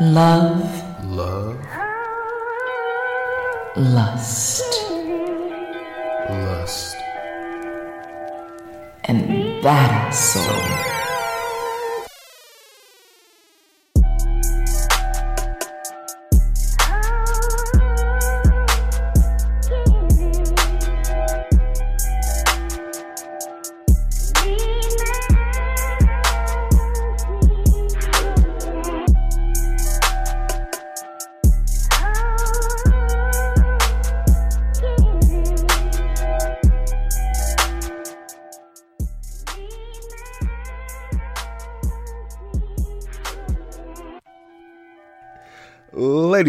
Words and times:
Love, 0.00 0.82
Love, 1.04 1.56
lust, 3.76 4.64
lust, 6.28 6.96
and 9.04 9.62
badass 9.62 10.14
soul. 10.14 10.93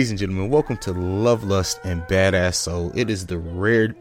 Ladies 0.06 0.12
and 0.12 0.20
gentlemen, 0.20 0.52
welcome 0.52 0.78
to 0.78 0.92
Love, 0.92 1.46
Lust, 1.46 1.80
and 1.84 2.04
Badass 2.04 2.54
Soul. 2.54 2.92
It 2.94 3.10
is 3.10 3.26
the 3.26 3.40
red. 3.40 3.96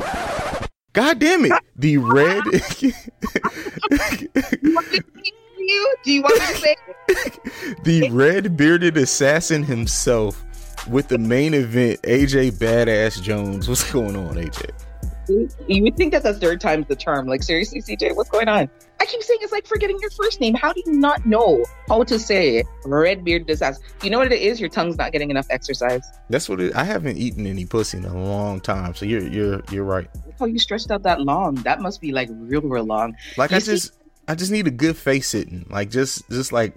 God 0.92 1.18
damn 1.18 1.46
it! 1.46 1.52
The 1.76 1.96
red. 1.96 2.44
Do 6.04 6.12
you 6.12 6.20
want 6.20 6.42
to 6.42 6.54
say 6.56 6.76
the 7.84 8.10
red 8.10 8.54
bearded 8.54 8.98
assassin 8.98 9.62
himself 9.62 10.44
with 10.86 11.08
the 11.08 11.16
main 11.16 11.54
event, 11.54 12.02
AJ 12.02 12.58
Badass 12.58 13.22
Jones. 13.22 13.66
What's 13.66 13.90
going 13.90 14.14
on, 14.14 14.34
AJ? 14.34 14.83
You 15.28 15.82
would 15.82 15.96
think 15.96 16.12
that 16.12 16.22
the 16.22 16.34
third 16.34 16.60
time's 16.60 16.86
the 16.86 16.96
charm. 16.96 17.26
Like, 17.26 17.42
seriously, 17.42 17.80
CJ, 17.82 18.16
what's 18.16 18.30
going 18.30 18.48
on? 18.48 18.68
I 19.00 19.06
keep 19.06 19.22
saying 19.22 19.40
it's 19.42 19.52
like 19.52 19.66
forgetting 19.66 19.98
your 20.00 20.10
first 20.10 20.40
name. 20.40 20.54
How 20.54 20.72
do 20.72 20.82
you 20.86 20.92
not 20.92 21.26
know 21.26 21.64
how 21.88 22.04
to 22.04 22.18
say? 22.18 22.64
Red 22.84 23.24
beard 23.24 23.46
disaster. 23.46 23.84
You 24.02 24.10
know 24.10 24.18
what 24.18 24.32
it 24.32 24.40
is? 24.40 24.60
Your 24.60 24.68
tongue's 24.68 24.96
not 24.96 25.12
getting 25.12 25.30
enough 25.30 25.46
exercise. 25.50 26.02
That's 26.30 26.48
what 26.48 26.60
it, 26.60 26.74
I 26.74 26.84
haven't 26.84 27.18
eaten 27.18 27.46
any 27.46 27.66
pussy 27.66 27.98
in 27.98 28.04
a 28.04 28.14
long 28.14 28.60
time. 28.60 28.94
So 28.94 29.04
you're 29.04 29.26
you're 29.26 29.62
you're 29.70 29.84
right. 29.84 30.08
Look 30.26 30.34
how 30.38 30.46
you 30.46 30.58
stretched 30.58 30.90
out 30.90 31.02
that 31.02 31.20
long. 31.20 31.56
That 31.56 31.80
must 31.80 32.00
be 32.00 32.12
like 32.12 32.28
real, 32.32 32.62
real 32.62 32.84
long. 32.84 33.14
Like 33.36 33.50
You 33.50 33.56
I 33.56 33.60
see- 33.60 33.72
just 33.72 33.92
I 34.26 34.34
just 34.34 34.50
need 34.50 34.66
a 34.66 34.70
good 34.70 34.96
face 34.96 35.28
sitting. 35.28 35.66
Like 35.68 35.90
just 35.90 36.28
just 36.30 36.52
like 36.52 36.74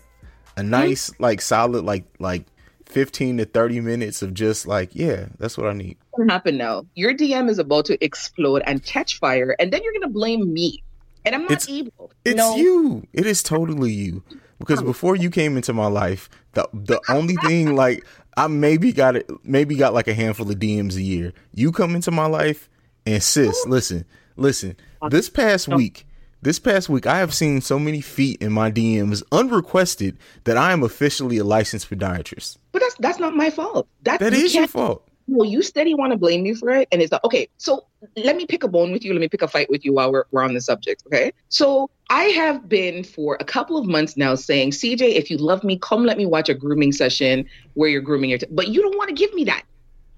a 0.57 0.63
hmm? 0.63 0.69
nice 0.69 1.11
like 1.19 1.41
solid 1.41 1.85
like 1.85 2.05
like 2.19 2.45
15 2.87 3.37
to 3.37 3.45
30 3.45 3.81
minutes 3.81 4.21
of 4.21 4.33
just 4.33 4.67
like 4.67 4.89
yeah, 4.93 5.27
that's 5.37 5.57
what 5.57 5.67
I 5.67 5.73
need. 5.73 5.97
What's 6.17 6.25
gonna 6.25 6.33
happen 6.33 6.57
now? 6.57 6.83
Your 6.95 7.13
DM 7.13 7.47
is 7.47 7.59
about 7.59 7.85
to 7.85 8.03
explode 8.03 8.63
and 8.65 8.83
catch 8.83 9.19
fire, 9.19 9.55
and 9.59 9.71
then 9.71 9.83
you're 9.83 9.93
gonna 9.93 10.08
blame 10.08 10.52
me. 10.52 10.83
And 11.23 11.36
I'm 11.36 11.43
not 11.43 11.52
It's- 11.52 11.69
evil. 11.69 12.11
It's 12.25 12.36
no. 12.36 12.55
you. 12.55 13.05
It 13.14 13.27
is 13.27 13.43
totally 13.43 13.92
you. 13.92 14.23
Because 14.58 14.80
oh. 14.80 14.86
before 14.86 15.15
you 15.15 15.30
came 15.30 15.58
into 15.58 15.73
my 15.73 15.86
life, 15.86 16.27
the 16.53 16.67
the 16.73 16.99
only 17.09 17.36
thing 17.45 17.75
like 17.83 18.03
I 18.36 18.47
maybe 18.47 18.93
got 18.93 19.15
it 19.15 19.30
maybe 19.43 19.75
got 19.75 19.93
like 19.93 20.08
a 20.08 20.15
handful 20.15 20.49
of 20.49 20.58
DMs 20.58 20.95
a 20.95 21.03
year. 21.03 21.33
You 21.53 21.71
come 21.71 21.93
into 21.93 22.09
my 22.09 22.25
life 22.25 22.67
and 23.05 23.21
sis, 23.21 23.55
oh. 23.65 23.69
listen, 23.69 24.03
listen. 24.37 24.75
This 25.11 25.30
past 25.30 25.67
week, 25.67 26.08
this 26.42 26.58
past 26.58 26.89
week 26.89 27.05
I 27.05 27.19
have 27.19 27.31
seen 27.31 27.61
so 27.61 27.77
many 27.77 28.02
feet 28.02 28.42
in 28.42 28.52
my 28.52 28.71
DMs 28.71 29.21
unrequested 29.31 30.17
that 30.45 30.58
I 30.58 30.71
am 30.71 30.81
officially 30.81 31.37
a 31.37 31.43
licensed 31.43 31.92
podiatrist. 31.92 32.58
But 32.71 32.81
that's 32.81 32.95
that's 32.95 33.19
not 33.19 33.36
my 33.36 33.52
fault. 33.52 33.87
That, 34.02 34.19
That 34.19 34.33
you 34.33 34.45
is 34.45 34.55
your 34.55 34.67
fault. 34.67 35.06
Well, 35.27 35.48
you 35.48 35.61
steady 35.61 35.93
want 35.93 36.14
to 36.14 36.17
blame 36.17 36.43
me 36.43 36.54
for 36.54 36.70
it, 36.70 36.88
and 36.92 37.02
it's 37.02 37.11
like, 37.11 37.23
okay. 37.23 37.49
So 37.58 37.86
let 38.15 38.38
me 38.38 38.45
pick 38.45 38.64
a 38.64 38.67
bone 38.67 38.92
with 38.92 39.04
you. 39.04 39.14
Let 39.14 39.20
me 39.20 39.27
pick 39.27 39.42
a 39.42 39.48
fight 39.48 39.70
with 39.70 39.83
you 39.83 39.93
while 39.93 40.11
we're 40.11 40.23
we're 40.32 40.43
on 40.43 40.54
the 40.54 40.61
subject. 40.61 41.04
Okay. 41.08 41.33
So 41.49 41.89
I 42.10 42.26
have 42.26 42.70
been 42.70 43.04
for 43.04 43.37
a 43.39 43.43
couple 43.43 43.77
of 43.77 43.86
months 43.86 44.16
now 44.16 44.36
saying, 44.36 44.71
CJ, 44.71 45.02
if 45.02 45.30
you 45.30 45.37
love 45.37 45.64
me, 45.64 45.77
come 45.80 46.05
let 46.05 46.17
me 46.17 46.26
watch 46.26 46.48
a 46.48 46.54
grooming 46.54 46.93
session 46.93 47.45
where 47.73 47.89
you're 47.89 48.02
grooming 48.02 48.30
your. 48.30 48.39
T-. 48.39 48.48
But 48.49 48.70
you 48.70 48.82
don't 48.82 48.98
want 48.98 49.10
to 49.10 49.16
give 49.16 49.33
me 49.33 49.43
that. 49.45 49.64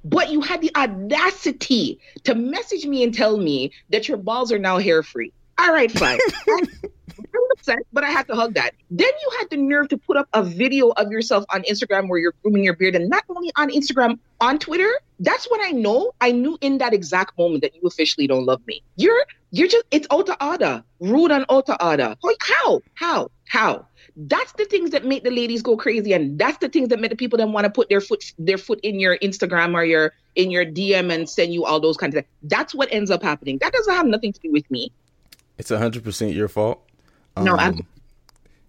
But 0.06 0.30
you 0.30 0.42
had 0.42 0.62
the 0.62 0.72
audacity 0.78 2.00
to 2.24 2.36
message 2.36 2.86
me 2.86 3.04
and 3.04 3.14
tell 3.14 3.38
me 3.38 3.72
that 3.90 4.08
your 4.08 4.18
balls 4.18 4.52
are 4.52 4.60
now 4.60 4.78
hair 4.78 5.04
free. 5.04 5.34
All 5.60 5.74
right, 5.74 5.92
fine. 5.92 6.20
I'm 6.50 7.52
upset, 7.52 7.80
but 7.92 8.04
I 8.04 8.10
had 8.10 8.28
to 8.28 8.36
hug 8.36 8.54
that. 8.54 8.74
Then 8.90 9.08
you 9.08 9.32
had 9.40 9.50
the 9.50 9.58
nerve 9.58 9.90
to 9.90 9.98
put 9.98 10.16
up 10.16 10.30
a 10.34 10.42
video 10.42 10.90
of 10.90 11.12
yourself 11.12 11.44
on 11.50 11.64
Instagram 11.64 12.08
where 12.08 12.18
you're 12.18 12.34
grooming 12.42 12.64
your 12.64 12.76
beard, 12.76 12.96
and 12.96 13.10
not 13.10 13.24
only 13.30 13.52
on 13.58 13.70
Instagram, 13.70 14.20
on 14.40 14.58
Twitter. 14.58 14.90
That's 15.20 15.52
when 15.52 15.60
I 15.62 15.72
know. 15.72 16.14
I 16.22 16.32
knew 16.32 16.58
in 16.62 16.78
that 16.78 16.94
exact 16.94 17.38
moment 17.38 17.64
that 17.64 17.76
you 17.76 17.82
officially 17.84 18.26
don't 18.26 18.46
love 18.46 18.66
me. 18.66 18.82
You're 18.96 19.26
you're 19.52 19.68
just 19.68 19.84
it's 19.92 20.08
auto 20.10 20.34
ada, 20.42 20.86
rude 21.02 21.32
and 21.32 21.46
auto 21.50 21.76
ada. 21.82 22.18
How? 22.40 22.82
How? 22.94 23.32
How? 23.46 23.86
That's 24.16 24.54
the 24.54 24.66
things 24.66 24.92
that 24.92 25.06
make 25.06 25.24
the 25.24 25.32
ladies 25.32 25.62
go 25.62 25.76
crazy, 25.76 26.14
and 26.14 26.40
that's 26.40 26.58
the 26.60 26.70
things 26.70 26.90
that 26.90 27.00
make 27.00 27.12
the 27.12 27.18
people 27.18 27.38
then 27.38 27.52
want 27.52 27.66
to 27.66 27.70
put 27.70 27.90
their 27.90 28.02
foot 28.02 28.24
their 28.38 28.58
foot 28.58 28.80
in 28.82 29.00
your 29.00 29.18
Instagram 29.18 29.74
or 29.74 29.84
your 29.84 30.14
in 30.36 30.52
your 30.52 30.66
DM 30.66 31.14
and 31.14 31.30
send 31.30 31.54
you 31.54 31.66
all 31.66 31.80
those 31.80 31.98
kinds 31.98 32.16
of. 32.16 32.24
That's 32.44 32.74
what 32.74 32.88
ends 32.92 33.12
up 33.12 33.22
happening. 33.22 33.58
That 33.60 33.74
doesn't 33.74 33.94
have 33.94 34.06
nothing 34.06 34.32
to 34.32 34.40
do 34.40 34.52
with 34.52 34.70
me. 34.72 34.92
It's 35.60 35.70
100% 35.70 36.34
your 36.34 36.48
fault. 36.48 36.82
No, 37.38 37.56
I'm- 37.56 37.74
Um, 37.76 37.88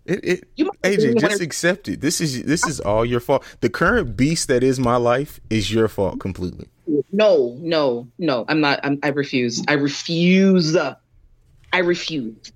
it, 0.07 0.21
it 0.25 0.45
AJ, 0.83 0.97
just 0.97 1.15
whatever- 1.25 1.43
accept 1.45 1.89
it. 1.89 2.01
This 2.01 2.21
is 2.21 2.43
this 2.45 2.67
is 2.67 2.81
all 2.81 3.05
your 3.05 3.21
fault. 3.21 3.45
The 3.61 3.69
current 3.69 4.17
beast 4.17 4.49
that 4.49 4.63
is 4.65 4.81
my 4.81 4.97
life 4.97 5.41
is 5.51 5.73
your 5.73 5.89
fault 5.89 6.19
completely. 6.19 6.67
No, 7.13 7.57
no, 7.61 8.09
no. 8.19 8.45
I'm 8.49 8.61
not. 8.61 8.81
I'm, 8.83 8.99
I 9.03 9.09
refuse. 9.09 9.63
I 9.69 9.75
refuse. 9.75 10.77
I 10.77 11.79
refuse. 11.79 12.51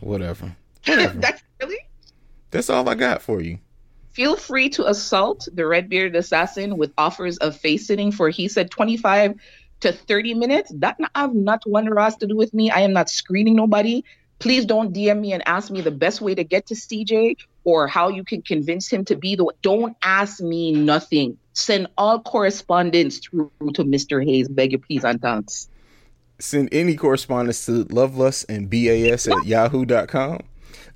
Whatever. 0.00 0.56
That's 0.84 1.42
really. 1.60 1.78
That's 2.50 2.70
all 2.70 2.88
I 2.88 2.94
got 2.94 3.22
for 3.22 3.40
you. 3.40 3.58
Feel 4.12 4.36
free 4.36 4.70
to 4.70 4.86
assault 4.88 5.46
the 5.52 5.66
red 5.66 5.88
bearded 5.88 6.16
assassin 6.16 6.78
with 6.78 6.92
offers 6.96 7.36
of 7.38 7.54
face 7.56 7.86
sitting 7.86 8.10
for 8.10 8.30
he 8.30 8.48
said 8.48 8.70
25 8.70 9.34
to 9.80 9.92
30 9.92 10.34
minutes. 10.34 10.72
That 10.76 10.96
have 11.14 11.34
not 11.34 11.62
one 11.66 11.88
ras 11.90 12.16
to 12.16 12.26
do 12.26 12.36
with 12.36 12.52
me. 12.54 12.70
I 12.70 12.80
am 12.80 12.92
not 12.92 13.10
screening 13.10 13.56
nobody. 13.56 14.04
Please 14.38 14.66
don't 14.66 14.92
DM 14.92 15.20
me 15.20 15.32
and 15.32 15.42
ask 15.46 15.70
me 15.70 15.80
the 15.80 15.90
best 15.90 16.20
way 16.20 16.34
to 16.34 16.44
get 16.44 16.66
to 16.66 16.74
CJ 16.74 17.36
or 17.64 17.86
how 17.86 18.08
you 18.08 18.22
can 18.22 18.42
convince 18.42 18.88
him 18.88 19.04
to 19.06 19.16
be 19.16 19.34
the. 19.34 19.50
Don't 19.62 19.96
ask 20.02 20.40
me 20.40 20.72
nothing. 20.72 21.38
Send 21.54 21.88
all 21.96 22.20
correspondence 22.20 23.18
through 23.18 23.50
to 23.74 23.84
Mr. 23.84 24.22
Hayes. 24.24 24.48
Beg 24.48 24.72
your 24.72 24.80
please 24.80 25.04
and 25.04 25.20
thanks. 25.20 25.68
Send 26.38 26.68
any 26.70 26.96
correspondence 26.96 27.64
to 27.64 27.84
lovelust 27.84 28.44
and 28.50 28.68
bas 28.68 29.26
at 29.26 29.46
yahoo.com. 29.46 30.40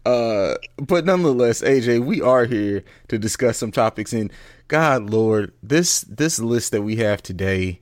Uh, 0.05 0.55
but 0.77 1.05
nonetheless, 1.05 1.63
AJ, 1.63 2.05
we 2.05 2.21
are 2.21 2.45
here 2.45 2.85
to 3.09 3.19
discuss 3.19 3.59
some 3.59 3.73
topics. 3.73 4.13
And 4.13 4.31
God, 4.69 5.11
Lord, 5.11 5.53
this 5.63 6.03
this 6.03 6.39
list 6.39 6.73
that 6.73 6.83
we 6.83 6.97
have 6.97 7.23
today, 7.23 7.81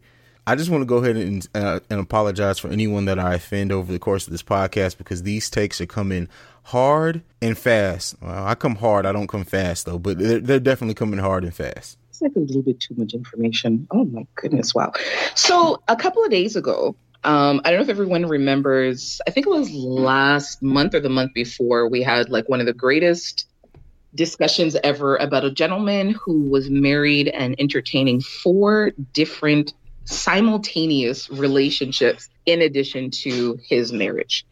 I 0.49 0.55
just 0.55 0.71
want 0.71 0.81
to 0.81 0.87
go 0.87 0.97
ahead 0.97 1.19
and 1.19 1.47
uh, 1.55 1.81
and 1.91 2.01
apologize 2.01 2.59
for 2.59 2.69
anyone 2.69 3.05
that 3.05 3.19
I 3.19 3.35
offend 3.35 3.71
over 3.71 3.93
the 3.93 3.99
course 3.99 4.27
of 4.27 4.33
this 4.33 4.43
podcast 4.43 4.97
because 4.97 5.23
these 5.23 5.51
takes 5.51 5.79
are 5.79 5.87
coming 5.87 6.27
hard 6.63 7.21
and 7.43 7.57
fast. 7.57 8.17
Well, 8.23 8.47
I 8.47 8.55
come 8.55 8.77
hard, 8.77 9.05
I 9.05 9.13
don't 9.13 9.27
come 9.27 9.45
fast 9.45 9.85
though, 9.85 9.99
but 9.99 10.19
they're, 10.19 10.41
they're 10.41 10.59
definitely 10.59 10.95
coming 10.95 11.19
hard 11.19 11.45
and 11.45 11.53
fast. 11.53 11.99
It's 12.09 12.23
like 12.23 12.35
a 12.35 12.39
little 12.39 12.63
bit 12.63 12.81
too 12.81 12.95
much 12.97 13.13
information. 13.13 13.87
Oh 13.91 14.07
my 14.07 14.27
goodness, 14.37 14.75
wow. 14.75 14.95
So 15.35 15.83
a 15.87 15.97
couple 15.97 16.25
of 16.25 16.31
days 16.31 16.57
ago, 16.57 16.97
um, 17.25 17.61
I 17.67 17.69
don't 17.69 17.81
know 17.81 17.85
if 17.85 17.91
everyone 17.91 18.25
remembers, 18.25 19.21
I 19.27 19.31
think 19.33 19.47
it 19.47 19.51
was 19.51 19.71
last 19.71 20.63
month 20.63 20.95
or 20.95 21.01
the 21.01 21.11
month 21.11 21.35
before, 21.35 21.91
we 21.91 22.03
had 22.03 22.31
like 22.31 22.49
one 22.49 22.61
of 22.61 22.67
the 22.67 22.73
greatest 22.73 23.47
discussions 24.15 24.77
ever 24.83 25.17
about 25.17 25.45
a 25.45 25.51
gentleman 25.51 26.11
who 26.11 26.49
was 26.49 26.71
married 26.71 27.29
and 27.29 27.55
entertaining 27.59 28.23
four 28.23 28.93
different 29.13 29.75
simultaneous 30.09 31.29
relationships 31.31 32.29
in 32.47 32.63
addition 32.63 33.11
to 33.11 33.59
his 33.63 33.93
marriage. 33.93 34.47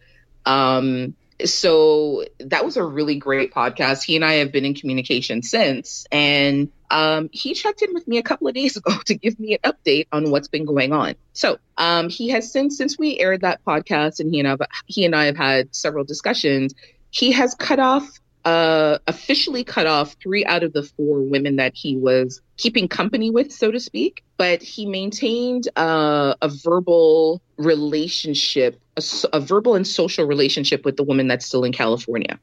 Um, 0.45 1.15
so 1.45 2.25
that 2.39 2.65
was 2.65 2.77
a 2.77 2.85
really 2.85 3.17
great 3.17 3.53
podcast. 3.53 4.03
He 4.03 4.17
and 4.17 4.25
I 4.25 4.35
have 4.35 4.53
been 4.53 4.65
in 4.65 4.75
communication 4.75 5.43
since, 5.43 6.07
and 6.11 6.71
um, 6.91 7.29
he 7.33 7.55
checked 7.55 7.83
in 7.83 7.93
with 7.93 8.07
me 8.07 8.19
a 8.19 8.23
couple 8.23 8.49
of 8.49 8.55
days 8.55 8.77
ago 8.77 8.93
to 9.07 9.15
give 9.15 9.39
me 9.39 9.55
an 9.55 9.73
update 9.73 10.07
on 10.13 10.31
what's 10.31 10.49
been 10.49 10.65
going 10.65 10.93
on. 10.93 11.15
So 11.33 11.59
um, 11.77 12.09
he 12.09 12.31
has 12.31 12.53
since 12.53 12.77
since 12.77 12.99
we 12.99 13.19
aired 13.19 13.43
that 13.43 13.65
podcast, 13.65 14.21
and 14.21 14.31
he 14.31 14.41
and 14.41 14.49
I 14.49 14.57
he 14.87 15.05
and 15.05 15.15
I 15.15 15.27
have 15.27 15.37
had 15.37 15.75
several 15.75 16.05
discussions. 16.05 16.75
He 17.11 17.33
has 17.33 17.55
cut 17.55 17.79
off 17.79 18.09
uh, 18.47 18.99
officially 19.09 19.65
cut 19.65 19.89
off 19.89 20.15
three 20.23 20.45
out 20.47 20.63
of 20.63 20.73
the 20.73 20.85
four 20.85 21.21
women 21.21 21.57
that 21.57 21.75
he 21.75 21.97
was 21.97 22.41
keeping 22.57 22.87
company 22.87 23.29
with, 23.29 23.51
so 23.51 23.73
to 23.73 23.81
speak. 23.81 24.23
But 24.37 24.63
he 24.63 24.87
maintained 24.87 25.69
uh, 25.77 26.37
a 26.41 26.49
verbal 26.49 27.43
relationship, 27.57 28.81
a, 28.97 29.03
a 29.33 29.41
verbal 29.41 29.75
and 29.75 29.85
social 29.85 30.27
relationship 30.27 30.85
with 30.85 30.97
the 30.97 31.03
woman 31.03 31.27
that's 31.27 31.45
still 31.45 31.65
in 31.65 31.73
California. 31.73 32.39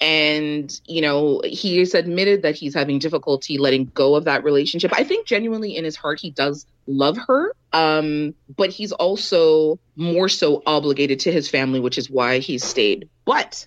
And, 0.00 0.78
you 0.86 1.02
know, 1.02 1.42
he 1.44 1.78
has 1.78 1.94
admitted 1.94 2.42
that 2.42 2.54
he's 2.54 2.74
having 2.74 2.98
difficulty 2.98 3.58
letting 3.58 3.86
go 3.94 4.14
of 4.14 4.24
that 4.24 4.42
relationship. 4.42 4.92
I 4.94 5.04
think 5.04 5.26
genuinely 5.26 5.76
in 5.76 5.84
his 5.84 5.96
heart, 5.96 6.18
he 6.18 6.30
does 6.30 6.66
love 6.86 7.18
her. 7.26 7.54
Um, 7.74 8.34
but 8.56 8.70
he's 8.70 8.92
also 8.92 9.78
more 9.96 10.30
so 10.30 10.62
obligated 10.66 11.20
to 11.20 11.32
his 11.32 11.48
family, 11.48 11.80
which 11.80 11.98
is 11.98 12.08
why 12.08 12.38
he's 12.38 12.64
stayed. 12.64 13.08
But 13.26 13.66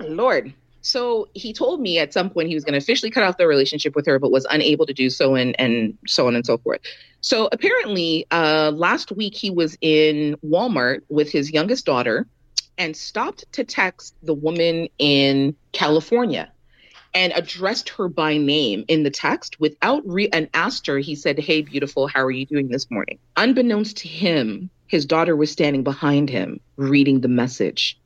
Whew, 0.00 0.08
Lord. 0.08 0.52
So 0.82 1.28
he 1.34 1.52
told 1.52 1.80
me 1.80 1.98
at 1.98 2.12
some 2.12 2.28
point 2.28 2.48
he 2.48 2.54
was 2.54 2.64
going 2.64 2.72
to 2.72 2.78
officially 2.78 3.10
cut 3.10 3.22
off 3.22 3.36
the 3.36 3.46
relationship 3.46 3.94
with 3.94 4.04
her, 4.06 4.18
but 4.18 4.32
was 4.32 4.44
unable 4.50 4.84
to 4.86 4.92
do 4.92 5.10
so, 5.10 5.36
and 5.36 5.58
and 5.60 5.96
so 6.06 6.26
on 6.26 6.34
and 6.34 6.44
so 6.44 6.58
forth. 6.58 6.80
So 7.20 7.48
apparently, 7.52 8.26
uh, 8.32 8.72
last 8.74 9.12
week 9.12 9.34
he 9.36 9.48
was 9.48 9.78
in 9.80 10.36
Walmart 10.44 11.02
with 11.08 11.30
his 11.30 11.52
youngest 11.52 11.86
daughter, 11.86 12.26
and 12.78 12.96
stopped 12.96 13.44
to 13.52 13.62
text 13.62 14.16
the 14.24 14.34
woman 14.34 14.88
in 14.98 15.54
California, 15.70 16.50
and 17.14 17.32
addressed 17.36 17.90
her 17.90 18.08
by 18.08 18.36
name 18.36 18.84
in 18.88 19.04
the 19.04 19.10
text 19.10 19.60
without 19.60 20.02
re 20.04 20.28
and 20.32 20.48
asked 20.52 20.88
her. 20.88 20.98
He 20.98 21.14
said, 21.14 21.38
"Hey, 21.38 21.62
beautiful, 21.62 22.08
how 22.08 22.24
are 22.24 22.30
you 22.32 22.44
doing 22.44 22.68
this 22.68 22.90
morning?" 22.90 23.20
Unbeknownst 23.36 23.98
to 23.98 24.08
him, 24.08 24.68
his 24.88 25.06
daughter 25.06 25.36
was 25.36 25.52
standing 25.52 25.84
behind 25.84 26.28
him 26.28 26.58
reading 26.76 27.20
the 27.20 27.28
message. 27.28 27.96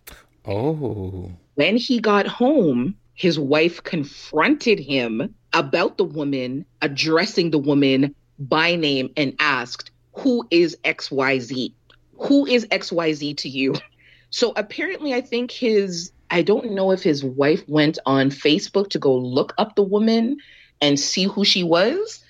Oh. 0.45 1.31
When 1.57 1.79
he 1.79 2.01
got 2.01 2.27
home, 2.27 2.97
his 3.15 3.39
wife 3.39 3.83
confronted 3.83 4.79
him 4.79 5.35
about 5.55 5.97
the 5.97 6.05
woman, 6.05 6.67
addressing 6.83 7.51
the 7.51 7.59
woman 7.59 8.15
by 8.39 8.77
name, 8.77 9.11
and 9.17 9.35
asked, 9.39 9.91
Who 10.19 10.47
is 10.51 10.77
XYZ? 10.85 11.73
Who 12.19 12.45
is 12.45 12.67
XYZ 12.67 13.39
to 13.39 13.49
you? 13.49 13.75
So 14.29 14.53
apparently, 14.55 15.15
I 15.15 15.23
think 15.23 15.51
his, 15.51 16.13
I 16.31 16.43
don't 16.43 16.73
know 16.73 16.91
if 16.91 17.03
his 17.03 17.25
wife 17.25 17.63
went 17.67 17.99
on 18.05 18.29
Facebook 18.29 18.91
to 18.91 18.99
go 18.99 19.17
look 19.17 19.55
up 19.57 19.77
the 19.77 19.83
woman 19.83 20.37
and 20.83 21.01
see 21.01 21.25
who 21.25 21.47
she 21.47 21.65
was 21.65 22.23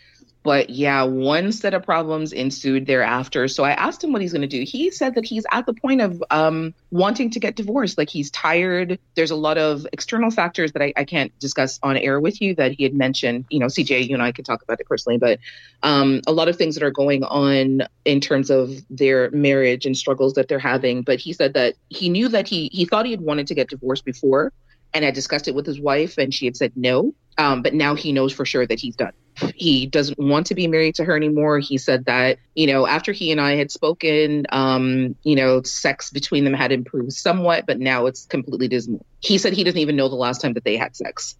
but 0.46 0.70
yeah, 0.70 1.02
one 1.02 1.50
set 1.50 1.74
of 1.74 1.82
problems 1.82 2.32
ensued 2.32 2.86
thereafter. 2.86 3.48
So 3.48 3.64
I 3.64 3.72
asked 3.72 4.04
him 4.04 4.12
what 4.12 4.22
he's 4.22 4.30
going 4.30 4.42
to 4.42 4.46
do. 4.46 4.62
He 4.62 4.92
said 4.92 5.16
that 5.16 5.24
he's 5.24 5.44
at 5.50 5.66
the 5.66 5.74
point 5.74 6.00
of 6.00 6.22
um, 6.30 6.72
wanting 6.92 7.30
to 7.30 7.40
get 7.40 7.56
divorced. 7.56 7.98
Like 7.98 8.08
he's 8.08 8.30
tired. 8.30 9.00
There's 9.16 9.32
a 9.32 9.36
lot 9.36 9.58
of 9.58 9.88
external 9.92 10.30
factors 10.30 10.70
that 10.70 10.82
I, 10.82 10.92
I, 10.96 11.04
can't 11.04 11.36
discuss 11.40 11.80
on 11.82 11.96
air 11.96 12.20
with 12.20 12.40
you 12.40 12.54
that 12.54 12.70
he 12.70 12.84
had 12.84 12.94
mentioned. 12.94 13.46
You 13.50 13.58
know, 13.58 13.66
CJ, 13.66 14.06
you 14.06 14.14
and 14.14 14.22
I 14.22 14.30
can 14.30 14.44
talk 14.44 14.62
about 14.62 14.78
it 14.78 14.86
personally, 14.86 15.18
but 15.18 15.40
um, 15.82 16.20
a 16.28 16.32
lot 16.32 16.48
of 16.48 16.54
things 16.54 16.76
that 16.76 16.84
are 16.84 16.92
going 16.92 17.24
on 17.24 17.82
in 18.04 18.20
terms 18.20 18.48
of 18.48 18.70
their 18.88 19.32
marriage 19.32 19.84
and 19.84 19.96
struggles 19.96 20.34
that 20.34 20.46
they're 20.46 20.60
having. 20.60 21.02
But 21.02 21.18
he 21.18 21.32
said 21.32 21.54
that 21.54 21.74
he 21.88 22.08
knew 22.08 22.28
that 22.28 22.46
he 22.46 22.70
he 22.72 22.84
thought 22.84 23.04
he 23.04 23.10
had 23.10 23.20
wanted 23.20 23.48
to 23.48 23.56
get 23.56 23.68
divorced 23.68 24.04
before 24.04 24.52
and 24.94 25.04
had 25.04 25.14
discussed 25.14 25.48
it 25.48 25.54
with 25.54 25.66
his 25.66 25.80
wife, 25.80 26.18
and 26.18 26.32
she 26.32 26.46
had 26.46 26.56
said 26.56 26.72
no. 26.76 27.14
Um, 27.38 27.62
but 27.62 27.74
now 27.74 27.94
he 27.94 28.12
knows 28.12 28.32
for 28.32 28.44
sure 28.46 28.66
that 28.66 28.80
he's 28.80 28.96
done 28.96 29.12
he 29.54 29.86
doesn't 29.86 30.18
want 30.18 30.46
to 30.46 30.54
be 30.54 30.66
married 30.66 30.94
to 30.94 31.04
her 31.04 31.16
anymore. 31.16 31.58
He 31.58 31.78
said 31.78 32.06
that, 32.06 32.38
you 32.54 32.66
know, 32.66 32.86
after 32.86 33.12
he 33.12 33.30
and 33.30 33.40
I 33.40 33.56
had 33.56 33.70
spoken, 33.70 34.46
um, 34.50 35.14
you 35.22 35.36
know, 35.36 35.62
sex 35.62 36.10
between 36.10 36.44
them 36.44 36.54
had 36.54 36.72
improved 36.72 37.12
somewhat, 37.12 37.66
but 37.66 37.78
now 37.78 38.06
it's 38.06 38.24
completely 38.26 38.68
dismal. 38.68 39.04
He 39.20 39.38
said 39.38 39.52
he 39.52 39.64
doesn't 39.64 39.78
even 39.78 39.96
know 39.96 40.08
the 40.08 40.14
last 40.14 40.40
time 40.40 40.54
that 40.54 40.64
they 40.64 40.76
had 40.76 40.96
sex. 40.96 41.36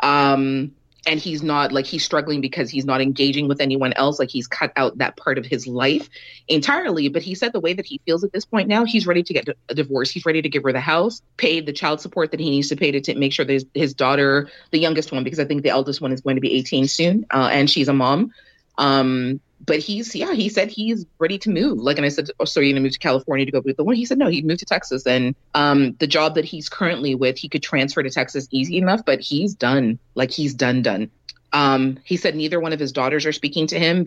Um, 0.00 0.72
and 1.06 1.20
he's 1.20 1.42
not 1.42 1.72
like 1.72 1.86
he's 1.86 2.04
struggling 2.04 2.40
because 2.40 2.68
he's 2.68 2.84
not 2.84 3.00
engaging 3.00 3.48
with 3.48 3.60
anyone 3.60 3.92
else 3.94 4.18
like 4.18 4.28
he's 4.28 4.46
cut 4.46 4.72
out 4.76 4.98
that 4.98 5.16
part 5.16 5.38
of 5.38 5.46
his 5.46 5.66
life 5.66 6.08
entirely 6.48 7.08
but 7.08 7.22
he 7.22 7.34
said 7.34 7.52
the 7.52 7.60
way 7.60 7.72
that 7.72 7.86
he 7.86 8.00
feels 8.04 8.24
at 8.24 8.32
this 8.32 8.44
point 8.44 8.68
now 8.68 8.84
he's 8.84 9.06
ready 9.06 9.22
to 9.22 9.32
get 9.32 9.48
a 9.68 9.74
divorce 9.74 10.10
he's 10.10 10.26
ready 10.26 10.42
to 10.42 10.48
give 10.48 10.62
her 10.62 10.72
the 10.72 10.80
house 10.80 11.22
pay 11.36 11.60
the 11.60 11.72
child 11.72 12.00
support 12.00 12.30
that 12.32 12.40
he 12.40 12.50
needs 12.50 12.68
to 12.68 12.76
pay 12.76 12.90
to, 12.90 13.00
to 13.00 13.14
make 13.14 13.32
sure 13.32 13.44
that 13.44 13.52
his, 13.52 13.66
his, 13.74 13.94
daughter 13.94 14.48
the 14.72 14.78
youngest 14.78 15.12
one 15.12 15.24
because 15.24 15.40
i 15.40 15.44
think 15.44 15.62
the 15.62 15.70
eldest 15.70 16.00
one 16.00 16.12
is 16.12 16.20
going 16.20 16.36
to 16.36 16.40
be 16.40 16.52
18 16.52 16.88
soon 16.88 17.26
uh, 17.30 17.48
and 17.52 17.70
she's 17.70 17.88
a 17.88 17.94
mom 17.94 18.32
um, 18.78 19.40
but 19.64 19.78
he's 19.78 20.14
yeah 20.14 20.32
he 20.32 20.48
said 20.48 20.70
he's 20.70 21.06
ready 21.18 21.38
to 21.38 21.50
move. 21.50 21.78
Like 21.78 21.96
and 21.96 22.06
i 22.06 22.08
said 22.08 22.30
oh, 22.40 22.44
so 22.44 22.60
you're 22.60 22.72
gonna 22.72 22.82
move 22.82 22.92
to 22.92 22.98
california 22.98 23.46
to 23.46 23.52
go 23.52 23.60
with 23.60 23.76
the 23.76 23.84
one 23.84 23.96
he 23.96 24.04
said 24.04 24.18
no 24.18 24.28
he'd 24.28 24.46
move 24.46 24.58
to 24.58 24.64
texas. 24.64 25.06
And 25.06 25.34
um 25.54 25.94
the 25.98 26.06
job 26.06 26.34
that 26.34 26.44
he's 26.44 26.68
currently 26.68 27.14
with 27.14 27.38
he 27.38 27.48
could 27.48 27.62
transfer 27.62 28.02
to 28.02 28.10
texas 28.10 28.48
easy 28.50 28.78
enough 28.78 29.04
but 29.04 29.20
he's 29.20 29.54
done. 29.54 29.98
Like 30.14 30.30
he's 30.30 30.54
done 30.54 30.82
done. 30.82 31.10
Um 31.52 31.98
he 32.04 32.16
said 32.16 32.34
neither 32.34 32.60
one 32.60 32.72
of 32.72 32.80
his 32.80 32.92
daughters 32.92 33.26
are 33.26 33.32
speaking 33.32 33.66
to 33.68 33.78
him 33.78 34.06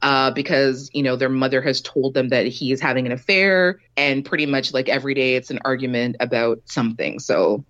uh, 0.00 0.30
because 0.30 0.90
you 0.92 1.02
know 1.02 1.16
their 1.16 1.28
mother 1.28 1.60
has 1.60 1.80
told 1.80 2.14
them 2.14 2.28
that 2.28 2.46
he 2.46 2.72
is 2.72 2.80
having 2.80 3.06
an 3.06 3.12
affair 3.12 3.80
and 3.96 4.24
pretty 4.24 4.46
much 4.46 4.72
like 4.72 4.88
every 4.88 5.14
day 5.14 5.34
it's 5.34 5.50
an 5.50 5.58
argument 5.64 6.16
about 6.20 6.60
something. 6.66 7.18
So 7.18 7.64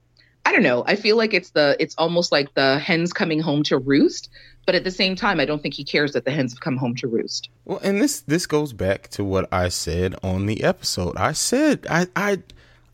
i 0.49 0.53
don't 0.53 0.62
know 0.62 0.83
i 0.87 0.97
feel 0.97 1.17
like 1.17 1.35
it's 1.35 1.50
the 1.50 1.77
it's 1.79 1.95
almost 1.97 2.33
like 2.33 2.53
the 2.55 2.79
hens 2.79 3.12
coming 3.12 3.41
home 3.41 3.62
to 3.62 3.79
roost 3.79 4.29
but 4.69 4.75
at 4.75 4.85
the 4.85 4.91
same 4.91 5.17
time, 5.17 5.41
I 5.41 5.47
don't 5.47 5.62
think 5.62 5.73
he 5.73 5.83
cares 5.83 6.12
that 6.12 6.27
the 6.27 6.31
hens 6.31 6.53
have 6.53 6.61
come 6.61 6.77
home 6.77 6.95
to 6.97 7.09
roost. 7.09 7.49
Well, 7.65 7.81
and 7.83 8.03
this 8.03 8.21
this 8.21 8.45
goes 8.45 8.75
back 8.75 9.09
to 9.12 9.25
what 9.25 9.49
I 9.50 9.71
said 9.71 10.15
on 10.23 10.45
the 10.45 10.62
episode. 10.62 11.17
I 11.17 11.33
said 11.33 11.87
I 11.89 12.06
I 12.15 12.43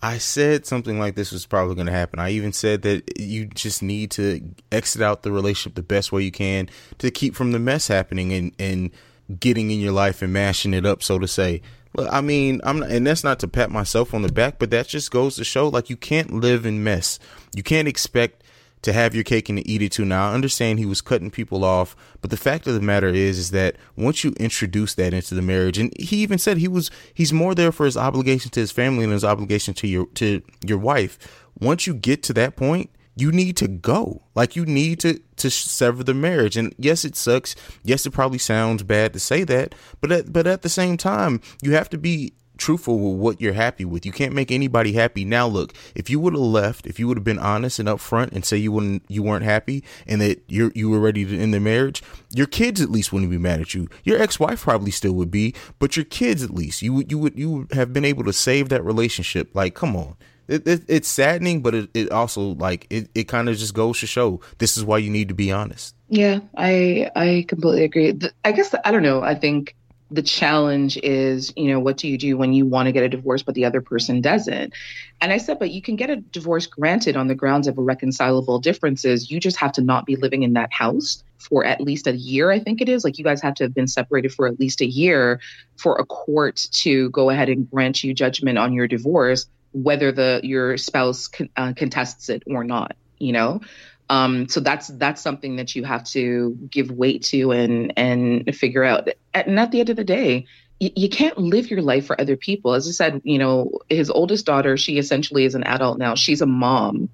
I 0.00 0.18
said 0.18 0.66
something 0.66 1.00
like 1.00 1.16
this 1.16 1.32
was 1.32 1.46
probably 1.46 1.74
going 1.74 1.88
to 1.88 1.92
happen. 1.92 2.20
I 2.20 2.30
even 2.30 2.52
said 2.52 2.82
that 2.82 3.18
you 3.18 3.46
just 3.46 3.82
need 3.82 4.12
to 4.12 4.40
exit 4.70 5.02
out 5.02 5.24
the 5.24 5.32
relationship 5.32 5.74
the 5.74 5.82
best 5.82 6.12
way 6.12 6.22
you 6.22 6.30
can 6.30 6.70
to 6.98 7.10
keep 7.10 7.34
from 7.34 7.50
the 7.50 7.58
mess 7.58 7.88
happening 7.88 8.32
and 8.32 8.52
and 8.60 8.92
getting 9.40 9.72
in 9.72 9.80
your 9.80 9.90
life 9.90 10.22
and 10.22 10.32
mashing 10.32 10.74
it 10.74 10.86
up, 10.86 11.02
so 11.02 11.18
to 11.18 11.26
say. 11.26 11.60
I 11.98 12.20
mean, 12.20 12.60
I'm 12.64 12.80
not, 12.80 12.90
and 12.90 13.06
that's 13.06 13.24
not 13.24 13.38
to 13.40 13.48
pat 13.48 13.70
myself 13.70 14.14
on 14.14 14.22
the 14.22 14.32
back, 14.32 14.58
but 14.58 14.70
that 14.70 14.88
just 14.88 15.10
goes 15.10 15.36
to 15.36 15.44
show 15.44 15.68
like 15.68 15.90
you 15.90 15.96
can't 15.96 16.32
live 16.32 16.66
in 16.66 16.82
mess. 16.82 17.18
You 17.54 17.62
can't 17.62 17.88
expect 17.88 18.42
to 18.82 18.92
have 18.92 19.14
your 19.14 19.24
cake 19.24 19.48
and 19.48 19.58
to 19.58 19.68
eat 19.68 19.80
it 19.80 19.92
too. 19.92 20.04
Now 20.04 20.30
I 20.30 20.34
understand 20.34 20.78
he 20.78 20.86
was 20.86 21.00
cutting 21.00 21.30
people 21.30 21.64
off, 21.64 21.96
but 22.20 22.30
the 22.30 22.36
fact 22.36 22.66
of 22.66 22.74
the 22.74 22.80
matter 22.80 23.08
is, 23.08 23.38
is 23.38 23.50
that 23.52 23.76
once 23.96 24.24
you 24.24 24.32
introduce 24.38 24.94
that 24.94 25.14
into 25.14 25.34
the 25.34 25.42
marriage, 25.42 25.78
and 25.78 25.92
he 25.98 26.16
even 26.16 26.38
said 26.38 26.58
he 26.58 26.68
was, 26.68 26.90
he's 27.14 27.32
more 27.32 27.54
there 27.54 27.72
for 27.72 27.86
his 27.86 27.96
obligation 27.96 28.50
to 28.50 28.60
his 28.60 28.72
family 28.72 29.04
and 29.04 29.12
his 29.12 29.24
obligation 29.24 29.72
to 29.74 29.86
your 29.86 30.06
to 30.14 30.42
your 30.64 30.78
wife. 30.78 31.18
Once 31.58 31.86
you 31.86 31.94
get 31.94 32.22
to 32.24 32.32
that 32.34 32.56
point, 32.56 32.90
you 33.16 33.30
need 33.30 33.56
to 33.58 33.68
go. 33.68 34.22
Like 34.34 34.56
you 34.56 34.66
need 34.66 35.00
to 35.00 35.20
to 35.36 35.50
sever 35.50 36.02
the 36.02 36.14
marriage. 36.14 36.56
And 36.56 36.74
yes, 36.78 37.04
it 37.04 37.16
sucks. 37.16 37.54
Yes, 37.82 38.06
it 38.06 38.12
probably 38.12 38.38
sounds 38.38 38.82
bad 38.82 39.12
to 39.12 39.20
say 39.20 39.44
that, 39.44 39.74
but 40.00 40.12
at, 40.12 40.32
but 40.32 40.46
at 40.46 40.62
the 40.62 40.68
same 40.68 40.96
time, 40.96 41.40
you 41.62 41.72
have 41.72 41.90
to 41.90 41.98
be 41.98 42.34
truthful 42.56 42.98
with 42.98 43.20
what 43.20 43.40
you're 43.40 43.52
happy 43.52 43.84
with. 43.84 44.06
You 44.06 44.12
can't 44.12 44.32
make 44.32 44.50
anybody 44.52 44.92
happy. 44.92 45.24
Now 45.24 45.46
look, 45.46 45.74
if 45.94 46.08
you 46.08 46.20
would 46.20 46.34
have 46.34 46.42
left, 46.42 46.86
if 46.86 46.98
you 46.98 47.08
would 47.08 47.16
have 47.16 47.24
been 47.24 47.38
honest 47.38 47.78
and 47.78 47.88
upfront 47.88 48.32
and 48.32 48.44
say 48.44 48.56
you 48.56 48.72
wouldn't 48.72 49.02
you 49.08 49.22
weren't 49.22 49.44
happy 49.44 49.82
and 50.06 50.20
that 50.20 50.42
you 50.48 50.70
you 50.74 50.90
were 50.90 51.00
ready 51.00 51.24
to 51.24 51.38
end 51.38 51.54
the 51.54 51.60
marriage, 51.60 52.02
your 52.34 52.46
kids 52.46 52.80
at 52.80 52.90
least 52.90 53.12
wouldn't 53.12 53.30
be 53.30 53.38
mad 53.38 53.60
at 53.60 53.74
you. 53.74 53.88
Your 54.04 54.20
ex-wife 54.20 54.62
probably 54.62 54.90
still 54.90 55.12
would 55.14 55.30
be, 55.30 55.54
but 55.78 55.96
your 55.96 56.04
kids 56.04 56.42
at 56.42 56.50
least. 56.50 56.82
You 56.82 56.94
would 56.94 57.10
you 57.10 57.18
would 57.18 57.38
you 57.38 57.50
would 57.50 57.72
have 57.72 57.92
been 57.92 58.04
able 58.04 58.24
to 58.24 58.32
save 58.32 58.68
that 58.68 58.84
relationship. 58.84 59.50
Like, 59.54 59.74
come 59.74 59.96
on. 59.96 60.16
It, 60.46 60.66
it, 60.66 60.82
it's 60.88 61.08
saddening, 61.08 61.62
but 61.62 61.74
it, 61.74 61.90
it 61.94 62.10
also 62.10 62.40
like 62.54 62.86
it, 62.90 63.08
it 63.14 63.24
kind 63.24 63.48
of 63.48 63.56
just 63.56 63.74
goes 63.74 64.00
to 64.00 64.06
show 64.06 64.40
this 64.58 64.76
is 64.76 64.84
why 64.84 64.98
you 64.98 65.10
need 65.10 65.28
to 65.28 65.34
be 65.34 65.50
honest. 65.50 65.94
Yeah, 66.08 66.40
I 66.56 67.10
I 67.16 67.44
completely 67.48 67.84
agree. 67.84 68.18
I 68.44 68.52
guess 68.52 68.74
I 68.84 68.90
don't 68.90 69.02
know. 69.02 69.22
I 69.22 69.34
think 69.34 69.74
the 70.10 70.22
challenge 70.22 70.96
is, 70.98 71.52
you 71.56 71.68
know, 71.68 71.80
what 71.80 71.96
do 71.96 72.08
you 72.08 72.18
do 72.18 72.36
when 72.36 72.52
you 72.52 72.66
want 72.66 72.86
to 72.86 72.92
get 72.92 73.02
a 73.02 73.08
divorce, 73.08 73.42
but 73.42 73.54
the 73.54 73.64
other 73.64 73.80
person 73.80 74.20
doesn't? 74.20 74.72
And 75.20 75.32
I 75.32 75.38
said, 75.38 75.58
but 75.58 75.70
you 75.70 75.82
can 75.82 75.96
get 75.96 76.10
a 76.10 76.16
divorce 76.16 76.66
granted 76.66 77.16
on 77.16 77.26
the 77.26 77.34
grounds 77.34 77.66
of 77.66 77.78
irreconcilable 77.78 78.60
differences. 78.60 79.30
You 79.30 79.40
just 79.40 79.56
have 79.56 79.72
to 79.72 79.82
not 79.82 80.06
be 80.06 80.16
living 80.16 80.42
in 80.42 80.52
that 80.52 80.72
house 80.72 81.24
for 81.38 81.64
at 81.64 81.80
least 81.80 82.06
a 82.06 82.14
year, 82.14 82.50
I 82.50 82.58
think 82.58 82.80
it 82.80 82.88
is. 82.88 83.02
Like 83.02 83.18
you 83.18 83.24
guys 83.24 83.42
have 83.42 83.54
to 83.54 83.64
have 83.64 83.74
been 83.74 83.88
separated 83.88 84.32
for 84.32 84.46
at 84.46 84.60
least 84.60 84.80
a 84.80 84.86
year 84.86 85.40
for 85.76 85.96
a 85.96 86.04
court 86.04 86.68
to 86.72 87.10
go 87.10 87.30
ahead 87.30 87.48
and 87.48 87.68
grant 87.68 88.04
you 88.04 88.14
judgment 88.14 88.58
on 88.58 88.72
your 88.72 88.86
divorce, 88.86 89.46
whether 89.74 90.12
the 90.12 90.40
your 90.42 90.78
spouse 90.78 91.28
con- 91.28 91.50
uh, 91.56 91.74
contests 91.76 92.30
it 92.30 92.44
or 92.46 92.64
not. 92.64 92.96
You 93.18 93.32
know, 93.32 93.60
um, 94.08 94.48
so 94.48 94.60
that's 94.60 94.88
that's 94.88 95.22
something 95.22 95.56
that 95.56 95.74
you 95.74 95.84
have 95.84 96.04
to 96.08 96.56
give 96.70 96.90
weight 96.90 97.22
to 97.24 97.52
and 97.52 97.92
and 97.96 98.54
figure 98.54 98.84
out. 98.84 99.08
And 99.32 99.58
at 99.58 99.70
the 99.70 99.80
end 99.80 99.90
of 99.90 99.96
the 99.96 100.04
day, 100.04 100.46
you 100.78 101.08
can't 101.08 101.38
live 101.38 101.70
your 101.70 101.82
life 101.82 102.06
for 102.06 102.20
other 102.20 102.36
people. 102.36 102.74
As 102.74 102.88
I 102.88 102.90
said, 102.90 103.22
you 103.24 103.38
know, 103.38 103.70
his 103.88 104.10
oldest 104.10 104.44
daughter, 104.46 104.76
she 104.76 104.98
essentially 104.98 105.44
is 105.44 105.54
an 105.54 105.64
adult 105.64 105.98
now. 105.98 106.14
She's 106.14 106.42
a 106.42 106.46
mom 106.46 107.08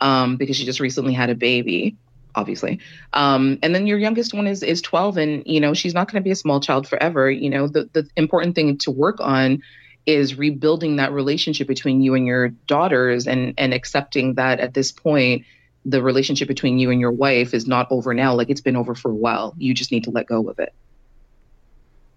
um, 0.00 0.36
because 0.36 0.56
she 0.56 0.64
just 0.64 0.80
recently 0.80 1.12
had 1.12 1.30
a 1.30 1.34
baby, 1.34 1.96
obviously. 2.34 2.80
Um, 3.12 3.58
and 3.62 3.74
then 3.74 3.86
your 3.86 3.98
youngest 3.98 4.34
one 4.34 4.46
is 4.46 4.62
is 4.62 4.82
12, 4.82 5.16
and 5.18 5.42
you 5.46 5.60
know 5.60 5.74
she's 5.74 5.94
not 5.94 6.10
going 6.10 6.20
to 6.22 6.24
be 6.24 6.32
a 6.32 6.36
small 6.36 6.60
child 6.60 6.88
forever. 6.88 7.30
You 7.30 7.50
know, 7.50 7.68
the 7.68 7.88
the 7.92 8.08
important 8.16 8.54
thing 8.56 8.78
to 8.78 8.90
work 8.90 9.20
on 9.20 9.62
is 10.06 10.36
rebuilding 10.36 10.96
that 10.96 11.12
relationship 11.12 11.68
between 11.68 12.02
you 12.02 12.14
and 12.14 12.26
your 12.26 12.48
daughters, 12.48 13.26
and 13.26 13.54
and 13.58 13.72
accepting 13.72 14.34
that 14.34 14.60
at 14.60 14.74
this 14.74 14.92
point 14.92 15.44
the 15.84 16.02
relationship 16.02 16.48
between 16.48 16.78
you 16.78 16.90
and 16.90 17.00
your 17.00 17.10
wife 17.10 17.54
is 17.54 17.66
not 17.66 17.88
over 17.90 18.14
now. 18.14 18.34
Like 18.34 18.50
it's 18.50 18.60
been 18.60 18.76
over 18.76 18.94
for 18.94 19.10
a 19.10 19.14
while. 19.14 19.54
You 19.58 19.74
just 19.74 19.90
need 19.90 20.04
to 20.04 20.10
let 20.10 20.26
go 20.26 20.48
of 20.48 20.58
it. 20.58 20.72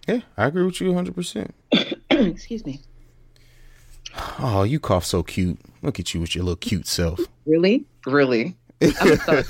Yeah, 0.07 0.21
I 0.37 0.47
agree 0.47 0.63
with 0.63 0.79
you 0.81 0.91
100%. 0.91 1.51
Excuse 2.11 2.65
me. 2.65 2.79
Oh, 4.39 4.63
you 4.63 4.79
cough 4.79 5.05
so 5.05 5.23
cute. 5.23 5.59
Look 5.81 5.99
at 5.99 6.13
you 6.13 6.21
with 6.21 6.35
your 6.35 6.43
little 6.43 6.57
cute 6.57 6.87
self. 6.87 7.19
Really? 7.45 7.85
Really? 8.05 8.55
I'm 8.81 9.11
a. 9.27 9.43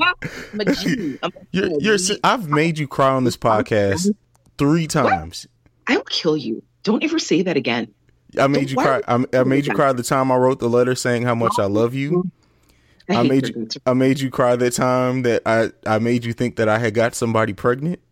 I'm 0.00 0.60
a 0.60 0.74
G. 0.74 1.18
I'm 1.22 1.30
a 1.34 1.46
You're, 1.50 1.80
you're, 1.80 1.98
I've 2.22 2.48
made 2.48 2.78
you 2.78 2.86
cry 2.86 3.10
on 3.10 3.24
this 3.24 3.36
podcast 3.36 4.14
three 4.56 4.86
times. 4.86 5.46
I'll 5.88 6.04
kill 6.04 6.36
you. 6.36 6.62
Don't 6.82 7.02
ever 7.04 7.18
say 7.18 7.42
that 7.42 7.56
again. 7.56 7.92
I 8.38 8.46
made 8.46 8.70
you 8.70 8.76
cry. 8.76 9.02
I, 9.06 9.24
I 9.34 9.44
made 9.44 9.66
you 9.66 9.74
cry 9.74 9.92
the 9.92 10.02
time 10.02 10.32
I 10.32 10.36
wrote 10.36 10.58
the 10.58 10.68
letter 10.68 10.94
saying 10.94 11.22
how 11.22 11.34
much 11.34 11.52
I 11.58 11.64
oh, 11.64 11.68
love 11.68 11.94
you. 11.94 12.30
I 13.08 13.14
hate 13.14 13.28
made 13.28 13.48
you. 13.48 13.68
I 13.84 13.92
made 13.92 14.20
you 14.20 14.30
cry 14.30 14.56
that 14.56 14.72
time 14.72 15.22
that 15.22 15.42
I. 15.44 15.70
I 15.86 15.98
made 15.98 16.24
you 16.24 16.32
think 16.32 16.56
that 16.56 16.68
I 16.68 16.78
had 16.78 16.94
got 16.94 17.14
somebody 17.14 17.52
pregnant. 17.52 18.00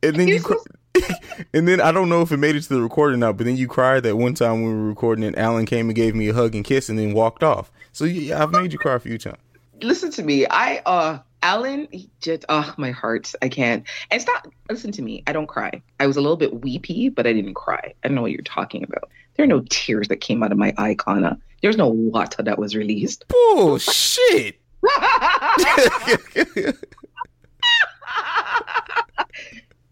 And 0.00 0.14
then 0.14 0.28
you. 0.28 0.40
Cry, 0.40 0.56
and 1.54 1.66
then 1.66 1.80
I 1.80 1.90
don't 1.90 2.08
know 2.08 2.22
if 2.22 2.30
it 2.30 2.36
made 2.36 2.54
it 2.54 2.62
to 2.62 2.68
the 2.68 2.80
recording 2.80 3.18
now, 3.18 3.32
but 3.32 3.46
then 3.46 3.56
you 3.56 3.66
cried 3.66 4.04
that 4.04 4.16
one 4.16 4.34
time 4.34 4.62
when 4.62 4.66
we 4.66 4.80
were 4.80 4.88
recording, 4.88 5.24
and 5.24 5.36
Alan 5.36 5.66
came 5.66 5.88
and 5.88 5.96
gave 5.96 6.14
me 6.14 6.28
a 6.28 6.34
hug 6.34 6.54
and 6.54 6.64
kiss, 6.64 6.88
and 6.88 6.96
then 6.96 7.12
walked 7.14 7.42
off. 7.42 7.72
So 7.92 8.04
yeah, 8.04 8.40
I've 8.40 8.52
made 8.52 8.72
you 8.72 8.78
cry 8.78 8.94
a 8.94 9.00
few 9.00 9.18
times. 9.18 9.38
Listen 9.82 10.10
to 10.12 10.22
me. 10.22 10.46
I 10.46 10.82
uh 10.84 11.18
Alan 11.42 11.88
just 12.20 12.44
oh 12.48 12.74
my 12.76 12.90
heart. 12.90 13.32
I 13.42 13.48
can't. 13.48 13.84
And 14.10 14.20
stop 14.20 14.48
listen 14.68 14.92
to 14.92 15.02
me. 15.02 15.22
I 15.26 15.32
don't 15.32 15.46
cry. 15.46 15.82
I 16.00 16.06
was 16.06 16.16
a 16.16 16.20
little 16.20 16.36
bit 16.36 16.62
weepy, 16.62 17.08
but 17.08 17.26
I 17.26 17.32
didn't 17.32 17.54
cry. 17.54 17.94
I 18.02 18.08
don't 18.08 18.14
know 18.14 18.22
what 18.22 18.32
you're 18.32 18.42
talking 18.42 18.84
about. 18.84 19.10
There 19.36 19.44
are 19.44 19.48
no 19.48 19.62
tears 19.70 20.08
that 20.08 20.16
came 20.16 20.42
out 20.42 20.52
of 20.52 20.58
my 20.58 20.74
eye, 20.76 20.94
Kana. 20.94 21.38
There's 21.62 21.76
no 21.76 21.88
water 21.88 22.42
that 22.42 22.58
was 22.58 22.74
released. 22.74 23.24
Oh 23.32 23.78
shit. 23.78 24.60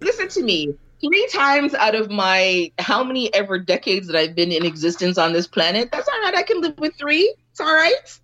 Listen 0.00 0.28
to 0.28 0.43
me. 0.43 0.75
Three 1.00 1.28
times 1.33 1.75
out 1.75 1.95
of 1.95 2.11
my 2.11 2.73
how 2.78 3.05
many 3.05 3.33
ever 3.35 3.59
decades 3.59 4.07
that 4.07 4.16
I've 4.16 4.35
been 4.35 4.50
in 4.50 4.64
existence 4.64 5.19
on 5.19 5.33
this 5.33 5.47
planet, 5.47 5.90
that's 5.93 6.09
all 6.09 6.21
right. 6.23 6.35
I 6.35 6.43
can 6.43 6.61
live 6.61 6.78
with 6.78 6.95
three. 6.99 7.35
It's 7.50 7.61
all 7.61 7.75
right. 7.75 8.19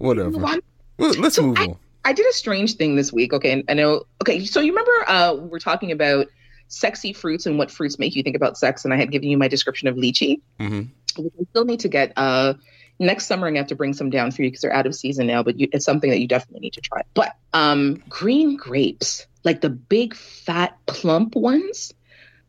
Whatever. 0.00 0.30
Well, 0.38 1.14
let's 1.18 1.36
So 1.36 1.42
move 1.42 1.58
I- 1.58 1.64
on. 1.66 1.76
I 2.02 2.14
did 2.14 2.26
a 2.26 2.32
strange 2.32 2.76
thing 2.76 2.96
this 2.96 3.12
week. 3.12 3.34
Okay, 3.34 3.52
and 3.52 3.64
I 3.68 3.74
know. 3.74 4.04
Okay, 4.22 4.46
so 4.46 4.60
you 4.60 4.72
remember 4.72 5.04
uh, 5.06 5.34
we 5.34 5.48
were 5.48 5.58
talking 5.58 5.92
about 5.92 6.28
sexy 6.68 7.12
fruits 7.12 7.44
and 7.44 7.58
what 7.58 7.70
fruits 7.70 7.98
make 7.98 8.16
you 8.16 8.22
think 8.22 8.36
about 8.36 8.56
sex, 8.56 8.84
and 8.86 8.94
I 8.94 8.96
had 8.96 9.10
given 9.10 9.28
you 9.28 9.36
my 9.36 9.48
description 9.48 9.86
of 9.86 9.96
lychee, 9.96 10.40
hmm 10.58 10.82
which 11.18 11.32
I 11.38 11.44
still 11.50 11.64
need 11.66 11.80
to 11.80 11.88
get. 11.88 12.14
Uh, 12.16 12.54
next 12.98 13.26
summer, 13.26 13.46
I'm 13.46 13.52
gonna 13.52 13.60
have 13.60 13.68
to 13.68 13.74
bring 13.74 13.92
some 13.92 14.08
down 14.08 14.30
for 14.30 14.40
you 14.42 14.48
because 14.48 14.62
they're 14.62 14.72
out 14.72 14.86
of 14.86 14.94
season 14.94 15.26
now. 15.26 15.42
But 15.42 15.60
you, 15.60 15.68
it's 15.72 15.84
something 15.84 16.08
that 16.08 16.20
you 16.20 16.26
definitely 16.26 16.60
need 16.60 16.72
to 16.74 16.80
try. 16.80 17.02
But 17.12 17.36
um, 17.52 18.02
green 18.08 18.56
grapes, 18.56 19.26
like 19.44 19.60
the 19.60 19.68
big 19.70 20.14
fat 20.14 20.78
plump 20.86 21.34
ones. 21.36 21.92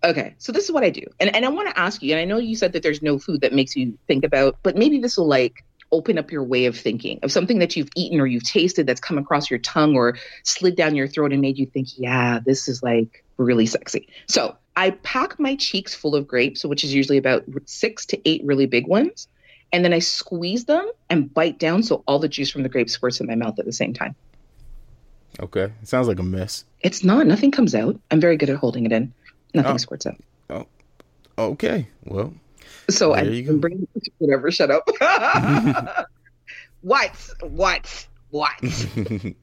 Okay, 0.03 0.33
so 0.37 0.51
this 0.53 0.63
is 0.63 0.71
what 0.71 0.83
I 0.85 0.89
do, 0.91 1.03
and 1.19 1.35
and 1.35 1.43
I 1.45 1.49
want 1.49 1.67
to 1.69 1.77
ask 1.77 2.01
you. 2.01 2.13
And 2.13 2.21
I 2.21 2.25
know 2.25 2.37
you 2.37 2.55
said 2.55 2.71
that 2.71 2.83
there's 2.83 3.01
no 3.01 3.19
food 3.19 3.41
that 3.41 3.51
makes 3.51 3.75
you 3.75 3.97
think 4.07 4.23
about, 4.23 4.57
but 4.63 4.77
maybe 4.77 4.99
this 4.99 5.17
will 5.17 5.27
like 5.27 5.65
open 5.91 6.17
up 6.17 6.31
your 6.31 6.43
way 6.43 6.65
of 6.65 6.77
thinking 6.77 7.19
of 7.23 7.31
something 7.31 7.59
that 7.59 7.75
you've 7.75 7.89
eaten 7.95 8.19
or 8.21 8.25
you've 8.27 8.43
tasted 8.43 8.87
that's 8.87 9.01
come 9.01 9.17
across 9.17 9.49
your 9.49 9.59
tongue 9.59 9.95
or 9.95 10.17
slid 10.43 10.75
down 10.75 10.95
your 10.95 11.07
throat 11.07 11.31
and 11.33 11.41
made 11.41 11.57
you 11.57 11.65
think, 11.65 11.89
yeah, 11.97 12.39
this 12.45 12.67
is 12.67 12.81
like 12.81 13.23
really 13.37 13.65
sexy. 13.65 14.07
So 14.27 14.55
I 14.75 14.91
pack 14.91 15.39
my 15.39 15.55
cheeks 15.57 15.93
full 15.93 16.15
of 16.15 16.27
grapes, 16.27 16.63
which 16.63 16.83
is 16.83 16.93
usually 16.93 17.17
about 17.17 17.43
six 17.65 18.05
to 18.07 18.21
eight 18.29 18.41
really 18.45 18.65
big 18.67 18.87
ones. 18.87 19.27
And 19.73 19.83
then 19.85 19.93
I 19.93 19.99
squeeze 19.99 20.65
them 20.65 20.89
and 21.09 21.33
bite 21.33 21.57
down 21.59 21.83
so 21.83 22.03
all 22.07 22.19
the 22.19 22.27
juice 22.27 22.49
from 22.49 22.63
the 22.63 22.69
grape 22.69 22.89
squirts 22.89 23.19
in 23.19 23.27
my 23.27 23.35
mouth 23.35 23.57
at 23.59 23.65
the 23.65 23.71
same 23.73 23.93
time. 23.93 24.15
Okay. 25.39 25.71
It 25.81 25.87
sounds 25.87 26.07
like 26.07 26.19
a 26.19 26.23
mess. 26.23 26.65
It's 26.81 27.03
not, 27.03 27.25
nothing 27.27 27.51
comes 27.51 27.73
out. 27.73 27.99
I'm 28.11 28.19
very 28.19 28.37
good 28.37 28.49
at 28.49 28.57
holding 28.57 28.85
it 28.85 28.91
in. 28.91 29.13
Nothing 29.53 29.73
Oh. 29.73 29.77
squirts 29.77 30.05
out. 30.05 30.17
Oh. 30.49 30.67
Okay. 31.37 31.87
Well, 32.05 32.33
So 32.89 33.13
There 33.15 33.31
I 33.31 33.53
bring 33.53 33.87
whatever, 34.17 34.51
shut 34.51 34.71
up. 34.71 34.87
what? 36.81 37.29
What? 37.41 38.07
What? 38.29 38.51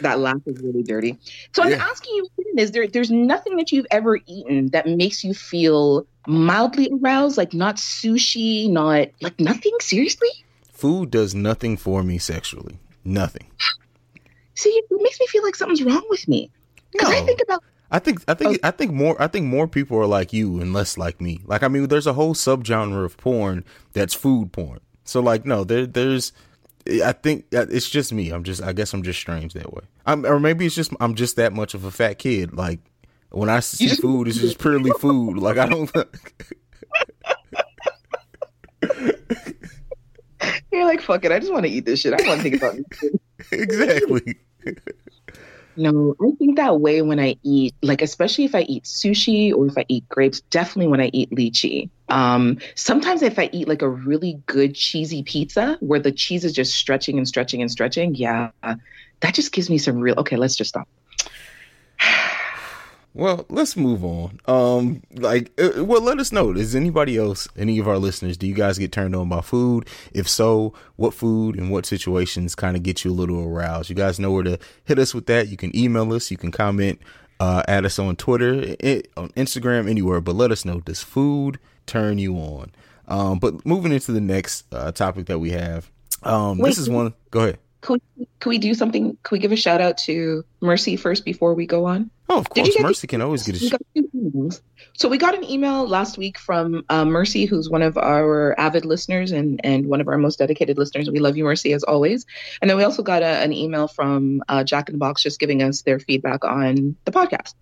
that 0.00 0.18
laugh 0.18 0.36
is 0.46 0.60
really 0.62 0.82
dirty. 0.82 1.18
So 1.54 1.62
I'm 1.62 1.70
Yeah. 1.70 1.84
asking 1.84 2.14
you, 2.16 2.28
is 2.56 2.72
there 2.72 2.86
there's 2.86 3.10
nothing 3.10 3.56
that 3.56 3.72
you've 3.72 3.86
ever 3.90 4.18
eaten 4.26 4.68
that 4.68 4.86
makes 4.88 5.24
you 5.24 5.34
feel 5.34 6.06
mildly 6.26 6.90
aroused, 6.92 7.36
like 7.36 7.52
not 7.54 7.76
sushi, 7.76 8.70
not 8.70 9.08
like 9.20 9.38
nothing? 9.40 9.72
Seriously? 9.80 10.28
food 10.72 11.10
does 11.10 11.34
nothing 11.34 11.76
for 11.76 12.02
me 12.02 12.18
sexually. 12.18 12.78
Nothing. 13.04 13.46
See, 14.54 14.70
it 14.70 14.84
makes 14.90 15.18
me 15.20 15.26
feel 15.28 15.42
like 15.42 15.54
something's 15.54 15.82
wrong 15.82 16.04
with 16.10 16.26
me. 16.28 16.50
Because 16.92 17.10
I 17.10 17.20
think 17.22 17.40
about 17.42 17.62
I 17.94 18.00
think 18.00 18.24
I 18.26 18.34
think 18.34 18.56
Oh. 18.56 18.68
I 18.68 18.72
think 18.72 18.92
more 18.92 19.14
I 19.22 19.28
think 19.28 19.46
more 19.46 19.68
people 19.68 19.96
are 19.98 20.06
like 20.06 20.32
you 20.32 20.60
and 20.60 20.72
less 20.72 20.98
like 20.98 21.20
me. 21.20 21.40
Like 21.46 21.62
I 21.62 21.68
mean, 21.68 21.86
there's 21.86 22.08
a 22.08 22.12
whole 22.12 22.34
subgenre 22.34 23.04
of 23.04 23.16
porn 23.16 23.64
that's 23.92 24.14
food 24.14 24.52
porn. 24.52 24.80
So 25.04 25.20
like, 25.20 25.46
no, 25.46 25.62
there 25.62 25.86
there's. 25.86 26.32
I 27.04 27.12
think 27.12 27.46
uh, 27.54 27.66
it's 27.70 27.88
just 27.88 28.12
me. 28.12 28.30
I'm 28.30 28.42
just. 28.42 28.60
I 28.62 28.72
guess 28.72 28.92
I'm 28.92 29.04
just 29.04 29.20
strange 29.20 29.52
that 29.54 29.72
way. 29.72 29.84
I'm, 30.06 30.26
or 30.26 30.40
maybe 30.40 30.66
it's 30.66 30.74
just 30.74 30.92
I'm 30.98 31.14
just 31.14 31.36
that 31.36 31.52
much 31.52 31.74
of 31.74 31.84
a 31.84 31.92
fat 31.92 32.18
kid. 32.18 32.52
Like 32.52 32.80
when 33.30 33.48
I 33.48 33.60
see 33.60 33.88
food, 34.02 34.26
it's 34.26 34.38
just 34.38 34.58
purely 34.58 34.90
food. 34.98 35.38
Like 35.38 35.56
I 35.56 35.66
don't. 35.66 35.88
you're 40.72 40.84
like, 40.84 41.00
fuck 41.00 41.24
it, 41.24 41.30
I 41.30 41.38
just 41.38 41.52
want 41.52 41.64
to 41.64 41.70
eat 41.70 41.86
this 41.86 42.00
shit. 42.00 42.12
I 42.12 42.26
want 42.26 42.42
to 42.42 42.50
think 42.50 42.56
about 42.56 42.74
exactly. 43.52 44.38
No, 45.76 46.14
I 46.20 46.30
think 46.38 46.56
that 46.56 46.80
way 46.80 47.02
when 47.02 47.18
I 47.18 47.36
eat, 47.42 47.74
like 47.82 48.00
especially 48.00 48.44
if 48.44 48.54
I 48.54 48.60
eat 48.62 48.84
sushi 48.84 49.52
or 49.52 49.66
if 49.66 49.76
I 49.76 49.84
eat 49.88 50.08
grapes, 50.08 50.40
definitely 50.42 50.88
when 50.88 51.00
I 51.00 51.10
eat 51.12 51.30
lychee. 51.30 51.90
Um, 52.08 52.58
sometimes 52.74 53.22
if 53.22 53.38
I 53.38 53.50
eat 53.52 53.66
like 53.66 53.82
a 53.82 53.88
really 53.88 54.40
good 54.46 54.74
cheesy 54.74 55.22
pizza 55.22 55.76
where 55.80 56.00
the 56.00 56.12
cheese 56.12 56.44
is 56.44 56.52
just 56.52 56.74
stretching 56.74 57.18
and 57.18 57.26
stretching 57.26 57.60
and 57.60 57.70
stretching, 57.70 58.14
yeah, 58.14 58.50
that 58.62 59.34
just 59.34 59.52
gives 59.52 59.68
me 59.68 59.78
some 59.78 59.98
real. 59.98 60.14
Okay, 60.18 60.36
let's 60.36 60.56
just 60.56 60.68
stop. 60.68 60.88
Well, 63.14 63.46
let's 63.48 63.76
move 63.76 64.04
on. 64.04 64.40
Um, 64.46 65.02
like, 65.12 65.52
uh, 65.56 65.84
well, 65.84 66.00
let 66.00 66.18
us 66.18 66.32
know. 66.32 66.52
Does 66.52 66.74
anybody 66.74 67.16
else, 67.16 67.46
any 67.56 67.78
of 67.78 67.86
our 67.86 67.96
listeners, 67.96 68.36
do 68.36 68.48
you 68.48 68.54
guys 68.54 68.76
get 68.76 68.90
turned 68.90 69.14
on 69.14 69.28
by 69.28 69.40
food? 69.40 69.88
If 70.12 70.28
so, 70.28 70.74
what 70.96 71.14
food 71.14 71.56
and 71.56 71.70
what 71.70 71.86
situations 71.86 72.56
kind 72.56 72.76
of 72.76 72.82
get 72.82 73.04
you 73.04 73.12
a 73.12 73.14
little 73.14 73.44
aroused? 73.44 73.88
You 73.88 73.94
guys 73.94 74.18
know 74.18 74.32
where 74.32 74.42
to 74.42 74.58
hit 74.84 74.98
us 74.98 75.14
with 75.14 75.26
that. 75.26 75.46
You 75.46 75.56
can 75.56 75.74
email 75.76 76.12
us. 76.12 76.32
You 76.32 76.36
can 76.36 76.50
comment, 76.50 77.00
uh, 77.38 77.62
add 77.68 77.84
us 77.84 78.00
on 78.00 78.16
Twitter, 78.16 78.74
i 78.82 79.02
on 79.16 79.28
Instagram, 79.30 79.88
anywhere. 79.88 80.20
But 80.20 80.34
let 80.34 80.50
us 80.50 80.64
know. 80.64 80.80
Does 80.80 81.00
food 81.00 81.60
turn 81.86 82.18
you 82.18 82.34
on? 82.34 82.72
Um, 83.06 83.38
but 83.38 83.64
moving 83.64 83.92
into 83.92 84.10
the 84.10 84.20
next 84.20 84.64
uh, 84.74 84.90
topic 84.90 85.26
that 85.26 85.38
we 85.38 85.50
have. 85.50 85.88
Um, 86.24 86.58
Wait, 86.58 86.70
this 86.70 86.78
is 86.78 86.90
one. 86.90 87.14
Go 87.30 87.40
ahead. 87.40 87.58
Can 87.80 88.00
we, 88.16 88.26
could 88.40 88.48
we 88.48 88.58
do 88.58 88.74
something? 88.74 89.16
Can 89.22 89.36
we 89.36 89.38
give 89.38 89.52
a 89.52 89.56
shout 89.56 89.80
out 89.80 89.98
to 89.98 90.44
Mercy 90.60 90.96
first 90.96 91.24
before 91.24 91.54
we 91.54 91.66
go 91.66 91.84
on? 91.84 92.10
Oh, 92.28 92.38
of 92.38 92.48
course. 92.48 92.76
Mercy 92.80 93.06
can 93.06 93.20
always 93.20 93.42
get 93.42 93.56
a 93.56 93.60
We 93.60 93.68
sh- 93.68 93.70
got 93.70 93.80
two 93.94 94.08
emails. 94.14 94.62
So 94.94 95.08
we 95.08 95.18
got 95.18 95.34
an 95.34 95.44
email 95.44 95.86
last 95.86 96.16
week 96.16 96.38
from 96.38 96.84
uh, 96.88 97.04
Mercy, 97.04 97.44
who's 97.44 97.68
one 97.68 97.82
of 97.82 97.98
our 97.98 98.58
avid 98.58 98.84
listeners 98.84 99.30
and, 99.32 99.60
and 99.62 99.86
one 99.86 100.00
of 100.00 100.08
our 100.08 100.16
most 100.16 100.38
dedicated 100.38 100.78
listeners. 100.78 101.10
We 101.10 101.18
love 101.18 101.36
you, 101.36 101.44
Mercy, 101.44 101.72
as 101.74 101.82
always. 101.82 102.24
And 102.62 102.70
then 102.70 102.78
we 102.78 102.84
also 102.84 103.02
got 103.02 103.22
a, 103.22 103.26
an 103.26 103.52
email 103.52 103.88
from 103.88 104.42
uh, 104.48 104.64
Jack 104.64 104.88
in 104.88 104.94
the 104.94 104.98
Box 104.98 105.22
just 105.22 105.38
giving 105.38 105.62
us 105.62 105.82
their 105.82 105.98
feedback 105.98 106.44
on 106.44 106.96
the 107.04 107.12
podcast. 107.12 107.54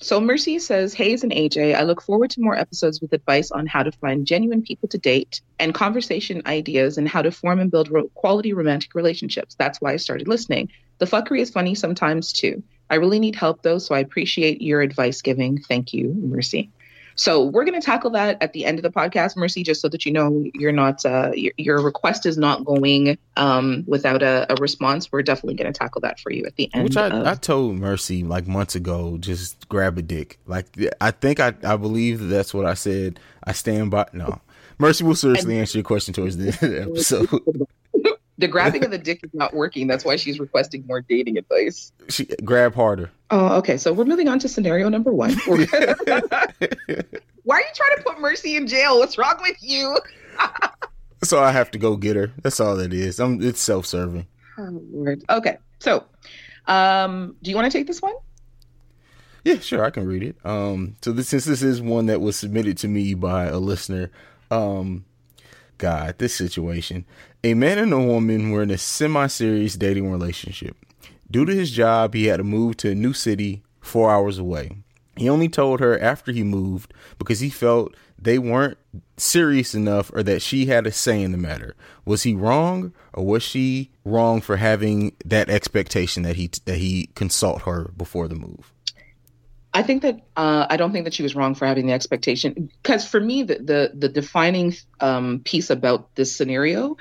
So 0.00 0.20
Mercy 0.20 0.58
says, 0.58 0.92
Hayes 0.94 1.22
and 1.22 1.32
AJ, 1.32 1.74
I 1.74 1.82
look 1.84 2.02
forward 2.02 2.30
to 2.32 2.42
more 2.42 2.54
episodes 2.54 3.00
with 3.00 3.14
advice 3.14 3.50
on 3.50 3.66
how 3.66 3.82
to 3.82 3.92
find 3.92 4.26
genuine 4.26 4.62
people 4.62 4.90
to 4.90 4.98
date 4.98 5.40
and 5.58 5.72
conversation 5.72 6.42
ideas 6.44 6.98
and 6.98 7.08
how 7.08 7.22
to 7.22 7.30
form 7.30 7.60
and 7.60 7.70
build 7.70 7.90
ro- 7.90 8.10
quality 8.14 8.52
romantic 8.52 8.94
relationships. 8.94 9.54
That's 9.58 9.80
why 9.80 9.94
I 9.94 9.96
started 9.96 10.28
listening. 10.28 10.70
The 10.98 11.06
fuckery 11.06 11.40
is 11.40 11.50
funny 11.50 11.74
sometimes 11.74 12.32
too. 12.32 12.62
I 12.88 12.96
really 12.96 13.18
need 13.18 13.34
help 13.34 13.62
though, 13.62 13.78
so 13.78 13.94
I 13.94 13.98
appreciate 13.98 14.62
your 14.62 14.80
advice 14.80 15.22
giving. 15.22 15.58
Thank 15.58 15.92
you, 15.92 16.14
Mercy. 16.14 16.70
So 17.16 17.44
we're 17.44 17.64
going 17.64 17.80
to 17.80 17.84
tackle 17.84 18.10
that 18.10 18.36
at 18.42 18.52
the 18.52 18.66
end 18.66 18.78
of 18.78 18.82
the 18.82 18.90
podcast, 18.90 19.38
Mercy, 19.38 19.62
just 19.62 19.80
so 19.80 19.88
that 19.88 20.04
you 20.04 20.12
know 20.12 20.44
you're 20.52 20.70
not 20.70 21.04
uh, 21.04 21.32
your, 21.34 21.52
your 21.56 21.82
request 21.82 22.26
is 22.26 22.36
not 22.36 22.64
going 22.64 23.16
um, 23.38 23.84
without 23.86 24.22
a, 24.22 24.46
a, 24.50 24.56
response. 24.56 25.10
We're 25.10 25.22
definitely 25.22 25.54
going 25.54 25.72
to 25.72 25.76
tackle 25.76 26.02
that 26.02 26.20
for 26.20 26.30
you 26.30 26.44
at 26.44 26.56
the 26.56 26.70
end. 26.74 26.84
Which 26.84 26.96
I, 26.98 27.06
of- 27.06 27.26
I 27.26 27.34
told 27.34 27.76
Mercy 27.76 28.22
like 28.22 28.46
months 28.46 28.74
ago, 28.74 29.16
just 29.16 29.66
grab 29.70 29.96
a 29.96 30.02
dick. 30.02 30.38
Like 30.46 30.66
I 31.00 31.10
think 31.10 31.40
I 31.40 31.54
I 31.64 31.76
believe 31.76 32.28
that's 32.28 32.52
what 32.52 32.66
I 32.66 32.74
said. 32.74 33.18
I 33.42 33.52
stand 33.52 33.90
by. 33.90 34.06
No, 34.12 34.42
Mercy 34.78 35.02
will 35.02 35.14
seriously 35.14 35.58
answer 35.58 35.78
your 35.78 35.84
question 35.84 36.12
towards 36.12 36.36
the 36.36 36.48
end 36.48 36.54
of 36.54 36.60
the 36.60 36.82
episode. 36.82 37.66
the 38.38 38.48
grabbing 38.48 38.84
of 38.84 38.90
the 38.90 38.98
dick 38.98 39.20
is 39.22 39.32
not 39.32 39.54
working. 39.54 39.86
That's 39.86 40.04
why 40.04 40.16
she's 40.16 40.38
requesting 40.38 40.84
more 40.86 41.00
dating 41.00 41.38
advice. 41.38 41.92
She 42.08 42.26
grab 42.44 42.74
harder. 42.74 43.10
Oh, 43.30 43.56
okay. 43.58 43.76
So 43.76 43.92
we're 43.92 44.04
moving 44.04 44.28
on 44.28 44.38
to 44.40 44.48
scenario 44.48 44.88
number 44.88 45.12
one. 45.12 45.32
why 45.46 45.56
are 45.56 47.60
you 47.60 47.72
trying 47.74 47.96
to 47.96 48.02
put 48.04 48.20
Mercy 48.20 48.56
in 48.56 48.66
jail? 48.66 48.98
What's 48.98 49.18
wrong 49.18 49.36
with 49.40 49.56
you? 49.60 49.98
so 51.24 51.42
I 51.42 51.52
have 51.52 51.70
to 51.72 51.78
go 51.78 51.96
get 51.96 52.16
her. 52.16 52.32
That's 52.42 52.60
all 52.60 52.78
it 52.78 52.92
is. 52.92 53.20
I'm, 53.20 53.42
it's 53.42 53.60
self-serving. 53.60 54.26
Oh 54.58 54.82
Lord. 54.90 55.22
Okay. 55.28 55.58
So, 55.78 56.04
um, 56.66 57.36
do 57.42 57.50
you 57.50 57.56
want 57.56 57.70
to 57.70 57.78
take 57.78 57.86
this 57.86 58.00
one? 58.00 58.14
Yeah, 59.44 59.60
sure. 59.60 59.84
I 59.84 59.90
can 59.90 60.06
read 60.06 60.24
it. 60.24 60.36
Um, 60.44 60.96
so 61.02 61.12
this, 61.12 61.28
since 61.28 61.44
this 61.44 61.62
is 61.62 61.80
one 61.80 62.06
that 62.06 62.20
was 62.20 62.36
submitted 62.36 62.78
to 62.78 62.88
me 62.88 63.14
by 63.14 63.44
a 63.44 63.58
listener, 63.58 64.10
um, 64.50 65.04
God, 65.78 66.18
this 66.18 66.34
situation. 66.34 67.04
A 67.46 67.54
man 67.54 67.78
and 67.78 67.92
a 67.92 68.00
woman 68.00 68.50
were 68.50 68.64
in 68.64 68.72
a 68.72 68.76
semi 68.76 69.28
serious 69.28 69.76
dating 69.76 70.10
relationship. 70.10 70.76
Due 71.30 71.44
to 71.44 71.54
his 71.54 71.70
job, 71.70 72.12
he 72.12 72.26
had 72.26 72.38
to 72.38 72.42
move 72.42 72.76
to 72.78 72.90
a 72.90 72.94
new 72.96 73.12
city 73.12 73.62
four 73.80 74.10
hours 74.10 74.36
away. 74.36 74.72
He 75.16 75.28
only 75.28 75.48
told 75.48 75.78
her 75.78 75.96
after 75.96 76.32
he 76.32 76.42
moved 76.42 76.92
because 77.20 77.38
he 77.38 77.48
felt 77.48 77.94
they 78.18 78.40
weren't 78.40 78.78
serious 79.16 79.76
enough 79.76 80.10
or 80.12 80.24
that 80.24 80.42
she 80.42 80.66
had 80.66 80.88
a 80.88 80.90
say 80.90 81.22
in 81.22 81.30
the 81.30 81.38
matter. 81.38 81.76
Was 82.04 82.24
he 82.24 82.34
wrong 82.34 82.92
or 83.12 83.24
was 83.24 83.44
she 83.44 83.92
wrong 84.04 84.40
for 84.40 84.56
having 84.56 85.14
that 85.24 85.48
expectation 85.48 86.24
that 86.24 86.34
he 86.34 86.50
that 86.64 86.78
he 86.78 87.10
consult 87.14 87.62
her 87.62 87.92
before 87.96 88.26
the 88.26 88.34
move? 88.34 88.72
I 89.72 89.84
think 89.84 90.02
that 90.02 90.26
uh, 90.36 90.66
I 90.68 90.76
don't 90.76 90.90
think 90.90 91.04
that 91.04 91.14
she 91.14 91.22
was 91.22 91.36
wrong 91.36 91.54
for 91.54 91.64
having 91.64 91.86
the 91.86 91.92
expectation 91.92 92.70
because 92.82 93.06
for 93.06 93.20
me 93.20 93.44
the 93.44 93.60
the, 93.60 93.92
the 93.94 94.08
defining 94.08 94.74
um, 94.98 95.42
piece 95.44 95.70
about 95.70 96.12
this 96.16 96.36
scenario 96.36 96.96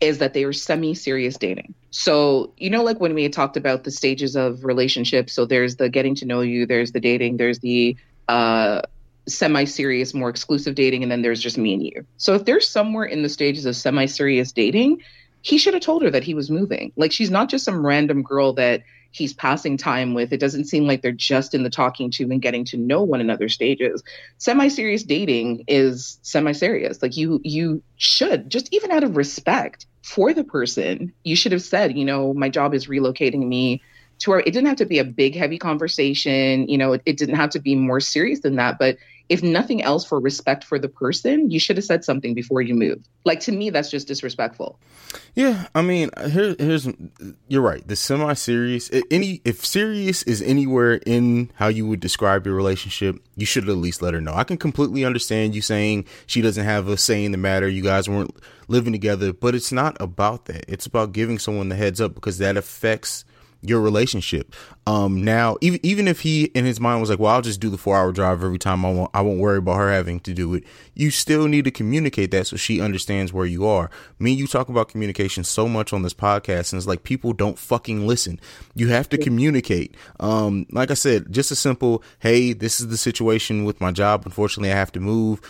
is 0.00 0.18
that 0.18 0.32
they 0.32 0.44
were 0.44 0.52
semi-serious 0.52 1.36
dating. 1.36 1.74
So 1.90 2.52
you 2.56 2.70
know, 2.70 2.82
like 2.82 3.00
when 3.00 3.14
we 3.14 3.22
had 3.22 3.32
talked 3.32 3.56
about 3.56 3.84
the 3.84 3.90
stages 3.90 4.36
of 4.36 4.64
relationships. 4.64 5.32
So 5.32 5.44
there's 5.44 5.76
the 5.76 5.88
getting 5.88 6.14
to 6.16 6.26
know 6.26 6.40
you, 6.40 6.66
there's 6.66 6.92
the 6.92 7.00
dating, 7.00 7.36
there's 7.36 7.58
the 7.58 7.96
uh, 8.28 8.82
semi-serious, 9.28 10.14
more 10.14 10.28
exclusive 10.28 10.74
dating, 10.74 11.02
and 11.02 11.10
then 11.10 11.22
there's 11.22 11.42
just 11.42 11.58
me 11.58 11.74
and 11.74 11.82
you. 11.82 12.06
So 12.16 12.34
if 12.34 12.44
they're 12.44 12.60
somewhere 12.60 13.04
in 13.04 13.22
the 13.22 13.28
stages 13.28 13.66
of 13.66 13.76
semi-serious 13.76 14.52
dating, 14.52 15.02
he 15.42 15.58
should 15.58 15.74
have 15.74 15.82
told 15.82 16.02
her 16.02 16.10
that 16.10 16.24
he 16.24 16.34
was 16.34 16.50
moving. 16.50 16.92
Like 16.96 17.12
she's 17.12 17.30
not 17.30 17.48
just 17.48 17.64
some 17.64 17.84
random 17.84 18.22
girl 18.22 18.52
that 18.54 18.82
he's 19.12 19.32
passing 19.32 19.76
time 19.76 20.14
with. 20.14 20.32
It 20.32 20.40
doesn't 20.40 20.66
seem 20.66 20.86
like 20.86 21.02
they're 21.02 21.12
just 21.12 21.54
in 21.54 21.62
the 21.62 21.70
talking 21.70 22.10
to 22.12 22.24
and 22.24 22.42
getting 22.42 22.64
to 22.66 22.76
know 22.76 23.02
one 23.02 23.20
another 23.20 23.48
stages. 23.48 24.02
Semi-serious 24.38 25.02
dating 25.02 25.64
is 25.66 26.18
semi-serious. 26.22 27.02
Like 27.02 27.16
you 27.16 27.40
you 27.42 27.82
should 27.96 28.50
just 28.50 28.72
even 28.72 28.90
out 28.90 29.04
of 29.04 29.16
respect 29.16 29.86
for 30.02 30.32
the 30.32 30.44
person, 30.44 31.12
you 31.24 31.36
should 31.36 31.52
have 31.52 31.62
said, 31.62 31.96
you 31.96 32.04
know, 32.04 32.32
my 32.34 32.48
job 32.48 32.74
is 32.74 32.86
relocating 32.86 33.46
me 33.46 33.82
to 34.20 34.30
where 34.30 34.40
it 34.40 34.46
didn't 34.46 34.66
have 34.66 34.76
to 34.76 34.86
be 34.86 34.98
a 34.98 35.04
big 35.04 35.34
heavy 35.34 35.58
conversation, 35.58 36.68
you 36.68 36.76
know, 36.76 36.92
it, 36.92 37.02
it 37.06 37.16
didn't 37.16 37.36
have 37.36 37.50
to 37.50 37.58
be 37.58 37.74
more 37.74 38.00
serious 38.00 38.40
than 38.40 38.56
that, 38.56 38.78
but 38.78 38.96
if 39.30 39.44
nothing 39.44 39.80
else 39.80 40.04
for 40.04 40.18
respect 40.18 40.64
for 40.64 40.76
the 40.76 40.88
person, 40.88 41.52
you 41.52 41.60
should 41.60 41.76
have 41.76 41.84
said 41.84 42.04
something 42.04 42.34
before 42.34 42.60
you 42.60 42.74
moved. 42.74 43.08
Like 43.24 43.38
to 43.40 43.52
me, 43.52 43.70
that's 43.70 43.88
just 43.88 44.08
disrespectful. 44.08 44.76
Yeah, 45.36 45.68
I 45.72 45.82
mean, 45.82 46.10
here, 46.28 46.56
here's 46.58 46.88
you're 47.46 47.62
right. 47.62 47.86
The 47.86 47.94
semi-serious, 47.94 48.90
any 49.08 49.40
if 49.44 49.64
serious 49.64 50.24
is 50.24 50.42
anywhere 50.42 50.94
in 51.06 51.52
how 51.54 51.68
you 51.68 51.86
would 51.86 52.00
describe 52.00 52.44
your 52.44 52.56
relationship, 52.56 53.16
you 53.36 53.46
should 53.46 53.68
at 53.68 53.76
least 53.76 54.02
let 54.02 54.14
her 54.14 54.20
know. 54.20 54.34
I 54.34 54.42
can 54.42 54.56
completely 54.56 55.04
understand 55.04 55.54
you 55.54 55.62
saying 55.62 56.06
she 56.26 56.42
doesn't 56.42 56.64
have 56.64 56.88
a 56.88 56.96
say 56.96 57.24
in 57.24 57.30
the 57.30 57.38
matter. 57.38 57.68
You 57.68 57.84
guys 57.84 58.08
weren't 58.08 58.36
living 58.66 58.92
together, 58.92 59.32
but 59.32 59.54
it's 59.54 59.70
not 59.70 59.96
about 60.00 60.46
that. 60.46 60.64
It's 60.66 60.86
about 60.86 61.12
giving 61.12 61.38
someone 61.38 61.68
the 61.68 61.76
heads 61.76 62.00
up 62.00 62.16
because 62.16 62.38
that 62.38 62.56
affects 62.56 63.24
your 63.62 63.80
relationship. 63.80 64.54
Um, 64.86 65.22
now, 65.22 65.56
even 65.60 65.80
even 65.82 66.08
if 66.08 66.20
he 66.20 66.44
in 66.46 66.64
his 66.64 66.80
mind 66.80 67.00
was 67.00 67.10
like, 67.10 67.18
"Well, 67.18 67.32
I'll 67.32 67.42
just 67.42 67.60
do 67.60 67.68
the 67.68 67.78
four 67.78 67.96
hour 67.96 68.12
drive 68.12 68.42
every 68.42 68.58
time. 68.58 68.84
I 68.84 68.92
won't 68.92 69.10
I 69.12 69.20
won't 69.20 69.38
worry 69.38 69.58
about 69.58 69.76
her 69.76 69.92
having 69.92 70.20
to 70.20 70.32
do 70.32 70.54
it." 70.54 70.64
You 70.94 71.10
still 71.10 71.46
need 71.46 71.64
to 71.66 71.70
communicate 71.70 72.30
that 72.30 72.46
so 72.46 72.56
she 72.56 72.80
understands 72.80 73.32
where 73.32 73.46
you 73.46 73.66
are. 73.66 73.90
Me 74.18 74.32
you 74.32 74.46
talk 74.46 74.68
about 74.68 74.88
communication 74.88 75.44
so 75.44 75.68
much 75.68 75.92
on 75.92 76.02
this 76.02 76.14
podcast, 76.14 76.72
and 76.72 76.78
it's 76.78 76.86
like 76.86 77.02
people 77.04 77.32
don't 77.32 77.58
fucking 77.58 78.06
listen. 78.06 78.40
You 78.74 78.88
have 78.88 79.08
to 79.10 79.18
communicate. 79.18 79.94
Um, 80.18 80.66
like 80.72 80.90
I 80.90 80.94
said, 80.94 81.30
just 81.30 81.50
a 81.50 81.56
simple, 81.56 82.02
"Hey, 82.20 82.52
this 82.52 82.80
is 82.80 82.88
the 82.88 82.96
situation 82.96 83.64
with 83.64 83.80
my 83.80 83.92
job. 83.92 84.22
Unfortunately, 84.24 84.72
I 84.72 84.76
have 84.76 84.92
to 84.92 85.00
move, 85.00 85.40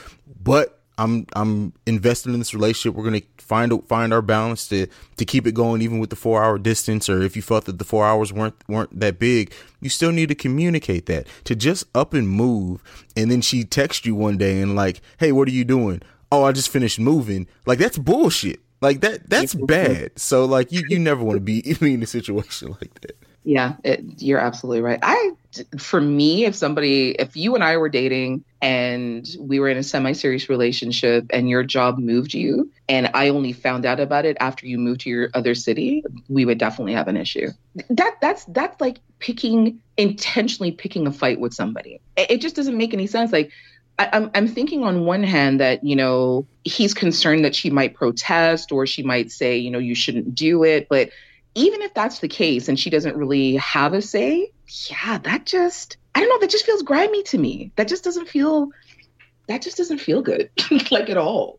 but." 0.42 0.79
I'm 1.00 1.26
I'm 1.32 1.72
invested 1.86 2.34
in 2.34 2.38
this 2.38 2.52
relationship. 2.52 2.94
We're 2.94 3.04
gonna 3.04 3.22
find 3.38 3.72
find 3.88 4.12
our 4.12 4.20
balance 4.20 4.68
to 4.68 4.86
to 5.16 5.24
keep 5.24 5.46
it 5.46 5.52
going, 5.52 5.80
even 5.80 5.98
with 5.98 6.10
the 6.10 6.16
four 6.16 6.44
hour 6.44 6.58
distance. 6.58 7.08
Or 7.08 7.22
if 7.22 7.36
you 7.36 7.42
felt 7.42 7.64
that 7.64 7.78
the 7.78 7.84
four 7.84 8.04
hours 8.04 8.32
weren't 8.32 8.54
weren't 8.68 9.00
that 9.00 9.18
big, 9.18 9.52
you 9.80 9.88
still 9.88 10.12
need 10.12 10.28
to 10.28 10.34
communicate 10.34 11.06
that. 11.06 11.26
To 11.44 11.56
just 11.56 11.84
up 11.94 12.12
and 12.12 12.28
move, 12.28 12.82
and 13.16 13.30
then 13.30 13.40
she 13.40 13.64
texts 13.64 14.04
you 14.04 14.14
one 14.14 14.36
day 14.36 14.60
and 14.60 14.76
like, 14.76 15.00
"Hey, 15.18 15.32
what 15.32 15.48
are 15.48 15.52
you 15.52 15.64
doing?" 15.64 16.02
Oh, 16.30 16.44
I 16.44 16.52
just 16.52 16.68
finished 16.68 17.00
moving. 17.00 17.48
Like 17.64 17.78
that's 17.78 17.98
bullshit. 17.98 18.60
Like 18.82 19.00
that 19.00 19.28
that's 19.28 19.54
bad. 19.54 20.18
So 20.18 20.44
like 20.44 20.70
you 20.70 20.82
you 20.88 20.98
never 20.98 21.24
want 21.24 21.36
to 21.36 21.40
be 21.40 21.60
in 21.60 22.02
a 22.02 22.06
situation 22.06 22.76
like 22.80 23.00
that. 23.00 23.16
Yeah, 23.42 23.76
it, 23.84 24.02
you're 24.18 24.38
absolutely 24.38 24.82
right. 24.82 24.98
I, 25.02 25.32
for 25.78 26.00
me, 26.00 26.44
if 26.44 26.54
somebody, 26.54 27.12
if 27.12 27.36
you 27.36 27.54
and 27.54 27.64
I 27.64 27.78
were 27.78 27.88
dating 27.88 28.44
and 28.60 29.26
we 29.38 29.58
were 29.58 29.68
in 29.70 29.78
a 29.78 29.82
semi-serious 29.82 30.50
relationship 30.50 31.24
and 31.30 31.48
your 31.48 31.62
job 31.62 31.98
moved 31.98 32.34
you, 32.34 32.70
and 32.86 33.10
I 33.14 33.30
only 33.30 33.54
found 33.54 33.86
out 33.86 33.98
about 33.98 34.26
it 34.26 34.36
after 34.40 34.66
you 34.66 34.76
moved 34.76 35.00
to 35.02 35.10
your 35.10 35.30
other 35.32 35.54
city, 35.54 36.04
we 36.28 36.44
would 36.44 36.58
definitely 36.58 36.92
have 36.92 37.08
an 37.08 37.16
issue. 37.16 37.48
That 37.88 38.16
that's 38.20 38.44
that's 38.44 38.78
like 38.78 39.00
picking 39.20 39.80
intentionally 39.96 40.72
picking 40.72 41.06
a 41.06 41.12
fight 41.12 41.40
with 41.40 41.54
somebody. 41.54 42.00
It, 42.16 42.32
it 42.32 42.40
just 42.42 42.56
doesn't 42.56 42.76
make 42.76 42.92
any 42.92 43.06
sense. 43.06 43.32
Like 43.32 43.52
I'm, 43.98 44.30
I'm 44.34 44.48
thinking 44.48 44.84
on 44.84 45.04
one 45.04 45.22
hand 45.22 45.60
that, 45.60 45.84
you 45.84 45.96
know, 45.96 46.46
he's 46.64 46.94
concerned 46.94 47.44
that 47.44 47.54
she 47.54 47.70
might 47.70 47.94
protest 47.94 48.72
or 48.72 48.86
she 48.86 49.02
might 49.02 49.30
say, 49.30 49.58
you 49.58 49.70
know, 49.70 49.78
you 49.78 49.94
shouldn't 49.94 50.34
do 50.34 50.64
it. 50.64 50.88
But 50.88 51.10
even 51.54 51.82
if 51.82 51.94
that's 51.94 52.20
the 52.20 52.28
case 52.28 52.68
and 52.68 52.78
she 52.78 52.90
doesn't 52.90 53.16
really 53.16 53.56
have 53.56 53.92
a 53.92 54.02
say, 54.02 54.50
yeah, 54.88 55.18
that 55.18 55.46
just, 55.46 55.96
I 56.14 56.20
don't 56.20 56.28
know, 56.28 56.38
that 56.38 56.50
just 56.50 56.66
feels 56.66 56.82
grimy 56.82 57.22
to 57.24 57.38
me. 57.38 57.72
That 57.76 57.88
just 57.88 58.04
doesn't 58.04 58.28
feel, 58.28 58.70
that 59.48 59.62
just 59.62 59.76
doesn't 59.76 59.98
feel 59.98 60.22
good, 60.22 60.50
like 60.90 61.10
at 61.10 61.16
all. 61.16 61.58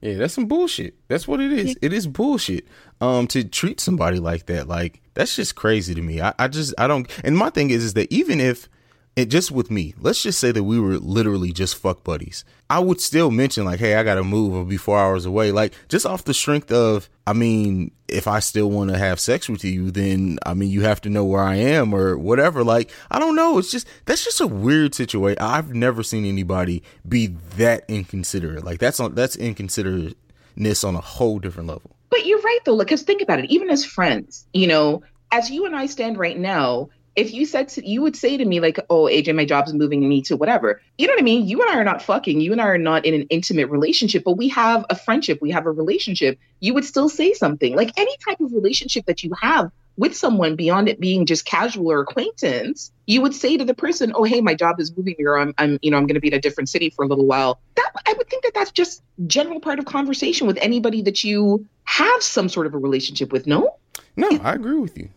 Yeah, 0.00 0.14
that's 0.14 0.34
some 0.34 0.46
bullshit. 0.46 0.94
That's 1.08 1.26
what 1.26 1.40
it 1.40 1.52
is. 1.52 1.76
It 1.82 1.92
is 1.92 2.06
bullshit. 2.06 2.66
Um, 3.00 3.26
to 3.28 3.42
treat 3.42 3.80
somebody 3.80 4.18
like 4.18 4.46
that, 4.46 4.68
like 4.68 5.00
that's 5.14 5.34
just 5.34 5.56
crazy 5.56 5.94
to 5.94 6.02
me. 6.02 6.20
I, 6.20 6.34
I 6.38 6.48
just, 6.48 6.74
I 6.78 6.86
don't. 6.86 7.10
And 7.24 7.36
my 7.36 7.50
thing 7.50 7.70
is, 7.70 7.82
is 7.82 7.94
that 7.94 8.12
even 8.12 8.38
if 8.40 8.68
it 9.16 9.30
just 9.30 9.50
with 9.50 9.70
me, 9.70 9.94
let's 9.98 10.22
just 10.22 10.38
say 10.38 10.52
that 10.52 10.64
we 10.64 10.78
were 10.78 10.98
literally 10.98 11.50
just 11.50 11.76
fuck 11.76 12.04
buddies. 12.04 12.44
I 12.68 12.80
would 12.80 13.00
still 13.00 13.30
mention 13.30 13.64
like, 13.64 13.80
hey, 13.80 13.94
I 13.94 14.02
gotta 14.02 14.22
move 14.22 14.52
or 14.52 14.64
be 14.64 14.76
four 14.76 14.98
hours 14.98 15.24
away. 15.24 15.52
Like 15.52 15.72
just 15.88 16.04
off 16.04 16.24
the 16.24 16.34
strength 16.34 16.70
of, 16.70 17.08
I 17.26 17.32
mean, 17.32 17.92
if 18.08 18.28
I 18.28 18.40
still 18.40 18.70
want 18.70 18.90
to 18.90 18.98
have 18.98 19.18
sex 19.18 19.48
with 19.48 19.64
you, 19.64 19.90
then 19.90 20.38
I 20.44 20.52
mean, 20.52 20.70
you 20.70 20.82
have 20.82 21.00
to 21.00 21.08
know 21.08 21.24
where 21.24 21.42
I 21.42 21.56
am 21.56 21.94
or 21.94 22.18
whatever. 22.18 22.62
Like, 22.62 22.90
I 23.10 23.18
don't 23.18 23.34
know. 23.34 23.56
It's 23.56 23.70
just 23.70 23.88
that's 24.04 24.22
just 24.22 24.42
a 24.42 24.46
weird 24.46 24.94
situation. 24.94 25.38
I've 25.40 25.74
never 25.74 26.02
seen 26.02 26.26
anybody 26.26 26.82
be 27.08 27.28
that 27.56 27.84
inconsiderate. 27.88 28.64
Like 28.64 28.80
that's 28.80 29.00
on 29.00 29.14
that's 29.14 29.36
inconsiderateness 29.36 30.86
on 30.86 30.94
a 30.94 31.00
whole 31.00 31.38
different 31.38 31.70
level. 31.70 31.96
But 32.10 32.26
you're 32.26 32.42
right 32.42 32.60
though, 32.66 32.74
Like, 32.74 32.88
because 32.88 33.02
think 33.02 33.22
about 33.22 33.38
it. 33.38 33.50
Even 33.50 33.70
as 33.70 33.82
friends, 33.82 34.46
you 34.52 34.66
know, 34.66 35.02
as 35.32 35.50
you 35.50 35.64
and 35.64 35.74
I 35.74 35.86
stand 35.86 36.18
right 36.18 36.38
now, 36.38 36.90
if 37.16 37.32
you 37.32 37.46
said 37.46 37.68
to, 37.70 37.88
you 37.88 38.02
would 38.02 38.14
say 38.14 38.36
to 38.36 38.44
me 38.44 38.60
like, 38.60 38.78
"Oh, 38.90 39.04
AJ, 39.04 39.34
my 39.34 39.44
job's 39.44 39.72
moving 39.72 40.06
me 40.06 40.22
to 40.22 40.36
whatever," 40.36 40.80
you 40.98 41.06
know 41.06 41.14
what 41.14 41.20
I 41.20 41.24
mean? 41.24 41.48
You 41.48 41.62
and 41.62 41.70
I 41.70 41.78
are 41.78 41.84
not 41.84 42.02
fucking. 42.02 42.40
You 42.40 42.52
and 42.52 42.60
I 42.60 42.66
are 42.66 42.78
not 42.78 43.04
in 43.04 43.14
an 43.14 43.26
intimate 43.30 43.70
relationship, 43.70 44.22
but 44.24 44.36
we 44.36 44.48
have 44.48 44.84
a 44.90 44.94
friendship. 44.94 45.38
We 45.40 45.50
have 45.50 45.66
a 45.66 45.70
relationship. 45.70 46.38
You 46.60 46.74
would 46.74 46.84
still 46.84 47.08
say 47.08 47.32
something 47.32 47.74
like 47.74 47.90
any 47.96 48.14
type 48.24 48.40
of 48.40 48.52
relationship 48.52 49.06
that 49.06 49.24
you 49.24 49.32
have 49.40 49.72
with 49.96 50.14
someone 50.14 50.56
beyond 50.56 50.90
it 50.90 51.00
being 51.00 51.24
just 51.24 51.46
casual 51.46 51.90
or 51.90 52.00
acquaintance. 52.00 52.92
You 53.06 53.22
would 53.22 53.34
say 53.34 53.56
to 53.56 53.64
the 53.64 53.74
person, 53.74 54.12
"Oh, 54.14 54.24
hey, 54.24 54.42
my 54.42 54.54
job 54.54 54.78
is 54.78 54.94
moving 54.94 55.14
here. 55.16 55.38
I'm, 55.38 55.54
I'm, 55.56 55.78
you 55.80 55.90
know, 55.90 55.96
I'm 55.96 56.06
going 56.06 56.14
to 56.14 56.20
be 56.20 56.28
in 56.28 56.34
a 56.34 56.40
different 56.40 56.68
city 56.68 56.90
for 56.90 57.04
a 57.04 57.08
little 57.08 57.26
while." 57.26 57.60
That 57.76 57.90
I 58.06 58.12
would 58.12 58.28
think 58.28 58.44
that 58.44 58.52
that's 58.54 58.72
just 58.72 59.02
general 59.26 59.60
part 59.60 59.78
of 59.78 59.86
conversation 59.86 60.46
with 60.46 60.58
anybody 60.60 61.02
that 61.02 61.24
you 61.24 61.66
have 61.84 62.22
some 62.22 62.48
sort 62.50 62.66
of 62.66 62.74
a 62.74 62.78
relationship 62.78 63.32
with. 63.32 63.46
No. 63.46 63.76
No, 64.16 64.28
I 64.42 64.52
agree 64.52 64.78
with 64.78 64.98
you. 64.98 65.08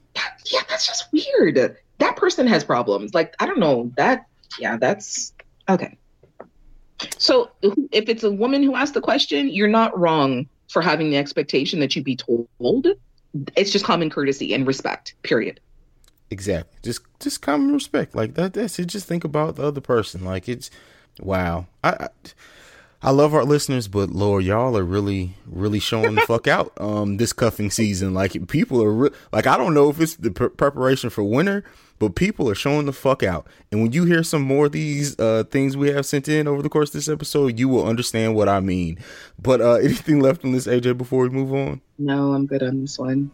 Yeah, 0.51 0.61
that's 0.67 0.87
just 0.87 1.07
weird 1.11 1.57
that 1.99 2.15
person 2.15 2.47
has 2.47 2.63
problems. 2.63 3.13
Like, 3.13 3.35
I 3.39 3.45
don't 3.45 3.59
know 3.59 3.91
that. 3.95 4.25
Yeah, 4.57 4.77
that's 4.77 5.33
okay. 5.69 5.97
So 7.17 7.51
if 7.91 8.09
it's 8.09 8.23
a 8.23 8.31
woman 8.31 8.63
who 8.63 8.75
asked 8.75 8.93
the 8.93 9.01
question, 9.01 9.47
you're 9.49 9.67
not 9.67 9.97
wrong 9.97 10.47
for 10.69 10.81
having 10.81 11.09
the 11.11 11.17
expectation 11.17 11.79
that 11.79 11.95
you 11.95 12.03
be 12.03 12.15
told. 12.15 12.87
It's 13.55 13.71
just 13.71 13.85
common 13.85 14.09
courtesy 14.09 14.53
and 14.53 14.65
respect. 14.65 15.15
Period. 15.23 15.59
Exactly. 16.31 16.77
Just 16.83 17.01
just 17.19 17.41
common 17.41 17.73
respect. 17.73 18.15
Like 18.15 18.35
that 18.35 18.53
that's 18.53 18.77
it. 18.79 18.87
Just 18.87 19.07
think 19.07 19.23
about 19.23 19.55
the 19.55 19.63
other 19.63 19.81
person. 19.81 20.23
Like 20.23 20.47
it's 20.47 20.69
wow. 21.19 21.67
I, 21.83 21.89
I 21.89 22.09
I 23.01 23.11
love 23.11 23.33
our 23.33 23.45
listeners, 23.45 23.87
but 23.87 24.09
Lord, 24.09 24.43
y'all 24.43 24.77
are 24.77 24.83
really, 24.83 25.35
really 25.45 25.79
showing 25.79 26.15
the 26.15 26.21
fuck 26.21 26.47
out 26.47 26.71
um 26.79 27.17
this 27.17 27.33
cuffing 27.33 27.71
season. 27.71 28.13
Like 28.13 28.47
people 28.47 28.83
are 28.83 28.91
re- 28.91 29.09
like 29.31 29.47
I 29.47 29.57
don't 29.57 29.73
know 29.73 29.89
if 29.89 29.99
it's 29.99 30.15
the 30.15 30.31
pre- 30.31 30.49
preparation 30.49 31.09
for 31.09 31.23
winter, 31.23 31.63
but 31.99 32.15
people 32.15 32.49
are 32.49 32.55
showing 32.55 32.85
the 32.85 32.93
fuck 32.93 33.21
out. 33.21 33.47
And 33.71 33.81
when 33.81 33.91
you 33.91 34.05
hear 34.05 34.23
some 34.23 34.41
more 34.41 34.65
of 34.65 34.71
these 34.71 35.19
uh 35.19 35.43
things 35.51 35.77
we 35.77 35.89
have 35.91 36.05
sent 36.05 36.27
in 36.27 36.47
over 36.47 36.61
the 36.61 36.69
course 36.69 36.89
of 36.89 36.93
this 36.93 37.09
episode, 37.09 37.59
you 37.59 37.69
will 37.69 37.85
understand 37.85 38.35
what 38.35 38.49
I 38.49 38.61
mean. 38.61 38.97
But 39.39 39.61
uh 39.61 39.73
anything 39.83 40.21
left 40.21 40.43
on 40.43 40.53
this 40.53 40.65
AJ 40.65 40.97
before 40.97 41.23
we 41.23 41.29
move 41.29 41.53
on? 41.53 41.81
No, 41.97 42.33
I'm 42.33 42.47
good 42.47 42.63
on 42.63 42.81
this 42.81 42.97
one. 42.97 43.31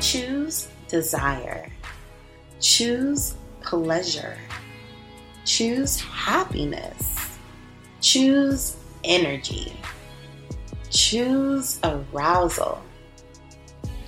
Choose 0.00 0.68
desire. 0.88 1.70
Choose 2.58 3.34
pleasure. 3.70 4.36
Choose 5.44 6.00
happiness. 6.00 7.38
Choose 8.00 8.76
energy. 9.04 9.72
Choose 10.90 11.78
arousal. 11.84 12.82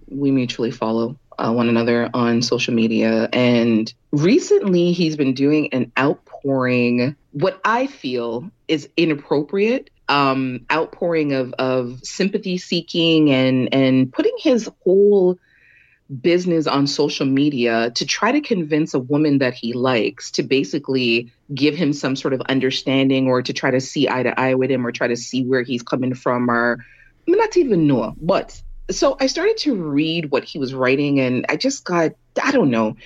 We 0.08 0.32
mutually 0.32 0.72
follow 0.72 1.18
uh, 1.38 1.52
one 1.52 1.70
another 1.70 2.10
on 2.14 2.42
social 2.42 2.74
media. 2.74 3.30
And 3.34 3.94
recently 4.12 4.94
he's 4.94 5.16
been 5.16 5.34
doing 5.34 5.72
an 5.74 5.92
outpouring, 5.98 7.16
what 7.32 7.62
I 7.66 7.88
feel 7.88 8.50
is 8.68 8.90
inappropriate 8.98 9.90
um, 10.12 10.66
outpouring 10.72 11.32
of, 11.32 11.54
of 11.54 12.02
sympathy 12.04 12.58
seeking 12.58 13.32
and, 13.32 13.74
and 13.74 14.12
putting 14.12 14.36
his 14.38 14.70
whole 14.84 15.40
business 16.20 16.68
on 16.68 16.86
social 16.86 17.26
media 17.26 17.90
to 17.92 18.06
try 18.06 18.34
to 18.34 18.42
convince 18.42 18.94
a 18.94 19.00
woman 19.00 19.38
that 19.38 19.54
he 19.54 19.72
likes 19.72 20.32
to 20.32 20.44
basically 20.44 21.32
give 21.56 21.76
him 21.76 21.94
some 21.94 22.18
sort 22.18 22.34
of 22.34 22.42
understanding 22.42 23.28
or 23.28 23.42
to 23.42 23.54
try 23.54 23.72
to 23.72 23.80
see 23.80 24.10
eye 24.10 24.24
to 24.24 24.38
eye 24.38 24.54
with 24.54 24.70
him 24.70 24.86
or 24.86 24.92
try 24.92 25.08
to 25.08 25.16
see 25.16 25.46
where 25.46 25.64
he's 25.64 25.82
coming 25.82 26.14
from 26.14 26.52
or 26.52 26.86
not 27.26 27.56
even 27.56 27.88
know. 27.88 28.14
But 28.22 28.62
so 28.90 29.16
I 29.22 29.28
started 29.28 29.56
to 29.60 29.74
read 29.76 30.32
what 30.32 30.44
he 30.44 30.60
was 30.60 30.74
writing 30.74 31.22
and 31.22 31.46
I 31.48 31.56
just 31.56 31.86
got, 31.86 32.12
I 32.44 32.52
don't 32.52 32.70
know. 32.70 32.98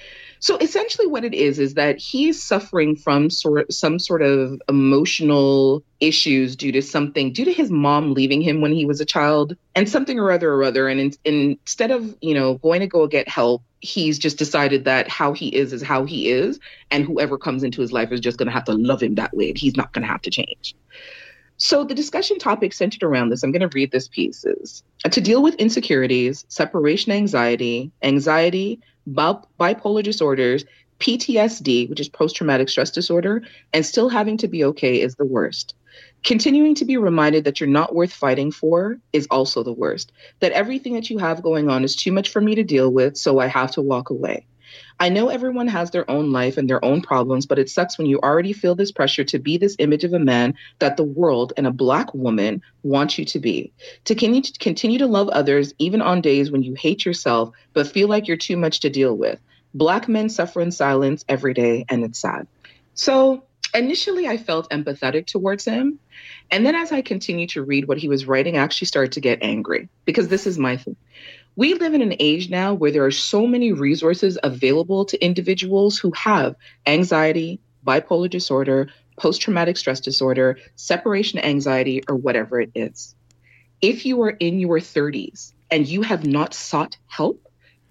So 0.45 0.58
essentially, 0.58 1.08
what 1.08 1.25
it 1.25 1.34
is 1.34 1.58
is 1.58 1.73
that 1.73 1.97
he 1.97 2.29
is 2.29 2.43
suffering 2.43 2.95
from 2.95 3.31
sort 3.31 3.73
some 3.73 3.97
sort 3.97 4.21
of 4.21 4.62
emotional 4.69 5.84
issues 5.99 6.55
due 6.55 6.71
to 6.71 6.84
something 6.84 7.34
due 7.34 7.45
to 7.45 7.51
his 7.51 7.71
mom 7.71 8.13
leaving 8.13 8.41
him 8.41 8.62
when 8.62 8.71
he 8.71 8.86
was 8.86 9.01
a 9.01 9.05
child 9.05 9.58
and 9.73 9.89
something 9.89 10.19
or 10.19 10.29
other 10.29 10.53
or 10.53 10.63
other. 10.63 10.88
And 10.88 10.99
in, 10.99 11.13
instead 11.23 11.89
of 11.89 12.15
you 12.21 12.36
know 12.36 12.60
going 12.60 12.81
to 12.81 12.86
go 12.86 13.08
get 13.08 13.27
help, 13.27 13.63
he's 13.79 14.19
just 14.19 14.38
decided 14.38 14.86
that 14.86 15.08
how 15.08 15.34
he 15.34 15.47
is 15.47 15.73
is 15.73 15.81
how 15.81 16.05
he 16.05 16.29
is, 16.29 16.60
and 16.91 17.03
whoever 17.03 17.39
comes 17.39 17.63
into 17.63 17.81
his 17.81 17.91
life 17.91 18.12
is 18.12 18.19
just 18.19 18.38
going 18.38 18.45
to 18.45 18.53
have 18.53 18.65
to 18.65 18.73
love 18.73 19.01
him 19.01 19.15
that 19.15 19.36
way. 19.36 19.51
He's 19.55 19.75
not 19.75 19.93
going 19.93 20.03
to 20.03 20.12
have 20.12 20.21
to 20.21 20.29
change. 20.29 20.75
So 21.58 21.84
the 21.84 21.95
discussion 21.95 22.38
topic 22.38 22.73
centered 22.73 23.01
around 23.01 23.29
this, 23.29 23.41
I'm 23.41 23.51
going 23.51 23.67
to 23.67 23.73
read 23.73 23.91
this 23.91 24.10
piece 24.10 24.45
is 24.45 24.84
to 25.10 25.21
deal 25.21 25.41
with 25.41 25.55
insecurities, 25.55 26.45
separation 26.49 27.13
anxiety, 27.13 27.91
anxiety, 28.03 28.79
bipolar 29.08 30.04
disorders, 30.04 30.65
PTSD, 31.00 31.89
which 31.89 32.00
is 32.00 32.10
post 32.10 32.36
traumatic 32.36 32.70
stress 32.70 32.91
disorder, 32.91 33.41
and 33.74 33.86
still 33.86 34.10
having 34.10 34.38
to 34.38 34.48
be 34.48 34.63
okay 34.63 35.02
is 35.02 35.15
the 35.15 35.26
worst. 35.26 35.76
Continuing 36.24 36.76
to 36.76 36.86
be 36.86 36.98
reminded 36.98 37.44
that 37.44 37.60
you're 37.60 37.70
not 37.70 37.94
worth 37.94 38.12
fighting 38.12 38.52
for 38.52 38.98
is 39.13 39.28
also 39.30 39.63
the 39.63 39.74
worst. 39.74 40.12
That 40.39 40.54
everything 40.54 40.94
that 40.94 41.10
you 41.10 41.18
have 41.20 41.44
going 41.44 41.70
on 41.70 41.84
is 41.84 41.96
too 41.96 42.12
much 42.12 42.30
for 42.30 42.41
me 42.41 42.56
to 42.56 42.63
deal 42.63 42.91
with, 42.91 43.18
so 43.18 43.39
I 43.39 43.48
have 43.48 43.72
to 43.72 43.82
walk 43.82 44.10
away. 44.10 44.46
I 44.99 45.10
know 45.10 45.27
everyone 45.27 45.67
has 45.67 45.91
their 45.91 46.10
own 46.10 46.31
life 46.31 46.58
and 46.58 46.69
their 46.69 46.84
own 46.84 47.01
problems, 47.01 47.45
but 47.45 47.60
it 47.60 47.69
sucks 47.69 47.97
when 47.97 48.08
you 48.08 48.19
already 48.19 48.53
feel 48.53 48.75
this 48.75 48.93
pressure 48.93 49.25
to 49.25 49.39
be 49.39 49.58
this 49.58 49.75
image 49.79 50.05
of 50.05 50.13
a 50.13 50.19
man 50.19 50.55
that 50.79 50.95
the 50.95 51.03
world 51.03 51.51
and 51.58 51.67
a 51.67 51.71
black 51.71 52.13
woman 52.13 52.62
want 52.84 53.17
you 53.17 53.25
to 53.25 53.39
be. 53.39 53.73
To 54.05 54.15
continue 54.15 54.99
to 54.99 55.08
love 55.08 55.27
others 55.29 55.73
even 55.79 56.01
on 56.01 56.21
days 56.21 56.49
when 56.49 56.63
you 56.63 56.75
hate 56.75 57.05
yourself 57.05 57.51
but 57.73 57.88
feel 57.88 58.08
like 58.08 58.27
you're 58.27 58.38
too 58.38 58.55
much 58.55 58.79
to 58.81 58.89
deal 58.89 59.15
with. 59.15 59.39
Black 59.73 60.08
men 60.08 60.29
suffer 60.29 60.62
in 60.62 60.71
silence 60.71 61.25
every 61.27 61.53
day, 61.53 61.86
and 61.89 62.05
it's 62.05 62.19
sad. 62.19 62.47
So 62.93 63.43
initially, 63.73 64.25
I 64.25 64.38
felt 64.38 64.69
empathetic 64.69 65.25
towards 65.25 65.65
him. 65.65 65.99
And 66.49 66.65
then 66.65 66.75
as 66.75 66.93
I 66.93 67.01
continued 67.01 67.49
to 67.49 67.63
read 67.63 67.89
what 67.89 67.97
he 67.97 68.08
was 68.08 68.25
writing, 68.25 68.58
I 68.58 68.62
actually 68.62 68.88
started 68.88 69.12
to 69.13 69.19
get 69.19 69.39
angry 69.41 69.89
because 70.05 70.29
this 70.29 70.47
is 70.47 70.58
my 70.58 70.77
thing 70.77 70.95
we 71.56 71.74
live 71.76 71.94
in 71.94 72.02
an 72.02 72.15
age 72.20 72.50
now 72.50 72.74
where 72.74 72.91
there 72.91 73.06
are 73.06 73.12
so 73.12 73.48
many 73.48 73.72
resources 73.72 74.38
available 74.44 75.06
to 75.06 75.24
individuals 75.24 75.98
who 75.98 76.12
have 76.12 76.56
anxiety, 76.86 77.60
bipolar 77.86 78.30
disorder, 78.30 78.89
post 79.18 79.41
traumatic 79.41 79.78
stress 79.78 80.00
disorder, 80.00 80.58
separation 80.76 81.39
anxiety, 81.39 82.04
or 82.10 82.15
whatever 82.15 82.60
it 82.60 82.72
is. 82.76 83.15
If 83.82 84.06
you 84.06 84.22
are 84.24 84.32
in 84.32 84.60
your 84.60 84.80
30s 84.80 85.54
and 85.72 85.88
you 85.88 86.02
have 86.02 86.26
not 86.26 86.54
sought 86.54 86.98
help, 87.08 87.44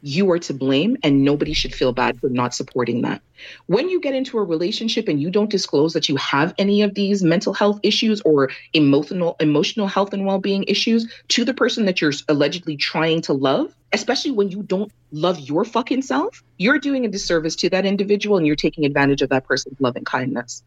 you 0.04 0.30
are 0.30 0.38
to 0.38 0.52
blame 0.52 0.98
and 1.02 1.24
nobody 1.24 1.54
should 1.54 1.74
feel 1.74 1.90
bad 1.90 2.20
for 2.20 2.28
not 2.28 2.54
supporting 2.54 3.00
that. 3.00 3.22
When 3.66 3.88
you 3.88 4.00
get 4.00 4.14
into 4.14 4.36
a 4.36 4.44
relationship 4.44 5.08
and 5.08 5.18
you 5.20 5.30
don't 5.30 5.48
disclose 5.48 5.94
that 5.94 6.10
you 6.10 6.16
have 6.16 6.54
any 6.58 6.82
of 6.82 6.92
these 6.92 7.22
mental 7.22 7.54
health 7.54 7.80
issues 7.82 8.20
or 8.20 8.50
emotional 8.74 9.34
emotional 9.40 9.86
health 9.86 10.12
and 10.12 10.26
well-being 10.26 10.64
issues 10.64 11.10
to 11.28 11.46
the 11.46 11.54
person 11.54 11.86
that 11.86 12.02
you're 12.02 12.12
allegedly 12.28 12.76
trying 12.76 13.22
to 13.22 13.32
love, 13.32 13.74
especially 13.94 14.32
when 14.32 14.50
you 14.50 14.62
don't 14.62 14.92
love 15.10 15.40
your 15.40 15.64
fucking 15.64 16.02
self, 16.02 16.44
you're 16.58 16.78
doing 16.78 17.06
a 17.06 17.08
disservice 17.08 17.56
to 17.56 17.70
that 17.70 17.86
individual 17.86 18.36
and 18.36 18.46
you're 18.46 18.56
taking 18.56 18.84
advantage 18.84 19.22
of 19.22 19.30
that 19.30 19.46
person's 19.46 19.80
love 19.80 19.96
and 19.96 20.04
kindness. 20.04 20.62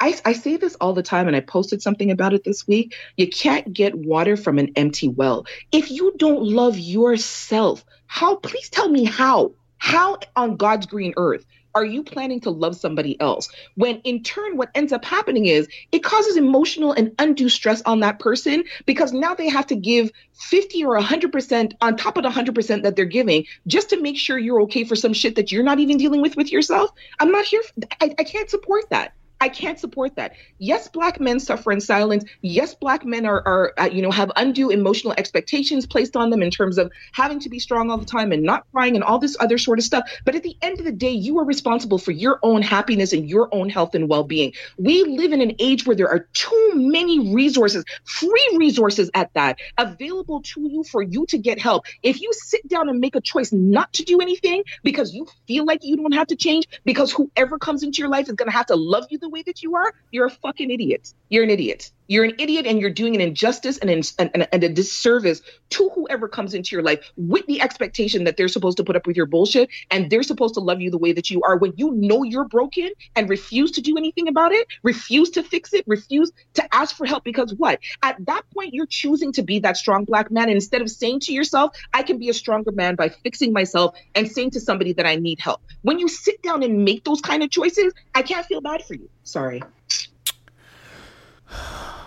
I, 0.00 0.18
I, 0.24 0.32
say 0.32 0.56
this 0.56 0.74
all 0.80 0.94
the 0.94 1.02
time, 1.02 1.28
and 1.28 1.36
I 1.36 1.40
posted 1.40 1.80
something 1.80 2.10
about 2.10 2.32
it 2.32 2.42
this 2.42 2.66
week. 2.66 2.96
You 3.16 3.28
can't 3.28 3.72
get 3.72 3.94
water 3.94 4.36
from 4.36 4.58
an 4.58 4.72
empty 4.74 5.06
well. 5.06 5.46
If 5.70 5.92
you 5.92 6.14
don't 6.16 6.42
love 6.42 6.76
yourself, 6.76 7.84
how, 8.12 8.36
please 8.36 8.68
tell 8.68 8.90
me 8.90 9.04
how, 9.04 9.52
how 9.78 10.18
on 10.36 10.58
God's 10.58 10.84
green 10.84 11.14
earth 11.16 11.46
are 11.74 11.84
you 11.84 12.04
planning 12.04 12.40
to 12.40 12.50
love 12.50 12.76
somebody 12.76 13.18
else? 13.18 13.48
When 13.74 14.00
in 14.00 14.22
turn, 14.22 14.58
what 14.58 14.68
ends 14.74 14.92
up 14.92 15.02
happening 15.02 15.46
is 15.46 15.66
it 15.92 16.04
causes 16.04 16.36
emotional 16.36 16.92
and 16.92 17.14
undue 17.18 17.48
stress 17.48 17.80
on 17.86 18.00
that 18.00 18.18
person 18.18 18.64
because 18.84 19.14
now 19.14 19.34
they 19.34 19.48
have 19.48 19.66
to 19.68 19.76
give 19.76 20.10
50 20.34 20.84
or 20.84 21.00
100% 21.00 21.72
on 21.80 21.96
top 21.96 22.18
of 22.18 22.24
the 22.24 22.28
100% 22.28 22.82
that 22.82 22.96
they're 22.96 23.06
giving 23.06 23.46
just 23.66 23.88
to 23.88 24.00
make 24.02 24.18
sure 24.18 24.38
you're 24.38 24.60
okay 24.64 24.84
for 24.84 24.94
some 24.94 25.14
shit 25.14 25.36
that 25.36 25.50
you're 25.50 25.64
not 25.64 25.78
even 25.78 25.96
dealing 25.96 26.20
with 26.20 26.36
with 26.36 26.52
yourself. 26.52 26.90
I'm 27.18 27.32
not 27.32 27.46
here, 27.46 27.62
for, 27.62 27.72
I, 27.98 28.14
I 28.18 28.24
can't 28.24 28.50
support 28.50 28.90
that. 28.90 29.14
I 29.42 29.48
can't 29.48 29.76
support 29.76 30.14
that. 30.14 30.36
Yes, 30.58 30.86
black 30.86 31.18
men 31.18 31.40
suffer 31.40 31.72
in 31.72 31.80
silence. 31.80 32.24
Yes, 32.42 32.76
black 32.76 33.04
men 33.04 33.26
are, 33.26 33.42
are 33.44 33.72
uh, 33.76 33.86
you 33.86 34.00
know, 34.00 34.12
have 34.12 34.30
undue 34.36 34.70
emotional 34.70 35.14
expectations 35.18 35.84
placed 35.84 36.14
on 36.14 36.30
them 36.30 36.44
in 36.44 36.50
terms 36.52 36.78
of 36.78 36.92
having 37.10 37.40
to 37.40 37.48
be 37.48 37.58
strong 37.58 37.90
all 37.90 37.98
the 37.98 38.06
time 38.06 38.30
and 38.30 38.44
not 38.44 38.64
crying 38.70 38.94
and 38.94 39.02
all 39.02 39.18
this 39.18 39.36
other 39.40 39.58
sort 39.58 39.80
of 39.80 39.84
stuff. 39.84 40.08
But 40.24 40.36
at 40.36 40.44
the 40.44 40.56
end 40.62 40.78
of 40.78 40.84
the 40.84 40.92
day, 40.92 41.10
you 41.10 41.40
are 41.40 41.44
responsible 41.44 41.98
for 41.98 42.12
your 42.12 42.38
own 42.44 42.62
happiness 42.62 43.12
and 43.12 43.28
your 43.28 43.52
own 43.52 43.68
health 43.68 43.96
and 43.96 44.08
well-being. 44.08 44.52
We 44.78 45.02
live 45.02 45.32
in 45.32 45.40
an 45.40 45.56
age 45.58 45.86
where 45.86 45.96
there 45.96 46.08
are 46.08 46.28
too 46.34 46.70
many 46.76 47.34
resources, 47.34 47.84
free 48.04 48.56
resources 48.56 49.10
at 49.14 49.34
that, 49.34 49.58
available 49.76 50.42
to 50.42 50.68
you 50.68 50.84
for 50.84 51.02
you 51.02 51.26
to 51.26 51.36
get 51.36 51.58
help. 51.58 51.86
If 52.04 52.20
you 52.20 52.30
sit 52.32 52.68
down 52.68 52.88
and 52.88 53.00
make 53.00 53.16
a 53.16 53.20
choice 53.20 53.52
not 53.52 53.92
to 53.94 54.04
do 54.04 54.20
anything 54.20 54.62
because 54.84 55.12
you 55.12 55.26
feel 55.48 55.64
like 55.64 55.80
you 55.82 55.96
don't 55.96 56.12
have 56.14 56.28
to 56.28 56.36
change, 56.36 56.68
because 56.84 57.10
whoever 57.10 57.58
comes 57.58 57.82
into 57.82 57.98
your 57.98 58.08
life 58.08 58.28
is 58.28 58.34
going 58.34 58.48
to 58.48 58.56
have 58.56 58.66
to 58.66 58.76
love 58.76 59.06
you 59.10 59.18
the 59.18 59.31
way 59.32 59.42
that 59.42 59.62
you 59.62 59.74
are, 59.74 59.92
you're 60.12 60.26
a 60.26 60.30
fucking 60.30 60.70
idiot. 60.70 61.12
You're 61.28 61.44
an 61.44 61.50
idiot. 61.50 61.90
You're 62.12 62.24
an 62.24 62.34
idiot 62.38 62.66
and 62.66 62.78
you're 62.78 62.90
doing 62.90 63.14
an 63.14 63.22
injustice 63.22 63.78
and, 63.78 63.88
and, 63.88 64.46
and 64.52 64.64
a 64.64 64.68
disservice 64.68 65.40
to 65.70 65.88
whoever 65.94 66.28
comes 66.28 66.52
into 66.52 66.76
your 66.76 66.82
life 66.82 67.10
with 67.16 67.46
the 67.46 67.62
expectation 67.62 68.24
that 68.24 68.36
they're 68.36 68.48
supposed 68.48 68.76
to 68.76 68.84
put 68.84 68.96
up 68.96 69.06
with 69.06 69.16
your 69.16 69.24
bullshit 69.24 69.70
and 69.90 70.10
they're 70.10 70.22
supposed 70.22 70.52
to 70.52 70.60
love 70.60 70.82
you 70.82 70.90
the 70.90 70.98
way 70.98 71.12
that 71.12 71.30
you 71.30 71.40
are 71.40 71.56
when 71.56 71.72
you 71.78 71.90
know 71.94 72.22
you're 72.22 72.44
broken 72.44 72.90
and 73.16 73.30
refuse 73.30 73.70
to 73.70 73.80
do 73.80 73.96
anything 73.96 74.28
about 74.28 74.52
it, 74.52 74.66
refuse 74.82 75.30
to 75.30 75.42
fix 75.42 75.72
it, 75.72 75.84
refuse 75.86 76.30
to 76.52 76.74
ask 76.74 76.94
for 76.94 77.06
help 77.06 77.24
because 77.24 77.54
what? 77.54 77.78
At 78.02 78.22
that 78.26 78.42
point, 78.52 78.74
you're 78.74 78.84
choosing 78.84 79.32
to 79.32 79.42
be 79.42 79.60
that 79.60 79.78
strong 79.78 80.04
black 80.04 80.30
man. 80.30 80.50
And 80.50 80.56
instead 80.56 80.82
of 80.82 80.90
saying 80.90 81.20
to 81.20 81.32
yourself, 81.32 81.74
I 81.94 82.02
can 82.02 82.18
be 82.18 82.28
a 82.28 82.34
stronger 82.34 82.72
man 82.72 82.94
by 82.94 83.08
fixing 83.08 83.54
myself 83.54 83.96
and 84.14 84.30
saying 84.30 84.50
to 84.50 84.60
somebody 84.60 84.92
that 84.92 85.06
I 85.06 85.16
need 85.16 85.40
help. 85.40 85.62
When 85.80 85.98
you 85.98 86.08
sit 86.08 86.42
down 86.42 86.62
and 86.62 86.84
make 86.84 87.04
those 87.04 87.22
kind 87.22 87.42
of 87.42 87.48
choices, 87.48 87.94
I 88.14 88.20
can't 88.20 88.44
feel 88.44 88.60
bad 88.60 88.84
for 88.84 88.92
you. 88.92 89.08
Sorry. 89.24 89.62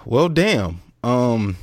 Well, 0.05 0.29
damn. 0.29 0.81
Um, 1.03 1.57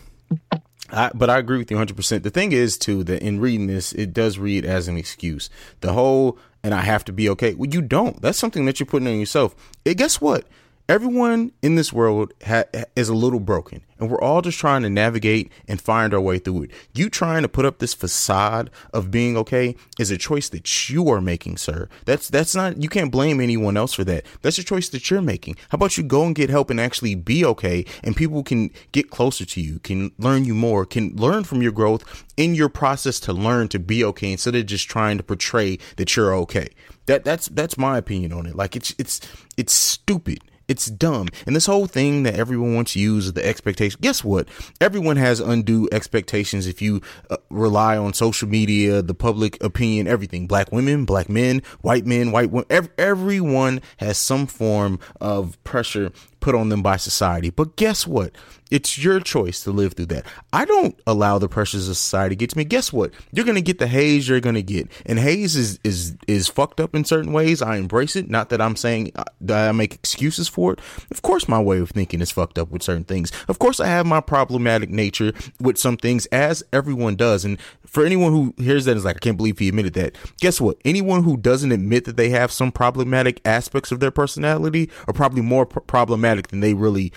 I, 0.90 1.10
but 1.14 1.30
I 1.30 1.38
agree 1.38 1.58
with 1.58 1.70
you 1.70 1.76
100%. 1.76 2.22
The 2.22 2.30
thing 2.30 2.52
is, 2.52 2.76
too, 2.76 3.04
that 3.04 3.22
in 3.22 3.40
reading 3.40 3.66
this, 3.66 3.92
it 3.92 4.12
does 4.12 4.38
read 4.38 4.64
as 4.64 4.88
an 4.88 4.96
excuse. 4.96 5.48
The 5.80 5.92
whole, 5.92 6.38
and 6.62 6.74
I 6.74 6.82
have 6.82 7.04
to 7.06 7.12
be 7.12 7.28
okay. 7.30 7.54
Well, 7.54 7.70
you 7.70 7.80
don't. 7.80 8.20
That's 8.20 8.38
something 8.38 8.64
that 8.66 8.78
you're 8.78 8.86
putting 8.86 9.08
on 9.08 9.18
yourself. 9.18 9.54
And 9.86 9.96
guess 9.96 10.20
what? 10.20 10.46
Everyone 10.88 11.52
in 11.62 11.76
this 11.76 11.92
world 11.92 12.32
ha- 12.44 12.64
is 12.96 13.08
a 13.08 13.14
little 13.14 13.38
broken, 13.38 13.82
and 14.00 14.10
we're 14.10 14.20
all 14.20 14.42
just 14.42 14.58
trying 14.58 14.82
to 14.82 14.90
navigate 14.90 15.52
and 15.68 15.80
find 15.80 16.12
our 16.12 16.20
way 16.20 16.38
through 16.40 16.64
it. 16.64 16.70
You 16.92 17.08
trying 17.08 17.42
to 17.42 17.48
put 17.48 17.64
up 17.64 17.78
this 17.78 17.94
facade 17.94 18.68
of 18.92 19.08
being 19.08 19.36
okay 19.36 19.76
is 20.00 20.10
a 20.10 20.18
choice 20.18 20.48
that 20.48 20.90
you 20.90 21.08
are 21.08 21.20
making, 21.20 21.58
sir. 21.58 21.88
That's 22.04 22.28
that's 22.28 22.56
not. 22.56 22.82
You 22.82 22.88
can't 22.88 23.12
blame 23.12 23.40
anyone 23.40 23.76
else 23.76 23.94
for 23.94 24.02
that. 24.04 24.26
That's 24.42 24.58
a 24.58 24.64
choice 24.64 24.88
that 24.88 25.08
you're 25.08 25.22
making. 25.22 25.54
How 25.68 25.76
about 25.76 25.96
you 25.96 26.02
go 26.02 26.24
and 26.24 26.34
get 26.34 26.50
help 26.50 26.68
and 26.68 26.80
actually 26.80 27.14
be 27.14 27.44
okay, 27.44 27.84
and 28.02 28.16
people 28.16 28.42
can 28.42 28.70
get 28.90 29.08
closer 29.08 29.44
to 29.44 29.60
you, 29.60 29.78
can 29.78 30.10
learn 30.18 30.44
you 30.44 30.54
more, 30.54 30.84
can 30.84 31.14
learn 31.14 31.44
from 31.44 31.62
your 31.62 31.72
growth 31.72 32.24
in 32.36 32.56
your 32.56 32.68
process 32.68 33.20
to 33.20 33.32
learn 33.32 33.68
to 33.68 33.78
be 33.78 34.02
okay 34.02 34.32
instead 34.32 34.56
of 34.56 34.66
just 34.66 34.90
trying 34.90 35.16
to 35.16 35.22
portray 35.22 35.78
that 35.96 36.16
you're 36.16 36.34
okay. 36.34 36.70
That 37.06 37.24
that's 37.24 37.46
that's 37.46 37.78
my 37.78 37.98
opinion 37.98 38.32
on 38.32 38.46
it. 38.46 38.56
Like 38.56 38.74
it's 38.74 38.92
it's 38.98 39.20
it's 39.56 39.72
stupid 39.72 40.40
it's 40.72 40.86
dumb. 40.86 41.28
And 41.46 41.54
this 41.54 41.66
whole 41.66 41.86
thing 41.86 42.22
that 42.22 42.34
everyone 42.34 42.74
wants 42.74 42.94
to 42.94 42.98
use 42.98 43.26
is 43.26 43.34
the 43.34 43.46
expectation. 43.46 43.98
Guess 44.00 44.24
what? 44.24 44.48
Everyone 44.80 45.16
has 45.16 45.38
undue 45.38 45.86
expectations 45.92 46.66
if 46.66 46.80
you 46.80 47.02
uh, 47.30 47.36
rely 47.50 47.96
on 47.98 48.14
social 48.14 48.48
media, 48.48 49.02
the 49.02 49.14
public 49.14 49.62
opinion, 49.62 50.08
everything. 50.08 50.46
Black 50.46 50.72
women, 50.72 51.04
black 51.04 51.28
men, 51.28 51.62
white 51.82 52.06
men, 52.06 52.32
white 52.32 52.50
women. 52.50 52.66
Ev- 52.70 52.90
everyone 52.96 53.82
has 53.98 54.16
some 54.16 54.46
form 54.46 54.98
of 55.20 55.62
pressure 55.62 56.10
put 56.42 56.54
on 56.54 56.68
them 56.68 56.82
by 56.82 56.96
society. 56.96 57.50
But 57.50 57.76
guess 57.76 58.06
what? 58.06 58.32
It's 58.72 58.96
your 58.96 59.20
choice 59.20 59.62
to 59.64 59.70
live 59.70 59.92
through 59.92 60.06
that. 60.06 60.24
I 60.50 60.64
don't 60.64 60.98
allow 61.06 61.38
the 61.38 61.48
pressures 61.48 61.90
of 61.90 61.96
society 61.98 62.34
to 62.34 62.38
get 62.38 62.50
to 62.50 62.56
me. 62.56 62.64
Guess 62.64 62.90
what? 62.90 63.12
You're 63.30 63.44
gonna 63.44 63.60
get 63.60 63.78
the 63.78 63.86
Hayes 63.86 64.26
you're 64.26 64.40
gonna 64.40 64.62
get, 64.62 64.88
and 65.04 65.18
Hayes 65.18 65.56
is 65.56 65.78
is 65.84 66.16
is 66.26 66.48
fucked 66.48 66.80
up 66.80 66.94
in 66.94 67.04
certain 67.04 67.34
ways. 67.34 67.60
I 67.60 67.76
embrace 67.76 68.16
it. 68.16 68.30
Not 68.30 68.48
that 68.48 68.62
I'm 68.62 68.76
saying 68.76 69.12
uh, 69.14 69.24
that 69.42 69.68
I 69.68 69.72
make 69.72 69.94
excuses 69.94 70.48
for 70.48 70.72
it. 70.72 70.80
Of 71.10 71.20
course, 71.20 71.48
my 71.48 71.60
way 71.60 71.80
of 71.80 71.90
thinking 71.90 72.22
is 72.22 72.30
fucked 72.30 72.58
up 72.58 72.70
with 72.70 72.82
certain 72.82 73.04
things. 73.04 73.30
Of 73.46 73.58
course, 73.58 73.78
I 73.78 73.88
have 73.88 74.06
my 74.06 74.22
problematic 74.22 74.88
nature 74.88 75.34
with 75.60 75.76
some 75.76 75.98
things, 75.98 76.24
as 76.26 76.62
everyone 76.72 77.16
does. 77.16 77.44
And 77.44 77.60
for 77.84 78.06
anyone 78.06 78.32
who 78.32 78.54
hears 78.56 78.86
that 78.86 78.96
is 78.96 79.04
like, 79.04 79.16
I 79.16 79.18
can't 79.18 79.36
believe 79.36 79.58
he 79.58 79.68
admitted 79.68 79.92
that. 79.94 80.16
Guess 80.40 80.62
what? 80.62 80.78
Anyone 80.82 81.24
who 81.24 81.36
doesn't 81.36 81.72
admit 81.72 82.06
that 82.06 82.16
they 82.16 82.30
have 82.30 82.50
some 82.50 82.72
problematic 82.72 83.42
aspects 83.44 83.92
of 83.92 84.00
their 84.00 84.10
personality 84.10 84.88
are 85.06 85.12
probably 85.12 85.42
more 85.42 85.66
pr- 85.66 85.80
problematic 85.80 86.31
than 86.40 86.60
they 86.60 86.74
really 86.74 87.12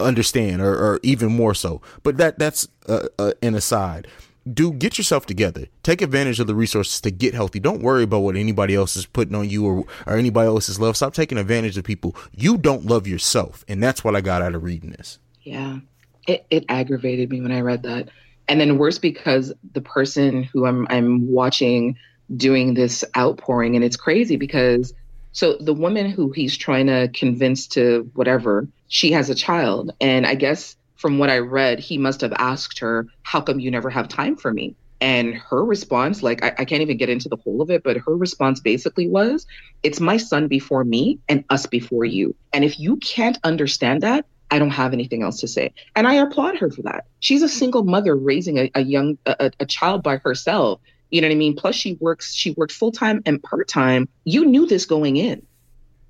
understand 0.00 0.62
or, 0.62 0.72
or 0.72 1.00
even 1.02 1.32
more 1.32 1.54
so. 1.54 1.80
But 2.02 2.16
that 2.18 2.38
that's 2.38 2.68
uh, 2.88 3.08
uh, 3.18 3.32
an 3.42 3.54
aside. 3.54 4.06
Do 4.50 4.72
get 4.72 4.96
yourself 4.96 5.26
together. 5.26 5.66
Take 5.82 6.00
advantage 6.00 6.40
of 6.40 6.46
the 6.46 6.54
resources 6.54 7.00
to 7.02 7.10
get 7.10 7.34
healthy. 7.34 7.60
Don't 7.60 7.82
worry 7.82 8.04
about 8.04 8.20
what 8.20 8.34
anybody 8.34 8.74
else 8.74 8.96
is 8.96 9.04
putting 9.04 9.34
on 9.34 9.50
you 9.50 9.66
or, 9.66 9.84
or 10.06 10.16
anybody 10.16 10.46
else's 10.46 10.80
love. 10.80 10.96
Stop 10.96 11.12
taking 11.12 11.36
advantage 11.36 11.76
of 11.76 11.84
people. 11.84 12.16
You 12.34 12.56
don't 12.56 12.86
love 12.86 13.06
yourself 13.06 13.64
and 13.68 13.82
that's 13.82 14.02
what 14.02 14.16
i 14.16 14.20
got 14.20 14.40
out 14.40 14.54
of 14.54 14.62
reading 14.62 14.90
this. 14.90 15.18
Yeah. 15.42 15.78
It, 16.26 16.46
it 16.50 16.64
aggravated 16.68 17.30
me 17.30 17.40
when 17.40 17.52
i 17.52 17.60
read 17.60 17.82
that. 17.82 18.08
And 18.48 18.58
then 18.58 18.78
worse 18.78 18.98
because 18.98 19.52
the 19.72 19.82
person 19.82 20.44
who 20.44 20.64
i'm 20.64 20.86
i'm 20.88 21.30
watching 21.30 21.96
doing 22.34 22.74
this 22.74 23.04
outpouring 23.16 23.74
and 23.74 23.84
it's 23.84 23.96
crazy 23.96 24.36
because 24.36 24.94
so 25.32 25.56
the 25.60 25.74
woman 25.74 26.10
who 26.10 26.30
he's 26.32 26.56
trying 26.56 26.86
to 26.86 27.08
convince 27.14 27.66
to 27.68 28.10
whatever 28.14 28.68
she 28.88 29.12
has 29.12 29.30
a 29.30 29.34
child. 29.34 29.92
And 30.00 30.26
I 30.26 30.34
guess 30.34 30.76
from 30.96 31.18
what 31.18 31.30
I 31.30 31.38
read, 31.38 31.78
he 31.78 31.96
must 31.98 32.20
have 32.22 32.32
asked 32.34 32.78
her, 32.80 33.06
How 33.22 33.40
come 33.40 33.60
you 33.60 33.70
never 33.70 33.90
have 33.90 34.08
time 34.08 34.36
for 34.36 34.52
me? 34.52 34.74
And 35.00 35.34
her 35.34 35.64
response, 35.64 36.24
like, 36.24 36.42
I, 36.42 36.54
I, 36.58 36.64
can't 36.64 36.82
even 36.82 36.96
get 36.96 37.08
into 37.08 37.28
the 37.28 37.36
whole 37.36 37.62
of 37.62 37.70
it, 37.70 37.84
but 37.84 37.98
her 37.98 38.16
response 38.16 38.58
basically 38.58 39.08
was, 39.08 39.46
It's 39.84 40.00
my 40.00 40.16
son 40.16 40.48
before 40.48 40.84
me 40.84 41.20
and 41.28 41.44
us 41.50 41.66
before 41.66 42.04
you. 42.04 42.34
And 42.52 42.64
if 42.64 42.80
you 42.80 42.96
can't 42.96 43.38
understand 43.44 44.02
that, 44.02 44.26
I 44.50 44.58
don't 44.58 44.70
have 44.70 44.92
anything 44.92 45.22
else 45.22 45.40
to 45.40 45.48
say. 45.48 45.72
And 45.94 46.08
I 46.08 46.14
applaud 46.14 46.56
her 46.56 46.70
for 46.70 46.82
that. 46.82 47.04
She's 47.20 47.42
a 47.42 47.48
single 47.48 47.84
mother 47.84 48.16
raising 48.16 48.58
a, 48.58 48.70
a 48.74 48.82
young, 48.82 49.18
a, 49.26 49.52
a 49.60 49.66
child 49.66 50.02
by 50.02 50.16
herself. 50.16 50.80
You 51.10 51.20
know 51.20 51.28
what 51.28 51.32
I 51.32 51.36
mean? 51.36 51.56
Plus 51.56 51.74
she 51.74 51.94
works, 52.00 52.34
she 52.34 52.52
works 52.52 52.76
full 52.76 52.92
time 52.92 53.22
and 53.26 53.42
part 53.42 53.68
time. 53.68 54.08
You 54.24 54.44
knew 54.44 54.66
this 54.66 54.84
going 54.84 55.16
in. 55.16 55.46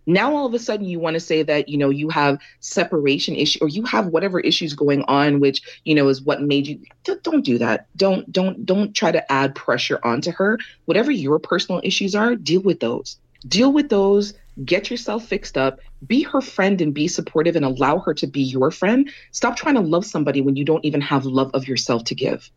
Now 0.09 0.35
all 0.35 0.47
of 0.47 0.55
a 0.55 0.59
sudden 0.59 0.87
you 0.87 0.99
want 0.99 1.15
to 1.15 1.21
say 1.21 1.43
that, 1.43 1.69
you 1.69 1.77
know, 1.77 1.91
you 1.91 2.09
have 2.09 2.39
separation 2.61 3.37
issue 3.37 3.59
or 3.61 3.69
you 3.69 3.85
have 3.85 4.07
whatever 4.07 4.41
issues 4.41 4.73
going 4.73 5.03
on, 5.03 5.39
which, 5.39 5.61
you 5.85 5.95
know, 5.95 6.09
is 6.09 6.23
what 6.23 6.41
made 6.41 6.67
you 6.67 6.81
don't 7.05 7.45
do 7.45 7.59
that. 7.59 7.87
Don't 7.95 8.31
don't 8.33 8.65
don't 8.65 8.95
try 8.95 9.13
to 9.13 9.31
add 9.31 9.55
pressure 9.55 10.01
onto 10.03 10.33
her. 10.33 10.59
Whatever 10.87 11.11
your 11.11 11.39
personal 11.39 11.83
issues 11.85 12.15
are, 12.15 12.37
deal 12.37 12.63
with 12.63 12.81
those. 12.81 13.19
Deal 13.47 13.71
with 13.71 13.91
those, 13.91 14.33
get 14.65 14.91
yourself 14.91 15.27
fixed 15.27 15.59
up, 15.59 15.79
be 16.07 16.23
her 16.23 16.41
friend 16.41 16.81
and 16.81 16.95
be 16.95 17.07
supportive 17.07 17.55
and 17.55 17.65
allow 17.65 17.99
her 17.99 18.15
to 18.15 18.27
be 18.27 18.41
your 18.41 18.71
friend. 18.71 19.11
Stop 19.33 19.57
trying 19.57 19.75
to 19.75 19.81
love 19.83 20.07
somebody 20.07 20.41
when 20.41 20.57
you 20.57 20.65
don't 20.65 20.85
even 20.87 21.03
have 21.03 21.27
love 21.27 21.51
of 21.53 21.69
yourself 21.69 22.05
to 22.05 22.15
give. 22.15 22.51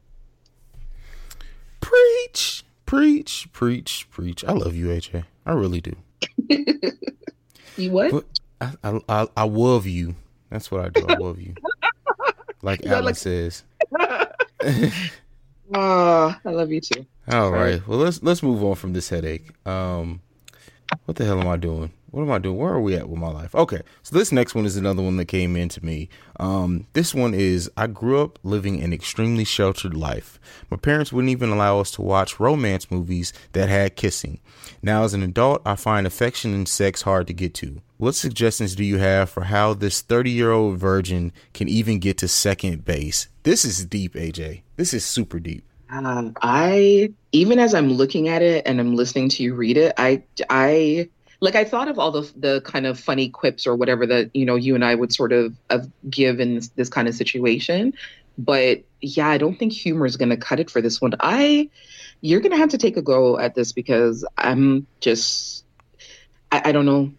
Preach, 1.81 2.63
preach, 2.85 3.49
preach, 3.51 4.07
preach. 4.09 4.45
I 4.45 4.53
love 4.53 4.75
you, 4.75 4.87
AJ. 4.87 5.25
I 5.45 5.51
really 5.53 5.81
do. 5.81 5.95
You 7.77 7.89
what? 7.91 8.25
I, 8.59 8.73
I, 8.83 8.99
I, 9.07 9.27
I 9.37 9.43
love 9.45 9.87
you. 9.87 10.15
That's 10.49 10.69
what 10.69 10.81
I 10.81 10.89
do. 10.89 11.05
I 11.07 11.15
love 11.15 11.39
you. 11.39 11.55
Like 12.63 12.85
Alex 12.85 13.05
like- 13.05 13.15
says. 13.15 13.63
oh, 15.73 16.35
I 16.45 16.49
love 16.51 16.71
you 16.71 16.79
too. 16.79 17.07
All 17.27 17.49
Sorry. 17.49 17.71
right. 17.73 17.87
Well, 17.87 17.97
let's 17.97 18.21
let's 18.21 18.43
move 18.43 18.63
on 18.63 18.75
from 18.75 18.93
this 18.93 19.09
headache. 19.09 19.49
Um, 19.65 20.21
what 21.05 21.17
the 21.17 21.25
hell 21.25 21.39
am 21.41 21.47
I 21.47 21.57
doing? 21.57 21.91
What 22.11 22.23
am 22.23 22.31
I 22.31 22.39
doing? 22.39 22.57
Where 22.57 22.73
are 22.73 22.81
we 22.81 22.95
at 22.95 23.07
with 23.07 23.19
my 23.19 23.29
life? 23.29 23.55
Okay, 23.55 23.81
so 24.03 24.17
this 24.17 24.33
next 24.33 24.53
one 24.53 24.65
is 24.65 24.75
another 24.75 25.01
one 25.01 25.15
that 25.15 25.25
came 25.25 25.55
in 25.55 25.69
to 25.69 25.85
me. 25.85 26.09
Um, 26.39 26.85
this 26.91 27.15
one 27.15 27.33
is 27.33 27.71
I 27.77 27.87
grew 27.87 28.21
up 28.21 28.37
living 28.43 28.81
an 28.81 28.91
extremely 28.91 29.45
sheltered 29.45 29.95
life. 29.95 30.37
My 30.69 30.75
parents 30.75 31.13
wouldn't 31.13 31.31
even 31.31 31.51
allow 31.51 31.79
us 31.79 31.89
to 31.91 32.01
watch 32.01 32.37
romance 32.37 32.91
movies 32.91 33.31
that 33.53 33.69
had 33.69 33.95
kissing. 33.95 34.41
Now, 34.83 35.03
as 35.03 35.13
an 35.13 35.23
adult, 35.23 35.61
I 35.65 35.77
find 35.77 36.05
affection 36.05 36.53
and 36.53 36.67
sex 36.67 37.03
hard 37.03 37.27
to 37.27 37.33
get 37.33 37.53
to. 37.55 37.81
What 37.95 38.15
suggestions 38.15 38.75
do 38.75 38.83
you 38.83 38.97
have 38.97 39.29
for 39.29 39.43
how 39.45 39.73
this 39.73 40.01
30 40.01 40.31
year 40.31 40.51
old 40.51 40.79
virgin 40.79 41.31
can 41.53 41.69
even 41.69 41.99
get 41.99 42.17
to 42.17 42.27
second 42.27 42.83
base? 42.83 43.29
This 43.43 43.63
is 43.63 43.85
deep, 43.85 44.15
AJ. 44.15 44.63
This 44.75 44.93
is 44.93 45.05
super 45.05 45.39
deep. 45.39 45.63
Um, 45.89 46.33
I 46.41 47.13
even 47.31 47.59
as 47.59 47.73
I'm 47.73 47.93
looking 47.93 48.27
at 48.27 48.41
it 48.41 48.65
and 48.65 48.79
I'm 48.79 48.95
listening 48.95 49.29
to 49.29 49.43
you 49.43 49.53
read 49.53 49.77
it, 49.77 49.93
I 49.97 50.23
I 50.49 51.09
like 51.41 51.55
I 51.55 51.65
thought 51.65 51.87
of 51.87 51.99
all 51.99 52.11
the 52.11 52.31
the 52.37 52.61
kind 52.61 52.85
of 52.85 52.99
funny 52.99 53.27
quips 53.27 53.67
or 53.67 53.75
whatever 53.75 54.05
that 54.05 54.29
you 54.33 54.45
know 54.45 54.55
you 54.55 54.75
and 54.75 54.85
I 54.85 54.95
would 54.95 55.11
sort 55.11 55.33
of, 55.33 55.55
of 55.69 55.91
give 56.09 56.39
in 56.39 56.55
this, 56.55 56.69
this 56.69 56.89
kind 56.89 57.07
of 57.07 57.15
situation, 57.15 57.93
but 58.37 58.83
yeah, 59.01 59.27
I 59.27 59.37
don't 59.37 59.57
think 59.57 59.73
humor 59.73 60.05
is 60.05 60.15
going 60.15 60.29
to 60.29 60.37
cut 60.37 60.59
it 60.59 60.69
for 60.69 60.81
this 60.81 61.01
one. 61.01 61.13
I 61.19 61.69
you're 62.21 62.39
going 62.39 62.51
to 62.51 62.57
have 62.57 62.69
to 62.69 62.77
take 62.77 62.95
a 62.95 63.01
go 63.01 63.39
at 63.39 63.55
this 63.55 63.71
because 63.71 64.25
I'm 64.37 64.85
just 64.99 65.65
I, 66.51 66.61
I 66.65 66.71
don't 66.71 66.85
know. 66.85 67.11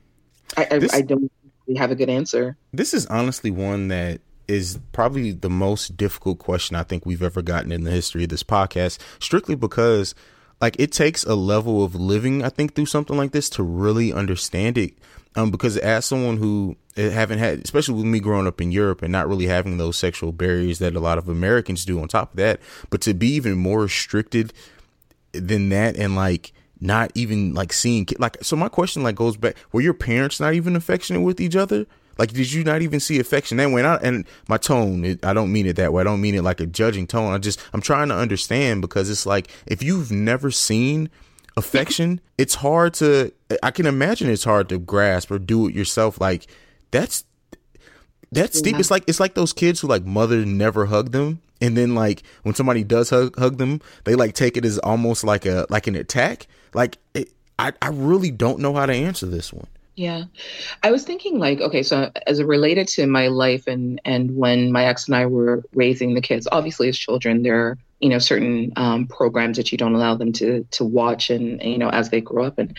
I, 0.57 0.79
this, 0.79 0.95
I, 0.95 0.99
I 0.99 1.03
don't 1.03 1.31
we 1.67 1.75
have 1.77 1.91
a 1.91 1.97
good 1.97 2.09
answer. 2.09 2.57
This 2.73 2.95
is 2.95 3.07
honestly 3.07 3.51
one 3.51 3.89
that 3.89 4.21
is 4.47 4.79
probably 4.93 5.33
the 5.33 5.51
most 5.51 5.97
difficult 5.97 6.39
question 6.39 6.77
I 6.77 6.83
think 6.83 7.07
we've 7.07 7.23
ever 7.23 7.43
gotten 7.43 7.73
in 7.73 7.85
the 7.85 7.91
history 7.91 8.25
of 8.25 8.31
this 8.31 8.43
podcast, 8.43 8.99
strictly 9.19 9.55
because 9.55 10.15
like 10.63 10.77
it 10.79 10.93
takes 10.93 11.25
a 11.25 11.35
level 11.35 11.85
of 11.85 11.97
living, 11.97 12.45
I 12.45 12.49
think, 12.49 12.75
through 12.75 12.87
something 12.87 13.17
like 13.17 13.33
this 13.33 13.51
to 13.51 13.65
really 13.65 14.13
understand 14.13 14.79
it. 14.79 14.95
Um, 15.35 15.51
because 15.51 15.77
as 15.79 16.05
someone 16.05 16.37
who 16.37 16.77
eh, 16.97 17.11
haven't 17.11 17.41
had, 17.41 17.65
especially 17.65 17.97
with 17.97 18.05
me 18.05 18.21
growing 18.21 18.47
up 18.47 18.61
in 18.61 18.71
Europe 18.71 19.03
and 19.03 19.11
not 19.11 19.29
really 19.29 19.47
having 19.47 19.79
those 19.79 19.97
sexual 19.97 20.31
barriers 20.31 20.79
that 20.79 20.95
a 20.95 21.01
lot 21.01 21.19
of 21.19 21.29
Americans 21.29 21.85
do 21.85 22.01
on 22.01 22.07
top 22.07 22.31
of 22.31 22.37
that, 22.37 22.61
but 22.91 23.01
to 23.01 23.13
be 23.13 23.29
even 23.29 23.57
more 23.57 23.81
restricted 23.81 24.53
than 25.33 25.71
that 25.71 25.97
and 25.97 26.15
like 26.15 26.53
not 26.81 27.11
even 27.15 27.55
like 27.55 27.73
seeing 27.73 28.07
like 28.19 28.37
so 28.43 28.55
my 28.55 28.69
question 28.69 29.03
like 29.03 29.15
goes 29.15 29.37
back 29.37 29.57
were 29.73 29.81
your 29.81 29.95
parents 29.95 30.41
not 30.41 30.53
even 30.53 30.77
affectionate 30.77 31.23
with 31.23 31.41
each 31.41 31.57
other 31.57 31.87
like 32.19 32.33
did 32.33 32.53
you 32.53 32.65
not 32.65 32.83
even 32.83 33.01
see 33.01 33.19
affection 33.19 33.57
that 33.57 33.71
way 33.71 33.81
and, 33.81 33.87
I, 33.87 33.97
and 33.97 34.27
my 34.49 34.57
tone 34.57 35.05
it, 35.05 35.25
i 35.25 35.33
don't 35.33 35.53
mean 35.53 35.67
it 35.67 35.77
that 35.77 35.93
way 35.93 36.01
i 36.01 36.05
don't 36.05 36.21
mean 36.21 36.35
it 36.35 36.43
like 36.43 36.61
a 36.61 36.67
judging 36.67 37.07
tone 37.07 37.33
i 37.33 37.39
just 37.39 37.61
i'm 37.73 37.81
trying 37.81 38.09
to 38.09 38.17
understand 38.17 38.81
because 38.81 39.11
it's 39.11 39.27
like 39.27 39.51
if 39.67 39.83
you've 39.83 40.11
never 40.11 40.51
seen 40.51 41.11
affection 41.57 42.21
it's 42.39 42.57
hard 42.57 42.95
to 42.95 43.33
i 43.63 43.71
can 43.71 43.87
imagine 43.87 44.31
it's 44.31 44.45
hard 44.45 44.69
to 44.69 44.79
grasp 44.79 45.31
or 45.31 45.39
do 45.39 45.69
it 45.69 45.75
yourself 45.75 46.21
like 46.21 46.47
that's 46.91 47.25
that's 48.33 48.63
deep. 48.63 48.79
It's 48.79 48.91
like 48.91 49.05
it's 49.07 49.21
like 49.21 49.35
those 49.35 49.53
kids 49.53 49.81
who 49.81 49.89
like 49.89 50.05
mother 50.05 50.45
never 50.47 50.87
hug 50.87 51.13
them, 51.13 51.43
and 51.61 51.77
then 51.77 51.95
like 51.95 52.23
when 52.43 52.55
somebody 52.55 52.83
does 52.83 53.11
hug 53.11 53.39
hug 53.39 53.59
them, 53.59 53.83
they 54.05 54.15
like 54.15 54.35
take 54.35 54.57
it 54.57 54.65
as 54.65 54.79
almost 54.79 55.23
like 55.23 55.45
a 55.45 55.67
like 55.69 55.87
an 55.87 55.95
attack. 55.95 56.47
Like 56.73 56.97
it, 57.13 57.29
I 57.59 57.75
I 57.83 57.89
really 57.89 58.31
don't 58.31 58.61
know 58.61 58.73
how 58.73 58.87
to 58.87 58.95
answer 58.95 59.27
this 59.27 59.53
one. 59.53 59.67
Yeah. 59.95 60.25
I 60.83 60.91
was 60.91 61.05
thinking 61.05 61.39
like, 61.39 61.61
okay, 61.61 61.83
so 61.83 62.11
as 62.27 62.39
it 62.39 62.47
related 62.47 62.89
to 62.89 63.07
my 63.07 63.29
life 63.29 63.67
and 63.67 64.01
and 64.05 64.35
when 64.37 64.73
my 64.73 64.87
ex 64.87 65.07
and 65.07 65.15
I 65.15 65.27
were 65.27 65.63
raising 65.75 66.15
the 66.15 66.23
kids, 66.23 66.49
obviously 66.51 66.89
as 66.89 66.97
children, 66.97 67.43
there 67.43 67.67
are, 67.67 67.79
you 68.01 68.09
know, 68.09 68.19
certain 68.19 68.73
um, 68.77 69.07
programs 69.07 69.59
that 69.59 69.71
you 69.71 69.77
don't 69.77 69.95
allow 69.95 70.15
them 70.15 70.33
to 70.35 70.67
to 70.71 70.85
watch 70.85 71.29
and, 71.29 71.61
and 71.61 71.71
you 71.71 71.79
know, 71.79 71.91
as 71.91 72.09
they 72.09 72.23
grow 72.23 72.45
up 72.45 72.59
and 72.59 72.77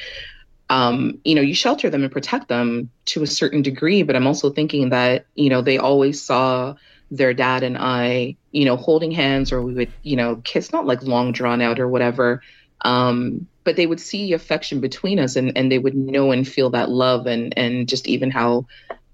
um, 0.70 1.20
you 1.24 1.36
know, 1.36 1.42
you 1.42 1.54
shelter 1.54 1.90
them 1.92 2.04
and 2.04 2.12
protect 2.12 2.48
them 2.48 2.90
to 3.06 3.22
a 3.22 3.28
certain 3.28 3.62
degree, 3.62 4.02
but 4.02 4.16
I'm 4.16 4.26
also 4.26 4.50
thinking 4.50 4.90
that, 4.90 5.26
you 5.36 5.50
know, 5.50 5.62
they 5.62 5.78
always 5.78 6.22
saw 6.24 6.76
their 7.12 7.34
dad 7.34 7.62
and 7.62 7.78
I, 7.78 8.38
you 8.52 8.66
know, 8.66 8.76
holding 8.76 9.12
hands 9.12 9.52
or 9.52 9.62
we 9.62 9.74
would, 9.74 9.94
you 10.02 10.16
know, 10.16 10.38
kiss, 10.38 10.72
not 10.72 10.88
like 10.88 11.04
long 11.04 11.32
drawn 11.32 11.62
out 11.62 11.80
or 11.80 11.88
whatever. 11.88 12.42
Um, 12.82 13.48
but 13.64 13.76
they 13.76 13.88
would 13.88 14.00
see 14.00 14.34
affection 14.34 14.80
between 14.80 15.20
us 15.20 15.36
and, 15.36 15.58
and 15.58 15.72
they 15.72 15.80
would 15.80 15.96
know 15.96 16.32
and 16.32 16.48
feel 16.48 16.70
that 16.72 16.90
love 16.90 17.28
and, 17.28 17.58
and 17.58 17.88
just 17.88 18.08
even 18.08 18.32
how 18.32 18.66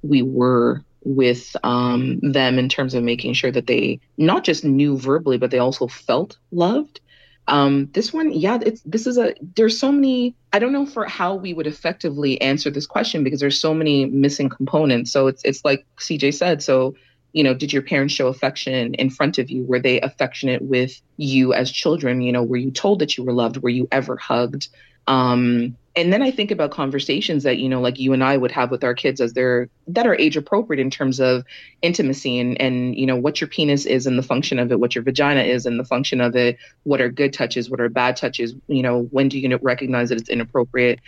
we 0.02 0.22
were 0.22 0.84
with 1.04 1.56
um, 1.64 2.20
them 2.20 2.60
in 2.60 2.70
terms 2.70 2.94
of 2.94 3.04
making 3.04 3.34
sure 3.34 3.52
that 3.52 3.68
they 3.68 4.00
not 4.18 4.44
just 4.44 4.64
knew 4.64 4.98
verbally, 4.98 5.38
but 5.38 5.52
they 5.52 5.60
also 5.60 5.88
felt 5.88 6.38
loved. 6.52 7.00
Um, 7.48 7.90
this 7.94 8.14
one, 8.14 8.32
yeah, 8.32 8.60
it's 8.64 8.82
this 8.82 9.08
is 9.08 9.18
a 9.18 9.34
there's 9.56 9.80
so 9.80 9.92
many. 9.92 10.36
I 10.54 10.60
don't 10.60 10.72
know 10.72 10.86
for 10.86 11.06
how 11.06 11.36
we 11.36 11.54
would 11.54 11.66
effectively 11.66 12.40
answer 12.42 12.70
this 12.70 12.86
question 12.86 13.24
because 13.24 13.40
there's 13.40 13.60
so 13.60 13.74
many 13.74 14.06
missing 14.06 14.50
components. 14.50 15.12
So 15.12 15.28
it's 15.28 15.42
it's 15.44 15.66
like 15.66 15.86
CJ 15.98 16.36
said. 16.36 16.62
So 16.62 16.96
you 17.34 17.44
know, 17.44 17.54
did 17.54 17.72
your 17.72 17.82
parents 17.82 18.14
show 18.14 18.28
affection 18.28 18.94
in 18.96 19.10
front 19.10 19.38
of 19.38 19.50
you? 19.50 19.64
Were 19.64 19.80
they 19.80 20.02
affectionate 20.02 20.62
with 20.62 21.00
you 21.18 21.54
as 21.54 21.72
children? 21.72 22.22
You 22.22 22.32
know, 22.32 22.44
were 22.44 22.58
you 22.58 22.72
told 22.72 23.00
that 23.00 23.18
you 23.18 23.24
were 23.24 23.34
loved? 23.34 23.58
Were 23.58 23.70
you 23.70 23.88
ever 23.92 24.18
hugged? 24.18 24.68
Um, 25.08 25.76
and 25.96 26.14
then 26.14 26.22
I 26.22 26.32
think 26.32 26.52
about 26.52 26.72
conversations 26.72 27.44
that, 27.44 27.58
you 27.58 27.68
know, 27.68 27.82
like 27.82 28.00
you 28.00 28.14
and 28.14 28.24
I 28.24 28.38
would 28.38 28.52
have 28.52 28.72
with 28.72 28.84
our 28.84 28.94
kids 28.94 29.20
as 29.20 29.34
they're 29.34 29.68
that 29.88 30.06
are 30.06 30.16
age 30.16 30.38
appropriate 30.38 30.80
in 30.80 30.92
terms 30.92 31.20
of 31.20 31.44
intimacy 31.82 32.40
and, 32.40 32.62
and, 32.62 32.96
you 32.96 33.06
know, 33.06 33.16
what 33.16 33.42
your 33.42 33.48
penis 33.48 33.86
is 33.86 34.06
and 34.06 34.18
the 34.18 34.24
function 34.24 34.60
of 34.60 34.72
it, 34.72 34.80
what 34.80 34.94
your 34.94 35.04
vagina 35.04 35.42
is 35.42 35.66
and 35.66 35.80
the 35.80 35.84
function 35.84 36.22
of 36.22 36.36
it, 36.36 36.58
what 36.84 37.02
are 37.02 37.10
good 37.10 37.34
touches, 37.34 37.70
what 37.70 37.82
are 37.82 37.90
bad 37.90 38.16
touches, 38.16 38.54
you 38.68 38.84
know, 38.84 39.02
when 39.12 39.30
do 39.30 39.40
you 39.40 39.58
recognize 39.62 40.10
that 40.10 40.20
it's 40.20 40.30
inappropriate? 40.30 41.00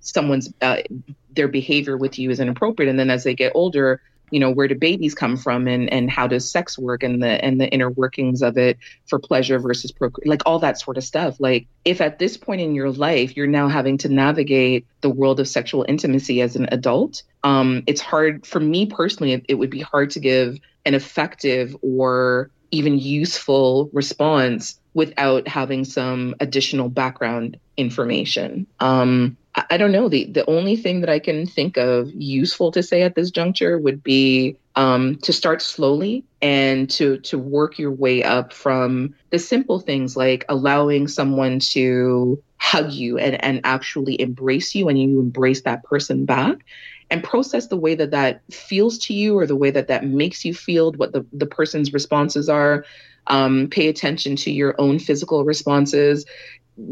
Someone's, 0.00 0.52
uh, 0.60 0.82
their 1.30 1.48
behavior 1.48 1.96
with 1.96 2.18
you 2.18 2.30
is 2.30 2.38
inappropriate. 2.38 2.90
And 2.90 2.98
then 2.98 3.10
as 3.10 3.24
they 3.24 3.34
get 3.34 3.52
older, 3.54 4.00
you 4.30 4.40
know 4.40 4.50
where 4.50 4.68
do 4.68 4.74
babies 4.74 5.14
come 5.14 5.36
from 5.36 5.68
and 5.68 5.92
and 5.92 6.10
how 6.10 6.26
does 6.26 6.50
sex 6.50 6.78
work 6.78 7.02
and 7.02 7.22
the 7.22 7.44
and 7.44 7.60
the 7.60 7.68
inner 7.68 7.90
workings 7.90 8.42
of 8.42 8.56
it 8.58 8.78
for 9.06 9.18
pleasure 9.18 9.58
versus 9.58 9.92
procre- 9.92 10.26
like 10.26 10.42
all 10.46 10.58
that 10.58 10.80
sort 10.80 10.96
of 10.96 11.04
stuff. 11.04 11.38
Like 11.38 11.66
if 11.84 12.00
at 12.00 12.18
this 12.18 12.36
point 12.36 12.60
in 12.60 12.74
your 12.74 12.90
life 12.90 13.36
you're 13.36 13.46
now 13.46 13.68
having 13.68 13.98
to 13.98 14.08
navigate 14.08 14.86
the 15.00 15.10
world 15.10 15.40
of 15.40 15.48
sexual 15.48 15.84
intimacy 15.88 16.40
as 16.40 16.56
an 16.56 16.68
adult 16.72 17.22
um 17.44 17.82
it's 17.86 18.00
hard 18.00 18.46
for 18.46 18.60
me 18.60 18.86
personally 18.86 19.32
it, 19.32 19.44
it 19.48 19.54
would 19.54 19.70
be 19.70 19.80
hard 19.80 20.10
to 20.10 20.20
give 20.20 20.58
an 20.84 20.94
effective 20.94 21.76
or 21.82 22.50
even 22.70 22.98
useful 22.98 23.88
response 23.92 24.80
without 24.96 25.46
having 25.46 25.84
some 25.84 26.34
additional 26.40 26.88
background 26.88 27.56
information 27.76 28.66
um 28.80 29.36
I 29.70 29.78
don't 29.78 29.92
know. 29.92 30.08
The 30.08 30.26
the 30.26 30.44
only 30.50 30.76
thing 30.76 31.00
that 31.00 31.08
I 31.08 31.18
can 31.18 31.46
think 31.46 31.78
of 31.78 32.12
useful 32.12 32.70
to 32.72 32.82
say 32.82 33.02
at 33.02 33.14
this 33.14 33.30
juncture 33.30 33.78
would 33.78 34.02
be 34.02 34.58
um, 34.74 35.16
to 35.22 35.32
start 35.32 35.62
slowly 35.62 36.24
and 36.42 36.90
to 36.90 37.18
to 37.20 37.38
work 37.38 37.78
your 37.78 37.90
way 37.90 38.22
up 38.22 38.52
from 38.52 39.14
the 39.30 39.38
simple 39.38 39.80
things 39.80 40.14
like 40.14 40.44
allowing 40.50 41.08
someone 41.08 41.58
to 41.60 42.42
hug 42.58 42.92
you 42.92 43.16
and, 43.16 43.42
and 43.42 43.60
actually 43.64 44.20
embrace 44.20 44.74
you 44.74 44.88
and 44.88 45.00
you 45.00 45.20
embrace 45.20 45.62
that 45.62 45.82
person 45.84 46.26
back 46.26 46.58
and 47.10 47.24
process 47.24 47.68
the 47.68 47.76
way 47.76 47.94
that 47.94 48.10
that 48.10 48.42
feels 48.50 48.98
to 48.98 49.14
you 49.14 49.38
or 49.38 49.46
the 49.46 49.56
way 49.56 49.70
that 49.70 49.88
that 49.88 50.04
makes 50.04 50.44
you 50.44 50.52
feel 50.52 50.92
what 50.92 51.12
the, 51.12 51.24
the 51.32 51.46
person's 51.46 51.92
responses 51.92 52.48
are 52.48 52.84
um, 53.26 53.68
pay 53.68 53.88
attention 53.88 54.36
to 54.36 54.50
your 54.50 54.74
own 54.78 54.98
physical 54.98 55.44
responses. 55.44 56.24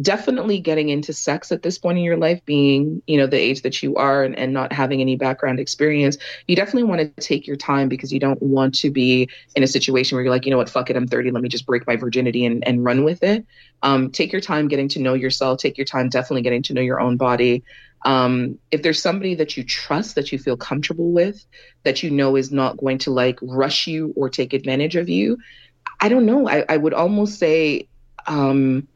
Definitely 0.01 0.61
getting 0.61 0.89
into 0.89 1.13
sex 1.13 1.53
at 1.53 1.63
this 1.63 1.77
point 1.77 1.99
in 1.99 2.05
your 2.05 2.17
life 2.17 2.43
being 2.47 3.03
you 3.07 3.19
know 3.19 3.27
the 3.27 3.37
age 3.37 3.61
that 3.63 3.83
you 3.83 3.97
are 3.97 4.25
and, 4.25 4.35
and 4.39 4.55
not 4.55 4.73
having 4.73 5.03
any 5.03 5.15
background 5.15 5.61
experience 5.61 6.17
you 6.49 6.57
definitely 6.57 6.85
want 6.85 7.03
to 7.03 7.23
take 7.23 7.47
your 7.47 7.57
time 7.57 7.91
because 7.91 8.11
you 8.11 8.19
don't 8.19 8.41
want 8.41 8.75
to 8.77 8.91
be 8.91 9.29
in 9.55 9.63
a 9.63 9.67
situation 9.67 10.17
where 10.17 10.25
you're 10.25 10.33
like 10.33 10.47
you 10.47 10.51
know 10.51 10.57
what? 10.57 10.71
Fuck 10.71 10.89
it 10.89 10.97
i'm 10.97 11.07
30 11.07 11.33
let 11.33 11.43
me 11.43 11.51
just 11.51 11.67
break 11.67 11.87
my 11.87 11.97
virginity 11.97 12.47
and, 12.47 12.67
and 12.67 12.83
run 12.83 13.05
with 13.05 13.23
it. 13.23 13.45
Um, 13.83 14.11
take 14.11 14.33
your 14.33 14.41
time 14.41 14.69
getting 14.69 14.89
to 14.89 15.01
know 15.01 15.13
yourself 15.13 15.59
take 15.59 15.77
your 15.77 15.85
time 15.85 16.09
definitely 16.09 16.41
getting 16.41 16.63
to 16.63 16.73
know 16.73 16.81
your 16.81 16.99
own 16.99 17.19
body. 17.19 17.63
Um, 18.05 18.59
if 18.71 18.83
there's 18.83 19.01
somebody 19.01 19.35
that 19.37 19.57
you 19.57 19.65
trust 19.65 20.15
that 20.15 20.31
you 20.31 20.39
feel 20.39 20.57
comfortable 20.57 21.11
with 21.11 21.45
that 21.85 22.03
you 22.03 22.11
know 22.11 22.37
is 22.37 22.53
not 22.53 22.77
going 22.77 22.99
to 22.99 23.11
like 23.11 23.39
rush 23.41 23.87
you 23.87 24.13
or 24.17 24.29
take 24.29 24.53
advantage 24.53 24.97
of 24.97 25.09
you 25.09 25.39
i 26.01 26.09
don't 26.09 26.27
know. 26.27 26.49
I, 26.49 26.65
I 26.69 26.77
would 26.77 26.95
almost 26.95 27.39
say 27.39 27.89
um, 28.27 28.89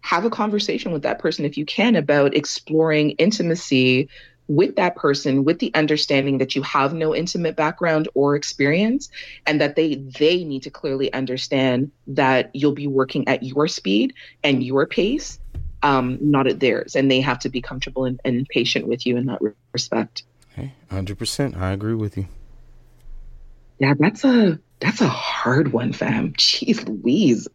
have 0.00 0.24
a 0.24 0.30
conversation 0.30 0.92
with 0.92 1.02
that 1.02 1.18
person 1.18 1.44
if 1.44 1.56
you 1.56 1.64
can 1.64 1.96
about 1.96 2.34
exploring 2.34 3.10
intimacy 3.12 4.08
with 4.48 4.76
that 4.76 4.96
person 4.96 5.44
with 5.44 5.58
the 5.58 5.70
understanding 5.74 6.38
that 6.38 6.56
you 6.56 6.62
have 6.62 6.94
no 6.94 7.14
intimate 7.14 7.54
background 7.54 8.08
or 8.14 8.34
experience 8.34 9.10
and 9.46 9.60
that 9.60 9.76
they 9.76 9.96
they 9.96 10.42
need 10.42 10.62
to 10.62 10.70
clearly 10.70 11.12
understand 11.12 11.90
that 12.06 12.50
you'll 12.54 12.72
be 12.72 12.86
working 12.86 13.28
at 13.28 13.42
your 13.42 13.68
speed 13.68 14.14
and 14.42 14.62
your 14.62 14.86
pace 14.86 15.38
um, 15.82 16.18
not 16.20 16.46
at 16.46 16.60
theirs. 16.60 16.96
And 16.96 17.10
they 17.10 17.20
have 17.20 17.38
to 17.40 17.48
be 17.48 17.60
comfortable 17.60 18.04
and, 18.04 18.20
and 18.24 18.48
patient 18.48 18.86
with 18.88 19.06
you 19.06 19.16
in 19.16 19.26
that 19.26 19.40
respect. 19.72 20.24
Hey 20.54 20.72
100% 20.90 21.56
i 21.56 21.70
agree 21.70 21.94
with 21.94 22.16
you 22.16 22.26
yeah 23.78 23.94
that's 23.98 24.24
a 24.24 24.58
that's 24.80 25.00
a 25.00 25.08
hard 25.08 25.72
one 25.72 25.92
fam 25.92 26.32
jeez 26.34 26.86
louise 26.86 27.48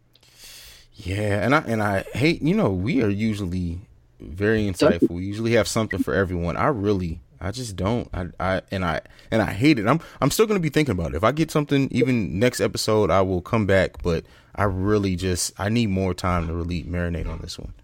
yeah, 0.96 1.44
and 1.44 1.54
I 1.54 1.58
and 1.60 1.82
I 1.82 2.02
hate 2.14 2.40
you 2.40 2.54
know 2.54 2.70
we 2.70 3.02
are 3.02 3.08
usually 3.08 3.80
very 4.20 4.62
insightful. 4.62 5.10
We 5.10 5.24
usually 5.24 5.52
have 5.52 5.66
something 5.66 6.02
for 6.02 6.14
everyone. 6.14 6.56
I 6.56 6.68
really 6.68 7.20
I 7.40 7.50
just 7.50 7.76
don't. 7.76 8.08
I, 8.14 8.26
I 8.38 8.62
and 8.70 8.84
I 8.84 9.00
and 9.30 9.42
I 9.42 9.52
hate 9.52 9.78
it. 9.78 9.86
I'm 9.86 10.00
I'm 10.20 10.30
still 10.30 10.46
gonna 10.46 10.60
be 10.60 10.68
thinking 10.68 10.92
about 10.92 11.12
it. 11.12 11.16
If 11.16 11.24
I 11.24 11.32
get 11.32 11.50
something, 11.50 11.88
even 11.90 12.38
next 12.38 12.60
episode, 12.60 13.10
I 13.10 13.22
will 13.22 13.42
come 13.42 13.66
back. 13.66 14.02
But 14.02 14.24
I 14.54 14.64
really 14.64 15.16
just 15.16 15.52
I 15.58 15.68
need 15.68 15.88
more 15.88 16.14
time 16.14 16.46
to 16.46 16.54
really 16.54 16.84
marinate 16.84 17.28
on 17.28 17.40
this 17.40 17.58
one. 17.58 17.74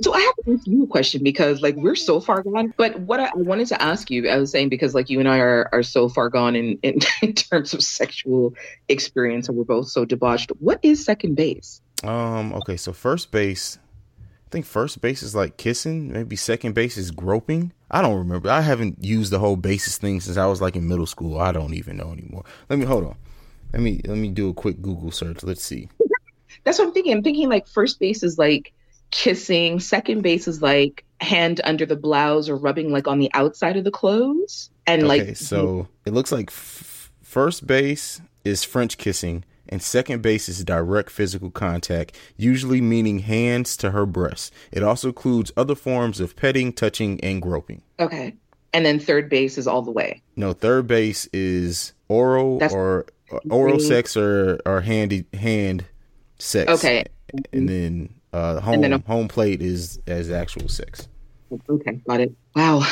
So 0.00 0.14
I 0.14 0.20
have 0.20 0.34
to 0.44 0.54
ask 0.54 0.66
you 0.66 0.84
a 0.84 0.86
question 0.86 1.22
because 1.22 1.60
like 1.60 1.76
we're 1.76 1.94
so 1.94 2.18
far 2.18 2.42
gone. 2.42 2.72
But 2.76 2.98
what 3.00 3.20
I 3.20 3.30
wanted 3.34 3.68
to 3.68 3.82
ask 3.82 4.10
you, 4.10 4.28
I 4.28 4.38
was 4.38 4.50
saying 4.50 4.70
because 4.70 4.94
like 4.94 5.10
you 5.10 5.20
and 5.20 5.28
I 5.28 5.38
are 5.38 5.68
are 5.72 5.82
so 5.82 6.08
far 6.08 6.30
gone 6.30 6.56
in 6.56 6.78
in, 6.82 7.00
in 7.22 7.34
terms 7.34 7.74
of 7.74 7.82
sexual 7.82 8.54
experience, 8.88 9.48
and 9.48 9.56
we're 9.56 9.64
both 9.64 9.88
so 9.88 10.04
debauched. 10.04 10.50
What 10.60 10.80
is 10.82 11.04
second 11.04 11.34
base? 11.34 11.82
Um. 12.02 12.54
Okay. 12.54 12.78
So 12.78 12.94
first 12.94 13.30
base, 13.30 13.78
I 14.18 14.50
think 14.50 14.64
first 14.64 15.02
base 15.02 15.22
is 15.22 15.34
like 15.34 15.58
kissing. 15.58 16.12
Maybe 16.12 16.36
second 16.36 16.74
base 16.74 16.96
is 16.96 17.10
groping. 17.10 17.72
I 17.90 18.00
don't 18.00 18.16
remember. 18.16 18.48
I 18.48 18.62
haven't 18.62 19.04
used 19.04 19.30
the 19.30 19.40
whole 19.40 19.56
basis 19.56 19.98
thing 19.98 20.22
since 20.22 20.38
I 20.38 20.46
was 20.46 20.62
like 20.62 20.74
in 20.74 20.88
middle 20.88 21.06
school. 21.06 21.38
I 21.38 21.52
don't 21.52 21.74
even 21.74 21.98
know 21.98 22.12
anymore. 22.12 22.44
Let 22.70 22.78
me 22.78 22.86
hold 22.86 23.04
on. 23.04 23.16
Let 23.74 23.82
me 23.82 24.00
let 24.06 24.16
me 24.16 24.30
do 24.30 24.48
a 24.48 24.54
quick 24.54 24.80
Google 24.80 25.10
search. 25.10 25.42
Let's 25.42 25.62
see. 25.62 25.90
That's 26.64 26.78
what 26.78 26.88
I'm 26.88 26.94
thinking. 26.94 27.12
I'm 27.12 27.22
thinking 27.22 27.50
like 27.50 27.66
first 27.66 28.00
base 28.00 28.22
is 28.22 28.38
like 28.38 28.72
kissing. 29.12 29.78
Second 29.78 30.22
base 30.22 30.48
is 30.48 30.60
like 30.60 31.04
hand 31.20 31.60
under 31.62 31.86
the 31.86 31.94
blouse 31.96 32.48
or 32.48 32.56
rubbing 32.56 32.90
like 32.90 33.06
on 33.06 33.20
the 33.20 33.30
outside 33.34 33.76
of 33.76 33.84
the 33.84 33.90
clothes. 33.92 34.70
And 34.86 35.04
Okay, 35.04 35.08
like 35.26 35.36
so 35.36 35.86
it 36.04 36.12
looks 36.12 36.32
like 36.32 36.48
f- 36.50 37.12
first 37.22 37.66
base 37.66 38.20
is 38.44 38.64
French 38.64 38.98
kissing, 38.98 39.44
and 39.68 39.80
second 39.80 40.20
base 40.22 40.48
is 40.48 40.64
direct 40.64 41.10
physical 41.10 41.50
contact, 41.52 42.16
usually 42.36 42.80
meaning 42.80 43.20
hands 43.20 43.76
to 43.76 43.92
her 43.92 44.04
breast. 44.04 44.52
It 44.72 44.82
also 44.82 45.08
includes 45.08 45.52
other 45.56 45.76
forms 45.76 46.18
of 46.18 46.34
petting, 46.34 46.72
touching, 46.72 47.20
and 47.22 47.40
groping. 47.40 47.82
okay. 48.00 48.34
And 48.74 48.86
then 48.86 48.98
third 48.98 49.28
base 49.28 49.58
is 49.58 49.66
all 49.66 49.82
the 49.82 49.90
way. 49.90 50.22
No, 50.34 50.54
third 50.54 50.86
base 50.86 51.28
is 51.34 51.92
oral 52.08 52.58
That's- 52.58 52.72
or, 52.74 53.04
or 53.30 53.40
oral 53.50 53.78
sex 53.78 54.16
or 54.16 54.58
or 54.64 54.80
handy 54.80 55.26
hand 55.34 55.84
sex. 56.38 56.70
Okay. 56.72 57.04
and 57.52 57.68
then 57.68 58.08
uh, 58.32 58.60
home 58.60 59.02
home 59.06 59.28
plate 59.28 59.62
is 59.62 60.00
as 60.06 60.30
actual 60.30 60.68
sex. 60.68 61.08
Okay, 61.68 62.00
got 62.06 62.20
it. 62.20 62.32
Wow. 62.54 62.82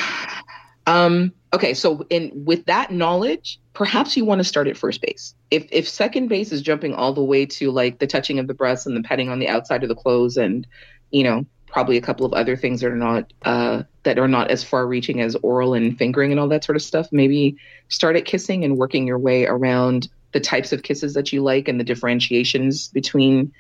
Um, 0.87 1.33
okay, 1.53 1.75
so 1.75 2.05
in 2.11 2.31
with 2.45 2.67
that 2.67 2.91
knowledge, 2.91 3.61
perhaps 3.75 4.17
you 4.17 4.25
want 4.25 4.41
to 4.41 4.45
start 4.45 4.67
at 4.67 4.77
first 4.77 5.01
base. 5.01 5.35
If 5.51 5.67
if 5.71 5.89
second 5.89 6.29
base 6.29 6.53
is 6.53 6.63
jumping 6.63 6.95
all 6.95 7.13
the 7.13 7.25
way 7.25 7.47
to 7.47 7.71
like 7.71 7.99
the 7.99 8.07
touching 8.07 8.39
of 8.39 8.47
the 8.47 8.55
breasts 8.55 8.87
and 8.87 8.97
the 8.97 9.03
petting 9.03 9.29
on 9.29 9.39
the 9.39 9.49
outside 9.49 9.83
of 9.83 9.89
the 9.89 9.95
clothes 9.95 10.37
and 10.37 10.67
you 11.11 11.25
know, 11.25 11.45
probably 11.67 11.97
a 11.97 12.01
couple 12.01 12.27
of 12.27 12.33
other 12.33 12.57
things 12.57 12.81
that 12.81 12.91
are 12.91 12.97
not 12.97 13.33
uh 13.43 13.83
that 14.03 14.19
are 14.19 14.29
not 14.29 14.51
as 14.51 14.65
far 14.65 14.87
reaching 14.87 15.21
as 15.21 15.37
oral 15.37 15.75
and 15.75 15.97
fingering 15.99 16.31
and 16.31 16.41
all 16.41 16.49
that 16.49 16.65
sort 16.65 16.77
of 16.77 16.83
stuff, 16.83 17.09
maybe 17.13 17.57
start 17.89 18.17
at 18.17 18.25
kissing 18.25 18.65
and 18.65 18.77
working 18.77 19.07
your 19.07 19.19
way 19.19 19.47
around 19.47 20.09
the 20.33 20.41
types 20.41 20.73
of 20.73 20.83
kisses 20.83 21.15
that 21.15 21.33
you 21.33 21.43
like 21.43 21.69
and 21.69 21.79
the 21.79 21.85
differentiations 21.85 22.89
between 22.89 23.53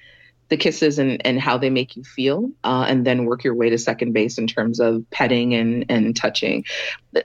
the 0.50 0.56
kisses 0.56 0.98
and, 0.98 1.24
and 1.24 1.40
how 1.40 1.56
they 1.56 1.70
make 1.70 1.96
you 1.96 2.02
feel, 2.02 2.50
uh, 2.64 2.84
and 2.88 3.06
then 3.06 3.24
work 3.24 3.44
your 3.44 3.54
way 3.54 3.70
to 3.70 3.78
second 3.78 4.12
base 4.12 4.36
in 4.36 4.46
terms 4.46 4.80
of 4.80 5.08
petting 5.10 5.54
and, 5.54 5.86
and 5.88 6.14
touching. 6.14 6.64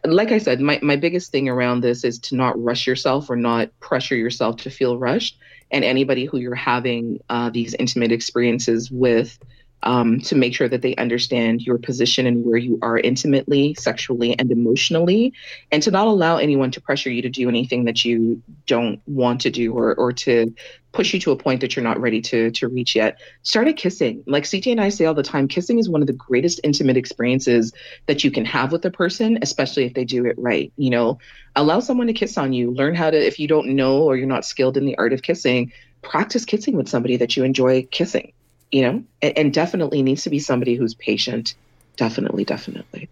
Like 0.05 0.31
I 0.31 0.37
said, 0.37 0.61
my, 0.61 0.79
my 0.81 0.95
biggest 0.95 1.31
thing 1.31 1.49
around 1.49 1.81
this 1.81 2.03
is 2.03 2.19
to 2.19 2.35
not 2.35 2.61
rush 2.61 2.87
yourself 2.87 3.29
or 3.29 3.35
not 3.35 3.77
pressure 3.79 4.15
yourself 4.15 4.57
to 4.57 4.69
feel 4.69 4.97
rushed. 4.97 5.37
And 5.71 5.83
anybody 5.83 6.25
who 6.25 6.37
you're 6.37 6.53
having 6.53 7.19
uh, 7.27 7.49
these 7.49 7.73
intimate 7.73 8.11
experiences 8.11 8.91
with, 8.91 9.37
um, 9.85 10.19
to 10.21 10.35
make 10.35 10.55
sure 10.55 10.69
that 10.69 10.81
they 10.81 10.95
understand 10.95 11.61
your 11.61 11.77
position 11.77 12.25
and 12.25 12.45
where 12.45 12.57
you 12.57 12.79
are 12.81 12.97
intimately, 12.97 13.73
sexually, 13.75 14.37
and 14.37 14.51
emotionally, 14.51 15.33
and 15.71 15.83
to 15.83 15.91
not 15.91 16.07
allow 16.07 16.37
anyone 16.37 16.71
to 16.71 16.81
pressure 16.81 17.09
you 17.09 17.21
to 17.21 17.29
do 17.29 17.49
anything 17.49 17.85
that 17.85 18.05
you 18.05 18.41
don't 18.67 19.01
want 19.05 19.41
to 19.41 19.49
do 19.49 19.73
or, 19.73 19.93
or 19.95 20.11
to 20.13 20.53
push 20.91 21.13
you 21.13 21.19
to 21.19 21.31
a 21.31 21.35
point 21.35 21.59
that 21.59 21.75
you're 21.75 21.83
not 21.83 21.99
ready 21.99 22.21
to 22.21 22.51
to 22.51 22.69
reach 22.69 22.95
yet. 22.95 23.19
Start 23.43 23.65
started 23.65 23.81
kissing. 23.81 24.23
Like 24.27 24.43
ct 24.43 24.67
and 24.67 24.79
i 24.79 24.89
say 24.89 25.05
all 25.05 25.15
the 25.15 25.23
time 25.23 25.47
kissing 25.47 25.79
is 25.79 25.89
one 25.89 26.01
of 26.01 26.07
the 26.07 26.13
greatest 26.13 26.59
intimate 26.63 26.97
experiences 26.97 27.73
that 28.05 28.23
you 28.23 28.29
can 28.29 28.45
have 28.45 28.71
with 28.71 28.85
a 28.85 28.91
person 28.91 29.39
especially 29.41 29.85
if 29.85 29.95
they 29.95 30.05
do 30.05 30.25
it 30.25 30.35
right 30.37 30.71
you 30.77 30.91
know? 30.91 31.17
Allow 31.55 31.79
someone 31.79 32.07
to 32.07 32.13
kiss 32.13 32.37
on 32.37 32.53
you. 32.53 32.71
Learn 32.71 32.95
how 32.95 33.09
to 33.09 33.17
if 33.17 33.39
you 33.39 33.47
don't 33.47 33.69
know 33.69 34.03
or 34.03 34.17
you're 34.17 34.27
not 34.27 34.45
skilled 34.45 34.77
in 34.77 34.85
the 34.85 34.97
art 34.97 35.13
of 35.13 35.21
kissing 35.21 35.71
practice 36.03 36.45
kissing 36.45 36.77
with 36.77 36.87
somebody 36.87 37.17
that 37.17 37.35
you 37.35 37.43
enjoy 37.43 37.81
kissing 37.89 38.31
you 38.75 38.81
know 38.81 38.95
and, 39.21 39.37
and 39.39 39.53
definitely 39.53 40.03
needs 40.03 40.23
to 40.23 40.29
be 40.29 40.39
somebody 40.39 40.75
who's 40.75 40.93
patient 40.93 41.55
definitely 41.95 42.43
definitely 42.43 43.07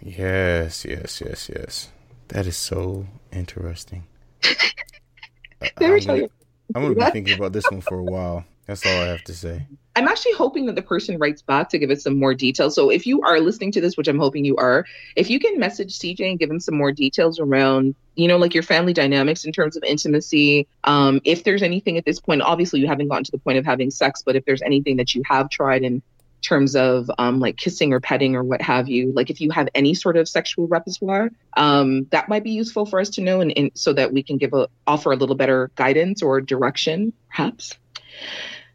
Yes, 0.00 0.84
yes, 0.84 1.20
yes, 1.24 1.50
yes. 1.52 1.90
That 2.28 2.46
is 2.46 2.56
so 2.56 3.06
interesting. 3.32 4.04
I- 4.44 5.70
Let 5.80 5.80
me 5.80 5.86
I'm 5.88 6.06
gonna. 6.06 6.28
I'm 6.74 6.82
gonna 6.82 6.94
be 6.94 7.10
thinking 7.10 7.34
about 7.34 7.52
this 7.52 7.68
one 7.70 7.80
for 7.80 7.98
a 7.98 8.04
while. 8.04 8.44
That's 8.72 8.86
all 8.86 9.02
I 9.02 9.08
have 9.08 9.24
to 9.24 9.34
say. 9.34 9.66
I'm 9.94 10.08
actually 10.08 10.32
hoping 10.32 10.64
that 10.64 10.76
the 10.76 10.82
person 10.82 11.18
writes 11.18 11.42
back 11.42 11.68
to 11.68 11.78
give 11.78 11.90
us 11.90 12.02
some 12.02 12.18
more 12.18 12.32
details. 12.32 12.74
So 12.74 12.88
if 12.88 13.06
you 13.06 13.20
are 13.20 13.38
listening 13.38 13.70
to 13.72 13.82
this, 13.82 13.98
which 13.98 14.08
I'm 14.08 14.18
hoping 14.18 14.46
you 14.46 14.56
are, 14.56 14.86
if 15.14 15.28
you 15.28 15.38
can 15.38 15.58
message 15.58 15.98
CJ 15.98 16.30
and 16.30 16.38
give 16.38 16.48
him 16.48 16.58
some 16.58 16.74
more 16.74 16.90
details 16.90 17.38
around, 17.38 17.94
you 18.14 18.28
know, 18.28 18.38
like 18.38 18.54
your 18.54 18.62
family 18.62 18.94
dynamics 18.94 19.44
in 19.44 19.52
terms 19.52 19.76
of 19.76 19.84
intimacy. 19.84 20.66
Um, 20.84 21.20
if 21.24 21.44
there's 21.44 21.62
anything 21.62 21.98
at 21.98 22.06
this 22.06 22.18
point, 22.18 22.40
obviously 22.40 22.80
you 22.80 22.86
haven't 22.86 23.08
gotten 23.08 23.24
to 23.24 23.30
the 23.30 23.38
point 23.38 23.58
of 23.58 23.66
having 23.66 23.90
sex, 23.90 24.22
but 24.24 24.36
if 24.36 24.46
there's 24.46 24.62
anything 24.62 24.96
that 24.96 25.14
you 25.14 25.22
have 25.28 25.50
tried 25.50 25.82
in 25.82 26.00
terms 26.40 26.74
of 26.74 27.10
um, 27.18 27.38
like 27.38 27.58
kissing 27.58 27.92
or 27.92 28.00
petting 28.00 28.34
or 28.34 28.42
what 28.42 28.62
have 28.62 28.88
you, 28.88 29.12
like 29.12 29.28
if 29.28 29.38
you 29.42 29.50
have 29.50 29.68
any 29.74 29.92
sort 29.92 30.16
of 30.16 30.26
sexual 30.26 30.66
repertoire, 30.66 31.28
um, 31.58 32.06
that 32.10 32.30
might 32.30 32.42
be 32.42 32.52
useful 32.52 32.86
for 32.86 32.98
us 32.98 33.10
to 33.10 33.20
know, 33.20 33.42
and, 33.42 33.52
and 33.58 33.70
so 33.74 33.92
that 33.92 34.14
we 34.14 34.22
can 34.22 34.38
give 34.38 34.54
a 34.54 34.68
offer 34.86 35.12
a 35.12 35.16
little 35.16 35.36
better 35.36 35.70
guidance 35.74 36.22
or 36.22 36.40
direction, 36.40 37.12
perhaps. 37.28 37.76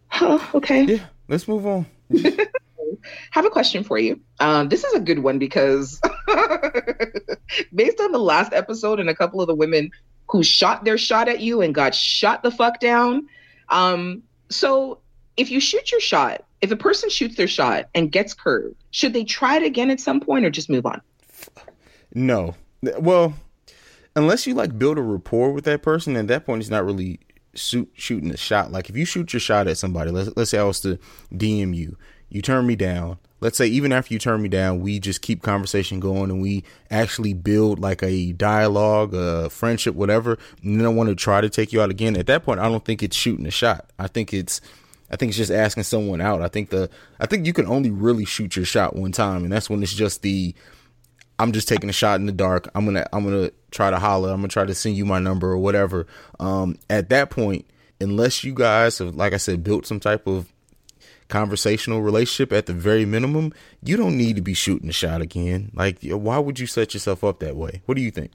Huh, 0.10 0.40
okay. 0.56 0.84
Yeah, 0.86 1.06
let's 1.28 1.48
move 1.48 1.66
on. 1.66 1.86
have 3.32 3.46
a 3.46 3.50
question 3.50 3.84
for 3.84 3.98
you. 3.98 4.20
Um, 4.40 4.70
this 4.70 4.84
is 4.84 4.94
a 4.94 5.00
good 5.00 5.20
one 5.20 5.40
because 5.40 6.00
based 7.74 8.00
on 8.00 8.12
the 8.12 8.20
last 8.20 8.54
episode 8.54 9.00
and 9.00 9.10
a 9.10 9.16
couple 9.16 9.42
of 9.42 9.48
the 9.48 9.56
women 9.56 9.92
who 10.30 10.44
shot 10.44 10.84
their 10.84 10.98
shot 10.98 11.28
at 11.28 11.40
you 11.40 11.62
and 11.62 11.74
got 11.74 11.96
shot 11.96 12.44
the 12.44 12.52
fuck 12.52 12.80
down. 12.80 13.28
Um, 13.70 14.24
so 14.50 15.00
if 15.36 15.52
you 15.52 15.60
shoot 15.60 15.92
your 15.92 16.02
shot, 16.02 16.44
if 16.62 16.72
a 16.72 16.76
person 16.76 17.10
shoots 17.10 17.36
their 17.36 17.48
shot 17.48 17.90
and 17.94 18.12
gets 18.12 18.34
curved, 18.34 18.76
should 18.92 19.14
they 19.14 19.24
try 19.24 19.58
it 19.58 19.64
again 19.64 19.90
at 19.90 20.00
some 20.00 20.20
point 20.20 20.46
or 20.46 20.50
just 20.50 20.70
move 20.70 20.86
on? 20.86 21.02
No, 22.14 22.56
well, 23.00 23.36
unless 24.16 24.48
you 24.48 24.56
like 24.56 24.78
build 24.78 24.98
a 24.98 25.02
rapport 25.02 25.52
with 25.52 25.66
that 25.66 25.84
person, 25.84 26.16
at 26.16 26.28
that 26.28 26.46
point 26.46 26.62
it's 26.62 26.72
not 26.72 26.86
really 26.86 27.20
shoot, 27.58 27.90
shooting 27.94 28.32
a 28.32 28.38
shot. 28.38 28.72
Like 28.72 28.90
if 28.90 28.98
you 28.98 29.06
shoot 29.06 29.34
your 29.34 29.40
shot 29.40 29.68
at 29.68 29.78
somebody, 29.78 30.12
let's 30.12 30.30
let's 30.36 30.52
say 30.52 30.60
I 30.60 30.64
was 30.64 30.80
to 30.82 30.98
DM 31.34 31.76
you, 31.76 31.98
you 32.30 32.42
turn 32.42 32.68
me 32.68 32.76
down. 32.76 33.18
Let's 33.40 33.58
say 33.58 33.68
even 33.68 33.92
after 33.92 34.14
you 34.14 34.20
turn 34.20 34.42
me 34.42 34.50
down, 34.50 34.80
we 34.80 35.00
just 35.00 35.22
keep 35.22 35.44
conversation 35.44 36.00
going 36.00 36.32
and 36.32 36.42
we 36.42 36.64
actually 36.90 37.34
build 37.34 37.80
like 37.80 38.02
a 38.02 38.32
dialogue, 38.34 39.14
a 39.14 39.50
friendship, 39.52 39.94
whatever. 39.94 40.40
And 40.64 40.80
then 40.80 40.88
I 40.88 40.90
want 40.90 41.10
to 41.10 41.16
try 41.16 41.42
to 41.42 41.50
take 41.50 41.72
you 41.72 41.82
out 41.82 41.92
again. 41.92 42.18
At 42.18 42.26
that 42.28 42.44
point, 42.44 42.60
I 42.60 42.68
don't 42.68 42.84
think 42.84 43.04
it's 43.04 43.16
shooting 43.16 43.46
a 43.46 43.52
shot. 43.52 43.92
I 44.00 44.08
think 44.08 44.34
it's 44.34 44.60
I 45.10 45.16
think 45.16 45.30
it's 45.30 45.38
just 45.38 45.52
asking 45.52 45.84
someone 45.84 46.20
out. 46.20 46.42
I 46.42 46.48
think 46.48 46.70
the 46.70 46.90
I 47.20 47.28
think 47.28 47.46
you 47.46 47.54
can 47.54 47.68
only 47.68 47.92
really 47.92 48.26
shoot 48.26 48.56
your 48.56 48.66
shot 48.66 48.96
one 48.96 49.12
time, 49.12 49.44
and 49.44 49.52
that's 49.52 49.70
when 49.70 49.84
it's 49.84 49.94
just 49.94 50.22
the 50.22 50.54
I'm 51.40 51.52
just 51.52 51.68
taking 51.68 51.90
a 51.90 51.94
shot 51.94 52.20
in 52.20 52.26
the 52.26 52.32
dark. 52.32 52.70
I'm 52.74 52.86
gonna 52.86 53.06
I'm 53.14 53.24
gonna 53.24 53.52
try 53.72 53.90
to 53.92 54.00
holler. 54.00 54.30
I'm 54.32 54.38
gonna 54.38 54.48
try 54.48 54.66
to 54.66 54.74
send 54.74 54.96
you 54.96 55.06
my 55.06 55.20
number 55.20 55.52
or 55.52 55.58
whatever. 55.58 56.08
Um, 56.40 56.78
at 56.90 57.10
that 57.10 57.30
point, 57.30 57.66
unless 58.02 58.44
you 58.44 58.54
guys 58.54 58.98
have, 58.98 59.16
like 59.16 59.34
I 59.34 59.38
said, 59.38 59.64
built 59.64 59.86
some 59.86 60.00
type 60.00 60.28
of 60.28 60.52
conversational 61.30 62.02
relationship 62.02 62.54
at 62.54 62.66
the 62.66 62.74
very 62.74 63.06
minimum, 63.06 63.54
you 63.84 63.98
don't 63.98 64.18
need 64.18 64.36
to 64.38 64.42
be 64.42 64.54
shooting 64.54 64.90
a 64.90 64.94
shot 64.94 65.22
again. 65.22 65.72
Like, 65.74 66.00
why 66.04 66.40
would 66.40 66.60
you 66.60 66.68
set 66.68 66.94
yourself 66.94 67.24
up 67.24 67.40
that 67.40 67.56
way? 67.56 67.82
What 67.86 67.96
do 67.96 68.02
you 68.02 68.12
think? 68.12 68.32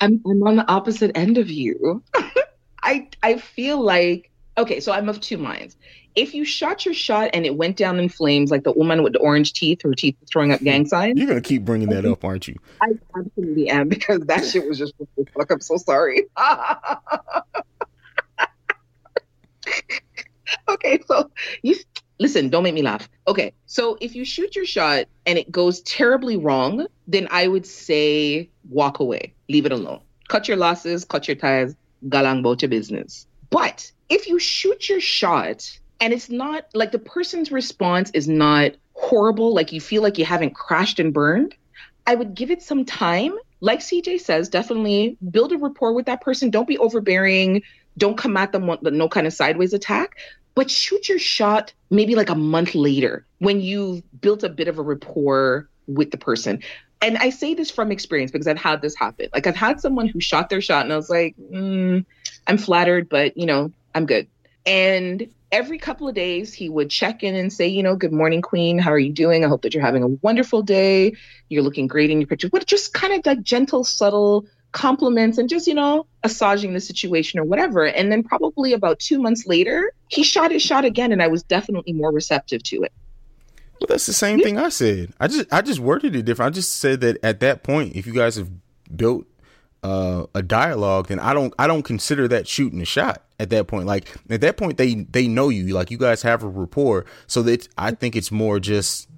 I'm 0.00 0.22
I'm 0.24 0.42
on 0.44 0.56
the 0.56 0.70
opposite 0.70 1.10
end 1.16 1.38
of 1.38 1.50
you. 1.50 2.02
I 2.82 3.08
I 3.22 3.38
feel 3.38 3.80
like 3.80 4.30
okay, 4.56 4.80
so 4.80 4.92
I'm 4.92 5.08
of 5.08 5.20
two 5.20 5.38
minds. 5.38 5.76
If 6.18 6.34
you 6.34 6.44
shot 6.44 6.84
your 6.84 6.94
shot 6.94 7.30
and 7.32 7.46
it 7.46 7.54
went 7.54 7.76
down 7.76 8.00
in 8.00 8.08
flames, 8.08 8.50
like 8.50 8.64
the 8.64 8.72
woman 8.72 9.04
with 9.04 9.12
the 9.12 9.20
orange 9.20 9.52
teeth, 9.52 9.82
her 9.82 9.94
teeth 9.94 10.16
throwing 10.26 10.50
up 10.50 10.60
gang 10.60 10.84
signs, 10.88 11.16
You're 11.16 11.28
gonna 11.28 11.40
keep 11.40 11.64
bringing 11.64 11.90
that 11.90 12.04
up, 12.04 12.24
aren't 12.24 12.48
you? 12.48 12.56
I 12.82 12.88
absolutely 13.16 13.70
am 13.70 13.88
because 13.88 14.22
that 14.22 14.44
shit 14.44 14.68
was 14.68 14.78
just 14.78 14.94
fuck. 15.32 15.48
I'm 15.48 15.60
so 15.60 15.76
sorry. 15.76 16.24
okay, 20.68 20.98
so 21.06 21.30
you 21.62 21.76
listen. 22.18 22.48
Don't 22.48 22.64
make 22.64 22.74
me 22.74 22.82
laugh. 22.82 23.08
Okay, 23.28 23.52
so 23.66 23.96
if 24.00 24.16
you 24.16 24.24
shoot 24.24 24.56
your 24.56 24.66
shot 24.66 25.06
and 25.24 25.38
it 25.38 25.52
goes 25.52 25.82
terribly 25.82 26.36
wrong, 26.36 26.88
then 27.06 27.28
I 27.30 27.46
would 27.46 27.64
say 27.64 28.50
walk 28.68 28.98
away, 28.98 29.34
leave 29.48 29.66
it 29.66 29.72
alone, 29.72 30.00
cut 30.26 30.48
your 30.48 30.56
losses, 30.56 31.04
cut 31.04 31.28
your 31.28 31.36
ties, 31.36 31.76
galang 32.08 32.60
your 32.60 32.68
business. 32.68 33.28
But 33.50 33.92
if 34.08 34.26
you 34.26 34.40
shoot 34.40 34.88
your 34.88 35.00
shot 35.00 35.78
and 36.00 36.12
it's 36.12 36.30
not 36.30 36.66
like 36.74 36.92
the 36.92 36.98
person's 36.98 37.50
response 37.50 38.10
is 38.14 38.28
not 38.28 38.72
horrible, 38.94 39.54
like 39.54 39.72
you 39.72 39.80
feel 39.80 40.02
like 40.02 40.18
you 40.18 40.24
haven't 40.24 40.54
crashed 40.54 41.00
and 41.00 41.12
burned, 41.12 41.54
I 42.06 42.14
would 42.14 42.34
give 42.34 42.50
it 42.50 42.62
some 42.62 42.84
time. 42.84 43.36
Like 43.60 43.80
CJ 43.80 44.20
says, 44.20 44.48
definitely 44.48 45.16
build 45.30 45.52
a 45.52 45.58
rapport 45.58 45.92
with 45.92 46.06
that 46.06 46.20
person. 46.20 46.50
Don't 46.50 46.68
be 46.68 46.78
overbearing. 46.78 47.62
Don't 47.96 48.16
come 48.16 48.36
at 48.36 48.52
them 48.52 48.66
with 48.66 48.82
no 48.82 49.08
kind 49.08 49.26
of 49.26 49.32
sideways 49.32 49.72
attack, 49.72 50.16
but 50.54 50.70
shoot 50.70 51.08
your 51.08 51.18
shot 51.18 51.72
maybe 51.90 52.14
like 52.14 52.30
a 52.30 52.34
month 52.34 52.74
later 52.74 53.26
when 53.38 53.60
you've 53.60 54.02
built 54.20 54.44
a 54.44 54.48
bit 54.48 54.68
of 54.68 54.78
a 54.78 54.82
rapport 54.82 55.68
with 55.86 56.10
the 56.10 56.18
person. 56.18 56.62
And 57.00 57.16
I 57.18 57.30
say 57.30 57.54
this 57.54 57.70
from 57.70 57.92
experience 57.92 58.30
because 58.30 58.46
I've 58.46 58.58
had 58.58 58.82
this 58.82 58.94
happen. 58.96 59.28
Like 59.32 59.46
I've 59.46 59.56
had 59.56 59.80
someone 59.80 60.08
who 60.08 60.20
shot 60.20 60.48
their 60.48 60.60
shot 60.60 60.84
and 60.84 60.92
I 60.92 60.96
was 60.96 61.10
like, 61.10 61.36
mm, 61.36 62.04
I'm 62.46 62.58
flattered, 62.58 63.08
but 63.08 63.36
you 63.36 63.46
know, 63.46 63.72
I'm 63.94 64.06
good. 64.06 64.28
And 64.66 65.28
every 65.50 65.78
couple 65.78 66.08
of 66.08 66.14
days 66.14 66.52
he 66.52 66.68
would 66.68 66.90
check 66.90 67.22
in 67.22 67.34
and 67.34 67.52
say, 67.52 67.66
you 67.66 67.82
know, 67.82 67.96
good 67.96 68.12
morning, 68.12 68.42
Queen. 68.42 68.78
How 68.78 68.92
are 68.92 68.98
you 68.98 69.12
doing? 69.12 69.44
I 69.44 69.48
hope 69.48 69.62
that 69.62 69.74
you're 69.74 69.84
having 69.84 70.02
a 70.02 70.08
wonderful 70.08 70.62
day. 70.62 71.14
You're 71.48 71.62
looking 71.62 71.86
great 71.86 72.10
in 72.10 72.20
your 72.20 72.26
picture. 72.26 72.48
What 72.48 72.66
just 72.66 72.92
kind 72.94 73.12
of 73.12 73.24
like 73.24 73.42
gentle, 73.42 73.84
subtle 73.84 74.46
compliments 74.72 75.38
and 75.38 75.48
just, 75.48 75.66
you 75.66 75.74
know, 75.74 76.06
massaging 76.22 76.74
the 76.74 76.80
situation 76.80 77.40
or 77.40 77.44
whatever. 77.44 77.86
And 77.86 78.12
then 78.12 78.22
probably 78.22 78.72
about 78.72 78.98
two 78.98 79.18
months 79.20 79.46
later, 79.46 79.92
he 80.08 80.22
shot 80.22 80.50
his 80.50 80.62
shot 80.62 80.84
again, 80.84 81.12
and 81.12 81.22
I 81.22 81.28
was 81.28 81.42
definitely 81.42 81.94
more 81.94 82.12
receptive 82.12 82.62
to 82.64 82.82
it. 82.82 82.92
Well, 83.80 83.86
that's 83.88 84.06
the 84.06 84.12
same 84.12 84.40
thing 84.40 84.58
I 84.58 84.70
said. 84.70 85.12
I 85.20 85.28
just 85.28 85.52
I 85.52 85.62
just 85.62 85.78
worded 85.78 86.16
it 86.16 86.24
different. 86.24 86.52
I 86.52 86.54
just 86.54 86.76
said 86.76 87.00
that 87.02 87.18
at 87.22 87.40
that 87.40 87.62
point, 87.62 87.94
if 87.94 88.06
you 88.06 88.12
guys 88.12 88.34
have 88.34 88.50
built 88.94 89.27
uh, 89.82 90.26
a 90.34 90.42
dialogue, 90.42 91.08
then 91.08 91.18
I 91.18 91.34
don't 91.34 91.54
I 91.58 91.66
don't 91.66 91.82
consider 91.82 92.28
that 92.28 92.48
shooting 92.48 92.80
a 92.80 92.84
shot 92.84 93.22
at 93.38 93.50
that 93.50 93.66
point. 93.66 93.86
Like 93.86 94.14
at 94.30 94.40
that 94.40 94.56
point, 94.56 94.76
they 94.76 94.94
they 94.94 95.28
know 95.28 95.48
you. 95.48 95.74
Like 95.74 95.90
you 95.90 95.98
guys 95.98 96.22
have 96.22 96.42
a 96.42 96.48
rapport. 96.48 97.06
So 97.26 97.42
that 97.42 97.68
I 97.78 97.92
think 97.92 98.16
it's 98.16 98.32
more 98.32 98.60
just 98.60 99.08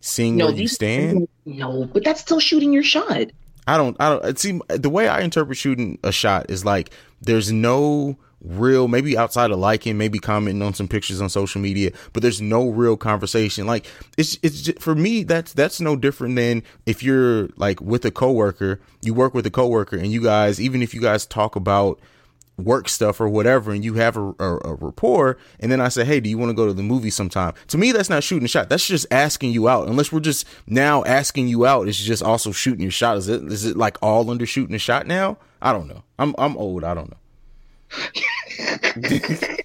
seeing 0.00 0.36
No, 0.36 0.46
where 0.46 0.54
you 0.54 0.68
stand. 0.68 1.28
No, 1.44 1.86
but 1.86 2.04
that's 2.04 2.20
still 2.20 2.40
shooting 2.40 2.72
your 2.72 2.82
shot. 2.82 3.28
I 3.66 3.76
don't 3.76 3.96
I 3.98 4.10
don't 4.10 4.38
see 4.38 4.60
the 4.68 4.90
way 4.90 5.08
I 5.08 5.20
interpret 5.20 5.56
shooting 5.56 5.98
a 6.02 6.12
shot 6.12 6.50
is 6.50 6.64
like 6.64 6.90
there's 7.20 7.50
no 7.50 8.16
real 8.44 8.88
maybe 8.88 9.16
outside 9.16 9.50
of 9.50 9.58
liking 9.58 9.96
maybe 9.96 10.18
commenting 10.18 10.62
on 10.62 10.74
some 10.74 10.86
pictures 10.86 11.20
on 11.20 11.28
social 11.28 11.60
media 11.60 11.90
but 12.12 12.22
there's 12.22 12.40
no 12.40 12.68
real 12.68 12.96
conversation. 12.96 13.66
Like 13.66 13.86
it's 14.16 14.38
it's 14.42 14.62
just, 14.62 14.80
for 14.80 14.94
me 14.94 15.24
that's 15.24 15.52
that's 15.52 15.80
no 15.80 15.96
different 15.96 16.36
than 16.36 16.62
if 16.86 17.02
you're 17.02 17.48
like 17.56 17.80
with 17.80 18.04
a 18.04 18.10
coworker 18.10 18.80
you 19.02 19.14
work 19.14 19.34
with 19.34 19.46
a 19.46 19.50
coworker 19.50 19.96
and 19.96 20.12
you 20.12 20.22
guys 20.22 20.60
even 20.60 20.82
if 20.82 20.94
you 20.94 21.00
guys 21.00 21.26
talk 21.26 21.56
about 21.56 21.98
work 22.56 22.88
stuff 22.88 23.20
or 23.20 23.28
whatever 23.28 23.72
and 23.72 23.84
you 23.84 23.94
have 23.94 24.16
a, 24.16 24.32
a, 24.38 24.58
a 24.64 24.74
rapport 24.74 25.36
and 25.58 25.72
then 25.72 25.80
i 25.80 25.88
say 25.88 26.04
hey 26.04 26.20
do 26.20 26.30
you 26.30 26.38
want 26.38 26.50
to 26.50 26.54
go 26.54 26.66
to 26.66 26.72
the 26.72 26.82
movie 26.82 27.10
sometime? 27.10 27.52
To 27.68 27.78
me 27.78 27.92
that's 27.92 28.10
not 28.10 28.22
shooting 28.22 28.44
a 28.44 28.48
shot. 28.48 28.68
That's 28.68 28.86
just 28.86 29.06
asking 29.10 29.50
you 29.50 29.68
out. 29.68 29.88
Unless 29.88 30.12
we're 30.12 30.20
just 30.20 30.46
now 30.66 31.02
asking 31.04 31.48
you 31.48 31.66
out 31.66 31.88
it's 31.88 31.98
just 31.98 32.22
also 32.22 32.52
shooting 32.52 32.82
your 32.82 32.92
shot. 32.92 33.16
Is 33.16 33.28
it 33.28 33.42
is 33.44 33.64
it 33.64 33.76
like 33.76 33.96
all 34.02 34.30
under 34.30 34.46
shooting 34.46 34.74
a 34.74 34.78
shot 34.78 35.06
now? 35.06 35.38
I 35.60 35.72
don't 35.72 35.88
know. 35.88 36.04
I'm 36.18 36.34
i'm 36.38 36.56
old. 36.56 36.84
I 36.84 36.94
don't 36.94 37.10
know 37.10 37.16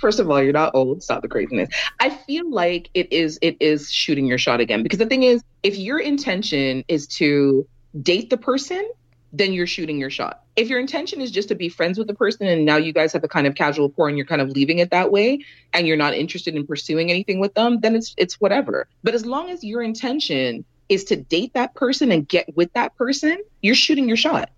First 0.00 0.18
of 0.18 0.30
all, 0.30 0.42
you're 0.42 0.52
not 0.52 0.74
old. 0.74 1.02
Stop 1.02 1.22
the 1.22 1.28
craziness. 1.28 1.68
I 2.00 2.10
feel 2.10 2.50
like 2.50 2.90
it 2.94 3.12
is 3.12 3.38
it 3.42 3.56
is 3.60 3.90
shooting 3.90 4.26
your 4.26 4.38
shot 4.38 4.60
again 4.60 4.82
because 4.82 4.98
the 4.98 5.06
thing 5.06 5.22
is, 5.22 5.42
if 5.62 5.76
your 5.76 5.98
intention 5.98 6.84
is 6.88 7.06
to 7.18 7.66
date 8.00 8.30
the 8.30 8.36
person, 8.36 8.88
then 9.32 9.52
you're 9.52 9.66
shooting 9.66 9.98
your 9.98 10.10
shot. 10.10 10.42
If 10.56 10.68
your 10.68 10.80
intention 10.80 11.20
is 11.20 11.30
just 11.30 11.48
to 11.48 11.54
be 11.54 11.68
friends 11.68 11.98
with 11.98 12.06
the 12.08 12.14
person 12.14 12.46
and 12.46 12.64
now 12.64 12.76
you 12.76 12.92
guys 12.92 13.12
have 13.12 13.24
a 13.24 13.28
kind 13.28 13.46
of 13.46 13.54
casual 13.54 13.88
rapport 13.88 14.08
and 14.08 14.16
you're 14.16 14.26
kind 14.26 14.40
of 14.40 14.50
leaving 14.50 14.78
it 14.78 14.90
that 14.90 15.12
way 15.12 15.44
and 15.72 15.86
you're 15.86 15.96
not 15.96 16.14
interested 16.14 16.54
in 16.56 16.66
pursuing 16.66 17.10
anything 17.10 17.38
with 17.38 17.54
them, 17.54 17.80
then 17.80 17.94
it's 17.94 18.14
it's 18.16 18.40
whatever. 18.40 18.88
But 19.04 19.14
as 19.14 19.24
long 19.24 19.50
as 19.50 19.62
your 19.62 19.82
intention 19.82 20.64
is 20.88 21.04
to 21.04 21.16
date 21.16 21.54
that 21.54 21.74
person 21.74 22.10
and 22.10 22.28
get 22.28 22.56
with 22.56 22.72
that 22.72 22.96
person, 22.96 23.38
you're 23.62 23.76
shooting 23.76 24.08
your 24.08 24.16
shot. 24.16 24.50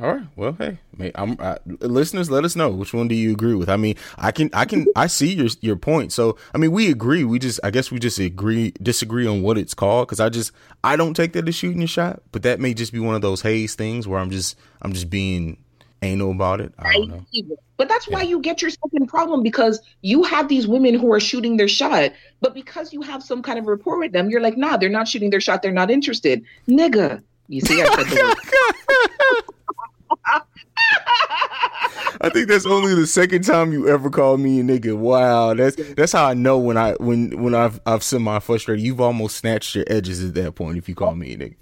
All 0.00 0.14
right 0.14 0.26
well 0.36 0.56
hey 0.58 0.78
I, 1.02 1.58
listeners 1.80 2.30
let 2.30 2.44
us 2.44 2.56
know 2.56 2.70
which 2.70 2.94
one 2.94 3.08
do 3.08 3.14
you 3.14 3.32
agree 3.32 3.54
with 3.54 3.68
i 3.68 3.76
mean 3.76 3.96
i 4.16 4.32
can 4.32 4.50
i 4.52 4.64
can 4.64 4.86
i 4.96 5.06
see 5.06 5.34
your 5.34 5.48
your 5.60 5.76
point 5.76 6.12
so 6.12 6.36
i 6.54 6.58
mean 6.58 6.72
we 6.72 6.90
agree 6.90 7.24
we 7.24 7.38
just 7.38 7.60
i 7.62 7.70
guess 7.70 7.90
we 7.90 7.98
just 7.98 8.18
agree 8.18 8.72
disagree 8.82 9.26
on 9.26 9.42
what 9.42 9.58
it's 9.58 9.74
called 9.74 10.08
because 10.08 10.20
i 10.20 10.28
just 10.28 10.52
i 10.84 10.96
don't 10.96 11.14
take 11.14 11.32
that 11.34 11.46
as 11.46 11.54
shooting 11.54 11.82
a 11.82 11.86
shot 11.86 12.22
but 12.32 12.42
that 12.42 12.60
may 12.60 12.72
just 12.72 12.92
be 12.92 12.98
one 12.98 13.14
of 13.14 13.20
those 13.20 13.42
haze 13.42 13.74
things 13.74 14.08
where 14.08 14.18
i'm 14.18 14.30
just 14.30 14.56
i'm 14.82 14.92
just 14.92 15.10
being 15.10 15.58
anal 16.02 16.30
about 16.30 16.60
it 16.60 16.72
i 16.78 16.92
don't 16.92 17.08
know 17.08 17.24
But 17.76 17.88
that's 17.88 18.06
why 18.08 18.20
you 18.20 18.40
get 18.40 18.60
yourself 18.60 18.92
in 18.92 19.06
problem 19.06 19.42
because 19.42 19.80
you 20.02 20.22
have 20.24 20.48
these 20.48 20.66
women 20.66 20.94
who 20.94 21.10
are 21.14 21.18
shooting 21.18 21.56
their 21.56 21.66
shot, 21.66 22.12
but 22.42 22.52
because 22.52 22.92
you 22.92 23.00
have 23.00 23.22
some 23.22 23.40
kind 23.40 23.58
of 23.58 23.64
rapport 23.64 23.98
with 23.98 24.12
them, 24.12 24.28
you're 24.28 24.42
like, 24.42 24.58
nah, 24.58 24.76
they're 24.76 24.90
not 24.90 25.08
shooting 25.08 25.30
their 25.30 25.40
shot. 25.40 25.62
They're 25.62 25.72
not 25.72 25.90
interested. 25.90 26.44
Nigga. 26.68 27.22
You 27.48 27.62
see, 27.62 27.80
I 27.80 27.86
said 27.86 28.06
the 28.06 28.22
word. 28.22 29.44
I 32.22 32.28
think 32.28 32.48
that's 32.48 32.66
only 32.66 32.94
the 32.94 33.06
second 33.06 33.44
time 33.44 33.72
you 33.72 33.88
ever 33.88 34.10
called 34.10 34.40
me 34.40 34.60
a 34.60 34.62
nigga. 34.62 34.96
Wow, 34.96 35.54
that's 35.54 35.76
that's 35.94 36.12
how 36.12 36.26
I 36.26 36.34
know 36.34 36.58
when 36.58 36.76
I 36.76 36.92
when 36.94 37.42
when 37.42 37.54
I've 37.54 37.80
I've 37.86 38.02
semi 38.02 38.38
frustrated. 38.40 38.84
You've 38.84 39.00
almost 39.00 39.36
snatched 39.36 39.74
your 39.74 39.84
edges 39.86 40.22
at 40.22 40.34
that 40.34 40.54
point 40.54 40.78
if 40.78 40.88
you 40.88 40.94
call 40.94 41.14
me 41.14 41.32
a 41.32 41.38
nigga. 41.38 41.56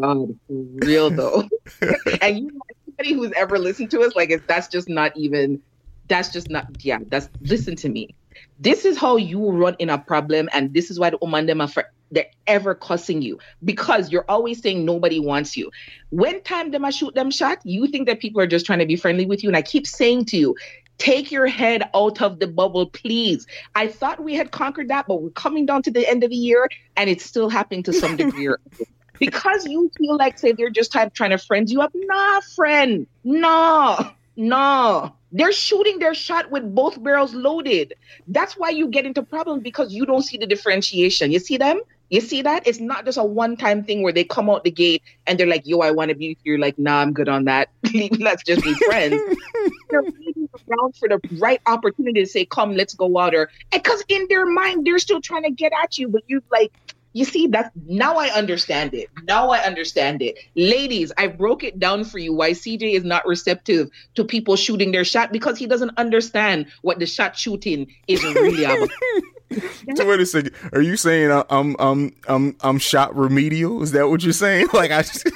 God, 0.00 0.38
real 0.48 1.10
though. 1.10 1.48
and 2.20 2.38
you 2.38 2.44
know, 2.46 2.60
anybody 2.98 3.14
who's 3.14 3.32
ever 3.36 3.58
listened 3.58 3.90
to 3.92 4.00
us, 4.00 4.14
like 4.14 4.30
it's, 4.30 4.44
that's 4.46 4.68
just 4.68 4.88
not 4.88 5.16
even. 5.16 5.60
That's 6.08 6.28
just 6.28 6.50
not. 6.50 6.66
Yeah, 6.84 6.98
that's. 7.08 7.28
Listen 7.40 7.74
to 7.76 7.88
me. 7.88 8.14
This 8.58 8.84
is 8.84 8.98
how 8.98 9.16
you 9.16 9.50
run 9.50 9.76
in 9.78 9.90
a 9.90 9.98
problem, 9.98 10.48
and 10.52 10.72
this 10.74 10.90
is 10.90 11.00
why 11.00 11.10
the 11.10 11.18
woman 11.20 11.46
them 11.46 11.60
are 11.60 11.68
for, 11.68 11.90
they're 12.10 12.30
ever 12.46 12.74
cussing 12.74 13.22
you 13.22 13.38
because 13.64 14.10
you're 14.10 14.24
always 14.28 14.60
saying 14.60 14.84
nobody 14.84 15.20
wants 15.20 15.56
you. 15.56 15.70
When 16.10 16.42
time 16.42 16.70
them 16.70 16.84
a 16.84 16.92
shoot 16.92 17.14
them 17.14 17.30
shot, 17.30 17.58
you 17.64 17.86
think 17.88 18.06
that 18.06 18.20
people 18.20 18.40
are 18.40 18.46
just 18.46 18.66
trying 18.66 18.78
to 18.78 18.86
be 18.86 18.96
friendly 18.96 19.26
with 19.26 19.42
you, 19.42 19.48
and 19.48 19.56
I 19.56 19.62
keep 19.62 19.86
saying 19.86 20.26
to 20.26 20.36
you. 20.36 20.56
Take 20.98 21.30
your 21.30 21.46
head 21.46 21.90
out 21.94 22.22
of 22.22 22.38
the 22.38 22.46
bubble, 22.46 22.86
please. 22.86 23.46
I 23.74 23.86
thought 23.86 24.24
we 24.24 24.32
had 24.32 24.50
conquered 24.50 24.88
that, 24.88 25.06
but 25.06 25.20
we're 25.20 25.28
coming 25.28 25.66
down 25.66 25.82
to 25.82 25.90
the 25.90 26.08
end 26.08 26.24
of 26.24 26.30
the 26.30 26.36
year 26.36 26.70
and 26.96 27.10
it's 27.10 27.22
still 27.22 27.50
happening 27.50 27.82
to 27.82 27.92
some 27.92 28.16
degree. 28.16 28.48
because 29.18 29.66
you 29.66 29.90
feel 29.98 30.16
like 30.16 30.38
say 30.38 30.52
they're 30.52 30.70
just 30.70 30.92
type 30.92 31.12
trying 31.12 31.30
to 31.30 31.38
friend 31.38 31.68
you 31.68 31.82
up. 31.82 31.92
Nah, 31.94 32.40
friend. 32.54 33.06
No, 33.24 34.10
no. 34.36 35.14
They're 35.32 35.52
shooting 35.52 35.98
their 35.98 36.14
shot 36.14 36.50
with 36.50 36.74
both 36.74 37.02
barrels 37.02 37.34
loaded. 37.34 37.94
That's 38.28 38.54
why 38.54 38.70
you 38.70 38.88
get 38.88 39.04
into 39.04 39.22
problems 39.22 39.62
because 39.62 39.92
you 39.92 40.06
don't 40.06 40.22
see 40.22 40.38
the 40.38 40.46
differentiation. 40.46 41.30
You 41.32 41.40
see 41.40 41.58
them? 41.58 41.80
You 42.08 42.20
see 42.20 42.42
that? 42.42 42.66
It's 42.66 42.78
not 42.78 43.04
just 43.04 43.18
a 43.18 43.24
one-time 43.24 43.84
thing 43.84 44.02
where 44.02 44.12
they 44.12 44.24
come 44.24 44.48
out 44.48 44.64
the 44.64 44.70
gate 44.70 45.02
and 45.26 45.38
they're 45.38 45.46
like, 45.46 45.62
yo, 45.66 45.80
I 45.80 45.90
want 45.90 46.10
to 46.10 46.14
be 46.14 46.30
with 46.30 46.38
you. 46.44 46.52
You're 46.52 46.60
like, 46.60 46.78
nah, 46.78 47.00
I'm 47.00 47.12
good 47.12 47.28
on 47.28 47.44
that. 47.46 47.68
let's 48.20 48.44
just 48.44 48.62
be 48.62 48.74
friends. 48.74 49.20
they're 49.90 50.02
waiting 50.02 50.48
around 50.68 50.96
for 50.96 51.08
the 51.08 51.20
right 51.38 51.60
opportunity 51.66 52.20
to 52.20 52.26
say, 52.26 52.44
come, 52.44 52.76
let's 52.76 52.94
go 52.94 53.18
out. 53.18 53.34
Or 53.34 53.50
because 53.72 54.04
in 54.08 54.26
their 54.28 54.46
mind, 54.46 54.86
they're 54.86 54.98
still 54.98 55.20
trying 55.20 55.44
to 55.44 55.50
get 55.50 55.72
at 55.82 55.98
you, 55.98 56.08
but 56.08 56.22
you 56.28 56.42
like 56.50 56.72
you 57.16 57.24
see 57.24 57.46
that 57.46 57.72
now 57.86 58.16
I 58.16 58.28
understand 58.28 58.92
it. 58.92 59.08
Now 59.22 59.48
I 59.48 59.60
understand 59.60 60.20
it. 60.20 60.38
Ladies, 60.54 61.12
I 61.16 61.28
broke 61.28 61.64
it 61.64 61.78
down 61.78 62.04
for 62.04 62.18
you 62.18 62.34
why 62.34 62.50
CJ 62.50 62.92
is 62.92 63.04
not 63.04 63.26
receptive 63.26 63.88
to 64.16 64.24
people 64.24 64.54
shooting 64.54 64.92
their 64.92 65.04
shot 65.04 65.32
because 65.32 65.58
he 65.58 65.66
doesn't 65.66 65.92
understand 65.96 66.66
what 66.82 66.98
the 66.98 67.06
shot 67.06 67.34
shooting 67.34 67.86
is 68.06 68.22
really 68.22 68.64
about. 68.64 68.90
So 69.96 70.06
wait 70.08 70.20
a 70.20 70.26
second. 70.26 70.52
Are 70.72 70.80
you 70.80 70.96
saying 70.96 71.30
I- 71.30 71.44
I'm 71.50 71.76
I'm 71.78 72.14
I'm 72.28 72.56
I'm 72.60 72.78
shot 72.78 73.14
remedial? 73.16 73.82
Is 73.82 73.92
that 73.92 74.08
what 74.08 74.22
you're 74.22 74.32
saying? 74.32 74.68
Like 74.72 74.90
I 74.90 75.02
just 75.02 75.26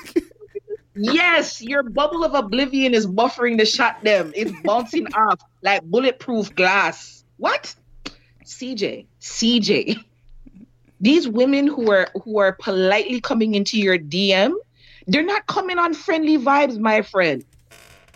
yes, 0.94 1.62
your 1.62 1.82
bubble 1.82 2.24
of 2.24 2.34
oblivion 2.34 2.94
is 2.94 3.06
buffering 3.06 3.56
the 3.58 3.64
shot 3.64 4.02
them. 4.02 4.32
It's 4.34 4.52
bouncing 4.64 5.06
off 5.14 5.40
like 5.62 5.82
bulletproof 5.84 6.54
glass. 6.54 7.24
What? 7.36 7.74
CJ, 8.44 9.06
CJ. 9.20 9.96
These 11.00 11.28
women 11.28 11.66
who 11.66 11.90
are 11.90 12.08
who 12.24 12.38
are 12.38 12.52
politely 12.52 13.20
coming 13.20 13.54
into 13.54 13.78
your 13.78 13.98
DM, 13.98 14.52
they're 15.06 15.22
not 15.24 15.46
coming 15.46 15.78
on 15.78 15.94
friendly 15.94 16.36
vibes, 16.36 16.78
my 16.78 17.02
friend. 17.02 17.44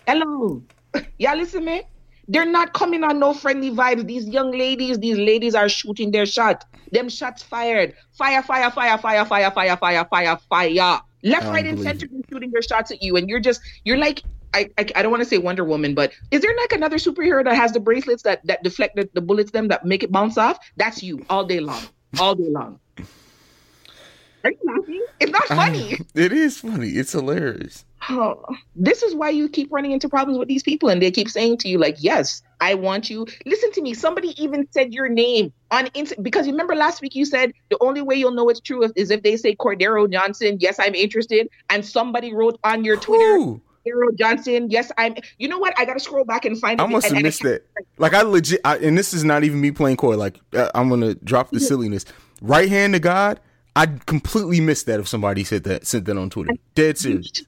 Hello. 0.07 0.61
Y'all 1.17 1.37
listen 1.37 1.65
me? 1.65 1.81
They're 2.27 2.45
not 2.45 2.73
coming 2.73 3.03
on 3.03 3.19
no 3.19 3.33
friendly 3.33 3.71
vibes. 3.71 4.07
These 4.07 4.27
young 4.27 4.51
ladies, 4.51 4.99
these 4.99 5.17
ladies 5.17 5.55
are 5.55 5.69
shooting 5.69 6.11
their 6.11 6.25
shot. 6.25 6.65
Them 6.91 7.09
shots 7.09 7.43
fired. 7.43 7.93
Fire, 8.13 8.41
fire, 8.41 8.71
fire, 8.71 8.97
fire, 8.97 9.25
fire, 9.25 9.51
fire, 9.51 9.77
fire, 9.77 10.05
fire, 10.05 10.37
fire. 10.49 11.01
Left, 11.23 11.47
right, 11.47 11.65
and 11.65 11.81
center 11.81 12.07
shooting 12.29 12.51
their 12.51 12.61
shots 12.61 12.91
at 12.91 13.01
you. 13.01 13.15
And 13.15 13.29
you're 13.29 13.39
just, 13.39 13.61
you're 13.83 13.97
like, 13.97 14.23
I, 14.53 14.69
I, 14.77 14.85
I 14.95 15.01
don't 15.01 15.11
want 15.11 15.21
to 15.21 15.29
say 15.29 15.37
Wonder 15.37 15.63
Woman, 15.63 15.93
but 15.93 16.13
is 16.31 16.41
there 16.41 16.55
like 16.55 16.71
another 16.71 16.97
superhero 16.97 17.43
that 17.43 17.55
has 17.55 17.73
the 17.73 17.79
bracelets 17.79 18.23
that, 18.23 18.45
that 18.45 18.63
deflect 18.63 18.95
the, 18.95 19.09
the 19.13 19.21
bullets 19.21 19.51
them 19.51 19.67
that 19.67 19.85
make 19.85 20.03
it 20.03 20.11
bounce 20.11 20.37
off? 20.37 20.59
That's 20.77 21.03
you 21.03 21.25
all 21.29 21.43
day 21.45 21.59
long. 21.59 21.83
All 22.19 22.35
day 22.35 22.49
long. 22.49 22.79
Are 24.45 24.51
you 24.51 24.57
laughing? 24.63 25.05
It's 25.19 25.31
not 25.31 25.47
funny. 25.47 25.97
it 26.15 26.31
is 26.31 26.59
funny. 26.59 26.89
It's 26.89 27.11
hilarious. 27.11 27.83
Oh, 28.09 28.43
this 28.75 29.01
is 29.03 29.15
why 29.15 29.29
you 29.29 29.49
keep 29.49 29.71
running 29.71 29.91
into 29.91 30.07
problems 30.07 30.37
with 30.37 30.47
these 30.47 30.61
people, 30.63 30.89
and 30.89 31.01
they 31.01 31.09
keep 31.11 31.29
saying 31.29 31.57
to 31.59 31.67
you, 31.67 31.77
like, 31.79 31.95
"Yes, 31.99 32.43
I 32.61 32.75
want 32.75 33.09
you." 33.09 33.25
Listen 33.45 33.71
to 33.71 33.81
me. 33.81 33.93
Somebody 33.93 34.39
even 34.41 34.67
said 34.71 34.93
your 34.93 35.09
name 35.09 35.51
on 35.71 35.87
Insta 35.87 36.21
because 36.21 36.45
you 36.45 36.53
remember 36.53 36.75
last 36.75 37.01
week 37.01 37.15
you 37.15 37.25
said 37.25 37.51
the 37.69 37.77
only 37.81 38.01
way 38.01 38.15
you'll 38.15 38.31
know 38.31 38.47
it's 38.49 38.59
true 38.59 38.83
is- 38.95 39.09
if 39.11 39.23
they 39.23 39.37
say 39.37 39.55
Cordero 39.55 40.11
Johnson. 40.11 40.57
Yes, 40.59 40.77
I'm 40.79 40.93
interested, 40.93 41.49
and 41.69 41.83
somebody 41.83 42.33
wrote 42.33 42.59
on 42.63 42.83
your 42.83 42.97
Twitter, 42.97 43.37
Ooh, 43.37 43.61
Cordero 43.87 44.15
Johnson. 44.17 44.69
Yes, 44.69 44.91
I'm. 44.97 45.15
You 45.39 45.47
know 45.47 45.57
what? 45.57 45.73
I 45.77 45.85
gotta 45.85 45.99
scroll 45.99 46.25
back 46.25 46.45
and 46.45 46.59
find. 46.59 46.79
I 46.79 46.85
must 46.85 47.07
have 47.07 47.21
missed 47.23 47.41
that. 47.43 47.63
Like 47.97 48.13
I 48.13 48.21
legit, 48.21 48.61
I, 48.65 48.77
and 48.77 48.97
this 48.97 49.13
is 49.13 49.23
not 49.23 49.43
even 49.43 49.61
me 49.61 49.71
playing 49.71 49.97
coy. 49.97 50.15
Like 50.15 50.39
uh, 50.53 50.69
I'm 50.75 50.89
gonna 50.89 51.15
drop 51.15 51.51
the 51.51 51.59
silliness. 51.59 52.05
Right 52.41 52.69
hand 52.69 52.93
to 52.93 52.99
God. 52.99 53.39
I 53.77 53.87
completely 54.05 54.61
missed 54.61 54.85
that 54.85 55.01
if 55.01 55.07
somebody 55.07 55.43
said 55.43 55.63
that 55.65 55.85
sent 55.85 56.05
that 56.05 56.17
on 56.17 56.29
Twitter. 56.29 56.53
Dead 56.75 56.97
serious. 56.97 57.43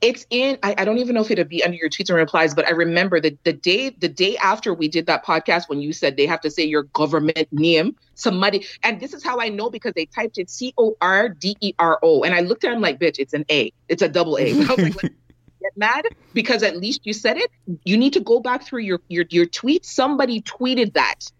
It's 0.00 0.26
in 0.30 0.58
I, 0.62 0.74
I 0.78 0.84
don't 0.84 0.98
even 0.98 1.14
know 1.14 1.20
if 1.20 1.30
it'd 1.30 1.48
be 1.48 1.62
under 1.62 1.76
your 1.76 1.88
tweets 1.88 2.08
and 2.08 2.16
replies 2.16 2.54
but 2.54 2.66
i 2.66 2.70
remember 2.70 3.20
that 3.20 3.42
the 3.44 3.52
day 3.52 3.90
the 3.90 4.08
day 4.08 4.36
after 4.36 4.72
we 4.74 4.88
did 4.88 5.06
that 5.06 5.24
podcast 5.24 5.68
when 5.68 5.80
you 5.80 5.92
said 5.92 6.16
they 6.16 6.26
have 6.26 6.40
to 6.42 6.50
say 6.50 6.64
your 6.64 6.84
government 6.84 7.48
name 7.52 7.96
somebody 8.14 8.66
and 8.82 9.00
this 9.00 9.14
is 9.14 9.22
how 9.22 9.40
i 9.40 9.48
know 9.48 9.70
because 9.70 9.92
they 9.94 10.06
typed 10.06 10.38
it 10.38 10.50
c-o-r-d-e-r-o 10.50 12.22
and 12.22 12.34
i 12.34 12.40
looked 12.40 12.64
at 12.64 12.72
him 12.72 12.80
like 12.80 12.98
bitch 12.98 13.18
it's 13.18 13.34
an 13.34 13.44
a. 13.50 13.72
It's 13.88 14.02
a 14.02 14.08
double 14.08 14.38
a. 14.38 14.52
I 14.52 14.56
was 14.56 15.02
like, 15.02 15.12
get 15.60 15.76
mad? 15.76 16.04
Because 16.32 16.62
at 16.62 16.76
least 16.76 17.00
you 17.04 17.12
said 17.12 17.36
it. 17.36 17.50
You 17.84 17.96
need 17.96 18.12
to 18.14 18.20
go 18.20 18.40
back 18.40 18.62
through 18.64 18.80
your 18.82 19.00
your, 19.08 19.24
your 19.30 19.46
tweets 19.46 19.86
somebody 19.86 20.42
tweeted 20.42 20.94
that. 20.94 21.30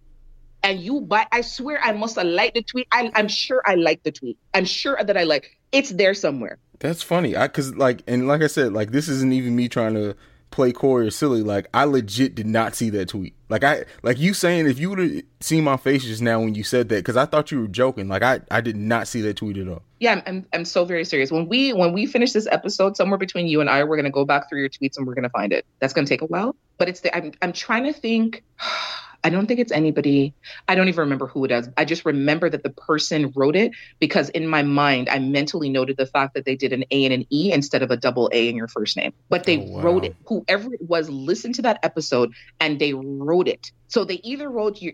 And 0.62 0.80
you 0.80 1.00
but 1.00 1.28
i 1.30 1.42
swear 1.42 1.80
i 1.82 1.92
must 1.92 2.16
have 2.16 2.26
liked 2.26 2.54
the 2.54 2.62
tweet. 2.62 2.88
I, 2.90 3.10
i'm 3.14 3.28
sure 3.28 3.62
i 3.64 3.74
liked 3.74 4.04
the 4.04 4.12
tweet. 4.12 4.38
I'm 4.52 4.64
sure 4.64 4.98
that 5.02 5.16
i 5.16 5.22
like 5.22 5.56
it's 5.70 5.90
there 5.90 6.14
somewhere 6.14 6.58
That's 6.80 7.02
funny. 7.02 7.36
I 7.36 7.48
cause 7.48 7.74
like 7.74 8.02
and 8.06 8.28
like 8.28 8.42
I 8.42 8.46
said, 8.46 8.72
like 8.72 8.90
this 8.90 9.08
isn't 9.08 9.32
even 9.32 9.56
me 9.56 9.68
trying 9.68 9.94
to 9.94 10.16
play 10.50 10.72
coy 10.72 11.06
or 11.06 11.10
silly. 11.10 11.42
Like 11.42 11.66
I 11.74 11.84
legit 11.84 12.34
did 12.34 12.46
not 12.46 12.74
see 12.74 12.90
that 12.90 13.08
tweet. 13.08 13.34
Like 13.48 13.64
I 13.64 13.84
like 14.02 14.18
you 14.18 14.34
saying 14.34 14.66
if 14.66 14.78
you 14.78 14.90
would 14.90 14.98
have 14.98 15.22
seen 15.40 15.64
my 15.64 15.76
face 15.76 16.04
just 16.04 16.22
now 16.22 16.40
when 16.40 16.54
you 16.54 16.62
said 16.62 16.88
that, 16.88 16.96
because 16.96 17.16
I 17.16 17.26
thought 17.26 17.50
you 17.50 17.60
were 17.60 17.68
joking. 17.68 18.08
Like 18.08 18.22
I 18.22 18.40
I 18.50 18.60
did 18.60 18.76
not 18.76 19.08
see 19.08 19.20
that 19.22 19.36
tweet 19.36 19.56
at 19.56 19.68
all. 19.68 19.82
Yeah, 19.98 20.12
I'm, 20.12 20.22
I'm 20.26 20.46
I'm 20.52 20.64
so 20.64 20.84
very 20.84 21.04
serious. 21.04 21.30
When 21.30 21.48
we 21.48 21.72
when 21.72 21.92
we 21.92 22.06
finish 22.06 22.32
this 22.32 22.46
episode, 22.50 22.96
somewhere 22.96 23.18
between 23.18 23.46
you 23.46 23.60
and 23.60 23.68
I, 23.68 23.84
we're 23.84 23.96
gonna 23.96 24.10
go 24.10 24.24
back 24.24 24.48
through 24.48 24.60
your 24.60 24.68
tweets 24.68 24.96
and 24.96 25.06
we're 25.06 25.14
gonna 25.14 25.30
find 25.30 25.52
it. 25.52 25.66
That's 25.80 25.92
gonna 25.92 26.06
take 26.06 26.22
a 26.22 26.26
while, 26.26 26.56
but 26.76 26.88
it's 26.88 27.00
the 27.00 27.14
I'm 27.16 27.32
I'm 27.42 27.52
trying 27.52 27.84
to 27.84 27.92
think. 27.92 28.42
I 29.24 29.30
don't 29.30 29.46
think 29.46 29.60
it's 29.60 29.72
anybody. 29.72 30.34
I 30.68 30.74
don't 30.76 30.88
even 30.88 31.00
remember 31.00 31.26
who 31.26 31.44
it 31.44 31.50
is. 31.50 31.68
I 31.76 31.84
just 31.84 32.04
remember 32.04 32.48
that 32.48 32.62
the 32.62 32.70
person 32.70 33.32
wrote 33.34 33.56
it 33.56 33.72
because 34.00 34.28
in 34.30 34.46
my 34.46 34.62
mind, 34.62 35.08
I 35.08 35.18
mentally 35.18 35.68
noted 35.70 35.96
the 35.98 36.06
fact 36.06 36.34
that 36.34 36.44
they 36.44 36.56
did 36.56 36.72
an 36.72 36.84
A 36.90 37.04
and 37.04 37.12
an 37.12 37.24
E 37.32 37.52
instead 37.52 37.82
of 37.82 37.90
a 37.90 37.96
double 37.96 38.30
A 38.32 38.48
in 38.48 38.56
your 38.56 38.68
first 38.68 38.96
name. 38.96 39.12
But 39.28 39.44
they 39.44 39.58
Oh, 39.58 39.62
wow. 39.62 39.82
wrote 39.82 40.04
it. 40.04 40.14
Whoever 40.26 40.72
it 40.72 40.80
was 40.82 41.10
listened 41.10 41.56
to 41.56 41.62
that 41.62 41.80
episode 41.82 42.32
and 42.60 42.78
they 42.78 42.94
wrote 42.94 43.48
it. 43.48 43.66
So 43.88 44.04
they 44.04 44.20
either 44.22 44.48
wrote 44.48 44.80
your 44.80 44.92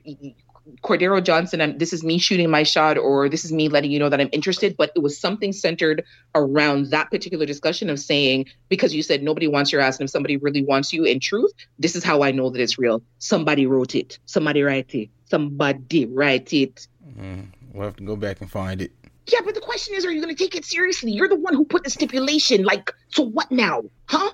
Cordero 0.83 1.23
Johnson, 1.23 1.61
I'm, 1.61 1.79
this 1.79 1.93
is 1.93 2.03
me 2.03 2.19
shooting 2.19 2.51
my 2.51 2.63
shot, 2.63 2.97
or 2.97 3.29
this 3.29 3.45
is 3.45 3.53
me 3.53 3.69
letting 3.69 3.91
you 3.91 3.99
know 3.99 4.09
that 4.09 4.21
I'm 4.21 4.31
interested. 4.33 4.77
But 4.77 4.93
it 4.97 5.01
was 5.01 5.19
something 5.19 5.53
centered 5.53 6.05
around 6.35 6.87
that 6.91 7.11
particular 7.11 7.45
discussion 7.47 7.91
of 7.91 7.99
saying, 7.99 8.47
because 8.69 8.95
you 8.95 9.03
said 9.03 9.23
nobody 9.23 9.47
wants 9.47 9.73
your 9.73 9.81
ass, 9.81 9.99
and 9.99 10.07
if 10.07 10.11
somebody 10.11 10.37
really 10.37 10.65
wants 10.65 10.93
you 10.93 11.05
in 11.05 11.21
truth, 11.21 11.53
this 11.79 11.95
is 11.97 12.03
how 12.03 12.23
I 12.23 12.31
know 12.31 12.51
that 12.51 12.61
it's 12.61 12.79
real. 12.79 13.03
Somebody 13.19 13.67
wrote 13.67 13.95
it. 13.95 14.19
Somebody 14.27 14.63
write 14.63 14.95
it. 14.95 15.11
Somebody 15.27 16.07
write 16.07 16.53
it. 16.53 16.87
Mm, 17.19 17.49
we'll 17.73 17.85
have 17.85 17.97
to 17.97 18.05
go 18.05 18.17
back 18.17 18.41
and 18.41 18.51
find 18.51 18.81
it. 18.81 18.93
Yeah, 19.27 19.41
but 19.45 19.55
the 19.55 19.61
question 19.61 19.95
is, 19.95 20.05
are 20.05 20.13
you 20.13 20.23
going 20.23 20.35
to 20.35 20.43
take 20.43 20.55
it 20.55 20.65
seriously? 20.65 21.13
You're 21.13 21.29
the 21.29 21.37
one 21.37 21.55
who 21.55 21.65
put 21.65 21.85
the 21.85 21.91
stipulation. 21.91 22.65
Like, 22.65 22.93
so 23.09 23.23
what 23.23 23.51
now? 23.51 23.83
Huh? 24.07 24.31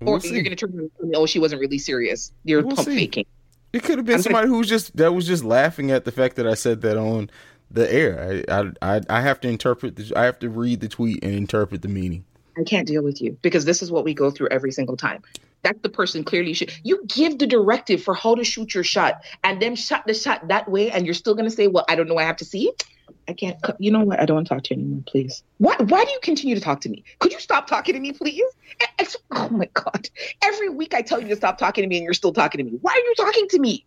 We'll 0.00 0.16
or 0.16 0.20
see. 0.20 0.34
you're 0.34 0.42
going 0.42 0.56
to 0.56 0.66
turn 0.66 0.78
around 0.78 0.90
and 1.00 1.16
oh, 1.16 1.26
she 1.26 1.38
wasn't 1.38 1.60
really 1.60 1.78
serious. 1.78 2.32
You're 2.44 2.62
We'll 2.62 2.76
pump 2.76 2.88
see. 2.88 2.96
faking. 2.96 3.26
It 3.72 3.82
could 3.82 3.98
have 3.98 4.06
been 4.06 4.14
gonna- 4.14 4.22
somebody 4.22 4.48
who 4.48 4.58
was 4.58 4.68
just 4.68 4.96
that 4.96 5.14
was 5.14 5.26
just 5.26 5.44
laughing 5.44 5.90
at 5.90 6.04
the 6.04 6.12
fact 6.12 6.36
that 6.36 6.46
I 6.46 6.54
said 6.54 6.82
that 6.82 6.96
on 6.96 7.30
the 7.70 7.92
air. 7.92 8.44
I 8.50 8.70
I 8.82 9.00
I, 9.08 9.20
have 9.20 9.40
to 9.40 9.48
interpret. 9.48 9.96
The, 9.96 10.12
I 10.14 10.24
have 10.24 10.38
to 10.40 10.50
read 10.50 10.80
the 10.80 10.88
tweet 10.88 11.24
and 11.24 11.34
interpret 11.34 11.82
the 11.82 11.88
meaning. 11.88 12.24
I 12.58 12.64
can't 12.64 12.86
deal 12.86 13.02
with 13.02 13.22
you 13.22 13.38
because 13.40 13.64
this 13.64 13.82
is 13.82 13.90
what 13.90 14.04
we 14.04 14.12
go 14.12 14.30
through 14.30 14.48
every 14.50 14.72
single 14.72 14.96
time. 14.96 15.22
That's 15.62 15.80
the 15.80 15.88
person 15.88 16.24
clearly 16.24 16.52
should. 16.54 16.72
You 16.82 17.02
give 17.06 17.38
the 17.38 17.46
directive 17.46 18.02
for 18.02 18.14
how 18.14 18.34
to 18.34 18.44
shoot 18.44 18.74
your 18.74 18.84
shot 18.84 19.22
and 19.44 19.62
then 19.62 19.76
shot 19.76 20.06
the 20.06 20.12
shot 20.12 20.48
that 20.48 20.68
way, 20.68 20.90
and 20.90 21.06
you're 21.06 21.14
still 21.14 21.34
going 21.34 21.48
to 21.48 21.54
say, 21.54 21.68
Well, 21.68 21.84
I 21.88 21.94
don't 21.94 22.08
know. 22.08 22.18
I 22.18 22.24
have 22.24 22.36
to 22.38 22.44
see 22.44 22.68
it. 22.68 22.84
I 23.28 23.32
can't. 23.32 23.56
You 23.78 23.90
know 23.90 24.00
what? 24.00 24.20
I 24.20 24.26
don't 24.26 24.36
want 24.36 24.48
to 24.48 24.54
talk 24.54 24.64
to 24.64 24.74
you 24.74 24.80
anymore, 24.80 25.02
please. 25.06 25.42
Why, 25.58 25.76
why 25.78 26.04
do 26.04 26.10
you 26.10 26.18
continue 26.22 26.54
to 26.54 26.60
talk 26.60 26.80
to 26.82 26.88
me? 26.88 27.04
Could 27.20 27.32
you 27.32 27.40
stop 27.40 27.66
talking 27.66 27.94
to 27.94 28.00
me, 28.00 28.12
please? 28.12 28.44
Oh 29.30 29.48
my 29.48 29.68
God. 29.72 30.08
Every 30.42 30.68
week 30.68 30.94
I 30.94 31.02
tell 31.02 31.20
you 31.20 31.28
to 31.28 31.36
stop 31.36 31.58
talking 31.58 31.82
to 31.82 31.88
me 31.88 31.96
and 31.96 32.04
you're 32.04 32.14
still 32.14 32.32
talking 32.32 32.58
to 32.58 32.70
me. 32.70 32.78
Why 32.80 32.92
are 32.92 32.98
you 32.98 33.14
talking 33.16 33.48
to 33.48 33.58
me? 33.58 33.84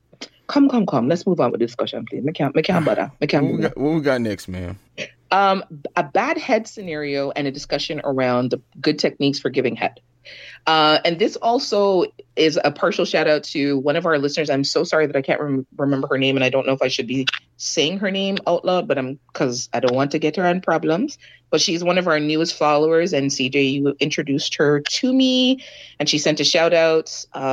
Come, 0.47 0.69
come, 0.69 0.85
come. 0.85 1.07
Let's 1.07 1.25
move 1.25 1.39
on 1.39 1.51
with 1.51 1.59
discussion, 1.59 2.05
please. 2.05 2.23
McCann, 2.23 2.53
McCann, 2.53 2.85
butter. 2.85 3.11
What 3.19 3.43
we 3.43 3.61
got, 3.61 3.77
what 3.77 3.93
we 3.93 4.01
got 4.01 4.21
next, 4.21 4.47
man? 4.47 4.77
um, 5.31 5.63
a 5.95 6.03
bad 6.03 6.37
head 6.37 6.67
scenario 6.67 7.31
and 7.31 7.47
a 7.47 7.51
discussion 7.51 8.01
around 8.03 8.51
the 8.51 8.61
good 8.79 8.99
techniques 8.99 9.39
for 9.39 9.49
giving 9.49 9.75
head. 9.75 9.99
Uh, 10.67 10.99
and 11.05 11.19
this 11.19 11.35
also 11.37 12.05
is 12.35 12.59
a 12.63 12.71
partial 12.71 13.05
shout 13.05 13.27
out 13.27 13.43
to 13.43 13.77
one 13.79 13.95
of 13.95 14.05
our 14.05 14.17
listeners. 14.17 14.49
I'm 14.49 14.63
so 14.63 14.83
sorry 14.83 15.05
that 15.07 15.15
I 15.15 15.21
can't 15.21 15.39
rem- 15.39 15.65
remember 15.77 16.07
her 16.07 16.17
name, 16.17 16.35
and 16.35 16.43
I 16.43 16.49
don't 16.49 16.65
know 16.65 16.73
if 16.73 16.81
I 16.81 16.87
should 16.87 17.07
be 17.07 17.27
saying 17.57 17.99
her 17.99 18.11
name 18.11 18.37
out 18.47 18.65
loud, 18.65 18.87
but 18.87 18.97
I'm 18.97 19.19
because 19.31 19.69
I 19.73 19.79
don't 19.79 19.95
want 19.95 20.11
to 20.11 20.19
get 20.19 20.35
her 20.35 20.45
in 20.45 20.61
problems. 20.61 21.17
But 21.51 21.61
she's 21.61 21.83
one 21.83 21.97
of 21.97 22.07
our 22.07 22.19
newest 22.19 22.55
followers, 22.57 23.13
and 23.13 23.29
CJ, 23.31 23.73
you 23.73 23.95
introduced 23.99 24.55
her 24.55 24.81
to 24.81 25.13
me, 25.13 25.63
and 25.99 26.09
she 26.09 26.17
sent 26.17 26.39
a 26.39 26.43
shout 26.43 26.73
out. 26.73 27.25
Uh, 27.33 27.45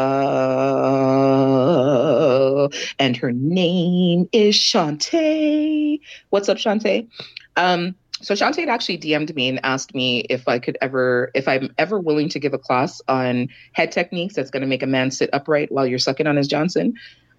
and 2.98 3.16
her 3.16 3.32
name 3.32 4.28
is 4.32 4.56
Shantae. 4.56 6.00
What's 6.30 6.48
up, 6.48 6.56
Shantae? 6.56 7.08
Um, 7.56 7.94
so 8.22 8.34
Shantae 8.34 8.66
actually 8.66 8.98
DM'd 8.98 9.34
me 9.34 9.48
and 9.48 9.60
asked 9.64 9.94
me 9.94 10.20
if 10.20 10.48
I 10.48 10.58
could 10.58 10.78
ever, 10.80 11.30
if 11.34 11.48
I'm 11.48 11.74
ever 11.76 11.98
willing 11.98 12.28
to 12.30 12.38
give 12.38 12.54
a 12.54 12.58
class 12.58 13.02
on 13.08 13.48
head 13.72 13.92
techniques 13.92 14.34
that's 14.34 14.50
going 14.50 14.62
to 14.62 14.66
make 14.66 14.82
a 14.82 14.86
man 14.86 15.10
sit 15.10 15.30
upright 15.32 15.70
while 15.70 15.86
you're 15.86 15.98
sucking 15.98 16.26
on 16.26 16.36
his 16.36 16.48
Johnson. 16.48 16.94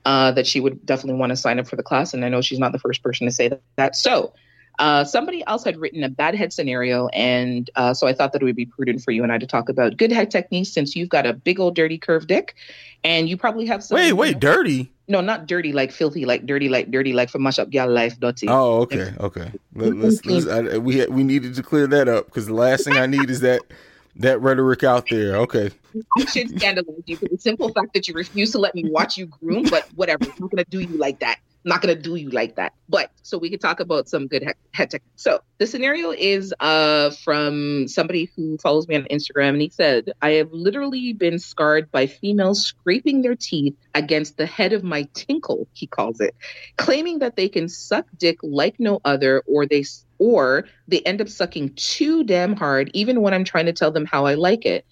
Uh, 0.05 0.33
that 0.33 0.45
she 0.45 0.59
would 0.59 0.85
definitely 0.85 1.17
want 1.17 1.29
to 1.29 1.35
sign 1.37 1.59
up 1.59 1.65
for 1.65 1.77
the 1.77 1.83
class, 1.83 2.13
and 2.13 2.25
I 2.25 2.27
know 2.27 2.41
she's 2.41 2.59
not 2.59 2.73
the 2.73 2.79
first 2.79 3.01
person 3.01 3.25
to 3.25 3.31
say 3.31 3.57
that. 3.77 3.95
So, 3.95 4.33
uh, 4.79 5.03
somebody 5.03 5.43
else 5.45 5.63
had 5.63 5.77
written 5.77 6.03
a 6.03 6.09
bad 6.09 6.35
head 6.35 6.51
scenario, 6.51 7.07
and 7.09 7.69
uh, 7.75 7.93
so 7.93 8.07
I 8.07 8.13
thought 8.13 8.33
that 8.33 8.41
it 8.41 8.45
would 8.45 8.55
be 8.55 8.65
prudent 8.65 9.03
for 9.03 9.11
you 9.11 9.23
and 9.23 9.31
I 9.31 9.37
to 9.37 9.45
talk 9.45 9.69
about 9.69 9.97
good 9.97 10.11
head 10.11 10.31
techniques 10.31 10.69
since 10.69 10.95
you've 10.95 11.09
got 11.09 11.25
a 11.25 11.33
big 11.33 11.59
old 11.59 11.75
dirty 11.75 11.97
curved 11.97 12.27
dick, 12.27 12.55
and 13.03 13.29
you 13.29 13.37
probably 13.37 13.65
have 13.67 13.83
some. 13.83 13.95
Wait, 13.95 14.13
wait, 14.13 14.39
dirty. 14.39 14.91
no, 15.07 15.21
not 15.21 15.47
dirty 15.47 15.73
like 15.73 15.91
filthy, 15.91 16.25
like 16.25 16.45
dirty, 16.45 16.69
like 16.69 16.89
dirty, 16.89 17.13
like 17.13 17.29
for 17.29 17.39
mash 17.39 17.59
up 17.59 17.69
gal 17.69 17.89
life, 17.89 18.19
dirty. 18.19 18.47
Oh, 18.49 18.81
okay, 18.81 19.13
okay. 19.19 19.51
Let, 19.75 19.95
let's, 19.95 20.25
let's 20.25 20.47
I, 20.47 20.77
we 20.77 21.05
we 21.05 21.23
needed 21.23 21.55
to 21.55 21.63
clear 21.63 21.85
that 21.87 22.07
up 22.07 22.25
because 22.25 22.47
the 22.47 22.53
last 22.53 22.85
thing 22.85 22.93
I 22.93 23.05
need 23.05 23.29
is 23.29 23.41
that 23.41 23.61
that 24.15 24.41
rhetoric 24.41 24.83
out 24.83 25.07
there. 25.09 25.35
Okay, 25.37 25.69
I 26.17 26.25
should 26.25 26.49
scandalize 26.57 27.03
you 27.05 27.17
for 27.17 27.27
the 27.27 27.37
simple 27.37 27.69
fact 27.69 27.93
that 27.93 28.07
you 28.07 28.15
refuse 28.15 28.51
to 28.53 28.57
let 28.59 28.73
me 28.73 28.89
watch 28.89 29.17
you 29.17 29.27
groom, 29.27 29.63
but 29.69 29.87
whatever. 29.95 30.23
I'm 30.25 30.33
not 30.39 30.49
gonna 30.49 30.65
do 30.65 30.79
you 30.79 30.97
like 30.97 31.19
that. 31.19 31.37
I'm 31.65 31.69
not 31.69 31.81
gonna 31.81 31.95
do 31.95 32.15
you 32.15 32.29
like 32.29 32.55
that. 32.57 32.73
But 32.89 33.09
so 33.21 33.37
we 33.37 33.49
could 33.49 33.61
talk 33.61 33.79
about 33.79 34.09
some 34.09 34.27
good 34.27 34.43
he- 34.43 34.49
head 34.73 34.89
tech. 34.91 35.01
So 35.15 35.39
the 35.59 35.67
scenario 35.67 36.11
is 36.11 36.53
uh 36.59 37.11
from 37.23 37.87
somebody 37.87 38.29
who 38.35 38.57
follows 38.57 38.87
me 38.87 38.95
on 38.95 39.03
Instagram, 39.05 39.49
and 39.49 39.61
he 39.61 39.69
said, 39.69 40.11
"I 40.21 40.31
have 40.31 40.51
literally 40.51 41.13
been 41.13 41.39
scarred 41.39 41.89
by 41.91 42.07
females 42.07 42.65
scraping 42.65 43.21
their 43.21 43.35
teeth 43.35 43.75
against 43.95 44.37
the 44.37 44.45
head 44.45 44.73
of 44.73 44.83
my 44.83 45.07
tinkle." 45.13 45.67
He 45.73 45.87
calls 45.87 46.19
it, 46.19 46.35
claiming 46.77 47.19
that 47.19 47.37
they 47.37 47.47
can 47.47 47.69
suck 47.69 48.07
dick 48.17 48.37
like 48.43 48.75
no 48.79 48.99
other, 49.05 49.41
or 49.47 49.65
they 49.65 49.85
or 50.19 50.65
they 50.87 50.99
end 51.01 51.21
up 51.21 51.29
sucking 51.29 51.73
too 51.75 52.23
damn 52.23 52.55
hard, 52.55 52.91
even 52.93 53.21
when 53.21 53.33
I'm 53.33 53.45
trying 53.45 53.67
to 53.67 53.73
tell 53.73 53.91
them 53.91 54.05
how 54.05 54.25
I 54.25 54.35
like 54.35 54.65
it. 54.65 54.85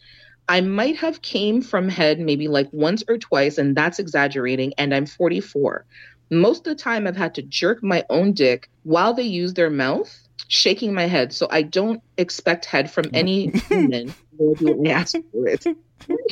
I 0.47 0.59
might 0.61 0.97
have 0.97 1.21
came 1.21 1.61
from 1.61 1.87
head 1.87 2.19
maybe 2.19 2.47
like 2.49 2.67
once 2.73 3.03
or 3.07 3.17
twice, 3.17 3.57
and 3.57 3.75
that's 3.75 3.99
exaggerating, 3.99 4.73
and 4.77 4.93
I'm 4.93 5.05
44. 5.05 5.85
Most 6.31 6.59
of 6.59 6.75
the 6.77 6.81
time, 6.81 7.05
I've 7.07 7.17
had 7.17 7.35
to 7.35 7.41
jerk 7.41 7.83
my 7.83 8.05
own 8.09 8.31
dick 8.31 8.69
while 8.83 9.13
they 9.13 9.23
use 9.23 9.53
their 9.53 9.69
mouth, 9.69 10.09
shaking 10.47 10.93
my 10.93 11.05
head. 11.05 11.33
So 11.33 11.47
I 11.51 11.61
don't 11.61 12.01
expect 12.17 12.65
head 12.65 12.89
from 12.89 13.05
any 13.13 13.49
human, 13.67 14.13
nor 14.39 14.55
do 14.55 14.83
I 14.85 14.89
ask 15.01 15.15
for 15.31 15.47
it. 15.47 15.65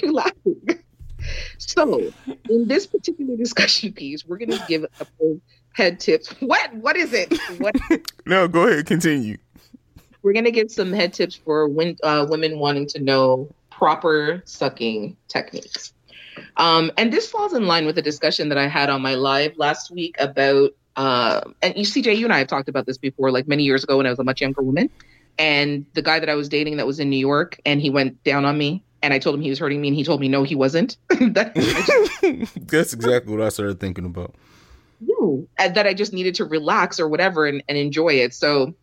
You 0.02 0.14
laughing? 0.14 0.62
So, 1.60 2.12
in 2.50 2.68
this 2.68 2.88
particular 2.88 3.36
discussion 3.38 3.92
piece, 3.94 4.26
we're 4.26 4.38
going 4.38 4.50
to 4.50 4.64
give 4.68 4.84
a 4.84 4.88
couple 4.88 5.40
head 5.74 6.00
tips. 6.00 6.30
What? 6.42 6.74
What 6.74 6.98
is 6.98 7.14
it? 7.14 7.32
What 7.60 7.76
no, 8.26 8.48
go 8.48 8.68
ahead, 8.68 8.88
continue. 8.88 9.38
we're 10.24 10.34
going 10.34 10.46
to 10.46 10.52
give 10.52 10.72
some 10.72 10.92
head 10.92 11.14
tips 11.14 11.36
for 11.36 11.68
when, 11.68 11.98
uh, 12.02 12.26
women 12.28 12.58
wanting 12.58 12.88
to 12.88 13.00
know 13.00 13.48
proper 13.70 14.42
sucking 14.46 15.16
techniques. 15.28 15.94
Um, 16.60 16.92
and 16.98 17.12
this 17.12 17.28
falls 17.28 17.54
in 17.54 17.66
line 17.66 17.86
with 17.86 17.98
a 17.98 18.02
discussion 18.02 18.50
that 18.50 18.58
I 18.58 18.68
had 18.68 18.90
on 18.90 19.02
my 19.02 19.16
live 19.16 19.58
last 19.58 19.90
week 19.92 20.18
about, 20.20 20.72
uh, 20.98 21.42
and 21.62 21.76
you, 21.78 21.86
CJ, 21.86 22.18
you 22.18 22.26
and 22.26 22.34
I 22.34 22.40
have 22.40 22.48
talked 22.48 22.68
about 22.68 22.86
this 22.86 22.98
before, 22.98 23.32
like 23.32 23.48
many 23.48 23.64
years 23.64 23.84
ago 23.84 23.98
when 23.98 24.06
I 24.06 24.10
was 24.10 24.20
a 24.20 24.26
much 24.26 24.42
younger 24.42 24.62
woman. 24.62 24.90
And 25.38 25.86
the 25.94 26.02
guy 26.02 26.20
that 26.20 26.28
I 26.28 26.36
was 26.36 26.50
dating 26.50 26.76
that 26.78 26.86
was 26.86 27.00
in 27.00 27.10
New 27.10 27.18
York, 27.18 27.60
and 27.66 27.82
he 27.82 27.90
went 27.90 28.22
down 28.26 28.44
on 28.44 28.58
me, 28.58 28.84
and 29.02 29.14
I 29.14 29.20
told 29.20 29.36
him 29.36 29.42
he 29.42 29.50
was 29.50 29.58
hurting 29.58 29.80
me, 29.80 29.88
and 29.88 29.96
he 29.96 30.04
told 30.04 30.20
me 30.20 30.28
no, 30.28 30.44
he 30.44 30.54
wasn't. 30.54 30.98
that, 31.10 31.56
just 31.56 32.56
That's 32.68 32.94
exactly 32.94 33.34
what 33.34 33.42
I 33.42 33.48
started 33.48 33.80
thinking 33.80 34.04
about. 34.04 34.36
that 35.58 35.88
I 35.88 35.94
just 35.94 36.12
needed 36.12 36.36
to 36.36 36.46
relax 36.46 37.00
or 37.00 37.08
whatever 37.08 37.46
and, 37.46 37.64
and 37.70 37.78
enjoy 37.78 38.16
it. 38.16 38.34
So 38.34 38.74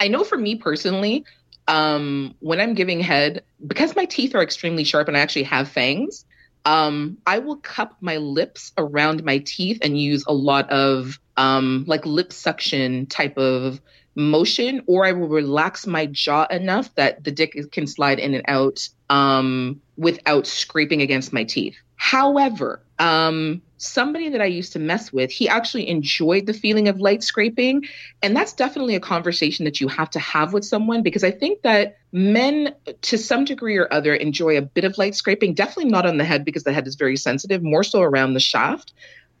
I 0.00 0.08
know 0.08 0.24
for 0.24 0.38
me 0.38 0.56
personally, 0.56 1.26
um, 1.68 2.34
when 2.40 2.60
I'm 2.60 2.72
giving 2.72 3.00
head, 3.00 3.44
because 3.66 3.94
my 3.94 4.06
teeth 4.06 4.34
are 4.34 4.42
extremely 4.42 4.84
sharp 4.84 5.06
and 5.06 5.18
I 5.18 5.20
actually 5.20 5.42
have 5.42 5.68
fangs, 5.68 6.24
um, 6.64 7.18
I 7.26 7.38
will 7.38 7.56
cup 7.56 7.96
my 8.00 8.18
lips 8.18 8.72
around 8.76 9.24
my 9.24 9.38
teeth 9.38 9.78
and 9.82 10.00
use 10.00 10.24
a 10.26 10.32
lot 10.32 10.70
of 10.70 11.18
um, 11.36 11.84
like 11.86 12.04
lip 12.04 12.32
suction 12.32 13.06
type 13.06 13.38
of 13.38 13.80
motion 14.14 14.82
or 14.86 15.06
I 15.06 15.12
will 15.12 15.28
relax 15.28 15.86
my 15.86 16.06
jaw 16.06 16.46
enough 16.50 16.94
that 16.96 17.24
the 17.24 17.30
dick 17.30 17.56
can 17.72 17.86
slide 17.86 18.18
in 18.18 18.34
and 18.34 18.44
out 18.48 18.88
um, 19.08 19.80
without 19.96 20.46
scraping 20.46 21.00
against 21.02 21.32
my 21.32 21.44
teeth. 21.44 21.76
However, 21.96 22.82
um, 22.98 23.62
somebody 23.80 24.28
that 24.28 24.42
I 24.42 24.46
used 24.46 24.74
to 24.74 24.78
mess 24.78 25.12
with, 25.12 25.30
he 25.30 25.48
actually 25.48 25.88
enjoyed 25.88 26.46
the 26.46 26.52
feeling 26.52 26.86
of 26.88 27.00
light 27.00 27.22
scraping. 27.22 27.84
And 28.22 28.36
that's 28.36 28.52
definitely 28.52 28.94
a 28.94 29.00
conversation 29.00 29.64
that 29.64 29.80
you 29.80 29.88
have 29.88 30.10
to 30.10 30.18
have 30.18 30.52
with 30.52 30.64
someone 30.64 31.02
because 31.02 31.24
I 31.24 31.30
think 31.30 31.62
that 31.62 31.96
men, 32.12 32.74
to 33.02 33.16
some 33.16 33.44
degree 33.44 33.78
or 33.78 33.92
other, 33.92 34.14
enjoy 34.14 34.58
a 34.58 34.62
bit 34.62 34.84
of 34.84 34.98
light 34.98 35.14
scraping, 35.14 35.54
definitely 35.54 35.90
not 35.90 36.04
on 36.04 36.18
the 36.18 36.24
head 36.24 36.44
because 36.44 36.64
the 36.64 36.72
head 36.72 36.86
is 36.86 36.94
very 36.94 37.16
sensitive, 37.16 37.62
more 37.62 37.82
so 37.82 38.02
around 38.02 38.34
the 38.34 38.40
shaft. 38.40 38.92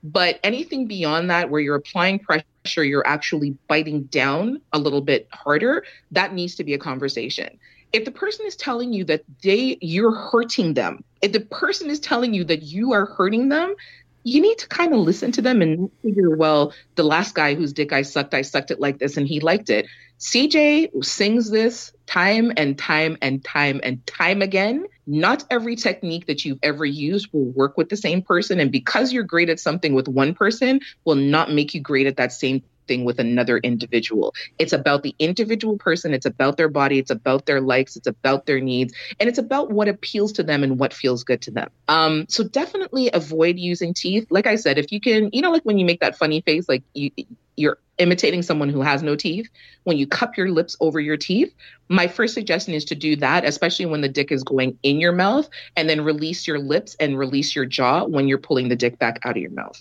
But 0.02 0.40
anything 0.42 0.86
beyond 0.86 1.28
that, 1.28 1.50
where 1.50 1.60
you're 1.60 1.76
applying 1.76 2.18
pressure, 2.18 2.82
you're 2.82 3.06
actually 3.06 3.58
biting 3.68 4.04
down 4.04 4.62
a 4.72 4.78
little 4.78 5.02
bit 5.02 5.28
harder, 5.30 5.84
that 6.12 6.32
needs 6.32 6.54
to 6.54 6.64
be 6.64 6.72
a 6.72 6.78
conversation. 6.78 7.58
If 7.92 8.04
the 8.04 8.12
person 8.12 8.46
is 8.46 8.56
telling 8.56 8.92
you 8.92 9.04
that 9.04 9.24
they 9.42 9.76
you're 9.80 10.14
hurting 10.14 10.74
them, 10.74 11.04
if 11.22 11.32
the 11.32 11.40
person 11.40 11.90
is 11.90 12.00
telling 12.00 12.32
you 12.32 12.44
that 12.44 12.62
you 12.62 12.92
are 12.92 13.04
hurting 13.04 13.48
them, 13.48 13.74
you 14.22 14.40
need 14.40 14.58
to 14.58 14.68
kind 14.68 14.92
of 14.92 15.00
listen 15.00 15.32
to 15.32 15.42
them 15.42 15.62
and 15.62 15.90
figure, 16.02 16.36
well, 16.36 16.72
the 16.94 17.02
last 17.02 17.34
guy 17.34 17.54
whose 17.54 17.72
dick 17.72 17.92
I 17.92 18.02
sucked, 18.02 18.34
I 18.34 18.42
sucked 18.42 18.70
it 18.70 18.80
like 18.80 18.98
this 18.98 19.16
and 19.16 19.26
he 19.26 19.40
liked 19.40 19.70
it. 19.70 19.86
CJ 20.18 21.02
sings 21.02 21.50
this 21.50 21.92
time 22.06 22.52
and 22.56 22.76
time 22.76 23.16
and 23.22 23.42
time 23.42 23.80
and 23.82 24.06
time 24.06 24.42
again. 24.42 24.84
Not 25.06 25.44
every 25.50 25.76
technique 25.76 26.26
that 26.26 26.44
you've 26.44 26.58
ever 26.62 26.84
used 26.84 27.32
will 27.32 27.46
work 27.46 27.78
with 27.78 27.88
the 27.88 27.96
same 27.96 28.20
person. 28.20 28.60
And 28.60 28.70
because 28.70 29.12
you're 29.12 29.24
great 29.24 29.48
at 29.48 29.58
something 29.58 29.94
with 29.94 30.08
one 30.08 30.34
person, 30.34 30.80
will 31.04 31.14
not 31.14 31.50
make 31.50 31.72
you 31.72 31.80
great 31.80 32.06
at 32.06 32.18
that 32.18 32.32
same 32.32 32.62
thing 32.90 33.04
with 33.04 33.20
another 33.20 33.58
individual. 33.58 34.34
It's 34.58 34.72
about 34.72 35.04
the 35.04 35.14
individual 35.20 35.78
person, 35.78 36.12
it's 36.12 36.26
about 36.26 36.56
their 36.56 36.68
body, 36.68 36.98
it's 36.98 37.12
about 37.12 37.46
their 37.46 37.60
likes, 37.60 37.94
it's 37.94 38.08
about 38.08 38.46
their 38.46 38.60
needs, 38.60 38.92
and 39.20 39.28
it's 39.28 39.38
about 39.38 39.70
what 39.70 39.86
appeals 39.86 40.32
to 40.32 40.42
them 40.42 40.64
and 40.64 40.76
what 40.76 40.92
feels 40.92 41.22
good 41.22 41.40
to 41.42 41.52
them. 41.52 41.70
Um, 41.86 42.26
so 42.28 42.42
definitely 42.42 43.08
avoid 43.12 43.60
using 43.60 43.94
teeth. 43.94 44.26
Like 44.28 44.48
I 44.48 44.56
said, 44.56 44.76
if 44.76 44.90
you 44.90 45.00
can, 45.00 45.30
you 45.32 45.40
know, 45.40 45.52
like 45.52 45.62
when 45.62 45.78
you 45.78 45.84
make 45.84 46.00
that 46.00 46.18
funny 46.18 46.40
face, 46.40 46.68
like 46.68 46.82
you 46.94 47.12
you're 47.56 47.78
imitating 47.98 48.42
someone 48.42 48.70
who 48.70 48.80
has 48.80 49.02
no 49.02 49.14
teeth, 49.14 49.48
when 49.84 49.98
you 49.98 50.06
cup 50.06 50.36
your 50.36 50.50
lips 50.50 50.76
over 50.80 50.98
your 50.98 51.18
teeth, 51.18 51.54
my 51.88 52.08
first 52.08 52.34
suggestion 52.34 52.72
is 52.74 52.86
to 52.86 52.94
do 52.94 53.16
that, 53.16 53.44
especially 53.44 53.86
when 53.86 54.00
the 54.00 54.08
dick 54.08 54.32
is 54.32 54.42
going 54.42 54.78
in 54.82 54.98
your 54.98 55.12
mouth, 55.12 55.48
and 55.76 55.88
then 55.88 56.00
release 56.00 56.46
your 56.48 56.58
lips 56.58 56.96
and 56.98 57.18
release 57.18 57.54
your 57.54 57.66
jaw 57.66 58.04
when 58.04 58.26
you're 58.26 58.38
pulling 58.38 58.68
the 58.68 58.76
dick 58.76 58.98
back 58.98 59.20
out 59.24 59.36
of 59.36 59.42
your 59.42 59.50
mouth. 59.50 59.78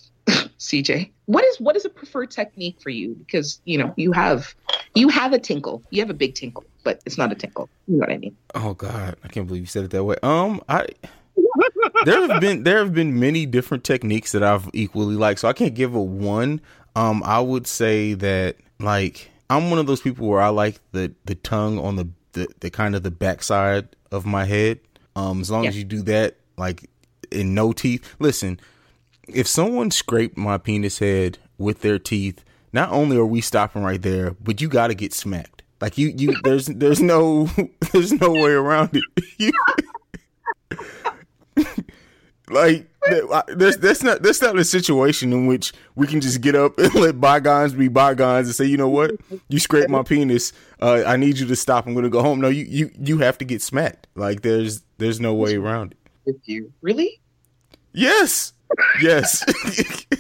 CJ, 0.60 1.12
what 1.26 1.44
is 1.44 1.60
what 1.60 1.76
is 1.76 1.86
a 1.86 1.90
preferred 1.90 2.32
technique 2.32 2.82
for 2.82 2.90
you? 2.90 3.16
Because 3.16 3.62
you 3.66 3.78
know 3.78 3.94
you 3.98 4.12
have 4.12 4.54
you 4.96 5.10
have 5.10 5.34
a 5.34 5.40
tinkle, 5.40 5.84
you 5.90 6.02
have 6.02 6.10
a 6.10 6.16
big 6.16 6.36
tinkle, 6.36 6.64
but 6.84 7.02
it's 7.06 7.18
not 7.18 7.32
a 7.32 7.36
tinkle. 7.36 7.70
You 7.88 7.96
know 7.96 8.02
what 8.02 8.12
I 8.12 8.18
mean? 8.18 8.36
Oh 8.56 8.74
God, 8.74 9.16
I 9.24 9.28
can't 9.28 9.48
believe 9.48 9.62
you 9.62 9.68
said 9.68 9.84
it 9.84 9.92
that 9.92 10.04
way. 10.04 10.16
Um, 10.24 10.62
I 10.70 10.88
there 12.06 12.28
have 12.28 12.42
been 12.42 12.64
there 12.64 12.80
have 12.80 12.94
been 12.94 13.20
many 13.20 13.46
different 13.46 13.84
techniques 13.84 14.32
that 14.32 14.44
I've 14.44 14.70
equally 14.74 15.16
liked, 15.16 15.40
so 15.40 15.48
I 15.48 15.54
can't 15.54 15.76
give 15.76 15.96
a 15.96 16.02
one. 16.02 16.62
Um, 16.96 17.24
I 17.26 17.40
would 17.40 17.68
say 17.68 18.14
that 18.16 18.58
like 18.80 19.30
I'm 19.50 19.70
one 19.70 19.80
of 19.80 19.88
those 19.88 20.02
people 20.02 20.28
where 20.28 20.42
I 20.42 20.50
like 20.50 20.80
the 20.92 21.14
the 21.26 21.36
tongue 21.36 21.80
on 21.80 21.96
the 21.96 22.08
the, 22.34 22.48
the 22.60 22.70
kind 22.70 22.96
of 22.96 23.04
the 23.04 23.12
backside 23.12 23.96
of 24.12 24.26
my 24.26 24.46
head. 24.46 24.80
Um, 25.16 25.42
as 25.42 25.50
long 25.50 25.64
yeah. 25.64 25.70
as 25.70 25.78
you 25.78 25.84
do 25.84 26.02
that, 26.04 26.38
like 26.58 26.90
in 27.32 27.54
no 27.54 27.72
teeth. 27.72 28.16
Listen, 28.20 28.60
if 29.34 29.48
someone 29.48 29.92
scraped 29.92 30.38
my 30.38 30.58
penis 30.58 31.00
head 31.00 31.38
with 31.58 31.82
their 31.82 32.00
teeth, 32.00 32.44
not 32.74 32.92
only 32.92 33.18
are 33.18 33.26
we 33.26 33.42
stopping 33.42 33.84
right 33.84 34.02
there, 34.02 34.32
but 34.32 34.62
you 34.62 34.68
got 34.68 34.88
to 34.88 34.96
get 34.96 35.14
smacked. 35.14 35.64
Like 35.82 35.98
you, 35.98 36.14
you, 36.16 36.36
there's, 36.44 36.68
there's 36.68 37.02
no, 37.02 37.50
there's 37.94 38.14
no 38.14 38.32
way 38.32 38.52
around 38.52 38.92
it. 38.94 39.54
like 42.50 42.88
there's 43.48 43.78
that's 43.78 44.04
not 44.04 44.22
that's 44.22 44.42
not 44.42 44.58
a 44.58 44.64
situation 44.64 45.32
in 45.34 45.48
which 45.48 45.74
we 45.96 46.08
can 46.08 46.22
just 46.22 46.42
get 46.42 46.56
up 46.56 46.78
and 46.78 46.94
let 46.96 47.20
bygones 47.20 47.74
be 47.74 47.88
bygones 47.88 48.48
and 48.48 48.56
say, 48.56 48.66
you 48.66 48.78
know 48.78 48.90
what, 48.90 49.12
you 49.48 49.60
scraped 49.60 49.90
my 49.90 50.04
penis. 50.04 50.54
Uh, 50.82 51.04
I 51.06 51.18
need 51.18 51.38
you 51.38 51.48
to 51.48 51.56
stop. 51.56 51.88
I'm 51.88 51.94
going 51.94 52.04
to 52.04 52.10
go 52.10 52.22
home. 52.22 52.42
No, 52.42 52.50
you 52.50 52.66
you 52.66 52.92
you 53.00 53.18
have 53.20 53.38
to 53.40 53.46
get 53.46 53.62
smacked. 53.62 54.08
Like 54.16 54.42
there's 54.42 54.84
there's 54.98 55.20
no 55.20 55.34
way 55.34 55.56
around 55.56 55.94
it. 55.94 55.98
With 56.26 56.48
you, 56.48 56.72
really? 56.82 57.22
Yes. 57.94 58.54
Yes. 59.02 59.44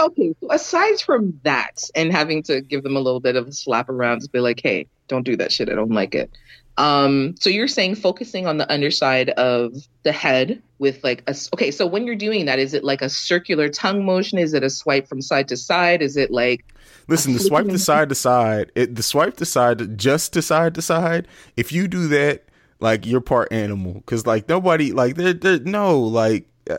okay, 0.00 0.34
so 0.40 0.52
aside 0.52 1.00
from 1.00 1.40
that 1.44 1.82
and 1.94 2.12
having 2.12 2.42
to 2.44 2.60
give 2.60 2.82
them 2.82 2.96
a 2.96 3.00
little 3.00 3.20
bit 3.20 3.36
of 3.36 3.48
a 3.48 3.52
slap 3.52 3.88
around, 3.88 4.22
to 4.22 4.28
be 4.30 4.40
like, 4.40 4.60
hey, 4.62 4.86
don't 5.08 5.24
do 5.24 5.36
that 5.36 5.52
shit. 5.52 5.68
I 5.68 5.74
don't 5.74 5.92
like 5.92 6.14
it. 6.14 6.30
Um, 6.76 7.34
so 7.38 7.50
you're 7.50 7.68
saying 7.68 7.96
focusing 7.96 8.46
on 8.46 8.56
the 8.56 8.72
underside 8.72 9.30
of 9.30 9.74
the 10.02 10.12
head 10.12 10.62
with 10.78 11.04
like 11.04 11.22
a 11.26 11.34
okay, 11.52 11.70
so 11.70 11.86
when 11.86 12.06
you're 12.06 12.16
doing 12.16 12.46
that, 12.46 12.58
is 12.58 12.72
it 12.72 12.84
like 12.84 13.02
a 13.02 13.10
circular 13.10 13.68
tongue 13.68 14.04
motion? 14.04 14.38
Is 14.38 14.54
it 14.54 14.62
a 14.62 14.70
swipe 14.70 15.06
from 15.06 15.20
side 15.20 15.48
to 15.48 15.56
side? 15.58 16.00
Is 16.00 16.16
it 16.16 16.30
like 16.30 16.64
Listen, 17.06 17.32
the 17.34 17.40
swipe 17.40 17.66
to 17.66 17.78
side 17.78 18.08
to 18.08 18.14
side, 18.14 18.72
it, 18.74 18.94
the 18.94 19.02
swipe 19.02 19.36
to 19.38 19.44
side, 19.44 19.98
just 19.98 20.32
to 20.32 20.42
side 20.42 20.74
to 20.76 20.82
side. 20.82 21.26
If 21.56 21.72
you 21.72 21.88
do 21.88 22.06
that, 22.08 22.44
like 22.80 23.06
you're 23.06 23.20
part 23.20 23.52
animal. 23.52 23.94
Because 23.94 24.26
like 24.26 24.48
nobody 24.48 24.92
like 24.92 25.16
there 25.16 25.32
there 25.32 25.60
no 25.60 25.98
like 26.00 26.46
uh, 26.68 26.78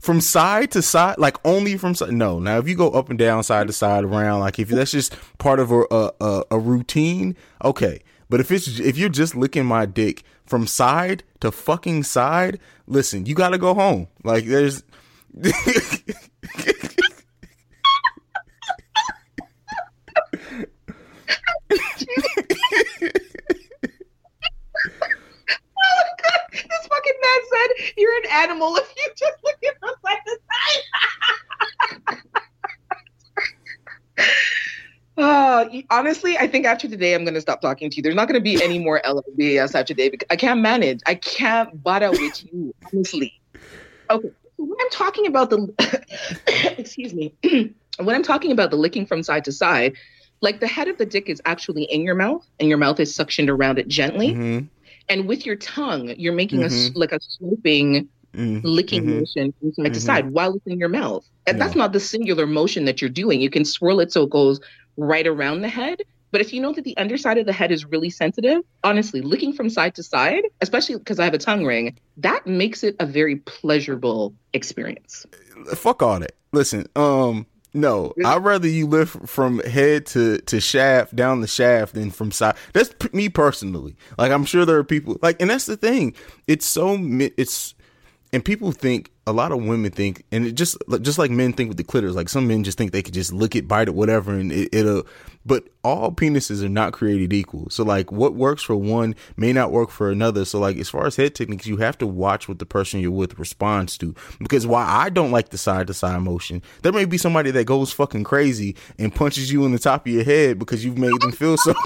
from 0.00 0.20
side 0.20 0.70
to 0.72 0.82
side 0.82 1.16
like 1.18 1.36
only 1.44 1.76
from 1.76 1.94
side 1.94 2.12
no. 2.12 2.38
Now 2.38 2.58
if 2.58 2.68
you 2.68 2.74
go 2.74 2.90
up 2.90 3.10
and 3.10 3.18
down 3.18 3.42
side 3.42 3.66
to 3.66 3.72
side 3.72 4.04
around 4.04 4.40
like 4.40 4.58
if 4.58 4.68
that's 4.68 4.92
just 4.92 5.16
part 5.38 5.60
of 5.60 5.70
a 5.70 5.84
a, 6.20 6.44
a 6.50 6.58
routine 6.58 7.36
okay. 7.64 8.00
But 8.28 8.40
if 8.40 8.50
it's 8.50 8.80
if 8.80 8.96
you're 8.96 9.08
just 9.08 9.34
licking 9.34 9.66
my 9.66 9.86
dick 9.86 10.22
from 10.46 10.66
side 10.66 11.22
to 11.40 11.50
fucking 11.52 12.02
side 12.04 12.58
listen 12.86 13.26
you 13.26 13.34
gotta 13.34 13.58
go 13.58 13.74
home. 13.74 14.08
Like 14.22 14.46
there's 14.46 14.82
fucking 26.88 27.12
man 27.22 27.40
said 27.50 27.92
you're 27.96 28.16
an 28.16 28.30
animal 28.30 28.76
if 28.76 28.94
you 28.96 29.10
just 29.16 29.38
look 29.44 29.56
at 29.64 29.74
side 30.04 30.18
to 30.26 30.38
side. 30.50 32.20
Uh, 35.16 35.66
honestly, 35.90 36.36
I 36.36 36.48
think 36.48 36.66
after 36.66 36.88
today, 36.88 37.14
I'm 37.14 37.22
going 37.22 37.34
to 37.34 37.40
stop 37.40 37.60
talking 37.60 37.88
to 37.88 37.96
you. 37.96 38.02
There's 38.02 38.16
not 38.16 38.26
going 38.26 38.40
to 38.40 38.42
be 38.42 38.60
any 38.62 38.80
more 38.80 39.00
LLBS 39.04 39.68
after 39.68 39.94
today 39.94 40.08
because 40.08 40.26
I 40.28 40.34
can't 40.36 40.60
manage. 40.60 41.00
I 41.06 41.14
can't 41.14 41.80
butt 41.82 42.02
out 42.02 42.12
with 42.12 42.44
you, 42.44 42.74
honestly. 42.92 43.40
Okay. 44.10 44.30
When 44.56 44.76
I'm 44.80 44.90
talking 44.90 45.28
about 45.28 45.50
the, 45.50 46.74
excuse 46.78 47.14
me, 47.14 47.32
when 47.98 48.16
I'm 48.16 48.24
talking 48.24 48.50
about 48.50 48.70
the 48.70 48.76
licking 48.76 49.06
from 49.06 49.22
side 49.22 49.44
to 49.44 49.52
side, 49.52 49.94
like 50.40 50.58
the 50.58 50.66
head 50.66 50.88
of 50.88 50.98
the 50.98 51.06
dick 51.06 51.28
is 51.28 51.40
actually 51.44 51.84
in 51.84 52.02
your 52.02 52.16
mouth 52.16 52.44
and 52.58 52.68
your 52.68 52.78
mouth 52.78 52.98
is 52.98 53.16
suctioned 53.16 53.48
around 53.48 53.78
it 53.78 53.86
gently. 53.86 54.32
Mm-hmm 54.32 54.66
and 55.08 55.26
with 55.26 55.46
your 55.46 55.56
tongue 55.56 56.14
you're 56.16 56.32
making 56.32 56.60
mm-hmm. 56.60 56.96
a 56.96 56.98
like 56.98 57.12
a 57.12 57.20
sloping 57.20 58.08
mm-hmm. 58.34 58.60
licking 58.62 59.02
mm-hmm. 59.02 59.20
motion 59.20 59.54
from 59.60 59.72
side 59.72 59.84
to 59.84 59.90
mm-hmm. 59.90 59.98
side 59.98 60.30
while 60.30 60.54
it's 60.54 60.66
in 60.66 60.78
your 60.78 60.88
mouth 60.88 61.28
and 61.46 61.58
yeah. 61.58 61.64
that's 61.64 61.76
not 61.76 61.92
the 61.92 62.00
singular 62.00 62.46
motion 62.46 62.84
that 62.84 63.00
you're 63.00 63.10
doing 63.10 63.40
you 63.40 63.50
can 63.50 63.64
swirl 63.64 64.00
it 64.00 64.12
so 64.12 64.24
it 64.24 64.30
goes 64.30 64.60
right 64.96 65.26
around 65.26 65.62
the 65.62 65.68
head 65.68 66.00
but 66.30 66.40
if 66.40 66.52
you 66.52 66.60
know 66.60 66.72
that 66.72 66.82
the 66.82 66.96
underside 66.96 67.38
of 67.38 67.46
the 67.46 67.52
head 67.52 67.70
is 67.70 67.84
really 67.84 68.10
sensitive 68.10 68.62
honestly 68.82 69.20
licking 69.20 69.52
from 69.52 69.68
side 69.68 69.94
to 69.94 70.02
side 70.02 70.44
especially 70.60 70.96
because 70.96 71.18
i 71.18 71.24
have 71.24 71.34
a 71.34 71.38
tongue 71.38 71.64
ring 71.64 71.96
that 72.16 72.46
makes 72.46 72.82
it 72.82 72.96
a 73.00 73.06
very 73.06 73.36
pleasurable 73.36 74.34
experience 74.52 75.26
fuck 75.74 76.02
all 76.02 76.18
that 76.18 76.32
listen 76.52 76.86
um 76.96 77.46
no, 77.74 78.14
I'd 78.24 78.44
rather 78.44 78.68
you 78.68 78.86
lift 78.86 79.28
from 79.28 79.58
head 79.60 80.06
to, 80.06 80.38
to 80.38 80.60
shaft 80.60 81.14
down 81.16 81.40
the 81.40 81.46
shaft 81.48 81.94
than 81.94 82.10
from 82.10 82.30
side. 82.30 82.56
That's 82.72 82.94
p- 82.98 83.08
me 83.12 83.28
personally. 83.28 83.96
Like 84.16 84.32
I'm 84.32 84.44
sure 84.44 84.64
there 84.64 84.78
are 84.78 84.84
people 84.84 85.18
like, 85.22 85.40
and 85.40 85.50
that's 85.50 85.66
the 85.66 85.76
thing. 85.76 86.14
It's 86.46 86.64
so 86.64 86.96
it's, 87.00 87.73
and 88.34 88.44
people 88.44 88.72
think 88.72 89.12
a 89.28 89.32
lot 89.32 89.52
of 89.52 89.64
women 89.64 89.92
think, 89.92 90.24
and 90.32 90.44
it 90.44 90.56
just 90.56 90.76
just 91.02 91.20
like 91.20 91.30
men 91.30 91.52
think 91.52 91.68
with 91.68 91.76
the 91.76 91.84
clitoris. 91.84 92.16
Like 92.16 92.28
some 92.28 92.48
men 92.48 92.64
just 92.64 92.76
think 92.76 92.90
they 92.90 93.00
could 93.00 93.14
just 93.14 93.32
lick 93.32 93.54
it, 93.54 93.68
bite 93.68 93.86
it, 93.86 93.94
whatever, 93.94 94.32
and 94.32 94.50
it, 94.50 94.74
it'll. 94.74 95.06
But 95.46 95.68
all 95.84 96.10
penises 96.10 96.64
are 96.64 96.68
not 96.68 96.92
created 96.92 97.32
equal. 97.32 97.70
So 97.70 97.84
like 97.84 98.10
what 98.10 98.34
works 98.34 98.64
for 98.64 98.74
one 98.74 99.14
may 99.36 99.52
not 99.52 99.70
work 99.70 99.90
for 99.90 100.10
another. 100.10 100.44
So 100.44 100.58
like 100.58 100.76
as 100.78 100.90
far 100.90 101.06
as 101.06 101.14
head 101.14 101.36
techniques, 101.36 101.68
you 101.68 101.76
have 101.76 101.96
to 101.98 102.08
watch 102.08 102.48
what 102.48 102.58
the 102.58 102.66
person 102.66 102.98
you're 102.98 103.12
with 103.12 103.38
responds 103.38 103.96
to. 103.98 104.16
Because 104.40 104.66
why 104.66 104.84
I 104.84 105.10
don't 105.10 105.30
like 105.30 105.50
the 105.50 105.58
side 105.58 105.86
to 105.86 105.94
side 105.94 106.20
motion, 106.22 106.60
there 106.82 106.92
may 106.92 107.04
be 107.04 107.18
somebody 107.18 107.52
that 107.52 107.66
goes 107.66 107.92
fucking 107.92 108.24
crazy 108.24 108.74
and 108.98 109.14
punches 109.14 109.52
you 109.52 109.64
in 109.64 109.70
the 109.70 109.78
top 109.78 110.08
of 110.08 110.12
your 110.12 110.24
head 110.24 110.58
because 110.58 110.84
you've 110.84 110.98
made 110.98 111.20
them 111.20 111.30
feel 111.30 111.56
so 111.56 111.72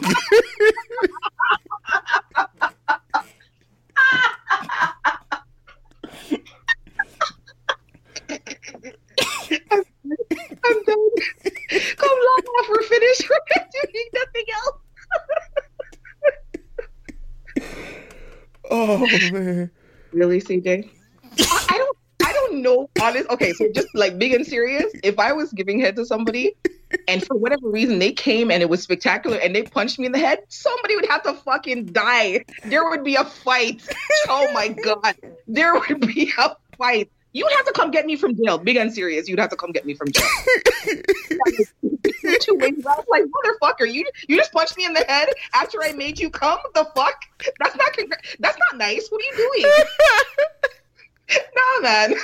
I'm, 9.71 9.85
I'm 10.65 10.85
done. 10.85 11.09
Come 11.97 12.19
long 12.19 12.43
off, 12.59 12.69
we're 12.69 12.83
finished. 12.83 13.29
you 13.75 13.83
need 13.95 14.11
nothing 14.15 14.45
else. 14.55 14.79
Oh 18.71 18.99
man. 19.33 19.71
Really, 20.13 20.41
CJ? 20.41 20.91
I, 21.41 21.67
I, 21.71 21.79
don't 21.79 21.97
I 22.25 22.33
don't 22.33 22.63
know 22.63 22.91
honest 23.01 23.29
okay, 23.31 23.53
so 23.53 23.71
just 23.73 23.89
like 23.95 24.19
being 24.19 24.45
serious, 24.45 24.87
if 25.03 25.19
I 25.19 25.33
was 25.33 25.53
giving 25.53 25.81
head 25.81 25.97
to 25.97 26.05
somebody 26.05 26.55
and 27.07 27.25
for 27.25 27.37
whatever 27.37 27.69
reason 27.69 27.99
they 27.99 28.13
came 28.13 28.51
and 28.51 28.63
it 28.63 28.69
was 28.69 28.83
spectacular 28.83 29.39
and 29.39 29.55
they 29.55 29.63
punched 29.63 29.99
me 29.99 30.07
in 30.07 30.13
the 30.13 30.19
head, 30.19 30.41
somebody 30.49 30.97
would 30.97 31.07
have 31.07 31.23
to 31.25 31.35
fucking 31.35 31.87
die. 31.87 32.45
There 32.65 32.89
would 32.89 33.05
be 33.05 33.17
a 33.17 33.25
fight. 33.25 33.83
Oh 34.29 34.53
my 34.53 34.69
god. 34.69 35.17
There 35.47 35.75
would 35.75 36.01
be 36.01 36.33
a 36.37 36.57
fight. 36.77 37.11
You'd 37.33 37.53
have 37.53 37.67
to 37.67 37.73
come 37.73 37.91
get 37.91 38.07
me 38.07 38.17
from 38.17 38.35
jail. 38.37 38.59
Big 38.59 38.77
and 38.77 38.93
serious. 38.93 39.29
You'd 39.29 39.39
have 39.39 39.51
to 39.51 39.57
come 39.57 39.71
get 39.73 39.85
me 39.85 39.95
from 39.95 40.11
jail. 40.11 40.25
Two 42.41 42.55
ways. 42.55 42.87
I 42.87 42.97
was 42.97 43.05
like, 43.09 43.25
motherfucker, 43.25 43.93
you 43.93 44.07
you 44.29 44.37
just 44.37 44.53
punched 44.53 44.77
me 44.77 44.87
in 44.87 44.95
the 44.95 45.05
head 45.09 45.29
after 45.55 45.83
I 45.83 45.93
made 45.93 46.19
you 46.19 46.31
come. 46.31 46.59
The 46.75 46.85
fuck? 46.97 47.23
That's 47.61 47.77
not 47.77 47.93
congr- 47.93 48.37
that's 48.39 48.59
not 48.59 48.79
nice. 48.79 49.09
What 49.11 49.21
are 49.21 49.25
you 49.25 49.51
doing? 49.53 49.73
nah, 51.57 51.81
man. 51.83 52.15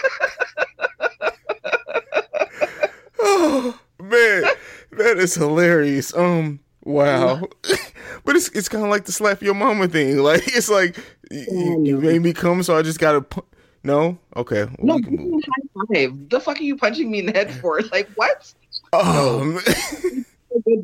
Oh 3.20 3.78
man, 4.00 4.44
that 4.92 5.18
is 5.18 5.34
hilarious. 5.34 6.14
Um, 6.16 6.60
wow. 6.82 7.42
but 8.24 8.36
it's 8.36 8.48
it's 8.50 8.68
kind 8.68 8.84
of 8.84 8.90
like 8.90 9.04
the 9.04 9.12
slap 9.12 9.42
your 9.42 9.54
mama 9.54 9.88
thing. 9.88 10.18
Like 10.18 10.42
it's 10.46 10.70
like 10.70 10.96
you, 11.30 11.82
you 11.84 12.00
made 12.00 12.22
me 12.22 12.32
come, 12.32 12.62
so 12.62 12.76
I 12.76 12.82
just 12.82 12.98
gotta. 12.98 13.20
Pu- 13.20 13.44
no, 13.84 14.18
okay. 14.36 14.64
well, 14.64 14.76
no, 14.78 14.94
we 14.96 15.02
give 15.02 15.12
me 15.12 15.40
a 15.40 15.50
high 15.50 16.08
five. 16.08 16.28
The 16.30 16.40
fuck 16.40 16.58
are 16.58 16.62
you 16.62 16.76
punching 16.76 17.10
me 17.10 17.20
in 17.20 17.26
the 17.26 17.32
head 17.32 17.50
for? 17.60 17.80
Like 17.92 18.08
what? 18.16 18.52
Oh, 18.92 19.44
man. 19.44 20.26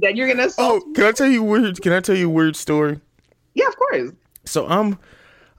Then 0.01 0.17
you're 0.17 0.27
gonna 0.27 0.49
oh, 0.59 0.81
can 0.97 1.05
I 1.05 1.13
tell 1.13 1.29
you 1.29 1.43
a 1.43 1.45
weird? 1.45 1.81
Can 1.81 1.93
I 1.93 2.01
tell 2.01 2.17
you 2.17 2.27
a 2.27 2.31
weird 2.31 2.57
story? 2.57 3.01
Yeah, 3.55 3.69
of 3.69 3.77
course. 3.77 4.11
So 4.45 4.67
I'm 4.67 4.99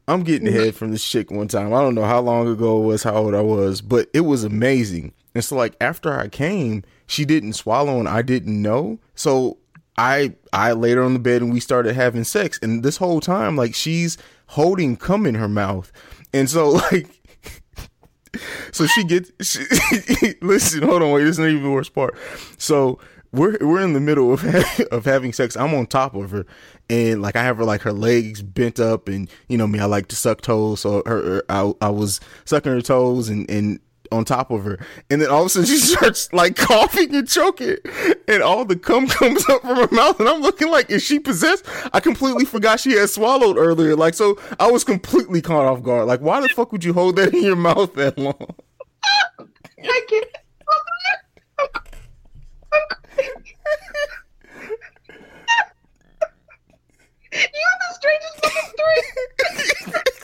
I'm 0.08 0.24
getting 0.24 0.48
mm-hmm. 0.48 0.58
head 0.58 0.76
from 0.76 0.92
this 0.92 1.08
chick 1.08 1.32
one 1.32 1.48
time. 1.48 1.74
I 1.74 1.82
don't 1.82 1.96
know 1.96 2.04
how 2.04 2.20
long 2.20 2.48
ago 2.48 2.82
it 2.82 2.86
was, 2.86 3.04
how 3.04 3.16
old 3.16 3.34
I 3.34 3.42
was, 3.42 3.82
but 3.82 4.10
it 4.14 4.22
was 4.22 4.44
amazing. 4.44 5.14
And 5.34 5.44
so 5.44 5.56
like 5.56 5.76
after 5.80 6.14
I 6.14 6.28
came, 6.28 6.84
she 7.08 7.24
didn't 7.24 7.54
swallow 7.54 8.00
and 8.00 8.10
I 8.10 8.22
didn't 8.22 8.62
know. 8.62 9.00
So 9.16 9.58
I 9.98 10.34
I 10.52 10.74
laid 10.74 10.98
her 10.98 11.04
on 11.04 11.14
the 11.14 11.20
bed 11.20 11.42
and 11.42 11.54
we 11.54 11.60
started 11.60 11.96
having 11.96 12.24
sex. 12.24 12.60
And 12.62 12.84
this 12.84 12.98
whole 12.98 13.22
time, 13.22 13.56
like 13.56 13.76
she's 13.76 14.18
holding 14.48 14.98
cum 14.98 15.26
in 15.26 15.36
her 15.36 15.48
mouth. 15.48 15.92
And 16.34 16.50
so 16.50 16.70
like 16.92 17.21
so 18.72 18.86
she 18.88 19.04
gets 19.04 19.32
she, 19.42 19.66
listen, 20.42 20.84
hold 20.84 21.02
on, 21.02 21.12
wait, 21.12 21.24
this 21.24 21.32
is 21.32 21.40
not 21.40 21.50
even 21.50 21.64
the 21.64 21.72
worst 21.72 21.94
part. 21.94 22.16
So 22.58 23.00
we're 23.32 23.58
we're 23.62 23.82
in 23.82 23.94
the 23.94 24.00
middle 24.00 24.34
of 24.34 24.44
of 24.92 25.06
having 25.06 25.34
sex. 25.34 25.56
I'm 25.56 25.74
on 25.74 25.86
top 25.86 26.16
of 26.16 26.32
her, 26.32 26.46
and 26.90 27.22
like 27.22 27.36
I 27.36 27.44
have 27.44 27.58
her 27.58 27.64
like 27.64 27.82
her 27.82 27.94
legs 27.94 28.42
bent 28.42 28.80
up, 28.80 29.08
and 29.08 29.30
you 29.48 29.58
know 29.58 29.68
me, 29.68 29.80
I 29.80 29.86
like 29.86 30.08
to 30.08 30.16
suck 30.16 30.42
toes. 30.42 30.82
So 30.82 31.04
her, 31.06 31.22
her 31.22 31.44
I 31.50 31.74
I 31.82 31.90
was 31.90 32.20
sucking 32.46 32.72
her 32.72 32.82
toes 32.82 33.30
and 33.30 33.50
and 33.50 33.80
on 34.12 34.26
top 34.26 34.52
of 34.52 34.64
her, 34.64 34.80
and 35.10 35.22
then 35.22 35.30
all 35.30 35.42
of 35.42 35.48
a 35.48 35.50
sudden 35.50 35.66
she 35.68 35.78
starts 35.78 36.32
like 36.34 36.56
coughing 36.56 37.14
and 37.16 37.28
choking, 37.28 37.78
and 38.28 38.44
all 38.44 38.66
the 38.66 38.76
cum 38.76 39.08
comes 39.08 39.48
up 39.50 39.62
from 39.62 39.78
her 39.78 39.88
mouth, 39.92 40.20
and 40.20 40.28
I'm 40.30 40.42
looking 40.42 40.70
like 40.70 40.90
is 40.90 41.04
she 41.04 41.20
possessed? 41.20 41.66
I 41.94 42.00
completely 42.00 42.46
forgot 42.46 42.80
she 42.80 42.94
had 42.94 43.10
swallowed 43.10 43.58
earlier. 43.58 43.96
Like 43.96 44.14
so, 44.14 44.40
I 44.60 44.70
was 44.70 44.84
completely 44.84 45.42
caught 45.42 45.66
off 45.66 45.84
guard. 45.84 46.08
Like 46.08 46.22
why 46.22 46.42
the 46.42 46.50
fuck 46.50 46.72
would 46.72 46.84
you 46.84 46.94
hold 46.94 47.16
that 47.18 47.34
in 47.34 47.44
your 47.44 47.56
mouth 47.56 47.94
that 47.96 48.18
long? 48.18 48.56
I 49.84 50.02
can't. 50.08 50.26
you 57.34 57.40
have 57.40 57.80
the 57.80 57.94
strangest 57.96 58.36
fucking 58.44 58.70
story. 59.94 60.21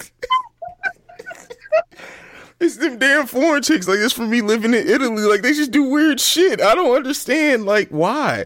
It's 2.60 2.78
them 2.78 2.97
damn 2.97 3.28
foreign 3.28 3.62
chicks. 3.62 3.88
Like 3.88 3.99
it's 3.99 4.14
from 4.14 4.30
me 4.30 4.41
living 4.41 4.74
in 4.74 4.88
Italy. 4.88 5.24
Like 5.24 5.41
they 5.41 5.53
just 5.53 5.72
do 5.72 5.84
weird 5.84 6.20
shit. 6.20 6.60
I 6.62 6.74
don't 6.76 6.95
understand. 6.95 7.66
Like 7.66 7.89
why? 7.89 8.45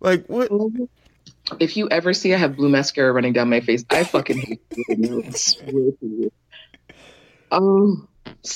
Like 0.00 0.26
what? 0.26 0.50
If 1.60 1.76
you 1.76 1.88
ever 1.90 2.12
see 2.12 2.34
I 2.34 2.38
have 2.38 2.56
blue 2.56 2.68
mascara 2.68 3.12
running 3.12 3.32
down 3.32 3.50
my 3.50 3.60
face, 3.60 3.84
I 3.90 4.04
fucking 4.04 4.38
hate 4.38 4.62
you. 4.88 6.30
Um, 7.50 8.08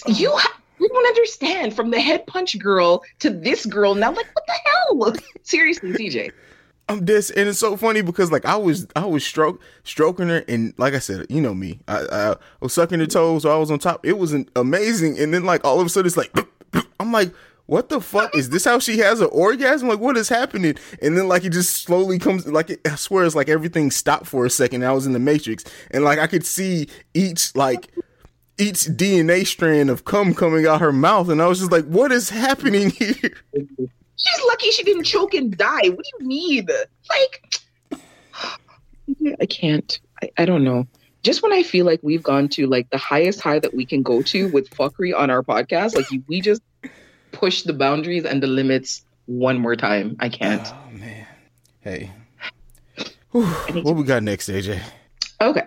you 0.06 0.30
ha- 0.30 0.60
you 0.80 0.88
don't 0.88 1.06
understand 1.06 1.74
from 1.74 1.90
the 1.90 2.00
head 2.00 2.26
punch 2.26 2.58
girl 2.58 3.02
to 3.20 3.30
this 3.30 3.66
girl 3.66 3.94
now. 3.94 4.10
Like 4.10 4.26
what 4.32 4.46
the 4.46 4.54
hell? 4.64 5.14
Seriously, 5.42 5.92
CJ. 5.92 6.32
I'm 6.88 7.04
this, 7.04 7.30
and 7.30 7.48
it's 7.48 7.58
so 7.58 7.76
funny 7.76 8.00
because 8.00 8.30
like 8.30 8.44
I 8.44 8.56
was 8.56 8.86
I 8.94 9.04
was 9.06 9.24
stroke 9.24 9.60
stroking 9.82 10.28
her, 10.28 10.44
and 10.46 10.72
like 10.78 10.94
I 10.94 11.00
said, 11.00 11.26
you 11.28 11.40
know 11.40 11.54
me, 11.54 11.80
I, 11.88 12.06
I 12.12 12.36
was 12.60 12.74
sucking 12.74 13.00
her 13.00 13.06
toes, 13.06 13.42
so 13.42 13.54
I 13.54 13.58
was 13.58 13.70
on 13.70 13.78
top. 13.80 14.06
It 14.06 14.18
was 14.18 14.32
an- 14.32 14.48
amazing, 14.54 15.18
and 15.18 15.34
then 15.34 15.44
like 15.44 15.64
all 15.64 15.80
of 15.80 15.86
a 15.86 15.88
sudden 15.88 16.06
it's 16.06 16.16
like 16.16 16.32
I'm 17.00 17.12
like. 17.12 17.32
What 17.68 17.88
the 17.88 18.00
fuck 18.00 18.36
is 18.36 18.50
this? 18.50 18.64
How 18.64 18.78
she 18.78 18.98
has 18.98 19.20
an 19.20 19.28
orgasm? 19.32 19.88
Like, 19.88 19.98
what 19.98 20.16
is 20.16 20.28
happening? 20.28 20.76
And 21.02 21.18
then, 21.18 21.26
like, 21.26 21.44
it 21.44 21.50
just 21.50 21.82
slowly 21.82 22.16
comes. 22.16 22.46
Like, 22.46 22.70
it, 22.70 22.80
I 22.86 22.94
swear, 22.94 23.24
it's 23.24 23.34
like 23.34 23.48
everything 23.48 23.90
stopped 23.90 24.28
for 24.28 24.46
a 24.46 24.50
second. 24.50 24.84
I 24.84 24.92
was 24.92 25.04
in 25.04 25.12
the 25.14 25.18
Matrix, 25.18 25.64
and 25.90 26.04
like 26.04 26.20
I 26.20 26.28
could 26.28 26.46
see 26.46 26.86
each 27.12 27.56
like 27.56 27.90
each 28.56 28.82
DNA 28.82 29.44
strand 29.44 29.90
of 29.90 30.04
cum 30.04 30.32
coming 30.32 30.64
out 30.64 30.80
her 30.80 30.92
mouth, 30.92 31.28
and 31.28 31.42
I 31.42 31.48
was 31.48 31.58
just 31.58 31.72
like, 31.72 31.84
"What 31.86 32.12
is 32.12 32.30
happening 32.30 32.90
here?" 33.00 33.32
She's 34.16 34.44
lucky 34.46 34.70
she 34.70 34.82
didn't 34.82 35.04
choke 35.04 35.34
and 35.34 35.56
die. 35.56 35.88
What 35.88 36.04
do 36.04 36.10
you 36.20 36.26
need? 36.26 36.70
Like, 37.10 37.60
I 39.40 39.46
can't. 39.46 40.00
I, 40.22 40.30
I 40.38 40.44
don't 40.44 40.64
know. 40.64 40.86
Just 41.22 41.42
when 41.42 41.52
I 41.52 41.62
feel 41.62 41.84
like 41.84 42.00
we've 42.02 42.22
gone 42.22 42.48
to 42.50 42.66
like 42.66 42.88
the 42.90 42.98
highest 42.98 43.40
high 43.40 43.58
that 43.58 43.74
we 43.74 43.84
can 43.84 44.02
go 44.02 44.22
to 44.22 44.48
with 44.52 44.70
fuckery 44.70 45.16
on 45.16 45.28
our 45.30 45.42
podcast, 45.42 45.96
like 45.96 46.06
we 46.28 46.40
just 46.40 46.62
push 47.32 47.62
the 47.62 47.72
boundaries 47.72 48.24
and 48.24 48.42
the 48.42 48.46
limits 48.46 49.04
one 49.26 49.58
more 49.58 49.76
time. 49.76 50.16
I 50.20 50.28
can't. 50.28 50.66
Oh 50.66 50.90
man. 50.92 51.26
Hey. 51.80 52.10
What 53.32 53.96
we 53.96 54.04
got 54.04 54.22
next, 54.22 54.48
AJ? 54.48 54.80
Okay. 55.40 55.64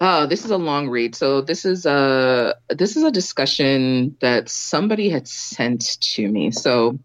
Uh, 0.00 0.26
this 0.26 0.44
is 0.44 0.50
a 0.50 0.56
long 0.56 0.88
read. 0.88 1.14
So 1.14 1.40
this 1.40 1.64
is 1.64 1.86
a 1.86 2.54
this 2.68 2.96
is 2.96 3.02
a 3.02 3.10
discussion 3.10 4.16
that 4.20 4.48
somebody 4.48 5.08
had 5.08 5.26
sent 5.26 6.00
to 6.12 6.28
me. 6.28 6.50
So 6.50 6.98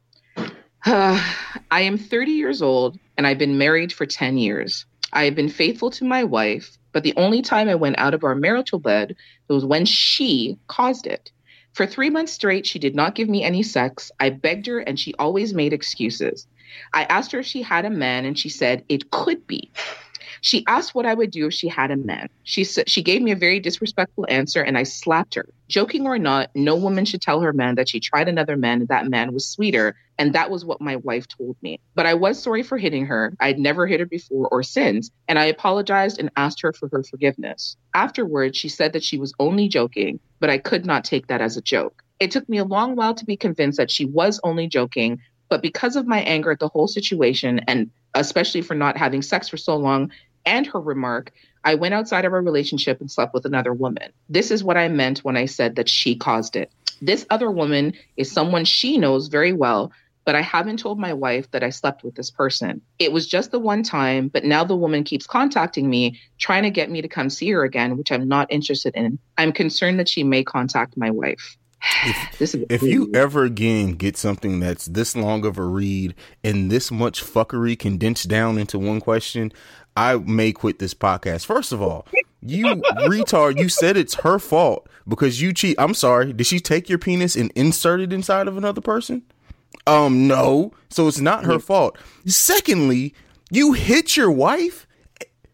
uh, 0.85 1.33
I 1.71 1.81
am 1.81 1.97
30 1.97 2.31
years 2.31 2.61
old 2.61 2.99
and 3.17 3.25
I've 3.25 3.37
been 3.37 3.57
married 3.57 3.93
for 3.93 4.05
10 4.05 4.37
years. 4.37 4.85
I 5.13 5.25
have 5.25 5.35
been 5.35 5.49
faithful 5.49 5.91
to 5.91 6.05
my 6.05 6.23
wife, 6.23 6.77
but 6.91 7.03
the 7.03 7.13
only 7.17 7.41
time 7.41 7.67
I 7.67 7.75
went 7.75 7.99
out 7.99 8.13
of 8.13 8.23
our 8.23 8.35
marital 8.35 8.79
bed 8.79 9.15
was 9.47 9.65
when 9.65 9.85
she 9.85 10.57
caused 10.67 11.05
it. 11.05 11.31
For 11.73 11.85
three 11.85 12.09
months 12.09 12.33
straight, 12.33 12.65
she 12.65 12.79
did 12.79 12.95
not 12.95 13.15
give 13.15 13.29
me 13.29 13.43
any 13.43 13.63
sex. 13.63 14.11
I 14.19 14.29
begged 14.29 14.67
her 14.67 14.79
and 14.79 14.99
she 14.99 15.13
always 15.15 15.53
made 15.53 15.73
excuses. 15.73 16.47
I 16.93 17.03
asked 17.03 17.31
her 17.31 17.39
if 17.39 17.45
she 17.45 17.61
had 17.61 17.85
a 17.85 17.89
man 17.89 18.25
and 18.25 18.37
she 18.37 18.49
said 18.49 18.83
it 18.89 19.11
could 19.11 19.45
be. 19.47 19.71
She 20.41 20.65
asked 20.67 20.95
what 20.95 21.05
I 21.05 21.13
would 21.13 21.31
do 21.31 21.47
if 21.47 21.53
she 21.53 21.67
had 21.67 21.91
a 21.91 21.97
man. 21.97 22.27
She 22.43 22.63
she 22.63 23.03
gave 23.03 23.21
me 23.21 23.31
a 23.31 23.35
very 23.35 23.59
disrespectful 23.59 24.25
answer 24.27 24.61
and 24.61 24.77
I 24.77 24.83
slapped 24.83 25.35
her. 25.35 25.47
Joking 25.71 26.05
or 26.05 26.19
not, 26.19 26.49
no 26.53 26.75
woman 26.75 27.05
should 27.05 27.21
tell 27.21 27.39
her 27.39 27.53
man 27.53 27.75
that 27.75 27.87
she 27.87 28.01
tried 28.01 28.27
another 28.27 28.57
man 28.57 28.81
and 28.81 28.89
that 28.89 29.07
man 29.07 29.31
was 29.33 29.47
sweeter, 29.47 29.95
and 30.17 30.35
that 30.35 30.51
was 30.51 30.65
what 30.65 30.81
my 30.81 30.97
wife 30.97 31.29
told 31.29 31.55
me. 31.61 31.79
But 31.95 32.05
I 32.05 32.13
was 32.13 32.43
sorry 32.43 32.61
for 32.61 32.77
hitting 32.77 33.05
her. 33.05 33.33
I'd 33.39 33.57
never 33.57 33.87
hit 33.87 34.01
her 34.01 34.05
before 34.05 34.49
or 34.49 34.63
since, 34.63 35.11
and 35.29 35.39
I 35.39 35.45
apologized 35.45 36.19
and 36.19 36.29
asked 36.35 36.61
her 36.61 36.73
for 36.73 36.89
her 36.89 37.03
forgiveness. 37.03 37.77
Afterwards, 37.93 38.57
she 38.57 38.67
said 38.67 38.91
that 38.91 39.03
she 39.03 39.17
was 39.17 39.33
only 39.39 39.69
joking, 39.69 40.19
but 40.41 40.49
I 40.49 40.57
could 40.57 40.85
not 40.85 41.05
take 41.05 41.27
that 41.27 41.39
as 41.39 41.55
a 41.55 41.61
joke. 41.61 42.03
It 42.19 42.31
took 42.31 42.49
me 42.49 42.57
a 42.57 42.65
long 42.65 42.97
while 42.97 43.13
to 43.15 43.23
be 43.25 43.37
convinced 43.37 43.77
that 43.77 43.89
she 43.89 44.03
was 44.03 44.41
only 44.43 44.67
joking, 44.67 45.21
but 45.47 45.61
because 45.61 45.95
of 45.95 46.05
my 46.05 46.19
anger 46.19 46.51
at 46.51 46.59
the 46.59 46.67
whole 46.67 46.89
situation 46.89 47.61
and 47.69 47.89
especially 48.13 48.61
for 48.61 48.75
not 48.75 48.97
having 48.97 49.21
sex 49.21 49.47
for 49.47 49.55
so 49.55 49.77
long 49.77 50.11
and 50.45 50.67
her 50.67 50.81
remark, 50.81 51.31
I 51.63 51.75
went 51.75 51.93
outside 51.93 52.25
of 52.25 52.33
our 52.33 52.41
relationship 52.41 53.01
and 53.01 53.11
slept 53.11 53.33
with 53.33 53.45
another 53.45 53.73
woman. 53.73 54.11
This 54.29 54.51
is 54.51 54.63
what 54.63 54.77
I 54.77 54.87
meant 54.87 55.19
when 55.19 55.37
I 55.37 55.45
said 55.45 55.75
that 55.75 55.89
she 55.89 56.15
caused 56.15 56.55
it. 56.55 56.71
This 57.01 57.25
other 57.29 57.49
woman 57.49 57.93
is 58.17 58.31
someone 58.31 58.65
she 58.65 58.97
knows 58.97 59.27
very 59.27 59.53
well, 59.53 59.91
but 60.25 60.35
I 60.35 60.41
haven't 60.41 60.77
told 60.77 60.99
my 60.99 61.13
wife 61.13 61.49
that 61.51 61.63
I 61.63 61.69
slept 61.69 62.03
with 62.03 62.15
this 62.15 62.29
person. 62.29 62.81
It 62.99 63.11
was 63.11 63.27
just 63.27 63.51
the 63.51 63.59
one 63.59 63.83
time, 63.83 64.27
but 64.27 64.43
now 64.43 64.63
the 64.63 64.75
woman 64.75 65.03
keeps 65.03 65.25
contacting 65.25 65.89
me, 65.89 66.19
trying 66.37 66.63
to 66.63 66.69
get 66.69 66.91
me 66.91 67.01
to 67.01 67.07
come 67.07 67.29
see 67.29 67.49
her 67.51 67.63
again, 67.63 67.97
which 67.97 68.11
I'm 68.11 68.27
not 68.27 68.51
interested 68.51 68.95
in. 68.95 69.17
I'm 69.37 69.51
concerned 69.51 69.99
that 69.99 70.09
she 70.09 70.23
may 70.23 70.43
contact 70.43 70.95
my 70.95 71.09
wife. 71.09 71.57
this 72.37 72.53
is 72.53 72.65
If 72.69 72.83
you 72.83 73.09
ever 73.13 73.43
again 73.43 73.93
get 73.93 74.17
something 74.17 74.59
that's 74.59 74.85
this 74.85 75.15
long 75.15 75.45
of 75.45 75.57
a 75.57 75.63
read 75.63 76.13
and 76.43 76.69
this 76.69 76.91
much 76.91 77.23
fuckery 77.23 77.77
condensed 77.77 78.27
down 78.27 78.57
into 78.57 78.77
one 78.77 79.01
question, 79.01 79.51
I 79.95 80.15
may 80.15 80.51
quit 80.53 80.79
this 80.79 80.93
podcast. 80.93 81.45
First 81.45 81.71
of 81.71 81.81
all, 81.81 82.07
you 82.41 82.65
retard, 82.65 83.59
you 83.59 83.69
said 83.69 83.97
it's 83.97 84.15
her 84.15 84.39
fault 84.39 84.87
because 85.07 85.41
you 85.41 85.53
cheat. 85.53 85.75
I'm 85.79 85.93
sorry. 85.93 86.33
Did 86.33 86.47
she 86.47 86.59
take 86.59 86.89
your 86.89 86.97
penis 86.97 87.35
and 87.35 87.51
insert 87.55 88.01
it 88.01 88.13
inside 88.13 88.47
of 88.47 88.57
another 88.57 88.81
person? 88.81 89.23
Um, 89.87 90.27
no. 90.27 90.73
So 90.89 91.07
it's 91.07 91.19
not 91.19 91.45
her 91.45 91.59
fault. 91.59 91.97
Secondly, 92.25 93.13
you 93.51 93.73
hit 93.73 94.15
your 94.17 94.31
wife. 94.31 94.87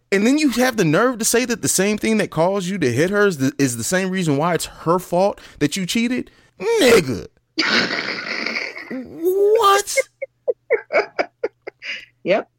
And 0.10 0.26
then 0.26 0.38
you 0.38 0.52
have 0.52 0.78
the 0.78 0.86
nerve 0.86 1.18
to 1.18 1.26
say 1.26 1.44
that 1.44 1.62
the 1.62 1.68
same 1.68 1.98
thing 1.98 2.18
that 2.20 2.32
caused 2.32 2.68
you 2.68 2.78
to 2.78 2.94
hit 2.94 3.10
her 3.10 3.28
is 3.28 3.40
the, 3.40 3.52
is 3.60 3.76
the 3.76 3.84
same 3.84 4.10
reason 4.10 4.38
why 4.38 4.54
it's 4.54 4.66
her 4.66 5.00
fault 5.00 5.42
that 5.60 5.76
you 5.76 5.86
cheated? 5.86 6.32
Nigga. 6.60 7.28
what? 8.90 9.98
Yep. 12.24 12.50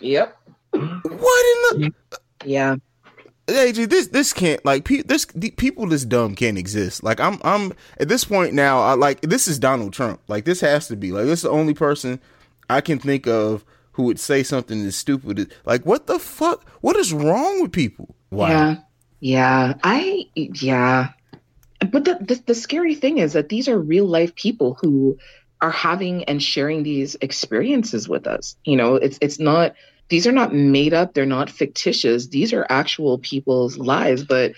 Yep. 0.00 0.38
What 0.80 1.74
in 1.74 1.80
the 1.80 1.92
Yeah. 2.44 2.76
AJ, 3.46 3.90
this 3.90 4.08
this 4.08 4.32
can't 4.32 4.64
like 4.64 4.84
pe- 4.84 5.02
this 5.02 5.26
the, 5.26 5.50
people 5.50 5.86
this 5.86 6.04
dumb 6.04 6.34
can't 6.34 6.56
exist. 6.56 7.02
Like 7.02 7.20
I'm 7.20 7.38
I'm 7.44 7.72
at 7.98 8.08
this 8.08 8.24
point 8.24 8.54
now. 8.54 8.80
I 8.80 8.94
like 8.94 9.20
this 9.20 9.46
is 9.46 9.58
Donald 9.58 9.92
Trump. 9.92 10.20
Like 10.28 10.44
this 10.44 10.60
has 10.60 10.88
to 10.88 10.96
be 10.96 11.12
like 11.12 11.26
this 11.26 11.40
is 11.40 11.42
the 11.42 11.50
only 11.50 11.74
person 11.74 12.20
I 12.70 12.80
can 12.80 12.98
think 12.98 13.26
of 13.26 13.64
who 13.92 14.04
would 14.04 14.18
say 14.18 14.42
something 14.42 14.84
as 14.86 14.96
stupid. 14.96 15.52
Like 15.66 15.84
what 15.84 16.06
the 16.06 16.18
fuck? 16.18 16.68
What 16.80 16.96
is 16.96 17.12
wrong 17.12 17.60
with 17.60 17.72
people? 17.72 18.14
Wow. 18.30 18.48
Yeah. 18.48 18.76
Yeah. 19.20 19.74
I, 19.82 20.26
yeah. 20.34 21.10
But 21.80 22.04
the, 22.04 22.18
the, 22.20 22.42
the 22.46 22.54
scary 22.54 22.94
thing 22.94 23.18
is 23.18 23.34
that 23.34 23.48
these 23.48 23.68
are 23.68 23.78
real 23.78 24.06
life 24.06 24.34
people 24.34 24.76
who 24.80 25.18
are 25.60 25.70
having 25.70 26.24
and 26.24 26.42
sharing 26.42 26.82
these 26.82 27.16
experiences 27.20 28.08
with 28.08 28.26
us. 28.26 28.56
You 28.64 28.76
know, 28.76 28.96
it's, 28.96 29.18
it's 29.20 29.38
not, 29.38 29.74
these 30.08 30.26
are 30.26 30.32
not 30.32 30.54
made 30.54 30.94
up. 30.94 31.14
They're 31.14 31.26
not 31.26 31.50
fictitious. 31.50 32.28
These 32.28 32.52
are 32.52 32.66
actual 32.68 33.18
people's 33.18 33.78
lives. 33.78 34.24
But 34.24 34.52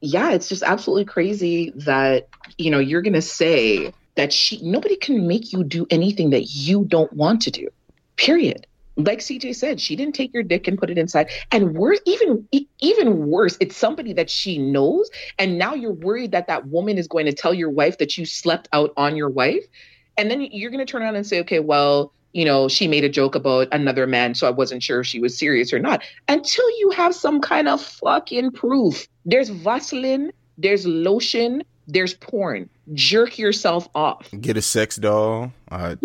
yeah, 0.00 0.32
it's 0.32 0.48
just 0.48 0.62
absolutely 0.62 1.04
crazy 1.04 1.72
that, 1.76 2.28
you 2.58 2.70
know, 2.70 2.78
you're 2.78 3.02
going 3.02 3.14
to 3.14 3.22
say 3.22 3.92
that 4.16 4.32
she, 4.32 4.60
nobody 4.62 4.96
can 4.96 5.26
make 5.26 5.52
you 5.52 5.64
do 5.64 5.86
anything 5.90 6.30
that 6.30 6.44
you 6.50 6.84
don't 6.84 7.12
want 7.12 7.42
to 7.42 7.50
do, 7.50 7.68
period 8.16 8.66
like 9.04 9.20
CJ 9.20 9.54
said, 9.56 9.80
she 9.80 9.96
didn't 9.96 10.14
take 10.14 10.32
your 10.32 10.42
dick 10.42 10.68
and 10.68 10.78
put 10.78 10.90
it 10.90 10.98
inside. 10.98 11.30
And 11.50 11.74
worse, 11.74 12.00
even 12.06 12.48
even 12.80 13.26
worse, 13.26 13.56
it's 13.60 13.76
somebody 13.76 14.12
that 14.14 14.30
she 14.30 14.58
knows, 14.58 15.10
and 15.38 15.58
now 15.58 15.74
you're 15.74 15.92
worried 15.92 16.32
that 16.32 16.46
that 16.48 16.66
woman 16.66 16.98
is 16.98 17.08
going 17.08 17.26
to 17.26 17.32
tell 17.32 17.54
your 17.54 17.70
wife 17.70 17.98
that 17.98 18.18
you 18.18 18.26
slept 18.26 18.68
out 18.72 18.92
on 18.96 19.16
your 19.16 19.28
wife, 19.28 19.64
and 20.16 20.30
then 20.30 20.40
you're 20.40 20.70
going 20.70 20.84
to 20.84 20.90
turn 20.90 21.02
around 21.02 21.16
and 21.16 21.26
say, 21.26 21.40
okay, 21.40 21.60
well, 21.60 22.12
you 22.32 22.44
know, 22.44 22.68
she 22.68 22.86
made 22.86 23.04
a 23.04 23.08
joke 23.08 23.34
about 23.34 23.68
another 23.72 24.06
man, 24.06 24.34
so 24.34 24.46
I 24.46 24.50
wasn't 24.50 24.82
sure 24.82 25.00
if 25.00 25.06
she 25.06 25.20
was 25.20 25.36
serious 25.36 25.72
or 25.72 25.78
not. 25.78 26.02
Until 26.28 26.68
you 26.78 26.90
have 26.90 27.14
some 27.14 27.40
kind 27.40 27.68
of 27.68 27.80
fucking 27.80 28.52
proof. 28.52 29.08
There's 29.24 29.48
Vaseline, 29.48 30.32
there's 30.56 30.86
lotion, 30.86 31.62
there's 31.86 32.14
porn. 32.14 32.68
Jerk 32.92 33.38
yourself 33.38 33.88
off 33.94 34.28
Get 34.40 34.56
a 34.56 34.62
sex 34.62 34.96
doll. 34.96 35.52
Uh, 35.70 35.96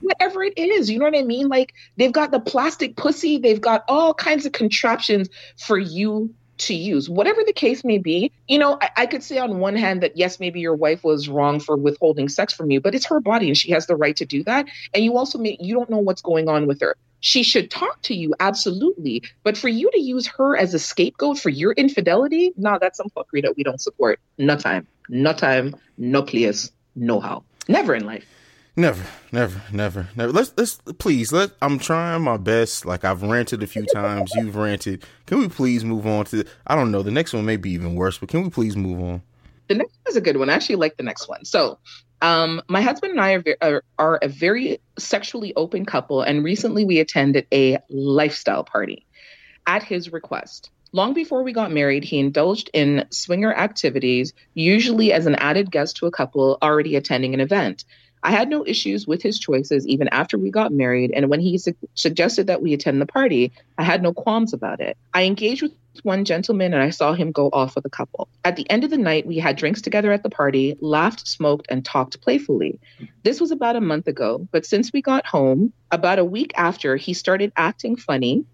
whatever 0.00 0.42
it 0.42 0.58
is. 0.58 0.90
You 0.90 0.98
know 0.98 1.04
what 1.04 1.16
I 1.16 1.22
mean? 1.22 1.48
Like 1.48 1.74
they've 1.96 2.12
got 2.12 2.30
the 2.30 2.40
plastic 2.40 2.96
pussy, 2.96 3.38
they've 3.38 3.60
got 3.60 3.84
all 3.88 4.12
kinds 4.14 4.46
of 4.46 4.52
contraptions 4.52 5.28
for 5.56 5.78
you 5.78 6.34
to 6.60 6.74
use. 6.74 7.08
Whatever 7.08 7.42
the 7.44 7.52
case 7.52 7.84
may 7.84 7.98
be, 7.98 8.32
you 8.48 8.58
know, 8.58 8.78
I, 8.80 8.90
I 8.98 9.06
could 9.06 9.22
say 9.22 9.38
on 9.38 9.58
one 9.58 9.76
hand 9.76 10.02
that 10.02 10.16
yes, 10.16 10.40
maybe 10.40 10.60
your 10.60 10.74
wife 10.74 11.02
was 11.04 11.28
wrong 11.28 11.60
for 11.60 11.76
withholding 11.76 12.28
sex 12.28 12.52
from 12.52 12.70
you, 12.70 12.80
but 12.80 12.94
it's 12.94 13.06
her 13.06 13.20
body 13.20 13.48
and 13.48 13.56
she 13.56 13.70
has 13.72 13.86
the 13.86 13.96
right 13.96 14.16
to 14.16 14.24
do 14.24 14.42
that. 14.44 14.66
And 14.94 15.04
you 15.04 15.16
also 15.16 15.38
may 15.38 15.56
you 15.60 15.74
don't 15.74 15.90
know 15.90 15.98
what's 15.98 16.22
going 16.22 16.48
on 16.48 16.66
with 16.66 16.80
her. 16.80 16.96
She 17.20 17.42
should 17.42 17.70
talk 17.70 18.00
to 18.02 18.14
you, 18.14 18.34
absolutely. 18.40 19.22
But 19.42 19.56
for 19.56 19.68
you 19.68 19.90
to 19.90 20.00
use 20.00 20.26
her 20.26 20.56
as 20.56 20.72
a 20.72 20.78
scapegoat 20.78 21.38
for 21.38 21.50
your 21.50 21.72
infidelity, 21.72 22.52
no, 22.56 22.78
that's 22.80 22.96
some 22.96 23.10
fuckery 23.10 23.42
that 23.42 23.56
we 23.56 23.62
don't 23.62 23.80
support. 23.80 24.20
No 24.38 24.56
time. 24.56 24.86
No 25.08 25.32
time. 25.32 25.76
No 25.98 26.22
please. 26.22 26.72
No 26.96 27.20
how. 27.20 27.44
Never 27.68 27.94
in 27.94 28.06
life. 28.06 28.24
Never, 28.76 29.04
never, 29.32 29.62
never, 29.72 30.08
never. 30.14 30.32
Let's 30.32 30.52
let's 30.56 30.76
please 30.98 31.32
let. 31.32 31.50
I'm 31.60 31.78
trying 31.78 32.22
my 32.22 32.36
best. 32.36 32.86
Like 32.86 33.04
I've 33.04 33.22
ranted 33.22 33.62
a 33.62 33.66
few 33.66 33.84
times. 33.86 34.32
You've 34.34 34.56
ranted. 34.56 35.04
Can 35.26 35.38
we 35.38 35.48
please 35.48 35.84
move 35.84 36.06
on 36.06 36.24
to? 36.26 36.44
I 36.66 36.76
don't 36.76 36.90
know. 36.90 37.02
The 37.02 37.10
next 37.10 37.32
one 37.32 37.44
may 37.44 37.56
be 37.56 37.70
even 37.70 37.94
worse, 37.94 38.18
but 38.18 38.28
can 38.28 38.42
we 38.42 38.50
please 38.50 38.76
move 38.76 39.00
on? 39.02 39.22
the 39.70 39.76
next 39.76 39.96
one 40.04 40.10
is 40.10 40.16
a 40.16 40.20
good 40.20 40.36
one. 40.36 40.50
I 40.50 40.54
actually 40.54 40.76
like 40.76 40.96
the 40.96 41.04
next 41.04 41.28
one. 41.28 41.44
So, 41.44 41.78
um, 42.20 42.60
my 42.68 42.82
husband 42.82 43.12
and 43.12 43.20
I 43.20 43.34
are, 43.34 43.44
are, 43.62 43.84
are 44.00 44.18
a 44.20 44.26
very 44.28 44.80
sexually 44.98 45.54
open 45.54 45.86
couple, 45.86 46.22
and 46.22 46.42
recently 46.42 46.84
we 46.84 46.98
attended 46.98 47.46
a 47.52 47.78
lifestyle 47.88 48.64
party 48.64 49.06
at 49.68 49.84
his 49.84 50.12
request. 50.12 50.70
Long 50.92 51.14
before 51.14 51.44
we 51.44 51.52
got 51.52 51.70
married, 51.70 52.02
he 52.02 52.18
indulged 52.18 52.68
in 52.72 53.06
swinger 53.10 53.54
activities, 53.54 54.32
usually 54.54 55.12
as 55.12 55.26
an 55.26 55.36
added 55.36 55.70
guest 55.70 55.98
to 55.98 56.06
a 56.06 56.10
couple 56.10 56.58
already 56.60 56.96
attending 56.96 57.32
an 57.32 57.40
event. 57.40 57.84
I 58.22 58.32
had 58.32 58.48
no 58.48 58.66
issues 58.66 59.06
with 59.06 59.22
his 59.22 59.38
choices 59.38 59.86
even 59.86 60.08
after 60.08 60.38
we 60.38 60.50
got 60.50 60.72
married, 60.72 61.12
and 61.14 61.30
when 61.30 61.40
he 61.40 61.56
su- 61.58 61.74
suggested 61.94 62.46
that 62.46 62.62
we 62.62 62.74
attend 62.74 63.00
the 63.00 63.06
party, 63.06 63.52
I 63.78 63.82
had 63.82 64.02
no 64.02 64.12
qualms 64.12 64.52
about 64.52 64.80
it. 64.80 64.96
I 65.14 65.24
engaged 65.24 65.62
with 65.62 65.72
one 66.02 66.24
gentleman 66.24 66.72
and 66.72 66.82
I 66.82 66.90
saw 66.90 67.14
him 67.14 67.32
go 67.32 67.48
off 67.52 67.74
with 67.74 67.84
a 67.84 67.90
couple. 67.90 68.28
At 68.44 68.56
the 68.56 68.68
end 68.70 68.84
of 68.84 68.90
the 68.90 68.98
night, 68.98 69.26
we 69.26 69.38
had 69.38 69.56
drinks 69.56 69.82
together 69.82 70.12
at 70.12 70.22
the 70.22 70.30
party, 70.30 70.76
laughed, 70.80 71.26
smoked, 71.26 71.66
and 71.68 71.84
talked 71.84 72.20
playfully. 72.20 72.78
This 73.22 73.40
was 73.40 73.50
about 73.50 73.76
a 73.76 73.80
month 73.80 74.06
ago, 74.06 74.46
but 74.52 74.64
since 74.64 74.92
we 74.92 75.02
got 75.02 75.26
home, 75.26 75.72
about 75.90 76.18
a 76.18 76.24
week 76.24 76.52
after, 76.56 76.96
he 76.96 77.14
started 77.14 77.52
acting 77.56 77.96
funny 77.96 78.44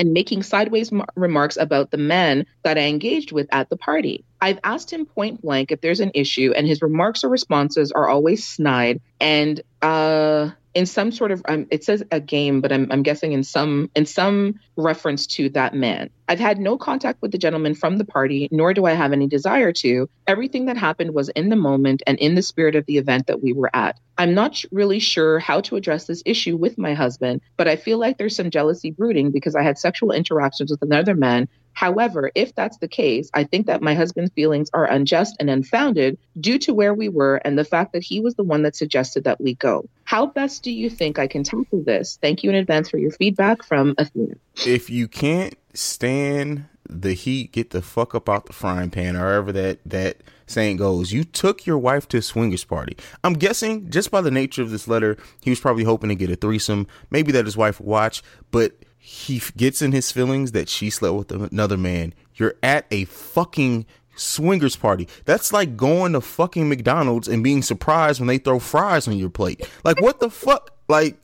and 0.00 0.14
making 0.14 0.42
sideways 0.42 0.90
remarks 1.14 1.58
about 1.58 1.90
the 1.90 1.98
men 1.98 2.46
that 2.62 2.78
I 2.78 2.88
engaged 2.88 3.32
with 3.32 3.46
at 3.52 3.68
the 3.68 3.76
party. 3.76 4.24
I've 4.40 4.58
asked 4.64 4.90
him 4.90 5.04
point 5.04 5.42
blank 5.42 5.70
if 5.70 5.82
there's 5.82 6.00
an 6.00 6.12
issue, 6.14 6.54
and 6.56 6.66
his 6.66 6.80
remarks 6.80 7.22
or 7.22 7.28
responses 7.28 7.92
are 7.92 8.08
always 8.08 8.46
snide 8.46 9.02
and 9.20 9.60
uh 9.82 10.50
in 10.74 10.86
some 10.86 11.10
sort 11.10 11.32
of 11.32 11.42
um, 11.48 11.66
it 11.70 11.84
says 11.84 12.02
a 12.10 12.20
game 12.20 12.60
but 12.60 12.72
I'm, 12.72 12.90
I'm 12.90 13.02
guessing 13.02 13.32
in 13.32 13.42
some 13.42 13.90
in 13.94 14.06
some 14.06 14.60
reference 14.76 15.26
to 15.28 15.48
that 15.50 15.74
man. 15.74 16.10
I've 16.28 16.38
had 16.38 16.58
no 16.58 16.78
contact 16.78 17.20
with 17.22 17.32
the 17.32 17.38
gentleman 17.38 17.74
from 17.74 17.96
the 17.98 18.04
party 18.04 18.48
nor 18.52 18.72
do 18.72 18.84
i 18.84 18.92
have 18.92 19.12
any 19.12 19.26
desire 19.26 19.72
to. 19.72 20.08
Everything 20.26 20.66
that 20.66 20.76
happened 20.76 21.14
was 21.14 21.28
in 21.30 21.48
the 21.48 21.56
moment 21.56 22.02
and 22.06 22.18
in 22.18 22.34
the 22.34 22.42
spirit 22.42 22.76
of 22.76 22.86
the 22.86 22.98
event 22.98 23.26
that 23.26 23.42
we 23.42 23.52
were 23.52 23.70
at. 23.74 23.98
I'm 24.18 24.34
not 24.34 24.62
really 24.70 24.98
sure 24.98 25.38
how 25.38 25.60
to 25.62 25.76
address 25.76 26.06
this 26.06 26.22
issue 26.26 26.56
with 26.56 26.78
my 26.78 26.94
husband 26.94 27.40
but 27.56 27.68
i 27.68 27.76
feel 27.76 27.98
like 27.98 28.18
there's 28.18 28.36
some 28.36 28.50
jealousy 28.50 28.90
brooding 28.90 29.30
because 29.30 29.54
i 29.54 29.62
had 29.62 29.78
sexual 29.78 30.12
interactions 30.12 30.70
with 30.70 30.82
another 30.82 31.14
man 31.14 31.48
However, 31.72 32.30
if 32.34 32.54
that's 32.54 32.78
the 32.78 32.88
case, 32.88 33.30
I 33.32 33.44
think 33.44 33.66
that 33.66 33.82
my 33.82 33.94
husband's 33.94 34.32
feelings 34.32 34.70
are 34.72 34.84
unjust 34.84 35.36
and 35.40 35.48
unfounded 35.48 36.18
due 36.38 36.58
to 36.60 36.74
where 36.74 36.94
we 36.94 37.08
were 37.08 37.36
and 37.36 37.58
the 37.58 37.64
fact 37.64 37.92
that 37.92 38.02
he 38.02 38.20
was 38.20 38.34
the 38.34 38.44
one 38.44 38.62
that 38.62 38.76
suggested 38.76 39.24
that 39.24 39.40
we 39.40 39.54
go. 39.54 39.88
How 40.04 40.26
best 40.26 40.62
do 40.62 40.72
you 40.72 40.90
think 40.90 41.18
I 41.18 41.26
can 41.26 41.44
tackle 41.44 41.82
this? 41.82 42.18
Thank 42.20 42.42
you 42.42 42.50
in 42.50 42.56
advance 42.56 42.90
for 42.90 42.98
your 42.98 43.12
feedback 43.12 43.62
from 43.62 43.94
Athena. 43.96 44.34
If 44.66 44.90
you 44.90 45.08
can't 45.08 45.54
stand 45.72 46.66
the 46.88 47.12
heat, 47.12 47.52
get 47.52 47.70
the 47.70 47.82
fuck 47.82 48.14
up 48.14 48.28
out 48.28 48.46
the 48.46 48.52
frying 48.52 48.90
pan, 48.90 49.16
or 49.16 49.20
however 49.20 49.52
that 49.52 49.78
that 49.86 50.16
saying 50.50 50.76
goes. 50.78 51.12
You 51.12 51.24
took 51.24 51.66
your 51.66 51.78
wife 51.78 52.08
to 52.08 52.18
a 52.18 52.22
swingers 52.22 52.64
party. 52.64 52.96
I'm 53.24 53.34
guessing 53.34 53.90
just 53.90 54.10
by 54.10 54.20
the 54.20 54.30
nature 54.30 54.62
of 54.62 54.70
this 54.70 54.88
letter, 54.88 55.16
he 55.40 55.50
was 55.50 55.60
probably 55.60 55.84
hoping 55.84 56.08
to 56.10 56.14
get 56.14 56.30
a 56.30 56.36
threesome. 56.36 56.86
Maybe 57.10 57.32
that 57.32 57.44
his 57.44 57.56
wife 57.56 57.80
would 57.80 57.88
watch, 57.88 58.22
but 58.50 58.72
he 58.98 59.40
gets 59.56 59.80
in 59.80 59.92
his 59.92 60.12
feelings 60.12 60.52
that 60.52 60.68
she 60.68 60.90
slept 60.90 61.14
with 61.14 61.32
another 61.52 61.76
man. 61.76 62.12
You're 62.34 62.54
at 62.62 62.86
a 62.90 63.06
fucking 63.06 63.86
swingers 64.14 64.76
party. 64.76 65.08
That's 65.24 65.52
like 65.52 65.76
going 65.76 66.12
to 66.12 66.20
fucking 66.20 66.68
McDonald's 66.68 67.28
and 67.28 67.42
being 67.42 67.62
surprised 67.62 68.20
when 68.20 68.26
they 68.26 68.38
throw 68.38 68.58
fries 68.58 69.08
on 69.08 69.16
your 69.16 69.30
plate. 69.30 69.68
Like 69.84 70.00
what 70.00 70.20
the 70.20 70.30
fuck? 70.30 70.70
Like 70.88 71.16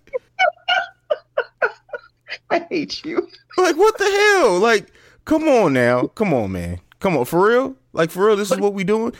I 2.51 2.61
hate 2.71 3.05
you. 3.05 3.29
like 3.59 3.77
what 3.77 3.99
the 3.99 4.05
hell? 4.05 4.59
Like 4.59 4.91
come 5.25 5.47
on 5.49 5.75
now. 5.75 6.07
Come 6.09 6.33
on, 6.33 6.53
man. 6.53 6.81
Come 7.07 7.19
on, 7.19 7.25
for 7.25 7.49
real? 7.49 7.77
Like 7.93 8.11
for 8.11 8.27
real, 8.27 8.35
this 8.35 8.51
is 8.51 8.59
what 8.59 8.75
we 8.75 8.83
doing? 8.83 9.13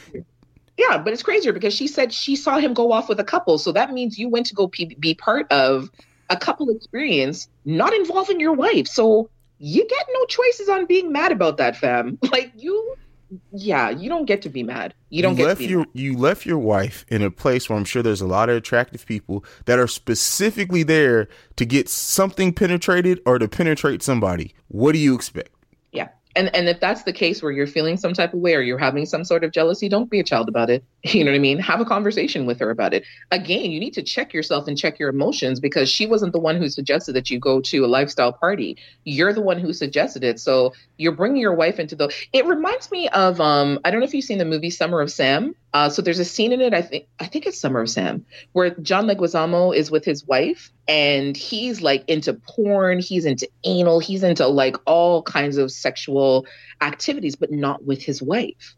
Yeah, 0.77 0.99
but 0.99 1.13
it's 1.13 1.23
crazier 1.23 1.53
because 1.53 1.73
she 1.73 1.87
said 1.87 2.13
she 2.13 2.35
saw 2.35 2.59
him 2.59 2.75
go 2.75 2.91
off 2.91 3.09
with 3.09 3.21
a 3.21 3.25
couple. 3.25 3.59
So 3.59 3.71
that 3.71 3.93
means 3.93 4.19
you 4.19 4.29
went 4.29 4.47
to 4.47 4.57
go 4.57 4.67
p- 4.67 4.97
be 4.99 5.15
part 5.15 5.47
of 5.53 5.89
a 6.29 6.37
couple 6.37 6.69
experience 6.69 7.49
not 7.65 7.95
involving 7.95 8.41
your 8.41 8.55
wife. 8.55 8.89
So 8.89 9.31
you 9.59 9.87
get 9.87 10.07
no 10.13 10.25
choices 10.25 10.69
on 10.69 10.87
being 10.87 11.13
mad 11.13 11.31
about 11.31 11.59
that, 11.59 11.77
fam. 11.77 12.19
Like 12.33 12.51
you, 12.57 12.97
yeah, 13.53 13.91
you 13.91 14.09
don't 14.09 14.25
get 14.25 14.43
to 14.43 14.49
be 14.49 14.65
mad. 14.65 14.93
You 15.11 15.23
don't 15.23 15.37
get 15.37 15.47
left 15.47 15.61
to 15.61 15.67
be 15.69 15.71
your 15.71 15.79
mad. 15.79 15.89
you 15.93 16.19
left 16.19 16.45
your 16.45 16.59
wife 16.59 17.07
in 17.07 17.23
a 17.23 17.31
place 17.31 17.69
where 17.69 17.79
I'm 17.79 17.85
sure 17.85 18.03
there's 18.03 18.21
a 18.21 18.27
lot 18.27 18.49
of 18.49 18.57
attractive 18.57 19.07
people 19.07 19.45
that 19.67 19.79
are 19.79 19.87
specifically 19.87 20.83
there 20.83 21.29
to 21.55 21.65
get 21.65 21.89
something 21.89 22.53
penetrated 22.53 23.21
or 23.25 23.39
to 23.39 23.47
penetrate 23.47 24.03
somebody. 24.03 24.57
What 24.67 24.91
do 24.91 24.99
you 24.99 25.15
expect? 25.15 25.51
And 26.37 26.55
and 26.55 26.69
if 26.69 26.79
that's 26.81 27.03
the 27.03 27.13
case 27.13 27.43
where 27.43 27.51
you're 27.51 27.67
feeling 27.67 27.97
some 27.97 28.13
type 28.13 28.35
of 28.35 28.41
way 28.41 28.55
or 28.55 28.61
you're 28.61 28.79
having 28.79 29.07
some 29.07 29.25
sort 29.25 29.43
of 29.43 29.51
jealousy, 29.53 29.89
don't 29.89 30.11
be 30.11 30.21
a 30.21 30.25
child 30.25 30.49
about 30.49 30.71
it. 30.71 30.85
You 31.17 31.25
know 31.25 31.31
what 31.31 31.37
I 31.37 31.41
mean? 31.41 31.59
Have 31.61 31.81
a 31.81 31.85
conversation 31.85 32.47
with 32.47 32.59
her 32.61 32.69
about 32.69 32.93
it. 32.93 33.05
Again, 33.31 33.71
you 33.71 33.81
need 33.81 33.95
to 33.95 34.03
check 34.03 34.35
yourself 34.35 34.69
and 34.69 34.77
check 34.77 34.99
your 34.99 35.09
emotions 35.09 35.61
because 35.61 35.89
she 35.89 36.07
wasn't 36.07 36.33
the 36.33 36.39
one 36.41 36.57
who 36.57 36.69
suggested 36.69 37.15
that 37.15 37.31
you 37.31 37.39
go 37.39 37.61
to 37.63 37.85
a 37.85 37.87
lifestyle 37.87 38.33
party. 38.33 38.77
You're 39.05 39.33
the 39.33 39.41
one 39.41 39.59
who 39.59 39.73
suggested 39.73 40.25
it. 40.25 40.39
So 40.41 40.75
you're 40.99 41.13
bringing 41.13 41.41
your 41.41 41.55
wife 41.55 41.79
into 41.79 41.97
the 41.97 42.13
It 42.33 42.45
reminds 42.45 42.91
me 42.91 43.09
of 43.09 43.41
um 43.41 43.79
I 43.85 43.91
don't 43.91 44.01
know 44.01 44.07
if 44.07 44.15
you've 44.15 44.25
seen 44.25 44.39
the 44.39 44.45
movie 44.45 44.71
Summer 44.71 45.01
of 45.01 45.11
Sam. 45.11 45.55
Uh, 45.77 45.91
so 45.91 46.01
there's 46.01 46.19
a 46.19 46.25
scene 46.25 46.53
in 46.53 46.63
it. 46.63 46.73
I 46.73 46.81
think 46.81 47.07
I 47.21 47.27
think 47.27 47.45
it's 47.45 47.61
Summer 47.61 47.83
of 47.83 47.91
Sam, 47.91 48.25
where 48.53 48.71
John 48.71 49.07
Leguizamo 49.07 49.77
is 49.77 49.91
with 49.91 50.07
his 50.07 50.27
wife, 50.27 50.73
and 50.89 51.37
he's 51.37 51.83
like 51.83 52.09
into 52.09 52.33
porn. 52.33 52.99
He's 52.99 53.27
into 53.27 53.47
anal. 53.63 54.01
He's 54.01 54.23
into 54.23 54.47
like 54.47 54.77
all 54.87 55.23
kinds 55.23 55.59
of 55.59 55.71
sexual 55.71 56.47
activities, 56.81 57.37
but 57.37 57.53
not 57.53 57.85
with 57.85 58.03
his 58.03 58.23
wife. 58.23 58.75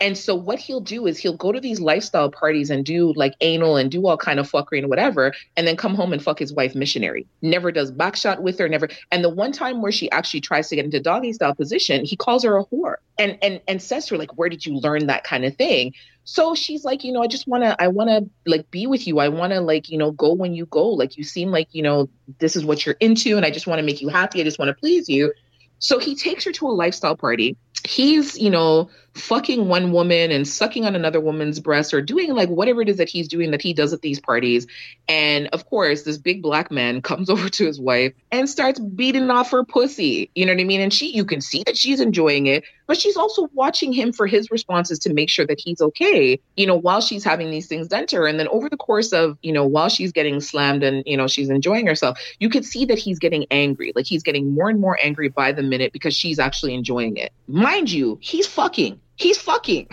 And 0.00 0.16
so 0.16 0.34
what 0.34 0.58
he'll 0.58 0.80
do 0.80 1.06
is 1.06 1.18
he'll 1.18 1.36
go 1.36 1.52
to 1.52 1.60
these 1.60 1.80
lifestyle 1.80 2.30
parties 2.30 2.70
and 2.70 2.84
do 2.84 3.12
like 3.14 3.34
anal 3.40 3.76
and 3.76 3.90
do 3.90 4.06
all 4.06 4.16
kind 4.16 4.38
of 4.38 4.50
fuckery 4.50 4.78
and 4.78 4.88
whatever, 4.88 5.32
and 5.56 5.66
then 5.66 5.76
come 5.76 5.94
home 5.94 6.12
and 6.12 6.22
fuck 6.22 6.38
his 6.38 6.52
wife 6.52 6.74
missionary. 6.74 7.26
Never 7.40 7.72
does 7.72 7.90
backshot 7.92 8.40
with 8.40 8.58
her, 8.58 8.68
never. 8.68 8.88
And 9.10 9.24
the 9.24 9.30
one 9.30 9.52
time 9.52 9.80
where 9.80 9.92
she 9.92 10.10
actually 10.10 10.42
tries 10.42 10.68
to 10.68 10.76
get 10.76 10.84
into 10.84 11.00
doggy 11.00 11.32
style 11.32 11.54
position, 11.54 12.04
he 12.04 12.16
calls 12.16 12.44
her 12.44 12.58
a 12.58 12.64
whore 12.66 12.96
and 13.18 13.38
and 13.42 13.60
and 13.66 13.80
says 13.80 14.06
to 14.06 14.14
her 14.14 14.18
like, 14.18 14.36
"Where 14.36 14.48
did 14.48 14.66
you 14.66 14.76
learn 14.76 15.06
that 15.06 15.24
kind 15.24 15.44
of 15.44 15.56
thing?" 15.56 15.94
So 16.24 16.56
she's 16.56 16.84
like, 16.84 17.04
you 17.04 17.12
know, 17.12 17.22
I 17.22 17.28
just 17.28 17.46
want 17.46 17.62
to, 17.62 17.80
I 17.80 17.86
want 17.86 18.10
to 18.10 18.28
like 18.50 18.68
be 18.72 18.88
with 18.88 19.06
you. 19.06 19.20
I 19.20 19.28
want 19.28 19.52
to 19.52 19.60
like, 19.60 19.88
you 19.88 19.96
know, 19.96 20.10
go 20.10 20.32
when 20.32 20.54
you 20.54 20.66
go. 20.66 20.88
Like 20.88 21.16
you 21.16 21.22
seem 21.22 21.52
like, 21.52 21.68
you 21.70 21.82
know, 21.82 22.08
this 22.40 22.56
is 22.56 22.64
what 22.64 22.84
you're 22.84 22.96
into, 22.98 23.36
and 23.36 23.46
I 23.46 23.50
just 23.50 23.68
want 23.68 23.78
to 23.78 23.84
make 23.84 24.02
you 24.02 24.08
happy. 24.08 24.40
I 24.40 24.44
just 24.44 24.58
want 24.58 24.68
to 24.68 24.74
please 24.74 25.08
you. 25.08 25.32
So 25.78 25.98
he 25.98 26.16
takes 26.16 26.44
her 26.44 26.52
to 26.52 26.66
a 26.66 26.72
lifestyle 26.72 27.16
party. 27.16 27.56
He's, 27.84 28.36
you 28.38 28.50
know, 28.50 28.90
fucking 29.16 29.68
one 29.68 29.92
woman 29.92 30.30
and 30.30 30.46
sucking 30.46 30.84
on 30.84 30.94
another 30.94 31.20
woman's 31.20 31.60
breast 31.60 31.94
or 31.94 32.02
doing 32.02 32.34
like 32.34 32.48
whatever 32.48 32.82
it 32.82 32.88
is 32.88 32.98
that 32.98 33.08
he's 33.08 33.28
doing 33.28 33.50
that 33.50 33.62
he 33.62 33.72
does 33.72 33.92
at 33.92 34.02
these 34.02 34.20
parties. 34.20 34.66
And 35.08 35.48
of 35.48 35.66
course, 35.66 36.02
this 36.02 36.18
big 36.18 36.42
black 36.42 36.70
man 36.70 37.02
comes 37.06 37.30
over 37.30 37.48
to 37.48 37.66
his 37.66 37.80
wife 37.80 38.12
and 38.30 38.48
starts 38.48 38.78
beating 38.78 39.30
off 39.30 39.50
her 39.50 39.64
pussy. 39.64 40.30
You 40.34 40.46
know 40.46 40.52
what 40.52 40.60
I 40.60 40.64
mean? 40.64 40.80
And 40.80 40.92
she, 40.92 41.14
you 41.14 41.24
can 41.24 41.40
see 41.40 41.62
that 41.64 41.76
she's 41.76 42.00
enjoying 42.00 42.46
it, 42.46 42.64
but 42.86 42.98
she's 42.98 43.16
also 43.16 43.48
watching 43.54 43.92
him 43.92 44.12
for 44.12 44.26
his 44.26 44.50
responses 44.50 44.98
to 45.00 45.12
make 45.12 45.30
sure 45.30 45.46
that 45.46 45.60
he's 45.60 45.80
okay, 45.80 46.38
you 46.56 46.66
know, 46.66 46.76
while 46.76 47.00
she's 47.00 47.24
having 47.24 47.50
these 47.50 47.66
things 47.66 47.88
done 47.88 48.06
to 48.08 48.16
her. 48.16 48.26
And 48.26 48.38
then 48.38 48.48
over 48.48 48.68
the 48.68 48.76
course 48.76 49.12
of, 49.12 49.38
you 49.42 49.52
know, 49.52 49.66
while 49.66 49.88
she's 49.88 50.12
getting 50.12 50.40
slammed 50.40 50.82
and, 50.82 51.02
you 51.06 51.16
know, 51.16 51.26
she's 51.26 51.50
enjoying 51.50 51.86
herself, 51.86 52.18
you 52.38 52.48
could 52.48 52.64
see 52.64 52.84
that 52.86 52.98
he's 52.98 53.18
getting 53.18 53.46
angry. 53.50 53.92
Like 53.94 54.06
he's 54.06 54.22
getting 54.22 54.54
more 54.54 54.68
and 54.68 54.80
more 54.80 54.98
angry 55.02 55.28
by 55.28 55.52
the 55.52 55.62
minute 55.62 55.92
because 55.92 56.14
she's 56.14 56.38
actually 56.38 56.74
enjoying 56.74 57.16
it. 57.16 57.32
Mind 57.48 57.90
you, 57.90 58.18
he's 58.20 58.46
fucking. 58.46 59.00
He's 59.16 59.38
fucking. 59.38 59.88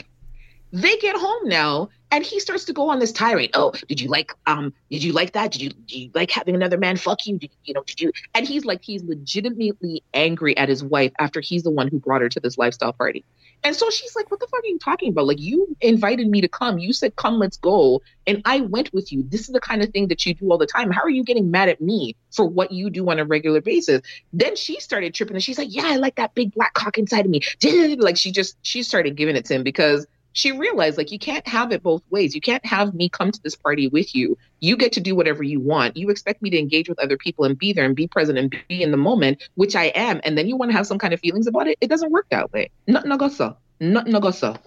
They 0.71 0.97
get 0.97 1.15
home 1.15 1.47
now 1.47 1.89
and 2.13 2.23
he 2.23 2.39
starts 2.39 2.65
to 2.65 2.73
go 2.73 2.89
on 2.89 2.99
this 2.99 3.11
tirade. 3.11 3.49
Oh, 3.55 3.73
did 3.87 3.99
you 3.99 4.07
like 4.07 4.33
um 4.45 4.71
did 4.91 5.03
you 5.03 5.13
like 5.13 5.33
that? 5.33 5.51
Did 5.51 5.61
you 5.63 5.69
did 5.69 5.91
you 5.91 6.11
like 6.13 6.29
having 6.29 6.53
another 6.53 6.77
man 6.77 6.95
fuck 6.95 7.25
you? 7.25 7.39
Did, 7.39 7.49
you 7.65 7.73
know, 7.73 7.83
did 7.83 7.99
you 7.99 8.11
and 8.35 8.47
he's 8.47 8.65
like 8.65 8.83
he's 8.83 9.03
legitimately 9.03 10.03
angry 10.13 10.55
at 10.55 10.69
his 10.69 10.83
wife 10.83 11.11
after 11.17 11.41
he's 11.41 11.63
the 11.63 11.71
one 11.71 11.87
who 11.87 11.99
brought 11.99 12.21
her 12.21 12.29
to 12.29 12.39
this 12.39 12.55
lifestyle 12.57 12.93
party. 12.93 13.25
And 13.63 13.75
so 13.75 13.89
she's 13.89 14.15
like, 14.15 14.29
What 14.29 14.39
the 14.39 14.47
fuck 14.47 14.59
are 14.59 14.67
you 14.67 14.77
talking 14.77 15.09
about? 15.09 15.25
Like, 15.25 15.39
you 15.39 15.75
invited 15.81 16.27
me 16.27 16.41
to 16.41 16.47
come. 16.47 16.77
You 16.77 16.91
said, 16.91 17.15
Come, 17.15 17.39
let's 17.39 17.57
go. 17.57 18.01
And 18.27 18.41
I 18.45 18.61
went 18.61 18.93
with 18.93 19.11
you. 19.11 19.23
This 19.27 19.41
is 19.41 19.47
the 19.47 19.61
kind 19.61 19.81
of 19.81 19.89
thing 19.89 20.09
that 20.09 20.25
you 20.25 20.33
do 20.33 20.51
all 20.51 20.57
the 20.57 20.65
time. 20.65 20.91
How 20.91 21.01
are 21.01 21.09
you 21.09 21.23
getting 21.23 21.49
mad 21.49 21.69
at 21.69 21.81
me 21.81 22.15
for 22.31 22.45
what 22.45 22.71
you 22.71 22.89
do 22.89 23.09
on 23.09 23.19
a 23.19 23.25
regular 23.25 23.61
basis? 23.61 24.01
Then 24.33 24.55
she 24.55 24.79
started 24.79 25.13
tripping 25.13 25.35
and 25.35 25.43
she's 25.43 25.57
like, 25.57 25.73
Yeah, 25.73 25.85
I 25.85 25.95
like 25.95 26.15
that 26.15 26.35
big 26.35 26.53
black 26.53 26.73
cock 26.73 26.97
inside 26.97 27.25
of 27.25 27.31
me. 27.31 27.41
Like, 28.03 28.17
she 28.17 28.31
just, 28.31 28.57
she 28.63 28.83
started 28.83 29.15
giving 29.15 29.35
it 29.35 29.45
to 29.45 29.53
him 29.53 29.63
because 29.63 30.05
she 30.33 30.51
realized 30.51 30.97
like 30.97 31.11
you 31.11 31.19
can't 31.19 31.47
have 31.47 31.71
it 31.71 31.81
both 31.81 32.03
ways. 32.09 32.35
You 32.35 32.41
can't 32.41 32.65
have 32.65 32.93
me 32.93 33.07
come 33.07 33.31
to 33.31 33.41
this 33.41 33.55
party 33.55 33.87
with 33.87 34.13
you. 34.13 34.37
You 34.59 34.75
get 34.75 34.91
to 34.93 34.99
do 34.99 35.15
whatever 35.15 35.43
you 35.43 35.59
want. 35.59 35.95
You 35.95 36.09
expect 36.09 36.41
me 36.41 36.49
to 36.49 36.59
engage 36.59 36.89
with 36.89 36.99
other 36.99 37.17
people 37.17 37.45
and 37.45 37.57
be 37.57 37.71
there 37.73 37.85
and 37.85 37.95
be 37.95 38.07
present 38.07 38.37
and 38.37 38.53
be 38.67 38.83
in 38.83 38.91
the 38.91 38.97
moment, 38.97 39.49
which 39.55 39.75
I 39.75 39.85
am. 39.85 40.19
And 40.23 40.37
then 40.37 40.47
you 40.47 40.57
want 40.57 40.71
to 40.71 40.77
have 40.77 40.87
some 40.87 40.99
kind 40.99 41.13
of 41.13 41.19
feelings 41.19 41.47
about 41.47 41.67
it. 41.67 41.77
It 41.81 41.89
doesn't 41.89 42.11
work 42.11 42.27
that 42.31 42.51
way. 42.51 42.69
Not 42.87 43.05
nagosa. 43.05 43.55
Not 43.79 44.07
nagosa. 44.07 44.59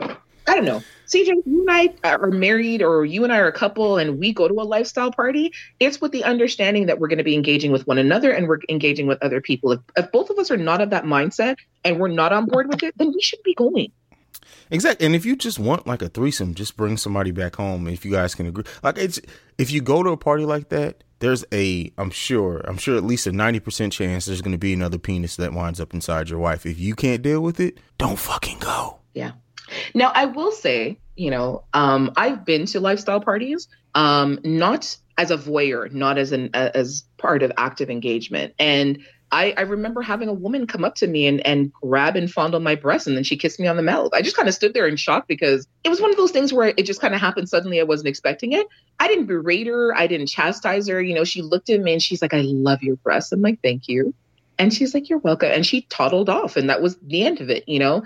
I 0.00 0.56
don't 0.56 0.64
know. 0.64 0.82
CJ, 1.06 1.28
you 1.46 1.66
and 1.66 1.70
I 1.70 1.94
are 2.04 2.30
married 2.30 2.82
or 2.82 3.04
you 3.04 3.22
and 3.24 3.32
I 3.32 3.38
are 3.38 3.46
a 3.46 3.52
couple 3.52 3.98
and 3.98 4.18
we 4.18 4.32
go 4.32 4.48
to 4.48 4.54
a 4.54 4.64
lifestyle 4.64 5.12
party, 5.12 5.52
it's 5.78 6.00
with 6.00 6.10
the 6.12 6.24
understanding 6.24 6.86
that 6.86 6.98
we're 6.98 7.08
going 7.08 7.18
to 7.18 7.24
be 7.24 7.34
engaging 7.34 7.70
with 7.70 7.86
one 7.86 7.98
another 7.98 8.32
and 8.32 8.48
we're 8.48 8.58
engaging 8.68 9.06
with 9.06 9.22
other 9.22 9.40
people. 9.40 9.72
If, 9.72 9.80
if 9.96 10.12
both 10.12 10.30
of 10.30 10.38
us 10.38 10.50
are 10.50 10.56
not 10.56 10.80
of 10.80 10.90
that 10.90 11.04
mindset 11.04 11.56
and 11.84 11.98
we're 11.98 12.08
not 12.08 12.32
on 12.32 12.46
board 12.46 12.68
with 12.68 12.82
it, 12.82 12.96
then 12.96 13.12
we 13.14 13.20
should 13.20 13.42
be 13.42 13.54
going. 13.54 13.92
Exactly. 14.72 15.04
And 15.04 15.14
if 15.14 15.26
you 15.26 15.36
just 15.36 15.58
want 15.58 15.86
like 15.86 16.00
a 16.00 16.08
threesome, 16.08 16.54
just 16.54 16.78
bring 16.78 16.96
somebody 16.96 17.30
back 17.30 17.56
home 17.56 17.86
if 17.86 18.04
you 18.06 18.10
guys 18.10 18.34
can 18.34 18.46
agree. 18.46 18.64
Like 18.82 18.96
it's 18.96 19.20
if 19.58 19.70
you 19.70 19.82
go 19.82 20.02
to 20.02 20.10
a 20.10 20.16
party 20.16 20.46
like 20.46 20.70
that, 20.70 21.04
there's 21.18 21.44
a 21.52 21.92
I'm 21.98 22.10
sure, 22.10 22.62
I'm 22.66 22.78
sure 22.78 22.96
at 22.96 23.04
least 23.04 23.26
a 23.26 23.30
90% 23.30 23.92
chance 23.92 24.24
there's 24.24 24.40
going 24.40 24.52
to 24.52 24.58
be 24.58 24.72
another 24.72 24.98
penis 24.98 25.36
that 25.36 25.52
winds 25.52 25.78
up 25.78 25.92
inside 25.92 26.30
your 26.30 26.38
wife. 26.38 26.64
If 26.64 26.80
you 26.80 26.94
can't 26.94 27.20
deal 27.22 27.42
with 27.42 27.60
it, 27.60 27.78
don't 27.98 28.18
fucking 28.18 28.60
go. 28.60 28.98
Yeah. 29.12 29.32
Now, 29.94 30.10
I 30.14 30.24
will 30.24 30.52
say, 30.52 30.98
you 31.16 31.30
know, 31.30 31.64
um, 31.74 32.10
I've 32.16 32.44
been 32.44 32.64
to 32.66 32.80
lifestyle 32.80 33.20
parties, 33.20 33.68
um, 33.94 34.40
not 34.42 34.96
as 35.18 35.30
a 35.30 35.36
voyeur, 35.36 35.92
not 35.92 36.16
as 36.16 36.32
an 36.32 36.50
as 36.54 37.04
part 37.18 37.42
of 37.42 37.52
active 37.58 37.90
engagement, 37.90 38.54
and 38.58 38.98
I, 39.32 39.54
I 39.56 39.62
remember 39.62 40.02
having 40.02 40.28
a 40.28 40.32
woman 40.32 40.66
come 40.66 40.84
up 40.84 40.94
to 40.96 41.06
me 41.06 41.26
and, 41.26 41.44
and 41.46 41.72
grab 41.72 42.16
and 42.16 42.30
fondle 42.30 42.60
my 42.60 42.74
breast 42.74 43.06
and 43.06 43.16
then 43.16 43.24
she 43.24 43.38
kissed 43.38 43.58
me 43.58 43.66
on 43.66 43.76
the 43.76 43.82
mouth. 43.82 44.10
I 44.12 44.20
just 44.20 44.36
kind 44.36 44.46
of 44.46 44.54
stood 44.54 44.74
there 44.74 44.86
in 44.86 44.96
shock 44.96 45.26
because 45.26 45.66
it 45.82 45.88
was 45.88 46.02
one 46.02 46.10
of 46.10 46.18
those 46.18 46.30
things 46.30 46.52
where 46.52 46.74
it 46.76 46.84
just 46.84 47.00
kind 47.00 47.14
of 47.14 47.20
happened 47.20 47.48
suddenly. 47.48 47.80
I 47.80 47.84
wasn't 47.84 48.08
expecting 48.08 48.52
it. 48.52 48.66
I 49.00 49.08
didn't 49.08 49.26
berate 49.26 49.66
her. 49.66 49.96
I 49.96 50.06
didn't 50.06 50.26
chastise 50.26 50.86
her. 50.88 51.00
You 51.00 51.14
know, 51.14 51.24
she 51.24 51.40
looked 51.40 51.70
at 51.70 51.80
me 51.80 51.94
and 51.94 52.02
she's 52.02 52.20
like, 52.20 52.34
I 52.34 52.42
love 52.42 52.82
your 52.82 52.96
breasts. 52.96 53.32
I'm 53.32 53.40
like, 53.40 53.60
thank 53.62 53.88
you. 53.88 54.14
And 54.58 54.72
she's 54.72 54.94
like, 54.94 55.08
You're 55.08 55.18
welcome. 55.18 55.50
And 55.50 55.66
she 55.66 55.82
toddled 55.82 56.28
off. 56.28 56.56
And 56.56 56.68
that 56.68 56.82
was 56.82 56.96
the 56.98 57.24
end 57.24 57.40
of 57.40 57.50
it. 57.50 57.66
You 57.66 57.78
know, 57.78 58.04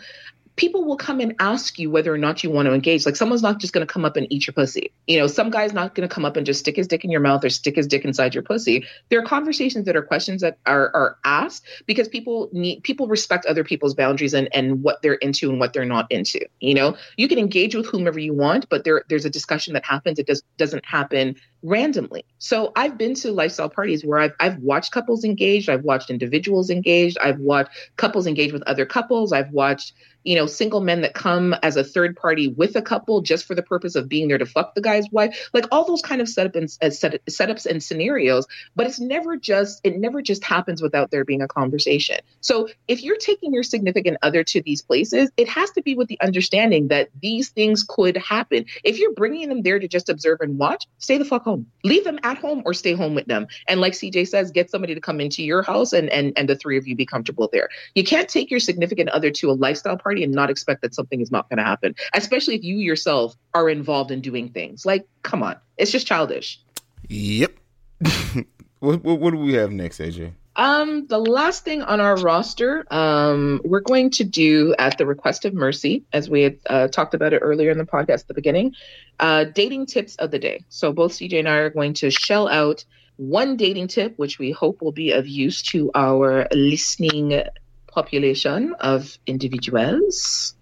people 0.57 0.85
will 0.85 0.97
come 0.97 1.21
and 1.21 1.35
ask 1.39 1.79
you 1.79 1.91
whether 1.91 2.13
or 2.13 2.19
not 2.19 2.43
you 2.43 2.51
want 2.51 2.67
to 2.67 2.75
engage. 2.75 3.07
Like 3.07 3.17
someone's 3.17 3.43
not 3.43 3.61
just 3.61 3.73
going 3.73 3.87
to 3.87 3.93
come 3.93 4.05
up 4.05 4.17
and 4.17 4.27
eat 4.31 4.47
your 4.47 4.55
pussy. 4.55 4.91
You 5.07 5.19
know, 5.19 5.27
some 5.27 5.51
guy's 5.51 5.73
not 5.73 5.95
going 5.95 6.09
to 6.09 6.13
come 6.15 6.25
up 6.25 6.37
and 6.37 6.47
just 6.47 6.61
stick 6.61 6.77
his 6.77 6.89
dick 6.89 7.05
in 7.05 7.11
your 7.11 7.21
mouth 7.21 7.45
or 7.45 7.51
stick 7.51 7.77
his 7.77 7.87
dick 7.87 8.05
inside 8.05 8.35
your 8.35 8.43
pussy. 8.43 8.87
There 9.11 9.21
are 9.21 9.25
conversations 9.25 9.85
that 9.85 9.97
are 9.97 10.03
questions 10.03 10.41
that 10.41 10.59
are, 10.67 10.91
are 10.95 11.19
asked 11.25 11.67
because 11.87 12.09
people 12.09 12.49
need 12.53 12.83
people 12.83 13.07
respect 13.07 13.47
other 13.47 13.65
people's 13.65 13.95
boundaries 13.95 14.35
and, 14.35 14.49
and 14.53 14.83
what 14.83 15.03
they're 15.03 15.15
into 15.15 15.51
and 15.51 15.61
what 15.61 15.75
they're 15.75 15.85
not 15.85 16.11
into. 16.11 16.41
You 16.61 16.75
know, 16.75 16.97
you 17.17 17.29
can 17.29 17.39
engage 17.39 17.75
with 17.75 17.87
whomever 17.87 18.19
you 18.19 18.33
want, 18.33 18.69
but 18.71 18.85
there 18.85 19.05
there's 19.09 19.27
a 19.27 19.31
discussion 19.31 19.75
that 19.75 19.85
happens. 19.85 20.19
It 20.19 20.27
does 20.27 20.43
doesn't 20.57 20.85
happen 20.87 21.37
randomly. 21.67 22.25
So 22.39 22.73
I've 22.77 22.97
been 22.97 23.15
to 23.17 23.33
lifestyle 23.33 23.69
parties 23.69 24.05
where 24.05 24.19
I've 24.19 24.35
I've 24.39 24.59
watched 24.59 24.93
couples 24.93 25.25
engaged, 25.25 25.69
I've 25.69 25.83
watched 25.83 26.11
individuals 26.11 26.71
engaged, 26.71 27.19
I've 27.19 27.41
watched 27.41 27.71
couples 27.97 28.27
engage 28.27 28.53
with 28.53 28.63
other 28.63 28.87
couples, 28.87 29.33
I've 29.33 29.51
watched 29.51 29.93
you 30.27 30.35
know, 30.35 30.47
single 30.47 30.81
men 30.81 31.03
that 31.03 31.15
come 31.15 31.55
as 31.63 31.77
a 31.77 31.85
third 31.85 32.17
party 32.17 32.49
with 32.49 32.75
a 32.75 32.83
couple 32.83 33.23
just 33.23 33.47
for 33.47 33.55
the 33.55 33.63
purpose 33.63 33.95
of 33.95 34.09
being 34.09 34.27
there 34.27 34.39
to 34.39 34.45
fuck 34.45 34.75
the 34.75 34.81
guy's 34.81 35.09
wife, 35.13 35.49
like 35.55 35.67
all 35.71 35.85
those 35.87 36.03
kind 36.03 36.21
of 36.21 36.29
setup 36.29 36.57
and 36.57 36.69
uh, 36.83 36.91
set, 36.91 37.25
setups 37.27 37.65
and 37.65 37.81
scenarios. 37.81 38.45
But 38.75 38.89
it's 38.89 38.99
never 38.99 39.37
just 39.37 39.81
it 39.85 39.97
never 39.97 40.21
just 40.23 40.43
happens 40.43 40.83
without 40.83 41.13
there 41.13 41.25
being 41.25 41.43
a 41.43 41.49
conversation. 41.49 42.19
So 42.41 42.69
if 42.89 43.05
you're 43.05 43.19
taking 43.19 43.55
your 43.55 43.63
significant 43.63 44.17
other 44.21 44.43
to 44.43 44.61
these 44.61 44.83
places, 44.83 45.31
it 45.37 45.49
has 45.49 45.71
to 45.71 45.83
be 45.83 45.95
with 45.95 46.09
the 46.09 46.21
understanding 46.21 46.89
that 46.89 47.09
these 47.23 47.51
things 47.51 47.85
could 47.89 48.17
happen. 48.17 48.67
If 48.83 48.99
you're 48.99 49.15
bringing 49.15 49.49
them 49.49 49.63
there 49.63 49.79
to 49.79 49.87
just 49.87 50.09
observe 50.09 50.41
and 50.41 50.59
watch, 50.59 50.87
stay 50.99 51.19
the 51.19 51.25
fuck 51.25 51.45
home. 51.45 51.56
Leave 51.85 52.05
them 52.05 52.19
at 52.23 52.39
home 52.39 52.63
or 52.65 52.75
stay 52.75 52.95
home 52.95 53.15
with 53.15 53.27
them. 53.27 53.47
And 53.69 53.81
like 53.81 53.93
CJ 53.93 54.29
says, 54.29 54.51
get 54.51 54.71
somebody 54.71 54.95
to 54.95 55.01
come 55.01 55.21
into 55.21 55.43
your 55.43 55.63
house 55.63 55.93
and 55.93 56.09
and 56.11 56.33
and 56.37 56.49
the 56.49 56.57
three 56.57 56.79
of 56.79 56.87
you 56.87 56.97
be 56.97 57.07
comfortable 57.07 57.49
there. 57.53 57.69
You 57.95 58.03
can't 58.03 58.29
take 58.29 58.51
your 58.51 58.61
significant 58.61 59.11
other 59.11 59.31
to 59.31 59.51
a 59.51 59.53
lifestyle 59.53 59.97
party 59.97 60.07
party 60.17 60.25
and 60.25 60.33
not 60.33 60.51
expect 60.51 60.83
that 60.83 60.95
something 60.95 61.21
is 61.21 61.31
not 61.31 61.49
going 61.49 61.59
to 61.59 61.65
happen, 61.65 61.95
especially 62.15 62.55
if 62.55 62.63
you 62.63 62.79
yourself 62.79 63.35
are 63.55 63.69
involved 63.69 64.11
in 64.11 64.21
doing 64.21 64.49
things. 64.51 64.87
Like, 64.87 65.05
come 65.23 65.43
on, 65.43 65.57
it's 65.77 65.91
just 65.91 66.07
childish. 66.07 66.61
Yep. 67.09 67.53
what, 68.79 69.03
what, 69.03 69.21
what 69.21 69.31
do 69.33 69.39
we 69.39 69.55
have 69.55 69.73
next, 69.73 69.99
AJ? 70.01 70.33
Um, 70.57 71.07
the 71.07 71.19
last 71.19 71.65
thing 71.65 71.83
on 71.83 72.01
our 72.01 72.17
roster, 72.17 72.87
um, 72.91 73.61
we're 73.63 73.81
going 73.81 74.11
to 74.13 74.25
do 74.25 74.75
at 74.79 74.97
the 74.97 75.05
request 75.05 75.45
of 75.45 75.53
Mercy, 75.53 76.05
as 76.15 76.31
we 76.31 76.43
had 76.43 76.59
uh, 76.69 76.89
talked 76.89 77.13
about 77.13 77.35
it 77.35 77.39
earlier 77.39 77.71
in 77.71 77.77
the 77.77 77.85
podcast 77.85 78.21
at 78.21 78.29
the 78.29 78.35
beginning, 78.35 78.75
uh, 79.21 79.45
dating 79.45 79.85
tips 79.85 80.17
of 80.17 80.31
the 80.31 80.39
day. 80.39 80.65
So 80.71 80.93
both 80.95 81.13
CJ 81.13 81.41
and 81.41 81.49
I 81.49 81.57
are 81.57 81.71
going 81.71 81.93
to 81.95 82.11
shell 82.11 82.49
out 82.49 82.85
one 83.17 83.57
dating 83.59 83.89
tip, 83.89 84.19
which 84.19 84.39
we 84.39 84.51
hope 84.51 84.81
will 84.81 84.93
be 84.93 85.13
of 85.13 85.29
use 85.29 85.61
to 85.63 85.91
our 85.95 86.49
listening 86.53 87.43
population 87.87 88.75
of 88.81 89.19
individuals. 89.27 90.55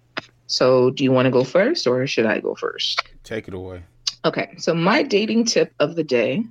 So, 0.47 0.91
do 0.91 1.03
you 1.03 1.11
want 1.11 1.25
to 1.25 1.31
go 1.31 1.43
first 1.43 1.87
or 1.87 2.05
should 2.05 2.25
I 2.25 2.39
go 2.39 2.55
first? 2.55 3.01
Take 3.23 3.47
it 3.47 3.53
away. 3.53 3.83
Okay, 4.23 4.55
so 4.57 4.73
my 4.73 5.03
dating 5.03 5.45
tip 5.45 5.73
of 5.79 5.95
the 5.95 6.03
day 6.03 6.43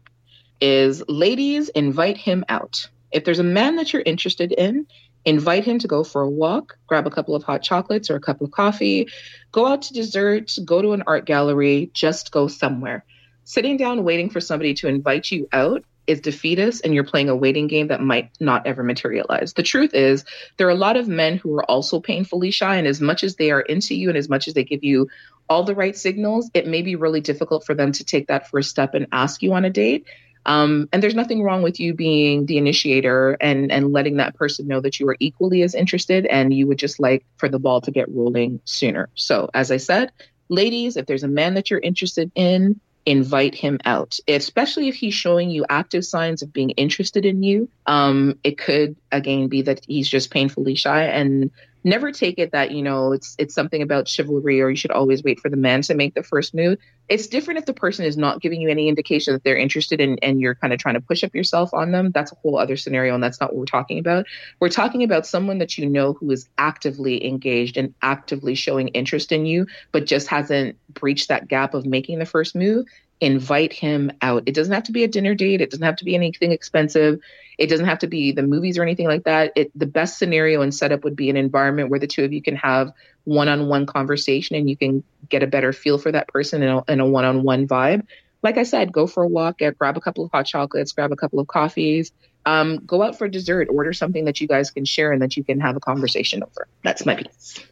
is 0.60 1.02
ladies, 1.08 1.68
invite 1.70 2.16
him 2.16 2.44
out. 2.48 2.88
If 3.14 3.24
there's 3.24 3.38
a 3.38 3.44
man 3.44 3.76
that 3.76 3.92
you're 3.92 4.02
interested 4.04 4.52
in, 4.52 4.86
invite 5.24 5.64
him 5.64 5.78
to 5.78 5.88
go 5.88 6.04
for 6.04 6.22
a 6.22 6.28
walk, 6.28 6.76
grab 6.86 7.06
a 7.06 7.10
couple 7.10 7.34
of 7.34 7.44
hot 7.44 7.62
chocolates 7.62 8.10
or 8.10 8.16
a 8.16 8.20
cup 8.20 8.40
of 8.40 8.50
coffee, 8.50 9.08
go 9.52 9.66
out 9.66 9.82
to 9.82 9.94
dessert, 9.94 10.52
go 10.64 10.82
to 10.82 10.92
an 10.92 11.04
art 11.06 11.24
gallery, 11.24 11.90
just 11.94 12.32
go 12.32 12.48
somewhere. 12.48 13.04
Sitting 13.44 13.76
down 13.76 14.04
waiting 14.04 14.30
for 14.30 14.40
somebody 14.40 14.74
to 14.74 14.88
invite 14.88 15.30
you 15.30 15.48
out 15.52 15.84
is 16.06 16.20
defeatist 16.20 16.84
and 16.84 16.94
you're 16.94 17.04
playing 17.04 17.28
a 17.28 17.36
waiting 17.36 17.66
game 17.66 17.88
that 17.88 18.00
might 18.00 18.30
not 18.40 18.66
ever 18.66 18.82
materialize. 18.82 19.54
The 19.54 19.62
truth 19.62 19.94
is, 19.94 20.24
there 20.56 20.66
are 20.66 20.70
a 20.70 20.74
lot 20.74 20.96
of 20.96 21.08
men 21.08 21.38
who 21.38 21.54
are 21.54 21.64
also 21.64 22.00
painfully 22.00 22.50
shy, 22.50 22.76
and 22.76 22.86
as 22.86 23.00
much 23.00 23.24
as 23.24 23.36
they 23.36 23.50
are 23.50 23.60
into 23.60 23.94
you 23.94 24.08
and 24.08 24.18
as 24.18 24.28
much 24.28 24.48
as 24.48 24.54
they 24.54 24.64
give 24.64 24.84
you 24.84 25.08
all 25.48 25.62
the 25.62 25.74
right 25.74 25.96
signals, 25.96 26.50
it 26.52 26.66
may 26.66 26.82
be 26.82 26.96
really 26.96 27.20
difficult 27.20 27.64
for 27.64 27.74
them 27.74 27.92
to 27.92 28.04
take 28.04 28.26
that 28.26 28.50
first 28.50 28.70
step 28.70 28.94
and 28.94 29.06
ask 29.12 29.42
you 29.42 29.52
on 29.54 29.64
a 29.64 29.70
date. 29.70 30.06
Um, 30.46 30.88
and 30.92 31.02
there's 31.02 31.14
nothing 31.14 31.42
wrong 31.42 31.62
with 31.62 31.80
you 31.80 31.94
being 31.94 32.46
the 32.46 32.58
initiator 32.58 33.36
and 33.40 33.72
and 33.72 33.92
letting 33.92 34.16
that 34.16 34.34
person 34.34 34.66
know 34.66 34.80
that 34.80 35.00
you 35.00 35.08
are 35.08 35.16
equally 35.20 35.62
as 35.62 35.74
interested 35.74 36.26
and 36.26 36.52
you 36.52 36.66
would 36.66 36.78
just 36.78 37.00
like 37.00 37.24
for 37.36 37.48
the 37.48 37.58
ball 37.58 37.80
to 37.82 37.90
get 37.90 38.08
rolling 38.08 38.60
sooner. 38.64 39.08
So 39.14 39.48
as 39.54 39.70
I 39.70 39.78
said, 39.78 40.12
ladies, 40.48 40.96
if 40.96 41.06
there's 41.06 41.24
a 41.24 41.28
man 41.28 41.54
that 41.54 41.70
you're 41.70 41.80
interested 41.80 42.30
in, 42.34 42.80
invite 43.06 43.54
him 43.54 43.78
out, 43.84 44.18
especially 44.28 44.88
if 44.88 44.94
he's 44.94 45.14
showing 45.14 45.50
you 45.50 45.64
active 45.68 46.04
signs 46.04 46.42
of 46.42 46.52
being 46.52 46.70
interested 46.70 47.26
in 47.26 47.42
you. 47.42 47.68
Um, 47.86 48.38
it 48.42 48.58
could 48.58 48.96
again 49.12 49.48
be 49.48 49.62
that 49.62 49.80
he's 49.86 50.08
just 50.08 50.30
painfully 50.30 50.74
shy 50.74 51.04
and 51.04 51.50
never 51.84 52.10
take 52.10 52.38
it 52.38 52.52
that 52.52 52.70
you 52.70 52.82
know 52.82 53.12
it's 53.12 53.36
it's 53.38 53.54
something 53.54 53.82
about 53.82 54.08
chivalry 54.08 54.60
or 54.60 54.70
you 54.70 54.76
should 54.76 54.90
always 54.90 55.22
wait 55.22 55.38
for 55.38 55.50
the 55.50 55.56
man 55.56 55.82
to 55.82 55.94
make 55.94 56.14
the 56.14 56.22
first 56.22 56.54
move. 56.54 56.78
It's 57.08 57.26
different 57.26 57.58
if 57.58 57.66
the 57.66 57.74
person 57.74 58.06
is 58.06 58.16
not 58.16 58.40
giving 58.40 58.62
you 58.62 58.70
any 58.70 58.88
indication 58.88 59.34
that 59.34 59.44
they're 59.44 59.56
interested 59.56 60.00
in 60.00 60.18
and 60.22 60.40
you're 60.40 60.54
kind 60.54 60.72
of 60.72 60.78
trying 60.78 60.94
to 60.94 61.00
push 61.00 61.22
up 61.22 61.34
yourself 61.34 61.74
on 61.74 61.92
them. 61.92 62.10
That's 62.12 62.32
a 62.32 62.36
whole 62.36 62.58
other 62.58 62.76
scenario 62.76 63.14
and 63.14 63.22
that's 63.22 63.40
not 63.40 63.52
what 63.52 63.58
we're 63.58 63.66
talking 63.66 63.98
about. 63.98 64.24
We're 64.58 64.70
talking 64.70 65.02
about 65.02 65.26
someone 65.26 65.58
that 65.58 65.76
you 65.76 65.86
know 65.86 66.14
who 66.14 66.30
is 66.30 66.48
actively 66.56 67.24
engaged 67.26 67.76
and 67.76 67.94
actively 68.00 68.54
showing 68.54 68.88
interest 68.88 69.32
in 69.32 69.44
you 69.44 69.66
but 69.92 70.06
just 70.06 70.28
hasn't 70.28 70.76
breached 70.94 71.28
that 71.28 71.48
gap 71.48 71.74
of 71.74 71.84
making 71.84 72.18
the 72.18 72.26
first 72.26 72.54
move 72.54 72.86
invite 73.24 73.72
him 73.72 74.12
out. 74.20 74.42
It 74.46 74.54
doesn't 74.54 74.72
have 74.72 74.84
to 74.84 74.92
be 74.92 75.04
a 75.04 75.08
dinner 75.08 75.34
date. 75.34 75.60
It 75.60 75.70
doesn't 75.70 75.84
have 75.84 75.96
to 75.96 76.04
be 76.04 76.14
anything 76.14 76.52
expensive. 76.52 77.20
It 77.56 77.68
doesn't 77.68 77.86
have 77.86 78.00
to 78.00 78.06
be 78.06 78.32
the 78.32 78.42
movies 78.42 78.78
or 78.78 78.82
anything 78.82 79.06
like 79.06 79.24
that. 79.24 79.52
It, 79.56 79.70
the 79.78 79.86
best 79.86 80.18
scenario 80.18 80.60
and 80.62 80.74
setup 80.74 81.04
would 81.04 81.16
be 81.16 81.30
an 81.30 81.36
environment 81.36 81.88
where 81.88 82.00
the 82.00 82.06
two 82.06 82.24
of 82.24 82.32
you 82.32 82.42
can 82.42 82.56
have 82.56 82.92
one-on-one 83.24 83.86
conversation 83.86 84.56
and 84.56 84.68
you 84.68 84.76
can 84.76 85.02
get 85.28 85.42
a 85.42 85.46
better 85.46 85.72
feel 85.72 85.98
for 85.98 86.12
that 86.12 86.28
person 86.28 86.62
in 86.62 87.00
a, 87.00 87.06
one-on-one 87.06 87.66
vibe. 87.66 88.06
Like 88.42 88.58
I 88.58 88.64
said, 88.64 88.92
go 88.92 89.06
for 89.06 89.22
a 89.22 89.28
walk, 89.28 89.58
get, 89.58 89.78
grab 89.78 89.96
a 89.96 90.00
couple 90.00 90.24
of 90.24 90.30
hot 90.30 90.44
chocolates, 90.44 90.92
grab 90.92 91.12
a 91.12 91.16
couple 91.16 91.40
of 91.40 91.46
coffees, 91.46 92.12
um, 92.44 92.84
go 92.84 93.02
out 93.02 93.16
for 93.16 93.26
dessert, 93.28 93.68
order 93.70 93.94
something 93.94 94.26
that 94.26 94.40
you 94.40 94.48
guys 94.48 94.70
can 94.70 94.84
share 94.84 95.12
and 95.12 95.22
that 95.22 95.36
you 95.36 95.44
can 95.44 95.60
have 95.60 95.76
a 95.76 95.80
conversation 95.80 96.42
over. 96.42 96.68
That's 96.82 97.06
my 97.06 97.14
piece. 97.14 97.64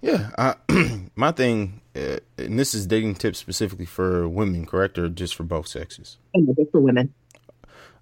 Yeah, 0.00 0.30
I, 0.38 0.54
my 1.14 1.32
thing, 1.32 1.79
and 1.94 2.58
this 2.58 2.74
is 2.74 2.86
dating 2.86 3.16
tips 3.16 3.38
specifically 3.38 3.86
for 3.86 4.28
women, 4.28 4.66
correct, 4.66 4.98
or 4.98 5.08
just 5.08 5.34
for 5.34 5.44
both 5.44 5.66
sexes? 5.66 6.18
Just 6.56 6.70
for 6.70 6.80
women. 6.80 7.12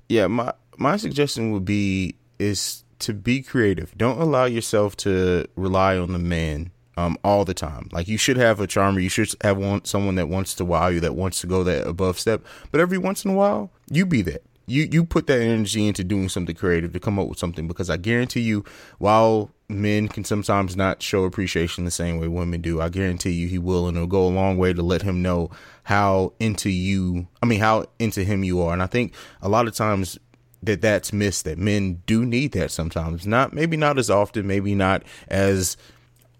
Yeah, 0.08 0.26
my 0.26 0.52
my 0.76 0.96
suggestion 0.96 1.52
would 1.52 1.64
be 1.64 2.16
is 2.38 2.84
to 3.00 3.12
be 3.12 3.42
creative. 3.42 3.96
Don't 3.96 4.20
allow 4.20 4.44
yourself 4.44 4.96
to 4.98 5.46
rely 5.56 5.96
on 5.96 6.12
the 6.12 6.18
man 6.18 6.70
um, 6.96 7.16
all 7.22 7.44
the 7.44 7.54
time. 7.54 7.88
Like 7.92 8.08
you 8.08 8.18
should 8.18 8.36
have 8.36 8.60
a 8.60 8.66
charmer. 8.66 9.00
You 9.00 9.08
should 9.08 9.34
have 9.42 9.58
one 9.58 9.84
someone 9.84 10.16
that 10.16 10.28
wants 10.28 10.54
to 10.54 10.64
wow 10.64 10.88
you, 10.88 11.00
that 11.00 11.14
wants 11.14 11.40
to 11.40 11.46
go 11.46 11.64
that 11.64 11.86
above 11.86 12.18
step. 12.18 12.44
But 12.70 12.80
every 12.80 12.98
once 12.98 13.24
in 13.24 13.30
a 13.30 13.34
while, 13.34 13.70
you 13.90 14.06
be 14.06 14.22
that 14.22 14.42
you 14.68 14.88
you 14.90 15.04
put 15.04 15.26
that 15.26 15.40
energy 15.40 15.86
into 15.86 16.04
doing 16.04 16.28
something 16.28 16.54
creative 16.54 16.92
to 16.92 17.00
come 17.00 17.18
up 17.18 17.28
with 17.28 17.38
something 17.38 17.66
because 17.66 17.90
I 17.90 17.96
guarantee 17.96 18.40
you 18.40 18.64
while 18.98 19.50
men 19.68 20.08
can 20.08 20.24
sometimes 20.24 20.76
not 20.76 21.02
show 21.02 21.24
appreciation 21.24 21.84
the 21.84 21.90
same 21.90 22.18
way 22.18 22.26
women 22.26 22.60
do 22.62 22.80
I 22.80 22.88
guarantee 22.88 23.32
you 23.32 23.48
he 23.48 23.58
will 23.58 23.86
and 23.86 23.96
it'll 23.96 24.06
go 24.06 24.26
a 24.26 24.28
long 24.28 24.56
way 24.56 24.72
to 24.72 24.82
let 24.82 25.02
him 25.02 25.20
know 25.20 25.50
how 25.84 26.32
into 26.40 26.70
you 26.70 27.28
I 27.42 27.46
mean 27.46 27.60
how 27.60 27.86
into 27.98 28.24
him 28.24 28.42
you 28.44 28.62
are 28.62 28.72
and 28.72 28.82
I 28.82 28.86
think 28.86 29.12
a 29.42 29.48
lot 29.48 29.68
of 29.68 29.74
times 29.74 30.18
that 30.62 30.80
that's 30.80 31.12
missed 31.12 31.44
that 31.44 31.58
men 31.58 32.02
do 32.06 32.24
need 32.24 32.52
that 32.52 32.70
sometimes 32.70 33.26
not 33.26 33.52
maybe 33.52 33.76
not 33.76 33.98
as 33.98 34.08
often 34.08 34.46
maybe 34.46 34.74
not 34.74 35.02
as 35.28 35.76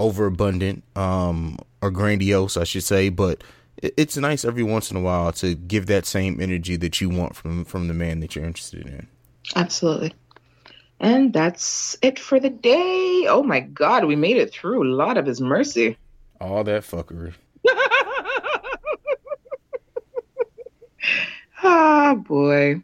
overabundant 0.01 0.83
um 0.97 1.59
or 1.83 1.91
grandiose 1.91 2.57
I 2.57 2.65
should 2.65 2.85
say 2.85 3.11
but 3.11 3.45
it's 3.83 4.17
nice 4.17 4.45
every 4.45 4.63
once 4.63 4.91
in 4.91 4.97
a 4.97 5.01
while 5.01 5.33
to 5.33 5.55
give 5.55 5.87
that 5.87 6.07
same 6.07 6.41
energy 6.41 6.77
that 6.77 7.01
you 7.01 7.09
want 7.09 7.37
from 7.37 7.65
from 7.65 7.89
the 7.89 7.95
man 7.95 8.21
that 8.21 8.35
you're 8.35 8.45
interested 8.45 8.87
in. 8.87 9.07
Absolutely. 9.57 10.13
And 11.01 11.33
that's 11.33 11.97
it 12.03 12.19
for 12.19 12.41
the 12.41 12.51
day. 12.51 13.27
Oh 13.29 13.43
my 13.45 13.61
God, 13.61 14.05
we 14.05 14.17
made 14.17 14.37
it 14.37 14.53
through 14.53 14.83
a 14.83 14.91
lot 14.93 15.17
of 15.17 15.27
his 15.27 15.41
mercy. 15.41 15.97
All 16.41 16.65
that 16.65 16.83
fuckery. 16.83 17.35
ah, 21.63 22.15
boy. 22.15 22.83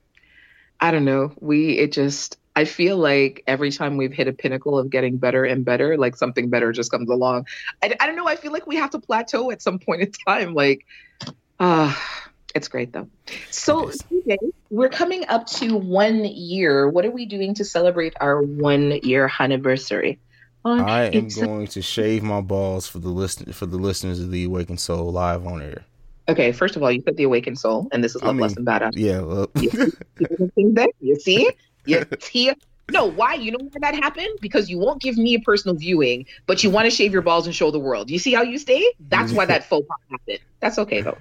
I 0.80 0.90
don't 0.90 1.04
know. 1.04 1.32
We, 1.40 1.78
it 1.78 1.92
just, 1.92 2.38
I 2.54 2.64
feel 2.66 2.96
like 2.98 3.42
every 3.46 3.72
time 3.72 3.96
we've 3.96 4.12
hit 4.12 4.28
a 4.28 4.32
pinnacle 4.32 4.78
of 4.78 4.90
getting 4.90 5.16
better 5.16 5.44
and 5.44 5.64
better, 5.64 5.96
like 5.96 6.14
something 6.16 6.50
better 6.50 6.72
just 6.72 6.90
comes 6.90 7.10
along. 7.10 7.46
I, 7.82 7.96
I 7.98 8.06
don't 8.06 8.16
know. 8.16 8.28
I 8.28 8.36
feel 8.36 8.52
like 8.52 8.66
we 8.66 8.76
have 8.76 8.90
to 8.90 9.00
plateau 9.00 9.50
at 9.50 9.62
some 9.62 9.78
point 9.78 10.02
in 10.02 10.12
time. 10.26 10.54
Like, 10.54 10.86
uh, 11.58 11.94
it's 12.54 12.68
great 12.68 12.92
though. 12.92 13.08
So 13.50 13.90
today 14.08 14.38
we're 14.70 14.88
coming 14.88 15.24
up 15.28 15.46
to 15.46 15.76
one 15.76 16.24
year. 16.24 16.88
What 16.88 17.04
are 17.04 17.10
we 17.10 17.26
doing 17.26 17.54
to 17.54 17.64
celebrate 17.64 18.14
our 18.20 18.40
one 18.40 19.00
year 19.02 19.30
anniversary? 19.38 20.18
I 20.64 21.04
am 21.04 21.28
going 21.28 21.66
to 21.68 21.82
shave 21.82 22.22
my 22.22 22.40
balls 22.40 22.86
for 22.86 22.98
the 22.98 23.08
listen 23.08 23.52
for 23.52 23.66
the 23.66 23.76
listeners 23.76 24.20
of 24.20 24.30
the 24.30 24.44
Awakened 24.44 24.80
Soul 24.80 25.12
live 25.12 25.46
on 25.46 25.60
air. 25.60 25.84
Okay, 26.26 26.52
first 26.52 26.74
of 26.74 26.82
all, 26.82 26.90
you 26.90 27.02
said 27.02 27.18
the 27.18 27.24
Awakened 27.24 27.58
Soul, 27.58 27.86
and 27.92 28.02
this 28.02 28.14
is 28.14 28.22
Love, 28.22 28.30
I 28.30 28.32
mean, 28.32 28.40
Less, 28.40 28.54
Badass. 28.54 28.92
Yeah, 28.94 29.20
well. 29.20 29.50
you 31.00 31.16
see, 31.16 31.50
you 31.84 32.06
see. 32.20 32.52
No, 32.90 33.10
why? 33.10 33.34
You 33.34 33.52
know 33.52 33.58
why 33.60 33.78
that 33.80 33.94
happened? 33.94 34.38
Because 34.40 34.70
you 34.70 34.78
won't 34.78 35.02
give 35.02 35.18
me 35.18 35.34
a 35.34 35.40
personal 35.40 35.76
viewing, 35.76 36.26
but 36.46 36.64
you 36.64 36.70
want 36.70 36.86
to 36.86 36.90
shave 36.90 37.12
your 37.12 37.22
balls 37.22 37.46
and 37.46 37.54
show 37.54 37.70
the 37.70 37.78
world. 37.78 38.10
You 38.10 38.18
see 38.18 38.32
how 38.32 38.42
you 38.42 38.58
stay? 38.58 38.90
That's 39.08 39.32
why 39.32 39.44
that 39.46 39.64
faux 39.64 39.86
pas 39.86 39.96
happened. 40.10 40.38
That's 40.60 40.78
okay 40.78 41.02
though. 41.02 41.18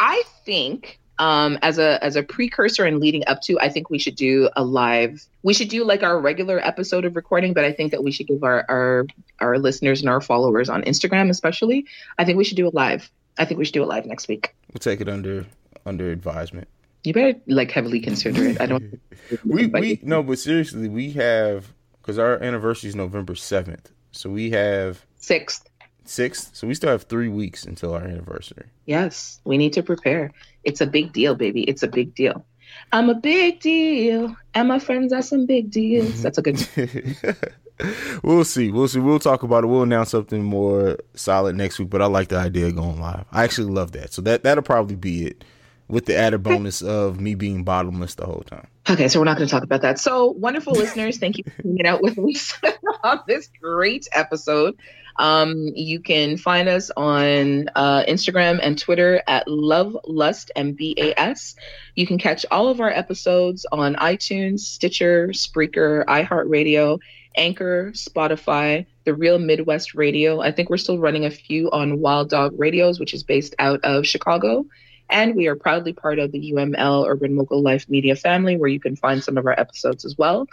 I 0.00 0.22
think 0.44 0.98
um, 1.18 1.58
as 1.62 1.78
a 1.78 2.02
as 2.02 2.16
a 2.16 2.22
precursor 2.22 2.84
and 2.84 3.00
leading 3.00 3.24
up 3.26 3.40
to, 3.42 3.58
I 3.60 3.68
think 3.68 3.90
we 3.90 3.98
should 3.98 4.14
do 4.14 4.48
a 4.56 4.62
live. 4.62 5.26
We 5.42 5.52
should 5.54 5.68
do 5.68 5.84
like 5.84 6.02
our 6.02 6.18
regular 6.20 6.64
episode 6.64 7.04
of 7.04 7.16
recording, 7.16 7.54
but 7.54 7.64
I 7.64 7.72
think 7.72 7.90
that 7.90 8.04
we 8.04 8.12
should 8.12 8.28
give 8.28 8.44
our 8.44 8.64
our 8.68 9.06
our 9.40 9.58
listeners 9.58 10.00
and 10.00 10.08
our 10.08 10.20
followers 10.20 10.68
on 10.68 10.82
Instagram, 10.82 11.30
especially. 11.30 11.86
I 12.18 12.24
think 12.24 12.38
we 12.38 12.44
should 12.44 12.56
do 12.56 12.68
a 12.68 12.70
live. 12.72 13.10
I 13.38 13.44
think 13.44 13.58
we 13.58 13.64
should 13.64 13.74
do 13.74 13.82
it 13.82 13.86
live 13.86 14.06
next 14.06 14.28
week. 14.28 14.54
We'll 14.72 14.80
take 14.80 15.00
it 15.00 15.08
under 15.08 15.46
under 15.84 16.10
advisement. 16.10 16.68
You 17.04 17.12
better 17.12 17.38
like 17.46 17.70
heavily 17.70 18.00
consider 18.00 18.44
it. 18.44 18.60
I 18.60 18.66
don't. 18.66 19.00
we 19.44 19.66
we 19.66 20.00
no, 20.02 20.22
but 20.22 20.38
seriously, 20.38 20.88
we 20.88 21.12
have 21.12 21.72
because 22.00 22.18
our 22.18 22.40
anniversary 22.42 22.88
is 22.88 22.96
November 22.96 23.34
seventh, 23.34 23.90
so 24.12 24.30
we 24.30 24.50
have 24.50 25.04
sixth. 25.16 25.67
Sixth, 26.08 26.56
so 26.56 26.66
we 26.66 26.74
still 26.74 26.90
have 26.90 27.02
three 27.02 27.28
weeks 27.28 27.64
until 27.64 27.92
our 27.92 28.02
anniversary. 28.02 28.66
Yes, 28.86 29.40
we 29.44 29.58
need 29.58 29.74
to 29.74 29.82
prepare. 29.82 30.32
It's 30.64 30.80
a 30.80 30.86
big 30.86 31.12
deal, 31.12 31.34
baby. 31.34 31.64
It's 31.64 31.82
a 31.82 31.88
big 31.88 32.14
deal. 32.14 32.46
I'm 32.92 33.10
a 33.10 33.14
big 33.14 33.60
deal, 33.60 34.34
and 34.54 34.68
my 34.68 34.78
friends 34.78 35.12
are 35.12 35.20
some 35.20 35.44
big 35.44 35.70
deals. 35.70 36.08
Mm-hmm. 36.08 36.22
That's 36.22 36.38
a 36.38 36.42
good. 36.42 38.22
we'll 38.22 38.44
see. 38.44 38.70
We'll 38.70 38.88
see. 38.88 39.00
We'll 39.00 39.18
talk 39.18 39.42
about 39.42 39.64
it. 39.64 39.66
We'll 39.66 39.82
announce 39.82 40.10
something 40.10 40.42
more 40.42 40.96
solid 41.14 41.56
next 41.56 41.78
week. 41.78 41.90
But 41.90 42.00
I 42.00 42.06
like 42.06 42.28
the 42.28 42.38
idea 42.38 42.68
of 42.68 42.76
going 42.76 43.00
live. 43.00 43.26
I 43.30 43.44
actually 43.44 43.70
love 43.70 43.92
that. 43.92 44.12
So 44.14 44.22
that 44.22 44.44
that'll 44.44 44.62
probably 44.62 44.96
be 44.96 45.26
it 45.26 45.44
with 45.88 46.06
the 46.06 46.16
added 46.16 46.42
bonus 46.42 46.82
of 46.82 47.20
me 47.20 47.34
being 47.34 47.64
bottomless 47.64 48.14
the 48.14 48.26
whole 48.26 48.44
time. 48.46 48.66
Okay, 48.88 49.08
so 49.08 49.18
we're 49.18 49.24
not 49.24 49.36
going 49.36 49.48
to 49.48 49.50
talk 49.50 49.62
about 49.62 49.82
that. 49.82 49.98
So, 49.98 50.26
wonderful 50.26 50.74
listeners, 50.74 51.18
thank 51.18 51.38
you 51.38 51.44
for 51.44 51.62
hanging 51.62 51.86
out 51.86 52.02
with 52.02 52.18
us 52.18 52.58
on 53.04 53.20
this 53.26 53.48
great 53.60 54.06
episode. 54.12 54.78
Um, 55.18 55.72
you 55.74 56.00
can 56.00 56.36
find 56.36 56.68
us 56.68 56.90
on 56.96 57.68
uh, 57.74 58.04
Instagram 58.08 58.60
and 58.62 58.78
Twitter 58.78 59.20
at 59.26 59.48
Love 59.48 59.96
Lust 60.06 60.52
and 60.54 60.78
BAS. 60.78 61.56
You 61.96 62.06
can 62.06 62.18
catch 62.18 62.46
all 62.50 62.68
of 62.68 62.80
our 62.80 62.90
episodes 62.90 63.66
on 63.72 63.96
iTunes, 63.96 64.60
Stitcher, 64.60 65.28
Spreaker, 65.28 66.04
iHeartRadio, 66.04 67.00
Anchor, 67.34 67.92
Spotify, 67.94 68.86
The 69.04 69.14
Real 69.14 69.38
Midwest 69.38 69.94
Radio. 69.94 70.40
I 70.40 70.52
think 70.52 70.70
we're 70.70 70.76
still 70.76 70.98
running 70.98 71.24
a 71.24 71.30
few 71.30 71.70
on 71.70 72.00
Wild 72.00 72.30
Dog 72.30 72.54
Radios, 72.56 73.00
which 73.00 73.14
is 73.14 73.24
based 73.24 73.54
out 73.58 73.80
of 73.82 74.06
Chicago. 74.06 74.66
And 75.10 75.34
we 75.34 75.46
are 75.48 75.56
proudly 75.56 75.94
part 75.94 76.18
of 76.18 76.32
the 76.32 76.52
UML 76.52 77.08
Urban 77.08 77.34
Mogul 77.34 77.62
Life 77.62 77.88
Media 77.88 78.14
family, 78.14 78.56
where 78.56 78.68
you 78.68 78.80
can 78.80 78.94
find 78.94 79.24
some 79.24 79.38
of 79.38 79.46
our 79.46 79.58
episodes 79.58 80.04
as 80.04 80.16
well. 80.18 80.46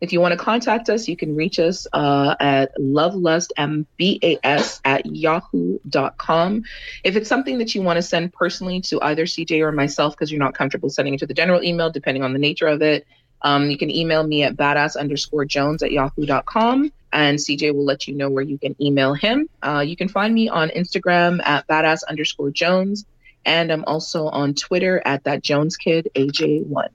If 0.00 0.12
you 0.12 0.20
want 0.20 0.32
to 0.32 0.38
contact 0.38 0.88
us, 0.88 1.08
you 1.08 1.16
can 1.16 1.34
reach 1.36 1.58
us 1.58 1.86
uh, 1.92 2.36
at 2.40 2.74
lovelustandbas 2.78 4.80
at 4.84 5.06
yahoo.com. 5.06 6.62
If 7.04 7.16
it's 7.16 7.28
something 7.28 7.58
that 7.58 7.74
you 7.74 7.82
want 7.82 7.98
to 7.98 8.02
send 8.02 8.32
personally 8.32 8.80
to 8.82 9.00
either 9.02 9.26
CJ 9.26 9.60
or 9.60 9.72
myself, 9.72 10.14
because 10.14 10.32
you're 10.32 10.38
not 10.38 10.54
comfortable 10.54 10.88
sending 10.88 11.14
it 11.14 11.18
to 11.18 11.26
the 11.26 11.34
general 11.34 11.62
email, 11.62 11.90
depending 11.90 12.22
on 12.22 12.32
the 12.32 12.38
nature 12.38 12.66
of 12.66 12.80
it, 12.80 13.06
um, 13.42 13.70
you 13.70 13.78
can 13.78 13.90
email 13.90 14.26
me 14.26 14.42
at 14.42 14.56
badass 14.56 14.98
underscore 14.98 15.44
jones 15.44 15.82
at 15.82 15.92
yahoo.com 15.92 16.92
and 17.12 17.38
CJ 17.38 17.74
will 17.74 17.84
let 17.84 18.06
you 18.06 18.14
know 18.14 18.30
where 18.30 18.42
you 18.42 18.58
can 18.58 18.76
email 18.80 19.14
him. 19.14 19.48
Uh, 19.62 19.84
you 19.86 19.96
can 19.96 20.08
find 20.08 20.34
me 20.34 20.48
on 20.48 20.68
Instagram 20.70 21.40
at 21.44 21.66
badass 21.66 22.00
underscore 22.08 22.50
jones. 22.50 23.04
And 23.44 23.72
I'm 23.72 23.84
also 23.86 24.26
on 24.26 24.54
Twitter 24.54 25.02
at 25.04 25.24
that 25.24 25.42
Jones 25.42 25.76
Kid 25.76 26.08
AJ1. 26.14 26.88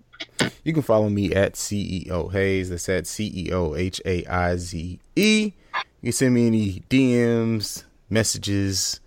You 0.63 0.73
can 0.73 0.81
follow 0.81 1.09
me 1.09 1.33
at 1.33 1.53
CEO 1.53 2.31
Hayes. 2.31 2.69
That's 2.69 2.89
at 2.89 3.03
CEO 3.05 3.77
H 3.77 4.01
A 4.05 4.25
I 4.25 4.55
Z 4.57 4.99
E. 5.15 5.43
You 5.45 5.51
can 6.03 6.11
send 6.11 6.33
me 6.33 6.47
any 6.47 6.83
DMs, 6.89 7.83
messages, 8.09 8.99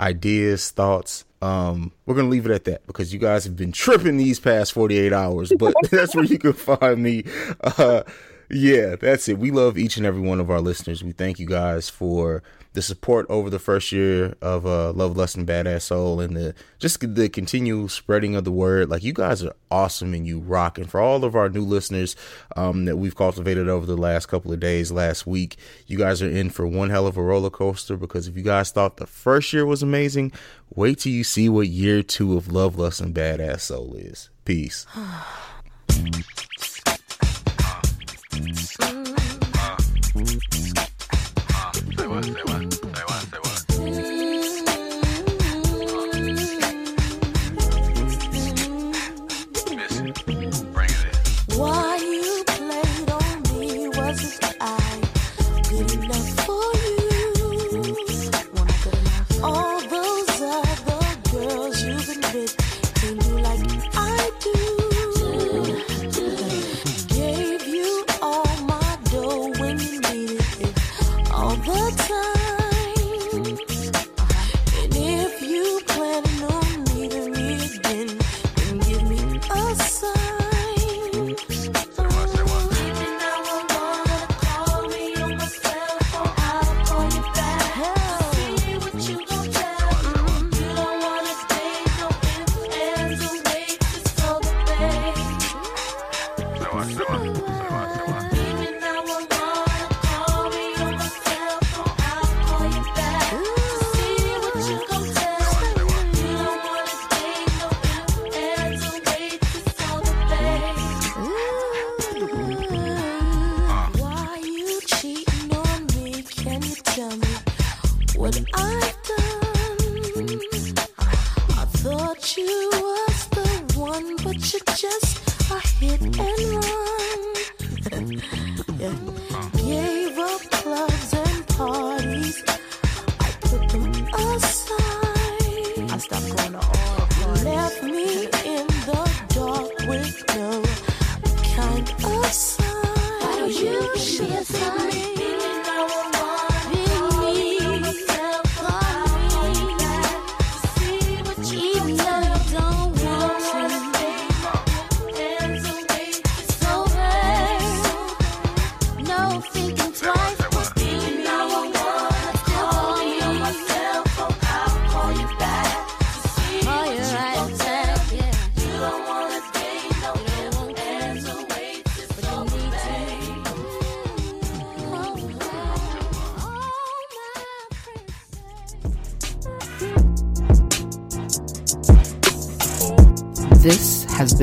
ideas, 0.00 0.70
thoughts. 0.70 1.24
Um, 1.42 1.92
we're 2.06 2.14
gonna 2.14 2.28
leave 2.28 2.46
it 2.46 2.52
at 2.52 2.64
that 2.64 2.86
because 2.86 3.12
you 3.12 3.18
guys 3.18 3.44
have 3.44 3.56
been 3.56 3.72
tripping 3.72 4.16
these 4.16 4.40
past 4.40 4.72
48 4.72 5.12
hours, 5.12 5.52
but 5.58 5.74
that's 5.90 6.14
where 6.14 6.24
you 6.24 6.38
can 6.38 6.52
find 6.52 7.02
me. 7.02 7.24
Uh, 7.60 8.02
yeah, 8.50 8.96
that's 8.96 9.28
it. 9.28 9.38
We 9.38 9.50
love 9.50 9.76
each 9.76 9.96
and 9.96 10.06
every 10.06 10.22
one 10.22 10.40
of 10.40 10.50
our 10.50 10.60
listeners. 10.60 11.02
We 11.02 11.12
thank 11.12 11.38
you 11.38 11.46
guys 11.46 11.88
for 11.90 12.42
the 12.76 12.82
support 12.82 13.24
over 13.30 13.48
the 13.48 13.58
first 13.58 13.90
year 13.90 14.36
of 14.42 14.66
uh, 14.66 14.92
Love, 14.92 15.16
Lust, 15.16 15.34
and 15.34 15.48
Badass 15.48 15.80
Soul, 15.80 16.20
and 16.20 16.36
the 16.36 16.54
just 16.78 17.00
the 17.14 17.30
continual 17.30 17.88
spreading 17.88 18.36
of 18.36 18.44
the 18.44 18.52
word. 18.52 18.90
Like 18.90 19.02
you 19.02 19.14
guys 19.14 19.42
are 19.42 19.54
awesome 19.70 20.12
and 20.12 20.26
you 20.26 20.40
rock. 20.40 20.76
And 20.76 20.88
for 20.88 21.00
all 21.00 21.24
of 21.24 21.34
our 21.34 21.48
new 21.48 21.64
listeners 21.64 22.16
um, 22.54 22.84
that 22.84 22.98
we've 22.98 23.16
cultivated 23.16 23.66
over 23.66 23.86
the 23.86 23.96
last 23.96 24.26
couple 24.26 24.52
of 24.52 24.60
days, 24.60 24.92
last 24.92 25.26
week, 25.26 25.56
you 25.86 25.96
guys 25.96 26.20
are 26.20 26.28
in 26.28 26.50
for 26.50 26.66
one 26.66 26.90
hell 26.90 27.06
of 27.06 27.16
a 27.16 27.22
roller 27.22 27.48
coaster. 27.48 27.96
Because 27.96 28.28
if 28.28 28.36
you 28.36 28.42
guys 28.42 28.70
thought 28.70 28.98
the 28.98 29.06
first 29.06 29.54
year 29.54 29.64
was 29.64 29.82
amazing, 29.82 30.30
wait 30.74 30.98
till 30.98 31.12
you 31.12 31.24
see 31.24 31.48
what 31.48 31.68
year 31.68 32.02
two 32.02 32.36
of 32.36 32.52
Love, 32.52 32.76
Lust, 32.76 33.00
and 33.00 33.14
Badass 33.14 33.60
Soul 33.60 33.94
is. 33.94 34.28
Peace. 34.44 34.84